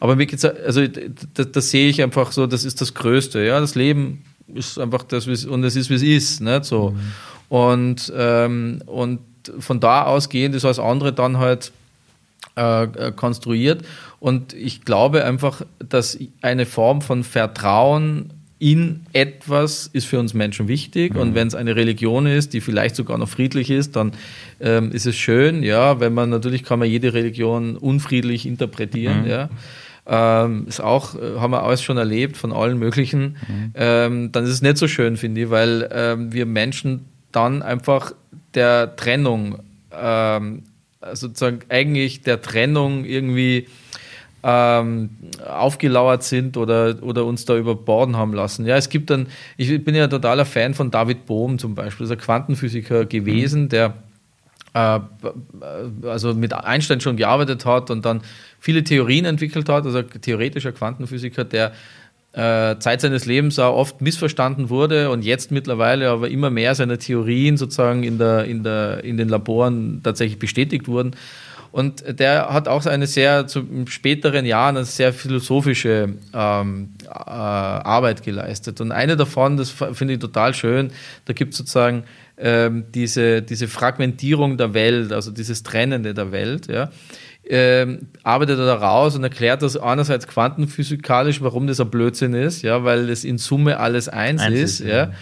Aber 0.00 0.16
mir 0.16 0.26
geht's, 0.26 0.44
also 0.44 0.86
das, 0.86 1.52
das 1.52 1.70
sehe 1.70 1.88
ich 1.88 2.02
einfach 2.02 2.32
so, 2.32 2.46
das 2.46 2.64
ist 2.64 2.80
das 2.80 2.94
Größte. 2.94 3.44
Ja, 3.44 3.60
das 3.60 3.74
Leben 3.74 4.24
ist 4.52 4.78
einfach 4.78 5.02
das, 5.02 5.26
und 5.26 5.64
es 5.64 5.76
ist, 5.76 5.90
wie 5.90 5.94
es 5.94 6.02
ist. 6.02 6.40
Nicht? 6.40 6.64
So. 6.64 6.94
Und, 7.50 8.12
ähm, 8.16 8.80
und 8.86 9.20
von 9.58 9.78
da 9.78 10.04
ausgehend 10.04 10.54
ist 10.54 10.64
alles 10.64 10.78
andere 10.78 11.12
dann 11.12 11.38
halt 11.38 11.70
äh, 12.56 12.84
äh, 12.84 13.12
konstruiert. 13.12 13.84
Und 14.20 14.52
ich 14.52 14.84
glaube 14.84 15.24
einfach, 15.24 15.62
dass 15.80 16.16
eine 16.40 16.66
Form 16.66 17.02
von 17.02 17.24
Vertrauen 17.24 18.30
in 18.64 19.04
etwas 19.12 19.90
ist 19.92 20.06
für 20.06 20.18
uns 20.18 20.32
Menschen 20.32 20.68
wichtig. 20.68 21.16
Und 21.16 21.34
wenn 21.34 21.48
es 21.48 21.54
eine 21.54 21.76
Religion 21.76 22.24
ist, 22.24 22.54
die 22.54 22.62
vielleicht 22.62 22.96
sogar 22.96 23.18
noch 23.18 23.28
friedlich 23.28 23.70
ist, 23.70 23.94
dann 23.94 24.12
ähm, 24.58 24.90
ist 24.90 25.04
es 25.04 25.16
schön. 25.16 25.62
Ja, 25.62 26.00
wenn 26.00 26.14
man 26.14 26.30
natürlich 26.30 26.62
kann 26.62 26.78
man 26.78 26.88
jede 26.88 27.12
Religion 27.12 27.76
unfriedlich 27.76 28.46
interpretieren. 28.46 29.26
Ja. 29.26 29.50
Ähm, 30.06 30.64
ist 30.66 30.80
auch, 30.80 31.14
äh, 31.14 31.38
haben 31.38 31.50
wir 31.50 31.62
alles 31.62 31.82
schon 31.82 31.98
erlebt 31.98 32.38
von 32.38 32.54
allen 32.54 32.78
möglichen. 32.78 33.36
Ähm, 33.74 34.32
dann 34.32 34.44
ist 34.44 34.50
es 34.50 34.62
nicht 34.62 34.78
so 34.78 34.88
schön, 34.88 35.18
finde 35.18 35.42
ich, 35.42 35.50
weil 35.50 35.86
ähm, 35.92 36.32
wir 36.32 36.46
Menschen 36.46 37.04
dann 37.32 37.60
einfach 37.60 38.12
der 38.54 38.96
Trennung 38.96 39.58
ähm, 39.92 40.62
sozusagen 41.12 41.60
eigentlich 41.68 42.22
der 42.22 42.40
Trennung 42.40 43.04
irgendwie 43.04 43.66
ähm, 44.44 45.10
aufgelauert 45.48 46.22
sind 46.22 46.58
oder, 46.58 47.02
oder 47.02 47.24
uns 47.24 47.46
da 47.46 47.56
überborden 47.56 48.16
haben 48.16 48.34
lassen. 48.34 48.66
Ja, 48.66 48.76
es 48.76 48.90
gibt 48.90 49.08
dann, 49.08 49.26
ich 49.56 49.82
bin 49.82 49.94
ja 49.94 50.06
totaler 50.06 50.44
Fan 50.44 50.74
von 50.74 50.90
David 50.90 51.24
Bohm 51.24 51.58
zum 51.58 51.74
Beispiel, 51.74 52.04
ist 52.04 52.12
ein 52.12 52.18
Quantenphysiker 52.18 53.06
gewesen, 53.06 53.70
der 53.70 53.94
äh, 54.74 55.00
also 56.06 56.34
mit 56.34 56.52
Einstein 56.52 57.00
schon 57.00 57.16
gearbeitet 57.16 57.64
hat 57.64 57.90
und 57.90 58.04
dann 58.04 58.20
viele 58.60 58.84
Theorien 58.84 59.24
entwickelt 59.24 59.68
hat, 59.70 59.86
also 59.86 59.98
ein 59.98 60.08
theoretischer 60.20 60.72
Quantenphysiker, 60.72 61.44
der 61.44 61.72
äh, 62.34 62.78
Zeit 62.80 63.00
seines 63.00 63.24
Lebens 63.24 63.58
auch 63.58 63.74
oft 63.74 64.02
missverstanden 64.02 64.68
wurde 64.68 65.10
und 65.10 65.24
jetzt 65.24 65.52
mittlerweile 65.52 66.10
aber 66.10 66.28
immer 66.28 66.50
mehr 66.50 66.74
seine 66.74 66.98
Theorien 66.98 67.56
sozusagen 67.56 68.02
in, 68.02 68.18
der, 68.18 68.44
in, 68.44 68.62
der, 68.62 69.04
in 69.04 69.16
den 69.16 69.30
Laboren 69.30 70.00
tatsächlich 70.02 70.38
bestätigt 70.38 70.86
wurden. 70.86 71.12
Und 71.74 72.20
der 72.20 72.50
hat 72.50 72.68
auch 72.68 72.86
eine 72.86 73.08
sehr, 73.08 73.48
zu 73.48 73.66
späteren 73.88 74.46
Jahren, 74.46 74.76
eine 74.76 74.84
sehr 74.84 75.12
philosophische 75.12 76.14
ähm, 76.32 76.90
äh, 77.04 77.08
Arbeit 77.08 78.22
geleistet. 78.22 78.80
Und 78.80 78.92
eine 78.92 79.16
davon, 79.16 79.56
das 79.56 79.70
finde 79.70 80.14
ich 80.14 80.20
total 80.20 80.54
schön, 80.54 80.92
da 81.24 81.32
gibt 81.32 81.50
es 81.50 81.58
sozusagen 81.58 82.04
ähm, 82.38 82.84
diese, 82.94 83.42
diese 83.42 83.66
Fragmentierung 83.66 84.56
der 84.56 84.72
Welt, 84.72 85.12
also 85.12 85.32
dieses 85.32 85.64
Trennende 85.64 86.14
der 86.14 86.30
Welt, 86.30 86.68
ja. 86.68 86.92
Ähm, 87.44 88.06
arbeitet 88.22 88.60
er 88.60 88.66
da 88.66 88.76
raus 88.76 89.16
und 89.16 89.24
erklärt 89.24 89.62
das 89.62 89.76
einerseits 89.76 90.28
quantenphysikalisch, 90.28 91.42
warum 91.42 91.66
das 91.66 91.80
ein 91.80 91.90
Blödsinn 91.90 92.34
ist, 92.34 92.62
ja, 92.62 92.84
weil 92.84 93.10
es 93.10 93.24
in 93.24 93.36
Summe 93.36 93.80
alles 93.80 94.08
eins, 94.08 94.40
Eins 94.40 94.54
ist, 94.54 94.80
ist, 94.80 94.86
ja. 94.86 94.96
ja. 94.96 95.12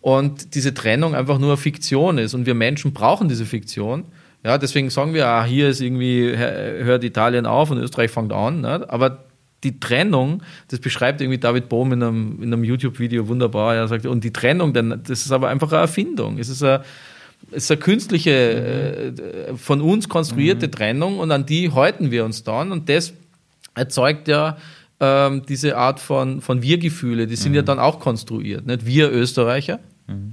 Und 0.00 0.54
diese 0.54 0.72
Trennung 0.72 1.14
einfach 1.14 1.38
nur 1.38 1.50
eine 1.50 1.58
Fiktion 1.58 2.16
ist. 2.16 2.32
Und 2.32 2.46
wir 2.46 2.54
Menschen 2.54 2.94
brauchen 2.94 3.28
diese 3.28 3.44
Fiktion. 3.44 4.06
Ja, 4.44 4.56
deswegen 4.58 4.88
sagen 4.90 5.14
wir, 5.14 5.26
ah, 5.26 5.44
hier 5.44 5.68
ist 5.68 5.80
irgendwie, 5.80 6.34
hör- 6.36 6.84
hört 6.84 7.04
Italien 7.04 7.44
auf 7.46 7.70
und 7.70 7.78
Österreich 7.78 8.10
fängt 8.10 8.32
an. 8.32 8.60
Ne? 8.60 8.86
Aber 8.88 9.24
die 9.64 9.80
Trennung, 9.80 10.42
das 10.68 10.78
beschreibt 10.78 11.20
irgendwie 11.20 11.38
David 11.38 11.68
Bohm 11.68 11.92
in 11.92 12.02
einem, 12.02 12.38
in 12.42 12.52
einem 12.52 12.62
YouTube-Video 12.62 13.26
wunderbar. 13.26 13.74
Er 13.74 13.88
sagt, 13.88 14.06
und 14.06 14.22
die 14.22 14.32
Trennung, 14.32 14.72
denn 14.72 14.90
das 15.06 15.26
ist 15.26 15.32
aber 15.32 15.48
einfach 15.48 15.72
eine 15.72 15.80
Erfindung. 15.80 16.38
Es 16.38 16.48
ist 16.48 16.62
eine, 16.62 16.84
es 17.50 17.64
ist 17.64 17.70
eine 17.72 17.80
künstliche, 17.80 18.30
äh, 18.30 19.56
von 19.56 19.80
uns 19.80 20.08
konstruierte 20.08 20.70
Trennung 20.70 21.18
und 21.18 21.32
an 21.32 21.44
die 21.44 21.72
halten 21.72 22.10
wir 22.12 22.24
uns 22.24 22.44
dann. 22.44 22.70
Und 22.70 22.88
das 22.88 23.12
erzeugt 23.74 24.28
ja 24.28 24.56
ähm, 25.00 25.42
diese 25.48 25.76
Art 25.76 25.98
von, 25.98 26.40
von 26.40 26.62
Wir-Gefühle, 26.62 27.26
die 27.26 27.36
sind 27.36 27.54
ja 27.54 27.62
dann 27.62 27.78
auch 27.80 27.98
konstruiert. 27.98 28.66
Nicht? 28.66 28.86
Wir 28.86 29.10
Österreicher. 29.12 29.80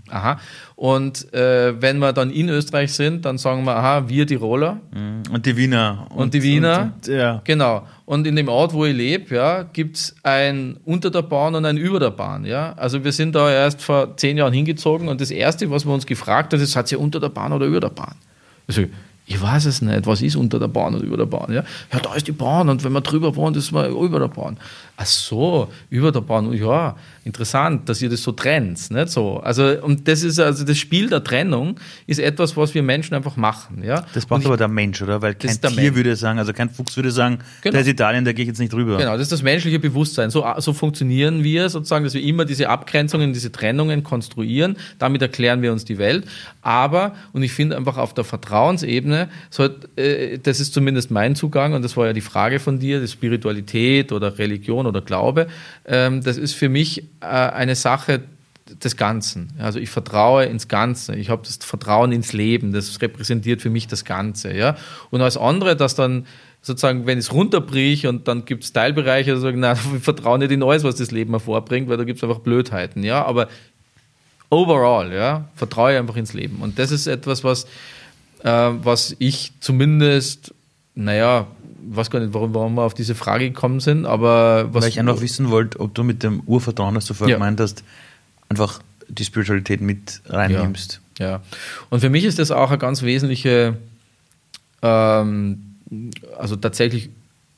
Aha. 0.09 0.39
Und 0.75 1.33
äh, 1.33 1.81
wenn 1.81 1.99
wir 1.99 2.13
dann 2.13 2.29
in 2.31 2.47
Österreich 2.49 2.93
sind, 2.93 3.25
dann 3.25 3.37
sagen 3.37 3.65
wir, 3.65 3.75
aha, 3.75 4.07
wir 4.07 4.25
Tiroler. 4.25 4.79
Und 5.31 5.45
die 5.45 5.57
Wiener. 5.57 6.07
Und 6.15 6.33
die 6.33 6.41
Wiener. 6.41 6.93
Und, 6.95 7.07
und, 7.07 7.15
ja. 7.15 7.41
Genau. 7.43 7.85
Und 8.05 8.25
in 8.27 8.35
dem 8.35 8.47
Ort, 8.47 8.73
wo 8.73 8.85
ich 8.85 8.95
lebe, 8.95 9.35
ja, 9.35 9.63
gibt's 9.63 10.15
ein 10.23 10.77
unter 10.85 11.09
der 11.09 11.23
Bahn 11.23 11.55
und 11.55 11.65
ein 11.65 11.77
über 11.77 11.99
der 11.99 12.11
Bahn. 12.11 12.45
Ja? 12.45 12.73
Also 12.73 13.03
wir 13.03 13.11
sind 13.11 13.35
da 13.35 13.51
erst 13.51 13.81
vor 13.81 14.15
zehn 14.15 14.37
Jahren 14.37 14.53
hingezogen 14.53 15.07
und 15.07 15.19
das 15.19 15.31
Erste, 15.31 15.69
was 15.71 15.85
man 15.85 15.95
uns 15.95 16.05
gefragt 16.05 16.53
hat, 16.53 16.61
ist, 16.61 16.75
hat 16.75 16.87
sie 16.87 16.95
unter 16.95 17.19
der 17.19 17.29
Bahn 17.29 17.51
oder 17.51 17.65
über 17.65 17.79
der 17.79 17.89
Bahn? 17.89 18.15
Also, 18.67 18.83
ich 19.27 19.41
weiß 19.41 19.65
es 19.65 19.81
nicht, 19.81 20.05
was 20.05 20.21
ist 20.21 20.35
unter 20.35 20.59
der 20.59 20.67
Bahn 20.67 20.93
und 20.93 21.01
über 21.01 21.17
der 21.17 21.25
Bahn? 21.25 21.51
Ja, 21.51 21.63
ja 21.91 21.99
da 21.99 22.13
ist 22.13 22.27
die 22.27 22.31
Bahn 22.31 22.69
und 22.69 22.83
wenn 22.83 22.91
man 22.91 23.01
drüber 23.01 23.35
wohnt, 23.35 23.57
ist 23.57 23.71
man 23.71 23.91
über 23.91 24.19
der 24.19 24.27
Bahn. 24.27 24.57
Ach 24.97 25.05
so, 25.05 25.67
über 25.89 26.11
der 26.11 26.21
Bahn. 26.21 26.53
Ja, 26.53 26.95
interessant, 27.25 27.89
dass 27.89 28.01
ihr 28.01 28.09
das 28.09 28.23
so 28.23 28.31
trennt. 28.31 28.91
Nicht 28.91 29.09
so. 29.09 29.37
Also, 29.41 29.81
und 29.81 30.07
das 30.07 30.23
ist 30.23 30.39
also 30.39 30.63
das 30.63 30.77
Spiel 30.77 31.09
der 31.09 31.21
Trennung 31.23 31.77
ist 32.07 32.19
etwas, 32.19 32.55
was 32.55 32.73
wir 32.73 32.81
Menschen 32.81 33.13
einfach 33.13 33.35
machen. 33.35 33.83
Ja? 33.83 34.05
Das 34.13 34.25
braucht 34.25 34.41
ich- 34.41 34.47
aber 34.47 34.55
der 34.55 34.69
Mensch, 34.69 35.01
oder? 35.01 35.21
Weil 35.21 35.35
kein 35.35 35.59
Tier 35.59 35.69
Mensch. 35.71 35.95
würde 35.95 36.15
sagen, 36.15 36.39
also 36.39 36.53
kein 36.53 36.69
Fuchs 36.69 36.95
würde 36.95 37.11
sagen, 37.11 37.39
Genau. 37.61 37.73
der 37.73 37.81
ist 37.81 37.87
Italien, 37.87 38.23
da 38.23 38.31
gehe 38.31 38.43
ich 38.43 38.47
jetzt 38.47 38.59
nicht 38.59 38.73
rüber. 38.73 38.97
Genau, 38.97 39.13
das 39.13 39.23
ist 39.23 39.31
das 39.33 39.41
menschliche 39.41 39.79
Bewusstsein. 39.79 40.29
So, 40.29 40.45
so 40.59 40.71
funktionieren 40.71 41.43
wir 41.43 41.67
sozusagen, 41.67 42.05
dass 42.05 42.13
wir 42.13 42.23
immer 42.23 42.45
diese 42.45 42.69
Abgrenzungen, 42.69 43.33
diese 43.33 43.51
Trennungen 43.51 44.03
konstruieren. 44.03 44.77
Damit 44.97 45.21
erklären 45.21 45.61
wir 45.61 45.73
uns 45.73 45.83
die 45.83 45.97
Welt. 45.97 46.25
Aber, 46.61 47.15
und 47.33 47.43
ich 47.43 47.51
finde 47.51 47.75
einfach 47.75 47.97
auf 47.97 48.13
der 48.13 48.23
Vertrauensebene, 48.23 49.27
sollte, 49.49 49.89
äh, 49.97 50.39
das 50.39 50.59
ist 50.61 50.73
zumindest 50.73 51.11
mein 51.11 51.35
Zugang, 51.35 51.73
und 51.73 51.81
das 51.83 51.97
war 51.97 52.07
ja 52.07 52.13
die 52.13 52.21
Frage 52.21 52.59
von 52.59 52.79
dir, 52.79 53.01
die 53.01 53.07
Spiritualität 53.07 54.11
oder 54.11 54.37
Religion 54.39 54.84
oder 54.85 55.01
Glaube, 55.01 55.47
ähm, 55.85 56.23
das 56.23 56.37
ist 56.37 56.53
für 56.53 56.69
mich 56.69 57.03
äh, 57.21 57.25
eine 57.25 57.75
Sache 57.75 58.21
des 58.83 58.97
Ganzen. 58.97 59.53
Also 59.59 59.79
ich 59.79 59.89
vertraue 59.89 60.45
ins 60.45 60.67
Ganze. 60.67 61.15
Ich 61.15 61.29
habe 61.29 61.43
das 61.45 61.57
Vertrauen 61.57 62.11
ins 62.11 62.33
Leben. 62.33 62.73
Das 62.73 62.99
repräsentiert 63.01 63.61
für 63.61 63.69
mich 63.69 63.87
das 63.87 64.05
Ganze. 64.05 64.55
Ja? 64.55 64.75
Und 65.11 65.21
als 65.21 65.37
andere, 65.37 65.75
das 65.75 65.93
dann 65.95 66.25
sozusagen, 66.65 67.05
wenn 67.05 67.19
ich 67.19 67.25
es 67.25 67.33
runterbrich 67.33 68.07
und 68.07 68.27
dann 68.27 68.45
gibt 68.45 68.63
es 68.63 68.73
Teilbereiche, 68.73 69.35
die 69.35 69.39
sagen, 69.39 69.59
nein, 69.59 69.77
ich 69.97 70.03
vertraue 70.03 70.39
nicht 70.39 70.51
in 70.51 70.63
alles, 70.63 70.83
was 70.83 70.95
das 70.95 71.11
Leben 71.11 71.31
hervorbringt, 71.31 71.87
weil 71.87 71.97
da 71.97 72.03
gibt 72.03 72.17
es 72.17 72.23
einfach 72.23 72.39
Blödheiten, 72.39 73.03
ja, 73.03 73.23
aber 73.23 73.47
overall, 74.49 75.13
ja, 75.13 75.47
vertraue 75.55 75.97
einfach 75.97 76.15
ins 76.15 76.33
Leben. 76.33 76.57
Und 76.61 76.79
das 76.79 76.89
ist 76.89 77.05
etwas, 77.05 77.43
was, 77.43 77.65
äh, 78.43 78.49
was 78.49 79.15
ich 79.19 79.51
zumindest, 79.59 80.55
naja, 80.95 81.45
weiß 81.89 82.09
gar 82.09 82.19
nicht, 82.19 82.33
warum, 82.33 82.53
warum 82.53 82.75
wir 82.75 82.83
auf 82.83 82.93
diese 82.93 83.15
Frage 83.15 83.49
gekommen 83.49 83.79
sind, 83.79 84.05
aber 84.05 84.73
was. 84.73 84.83
Weil 84.83 84.89
ich 84.89 84.99
einfach 84.99 85.21
wissen 85.21 85.49
wollte, 85.49 85.79
ob 85.79 85.93
du 85.95 86.03
mit 86.03 86.23
dem 86.23 86.41
Urvertrauen, 86.41 86.95
das 86.95 87.05
du 87.05 87.13
vorher 87.13 87.33
Ja. 87.33 87.37
gemeint 87.37 87.59
hast, 87.59 87.83
einfach 88.49 88.81
die 89.07 89.23
Spiritualität 89.25 89.81
mit 89.81 90.21
reinnimmst. 90.27 91.01
Ja. 91.19 91.41
Und 91.89 91.99
für 92.01 92.09
mich 92.09 92.25
ist 92.25 92.39
das 92.39 92.51
auch 92.51 92.69
eine 92.69 92.77
ganz 92.79 93.01
wesentliche, 93.03 93.77
ähm, 94.81 95.75
also 96.37 96.55
tatsächlich 96.55 97.09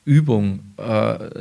Übung, 0.04 0.60
äh, 0.78 0.82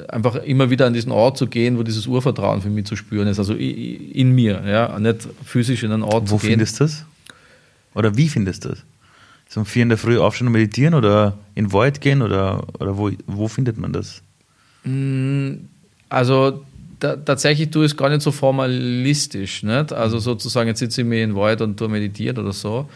einfach 0.09 0.35
immer 0.35 0.69
wieder 0.69 0.85
an 0.87 0.93
diesen 0.93 1.11
Ort 1.11 1.37
zu 1.37 1.47
gehen, 1.47 1.77
wo 1.77 1.83
dieses 1.83 2.05
Urvertrauen 2.07 2.61
für 2.61 2.69
mich 2.69 2.85
zu 2.85 2.95
spüren 2.97 3.27
ist, 3.27 3.39
also 3.39 3.53
in 3.53 4.31
mir, 4.35 4.61
ja, 4.65 4.99
nicht 4.99 5.27
physisch 5.45 5.83
in 5.83 5.91
einen 5.91 6.03
Ort 6.03 6.29
Wo 6.29 6.35
zu 6.35 6.41
gehen. 6.41 6.51
findest 6.51 6.79
du 6.79 6.83
das? 6.83 7.05
Oder 7.93 8.17
wie 8.17 8.27
findest 8.27 8.65
du 8.65 8.69
das? 8.69 8.79
So 9.49 9.61
um 9.61 9.65
vier 9.65 9.83
in 9.83 9.89
der 9.89 9.97
Früh 9.97 10.17
aufstehen 10.19 10.47
und 10.47 10.53
meditieren 10.53 10.93
oder 10.93 11.37
in 11.55 11.65
den 11.65 11.73
Wald 11.73 12.01
gehen 12.01 12.21
oder, 12.21 12.67
oder 12.79 12.97
wo, 12.97 13.11
wo 13.27 13.47
findet 13.47 13.77
man 13.77 13.93
das? 13.93 14.21
Also 16.09 16.63
da, 16.99 17.15
tatsächlich 17.15 17.69
tue 17.69 17.85
ich 17.85 17.91
es 17.91 17.97
gar 17.97 18.09
nicht 18.09 18.21
so 18.21 18.31
formalistisch, 18.31 19.63
nicht? 19.63 19.93
Also 19.93 20.19
sozusagen, 20.19 20.67
jetzt 20.67 20.79
sitze 20.79 21.01
ich 21.01 21.07
mir 21.07 21.23
in 21.23 21.31
den 21.31 21.35
Wald 21.35 21.61
und 21.61 21.77
tue 21.77 21.87
meditiert 21.87 22.39
oder 22.39 22.53
so, 22.53 22.89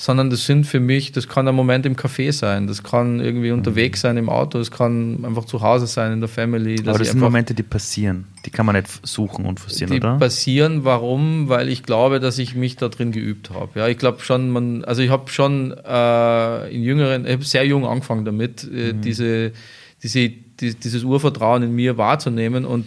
sondern 0.00 0.30
das 0.30 0.46
sind 0.46 0.64
für 0.64 0.78
mich, 0.78 1.10
das 1.10 1.26
kann 1.26 1.48
ein 1.48 1.56
Moment 1.56 1.84
im 1.84 1.96
Café 1.96 2.30
sein, 2.30 2.68
das 2.68 2.84
kann 2.84 3.18
irgendwie 3.18 3.50
unterwegs 3.50 4.00
sein 4.00 4.16
im 4.16 4.28
Auto, 4.28 4.60
es 4.60 4.70
kann 4.70 5.24
einfach 5.24 5.44
zu 5.44 5.60
Hause 5.60 5.88
sein 5.88 6.12
in 6.12 6.20
der 6.20 6.28
Family. 6.28 6.76
Aber 6.86 6.98
das 6.98 7.08
sind 7.08 7.18
Momente, 7.18 7.52
die 7.52 7.64
passieren. 7.64 8.26
Die 8.46 8.50
kann 8.50 8.64
man 8.64 8.76
nicht 8.76 8.86
suchen 9.04 9.44
und 9.44 9.58
forcieren, 9.58 9.90
die 9.90 9.98
oder? 9.98 10.16
passieren. 10.16 10.84
Warum? 10.84 11.48
Weil 11.48 11.68
ich 11.68 11.82
glaube, 11.82 12.20
dass 12.20 12.38
ich 12.38 12.54
mich 12.54 12.76
da 12.76 12.88
drin 12.88 13.10
geübt 13.10 13.50
habe. 13.50 13.80
Ja, 13.80 13.88
ich 13.88 13.98
glaube 13.98 14.20
schon, 14.20 14.50
man, 14.50 14.84
also 14.84 15.02
ich 15.02 15.10
habe 15.10 15.28
schon 15.32 15.72
äh, 15.72 16.72
in 16.72 16.84
jüngeren, 16.84 17.26
ich 17.26 17.32
habe 17.32 17.44
sehr 17.44 17.66
jung 17.66 17.84
angefangen 17.84 18.24
damit, 18.24 18.62
äh, 18.72 18.94
diese, 18.94 19.50
diese, 20.04 20.28
die, 20.28 20.74
dieses 20.76 21.02
Urvertrauen 21.02 21.64
in 21.64 21.74
mir 21.74 21.98
wahrzunehmen 21.98 22.64
und 22.64 22.86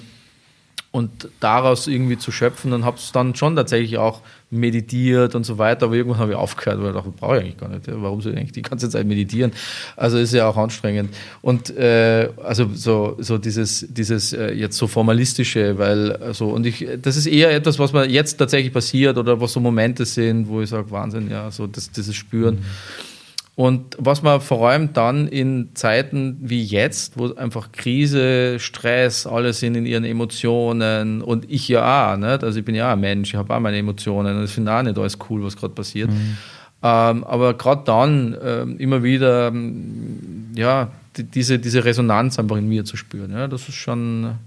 und 0.92 1.30
daraus 1.39 1.88
irgendwie 1.88 2.18
zu 2.18 2.32
schöpfen 2.32 2.74
und 2.74 2.84
habe 2.84 2.98
es 2.98 3.14
dann 3.14 3.34
schon 3.34 3.56
tatsächlich 3.56 3.98
auch 3.98 4.22
meditiert 4.50 5.36
und 5.36 5.46
so 5.46 5.58
weiter, 5.58 5.86
aber 5.86 5.96
irgendwann 5.96 6.20
habe 6.20 6.32
ich 6.32 6.38
aufgehört, 6.38 6.82
weil 6.82 6.89
ich 6.89 6.96
dachte, 6.96 7.12
brauche 7.18 7.38
ich 7.38 7.44
eigentlich 7.44 7.58
gar 7.58 7.70
nicht. 7.70 7.84
Warum 7.88 8.22
soll 8.22 8.34
ich 8.34 8.39
eigentlich 8.39 8.52
die 8.52 8.62
ganze 8.62 8.89
Zeit 8.89 9.08
meditieren? 9.08 9.54
Also 9.96 10.18
ist 10.18 10.34
ja 10.34 10.50
auch 10.50 10.58
anstrengend. 10.58 11.16
Und 11.42 11.70
äh, 11.78 12.30
also 12.44 12.70
so, 12.74 13.16
so 13.20 13.38
dieses, 13.38 13.86
dieses 13.89 14.34
äh, 14.34 14.52
jetzt 14.52 14.78
so 14.78 14.88
formalistische, 14.88 15.78
weil 15.78 16.34
so, 16.34 16.50
und 16.50 16.66
ich, 16.66 16.86
das 17.02 17.16
ist 17.16 17.28
eher 17.28 17.52
etwas, 17.56 17.80
was 17.80 17.94
mir 17.94 18.06
jetzt 18.10 18.36
tatsächlich 18.36 18.74
passiert 18.74 19.18
oder 19.18 19.39
was 19.39 19.54
so 19.54 19.62
Momente 19.62 20.04
sind, 20.04 20.50
wo 20.50 20.62
ich 20.62 20.70
sage, 20.70 20.92
Wahnsinn, 20.92 21.32
ja, 21.32 21.50
so 21.50 21.68
das, 21.68 21.89
dieses 21.89 22.16
Spüren. 22.16 22.66
Und 23.62 23.95
was 23.99 24.24
man 24.24 24.41
vor 24.41 24.68
allem 24.68 24.91
dann 24.93 25.28
in 25.28 25.70
Zeiten 25.76 26.36
wie 26.41 26.64
jetzt, 26.64 27.20
wo 27.20 27.32
einfach 27.36 27.72
Krise, 27.72 28.57
Stress, 28.57 29.28
alle 29.28 29.53
sind 29.53 29.76
in 29.76 29.86
ihren 29.86 30.03
Emotionen 30.03 31.22
und 31.22 31.45
ich 31.47 31.68
ja 31.68 32.12
auch, 32.12 32.18
nicht? 32.18 32.43
also 32.43 32.57
ich 32.57 32.66
bin 32.66 32.74
ja 32.74 32.88
auch 32.88 32.93
ein 32.93 33.01
Mensch, 33.01 33.30
ich 33.30 33.36
habe 33.36 33.53
auch 33.53 33.59
meine 33.59 33.78
Emotionen 33.78 34.36
und 34.36 34.45
ich 34.45 34.49
finde 34.49 34.74
auch 34.74 34.82
nicht 34.82 34.97
alles 34.97 35.20
cool, 35.30 35.43
was 35.43 35.55
gerade 35.55 35.76
passiert. 35.76 36.09
Ähm, 36.09 37.24
aber 37.24 37.53
gerade 37.53 37.84
dann 37.86 38.36
ähm, 38.43 38.80
immer 38.80 39.03
wieder, 39.03 39.49
ähm, 39.49 40.47
ja, 40.55 40.88
die, 41.16 41.26
diese, 41.26 41.59
diese 41.59 41.86
Resonanz 41.86 42.39
einfach 42.39 42.57
in 42.57 42.68
mir 42.68 42.84
zu 42.84 42.97
spüren, 42.97 43.32
ja, 43.32 43.47
das 43.47 43.70
ist 43.70 43.76
schon, 43.76 44.39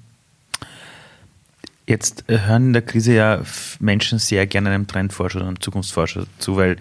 Jetzt 1.86 2.24
äh, 2.28 2.38
hören 2.40 2.68
in 2.68 2.72
der 2.72 2.82
Krise 2.82 3.14
ja 3.14 3.42
Menschen 3.78 4.18
sehr 4.18 4.48
gerne 4.48 4.70
einem 4.70 4.88
Trendforscher 4.88 5.36
oder 5.36 5.46
einem 5.46 5.60
Zukunftsforscher 5.60 6.24
zu, 6.40 6.56
weil 6.56 6.78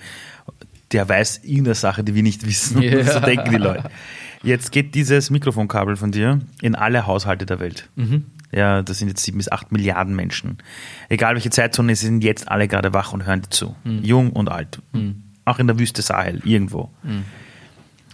der 0.94 1.08
weiß 1.10 1.42
irgendeine 1.44 1.76
Sache, 1.76 2.04
die 2.04 2.16
wir 2.16 2.24
nicht 2.24 2.46
wissen. 2.46 2.82
Ja. 2.82 3.04
so 3.04 3.20
denken 3.20 3.50
die 3.52 3.58
Leute. 3.58 3.90
Jetzt 4.44 4.72
geht 4.72 4.94
dieses 4.96 5.30
Mikrofonkabel 5.30 5.96
von 5.96 6.12
dir 6.12 6.40
in 6.62 6.76
alle 6.76 7.08
Haushalte 7.08 7.46
der 7.46 7.60
Welt. 7.60 7.90
Ja, 8.52 8.82
das 8.82 9.00
sind 9.00 9.08
jetzt 9.08 9.24
sieben 9.24 9.38
bis 9.38 9.52
acht 9.52 9.72
Milliarden 9.72 10.16
Menschen. 10.16 10.58
Egal 11.10 11.36
welche 11.36 11.50
Zeitzone, 11.50 11.96
sie 11.96 12.06
sind 12.06 12.24
jetzt 12.24 12.50
alle 12.50 12.68
gerade 12.68 12.94
wach 12.94 13.14
und 13.14 13.26
hören 13.26 13.42
dir 13.42 13.50
zu. 13.50 13.76
Jung 13.84 14.32
und 14.32 14.50
alt. 14.50 14.82
Auch 15.46 15.60
in 15.60 15.68
der 15.68 15.80
Wüste 15.80 16.02
Sahel, 16.02 16.42
irgendwo. 16.46 16.92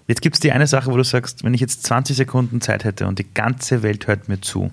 Jetzt 0.07 0.21
gibt 0.21 0.35
es 0.35 0.39
die 0.39 0.51
eine 0.51 0.67
Sache, 0.67 0.91
wo 0.91 0.97
du 0.97 1.03
sagst, 1.03 1.43
wenn 1.43 1.53
ich 1.53 1.61
jetzt 1.61 1.83
20 1.85 2.15
Sekunden 2.15 2.61
Zeit 2.61 2.83
hätte 2.83 3.07
und 3.07 3.19
die 3.19 3.27
ganze 3.33 3.83
Welt 3.83 4.07
hört 4.07 4.29
mir 4.29 4.39
zu, 4.39 4.71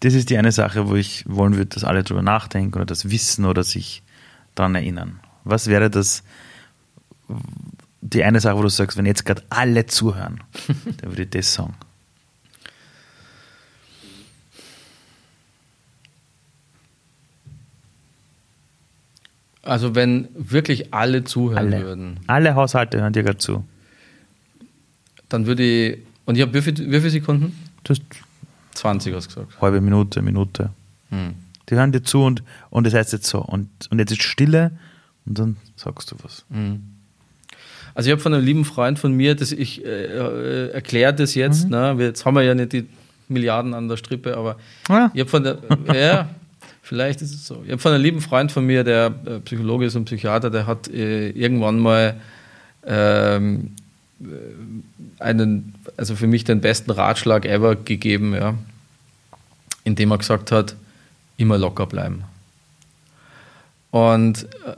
das 0.00 0.14
ist 0.14 0.30
die 0.30 0.38
eine 0.38 0.52
Sache, 0.52 0.88
wo 0.88 0.94
ich 0.94 1.24
wollen 1.26 1.54
würde, 1.56 1.66
dass 1.70 1.84
alle 1.84 2.02
drüber 2.04 2.22
nachdenken 2.22 2.74
oder 2.76 2.86
das 2.86 3.10
wissen 3.10 3.44
oder 3.44 3.62
sich 3.64 4.02
daran 4.54 4.74
erinnern. 4.74 5.20
Was 5.44 5.66
wäre 5.66 5.90
das, 5.90 6.22
die 8.00 8.24
eine 8.24 8.40
Sache, 8.40 8.56
wo 8.56 8.62
du 8.62 8.68
sagst, 8.68 8.96
wenn 8.96 9.06
jetzt 9.06 9.24
gerade 9.24 9.42
alle 9.50 9.86
zuhören, 9.86 10.40
dann 11.00 11.10
würde 11.10 11.22
ich 11.24 11.30
das 11.30 11.52
sagen. 11.54 11.74
also 19.62 19.94
wenn 19.94 20.28
wirklich 20.34 20.94
alle 20.94 21.24
zuhören 21.24 21.58
Alle. 21.72 21.82
würden, 21.84 22.20
Alle 22.26 22.54
Haushalte 22.54 23.00
hören 23.00 23.12
dir 23.12 23.22
gerade 23.22 23.38
zu. 23.38 23.64
dann 25.28 25.46
würde 25.46 25.62
ich, 25.62 25.98
und 26.24 26.36
ich 26.36 26.42
habe 26.42 26.54
wie, 26.54 26.62
viel, 26.62 26.76
wie 26.78 26.98
viele 26.98 27.10
Sekunden? 27.10 27.52
Du 27.84 27.90
hast 27.90 28.02
20 28.72 29.14
hast 29.14 29.26
du 29.36 29.40
gesagt. 29.44 29.60
halbe 29.60 29.80
Minute, 29.80 30.22
Minute. 30.22 30.70
Hm. 31.10 31.34
Die 31.68 31.74
hören 31.74 31.92
dir 31.92 32.02
zu 32.02 32.22
und, 32.24 32.42
und 32.70 32.84
das 32.86 32.94
heißt 32.94 33.12
jetzt 33.12 33.26
so. 33.26 33.40
Und, 33.40 33.68
und 33.90 33.98
jetzt 33.98 34.10
ist 34.12 34.22
Stille 34.22 34.72
und 35.26 35.38
dann 35.38 35.56
sagst 35.76 36.10
du 36.12 36.16
was. 36.22 36.44
Also 37.98 38.10
ich 38.10 38.12
habe 38.12 38.22
von 38.22 38.32
einem 38.32 38.44
lieben 38.44 38.64
Freund 38.64 38.96
von 39.00 39.12
mir, 39.12 39.34
das 39.34 39.50
ich 39.50 39.84
äh, 39.84 39.88
äh, 39.88 40.68
erkläre 40.70 41.12
das 41.12 41.34
jetzt, 41.34 41.68
ne? 41.68 41.98
Wir- 41.98 42.06
jetzt 42.06 42.24
haben 42.24 42.34
wir 42.36 42.42
ja 42.44 42.54
nicht 42.54 42.72
die 42.72 42.86
Milliarden 43.26 43.74
an 43.74 43.88
der 43.88 43.96
Strippe, 43.96 44.36
aber 44.36 44.54
Ja. 44.88 45.10
ich 45.14 45.18
habe 45.20 45.28
von 45.28 45.42
der, 45.42 45.58
ja, 45.92 46.28
vielleicht 46.80 47.22
ist 47.22 47.34
es 47.34 47.44
so. 47.44 47.60
Ich 47.64 47.72
habe 47.72 47.80
von 47.82 47.92
einem 47.92 48.04
lieben 48.04 48.20
Freund 48.20 48.52
von 48.52 48.64
mir, 48.64 48.84
der 48.84 49.12
äh, 49.26 49.40
Psychologe 49.40 49.86
ist 49.86 49.96
und 49.96 50.04
Psychiater, 50.04 50.48
der 50.48 50.68
hat 50.68 50.86
äh, 50.86 51.30
irgendwann 51.30 51.80
mal 51.80 52.14
ähm, 52.86 53.72
äh, 54.20 54.24
einen, 55.20 55.74
also 55.96 56.14
für 56.14 56.28
mich 56.28 56.44
den 56.44 56.60
besten 56.60 56.92
Ratschlag 56.92 57.46
ever 57.46 57.74
gegeben, 57.74 58.32
ja, 58.32 58.54
indem 59.82 60.12
er 60.12 60.18
gesagt 60.18 60.52
hat, 60.52 60.76
immer 61.36 61.58
locker 61.58 61.86
bleiben. 61.86 62.22
Und 63.90 64.44
äh, 64.64 64.74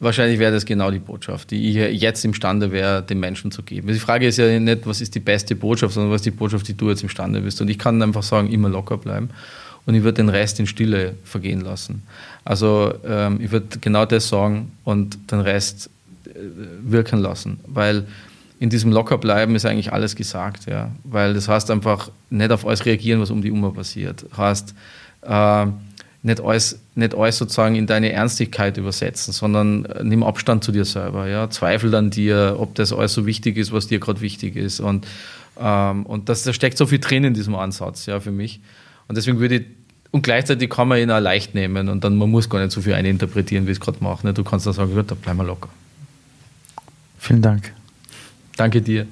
wahrscheinlich 0.00 0.38
wäre 0.38 0.52
das 0.52 0.64
genau 0.64 0.90
die 0.90 0.98
Botschaft, 0.98 1.50
die 1.50 1.70
ich 1.70 2.00
jetzt 2.00 2.24
imstande 2.24 2.72
wäre, 2.72 3.02
den 3.02 3.20
Menschen 3.20 3.50
zu 3.50 3.62
geben. 3.62 3.88
Die 3.88 3.98
Frage 3.98 4.26
ist 4.26 4.38
ja 4.38 4.58
nicht, 4.58 4.86
was 4.86 5.00
ist 5.00 5.14
die 5.14 5.20
beste 5.20 5.54
Botschaft, 5.54 5.94
sondern 5.94 6.12
was 6.12 6.20
ist 6.20 6.26
die 6.26 6.30
Botschaft, 6.30 6.68
die 6.68 6.74
du 6.74 6.90
jetzt 6.90 7.02
imstande 7.02 7.40
bist. 7.40 7.60
Und 7.60 7.68
ich 7.68 7.78
kann 7.78 8.02
einfach 8.02 8.22
sagen, 8.22 8.50
immer 8.50 8.68
locker 8.68 8.98
bleiben. 8.98 9.30
Und 9.84 9.94
ich 9.94 10.02
würde 10.02 10.16
den 10.16 10.28
Rest 10.28 10.60
in 10.60 10.66
Stille 10.66 11.14
vergehen 11.24 11.60
lassen. 11.60 12.02
Also 12.44 12.94
ähm, 13.04 13.40
ich 13.42 13.50
würde 13.50 13.78
genau 13.80 14.04
das 14.04 14.28
sagen 14.28 14.72
und 14.84 15.32
den 15.32 15.40
Rest 15.40 15.90
äh, 16.26 16.30
wirken 16.82 17.18
lassen. 17.18 17.58
Weil 17.66 18.06
in 18.60 18.70
diesem 18.70 18.92
Lockerbleiben 18.92 19.56
ist 19.56 19.66
eigentlich 19.66 19.92
alles 19.92 20.14
gesagt. 20.14 20.66
Ja? 20.66 20.92
Weil 21.02 21.34
das 21.34 21.48
heißt 21.48 21.70
einfach 21.70 22.10
nicht 22.30 22.52
auf 22.52 22.64
alles 22.64 22.86
reagieren, 22.86 23.20
was 23.20 23.30
um 23.30 23.42
die 23.42 23.50
Uhr 23.50 23.74
passiert. 23.74 24.24
Heißt, 24.36 24.74
äh, 25.22 25.66
nicht 26.22 26.40
alles, 26.40 26.78
nicht 26.94 27.14
alles 27.14 27.38
sozusagen 27.38 27.74
in 27.74 27.86
deine 27.86 28.12
Ernstigkeit 28.12 28.76
übersetzen, 28.76 29.32
sondern 29.32 29.84
äh, 29.86 30.04
nimm 30.04 30.22
Abstand 30.22 30.62
zu 30.62 30.70
dir 30.70 30.84
selber. 30.84 31.26
Ja? 31.26 31.50
Zweifel 31.50 31.94
an 31.94 32.10
dir, 32.10 32.56
ob 32.58 32.74
das 32.76 32.92
alles 32.92 33.12
so 33.12 33.26
wichtig 33.26 33.56
ist, 33.56 33.72
was 33.72 33.88
dir 33.88 33.98
gerade 33.98 34.20
wichtig 34.20 34.56
ist. 34.56 34.80
Und, 34.80 35.06
ähm, 35.58 36.06
und 36.06 36.28
das, 36.28 36.44
da 36.44 36.52
steckt 36.52 36.78
so 36.78 36.86
viel 36.86 37.00
drin 37.00 37.24
in 37.24 37.34
diesem 37.34 37.56
Ansatz 37.56 38.06
ja, 38.06 38.20
für 38.20 38.30
mich. 38.30 38.60
Und 39.08 39.16
deswegen 39.16 39.40
würde 39.40 39.56
ich, 39.56 39.66
und 40.12 40.22
gleichzeitig 40.22 40.70
kann 40.70 40.88
man 40.88 40.98
ihn 40.98 41.10
auch 41.10 41.20
leicht 41.20 41.54
nehmen 41.54 41.88
und 41.88 42.04
dann 42.04 42.16
man 42.16 42.30
muss 42.30 42.48
gar 42.48 42.60
nicht 42.60 42.70
so 42.70 42.82
viel 42.82 42.92
eininterpretieren, 42.92 43.66
wie 43.66 43.72
es 43.72 43.80
gerade 43.80 43.98
mache. 44.00 44.26
Ne? 44.26 44.34
Du 44.34 44.44
kannst 44.44 44.66
dann 44.66 44.74
sagen, 44.74 44.94
gut, 44.94 45.10
da 45.10 45.14
bleiben 45.14 45.38
wir 45.38 45.44
locker. 45.44 45.70
Vielen 47.18 47.42
Dank. 47.42 47.72
Danke 48.56 48.82
dir. 48.82 49.06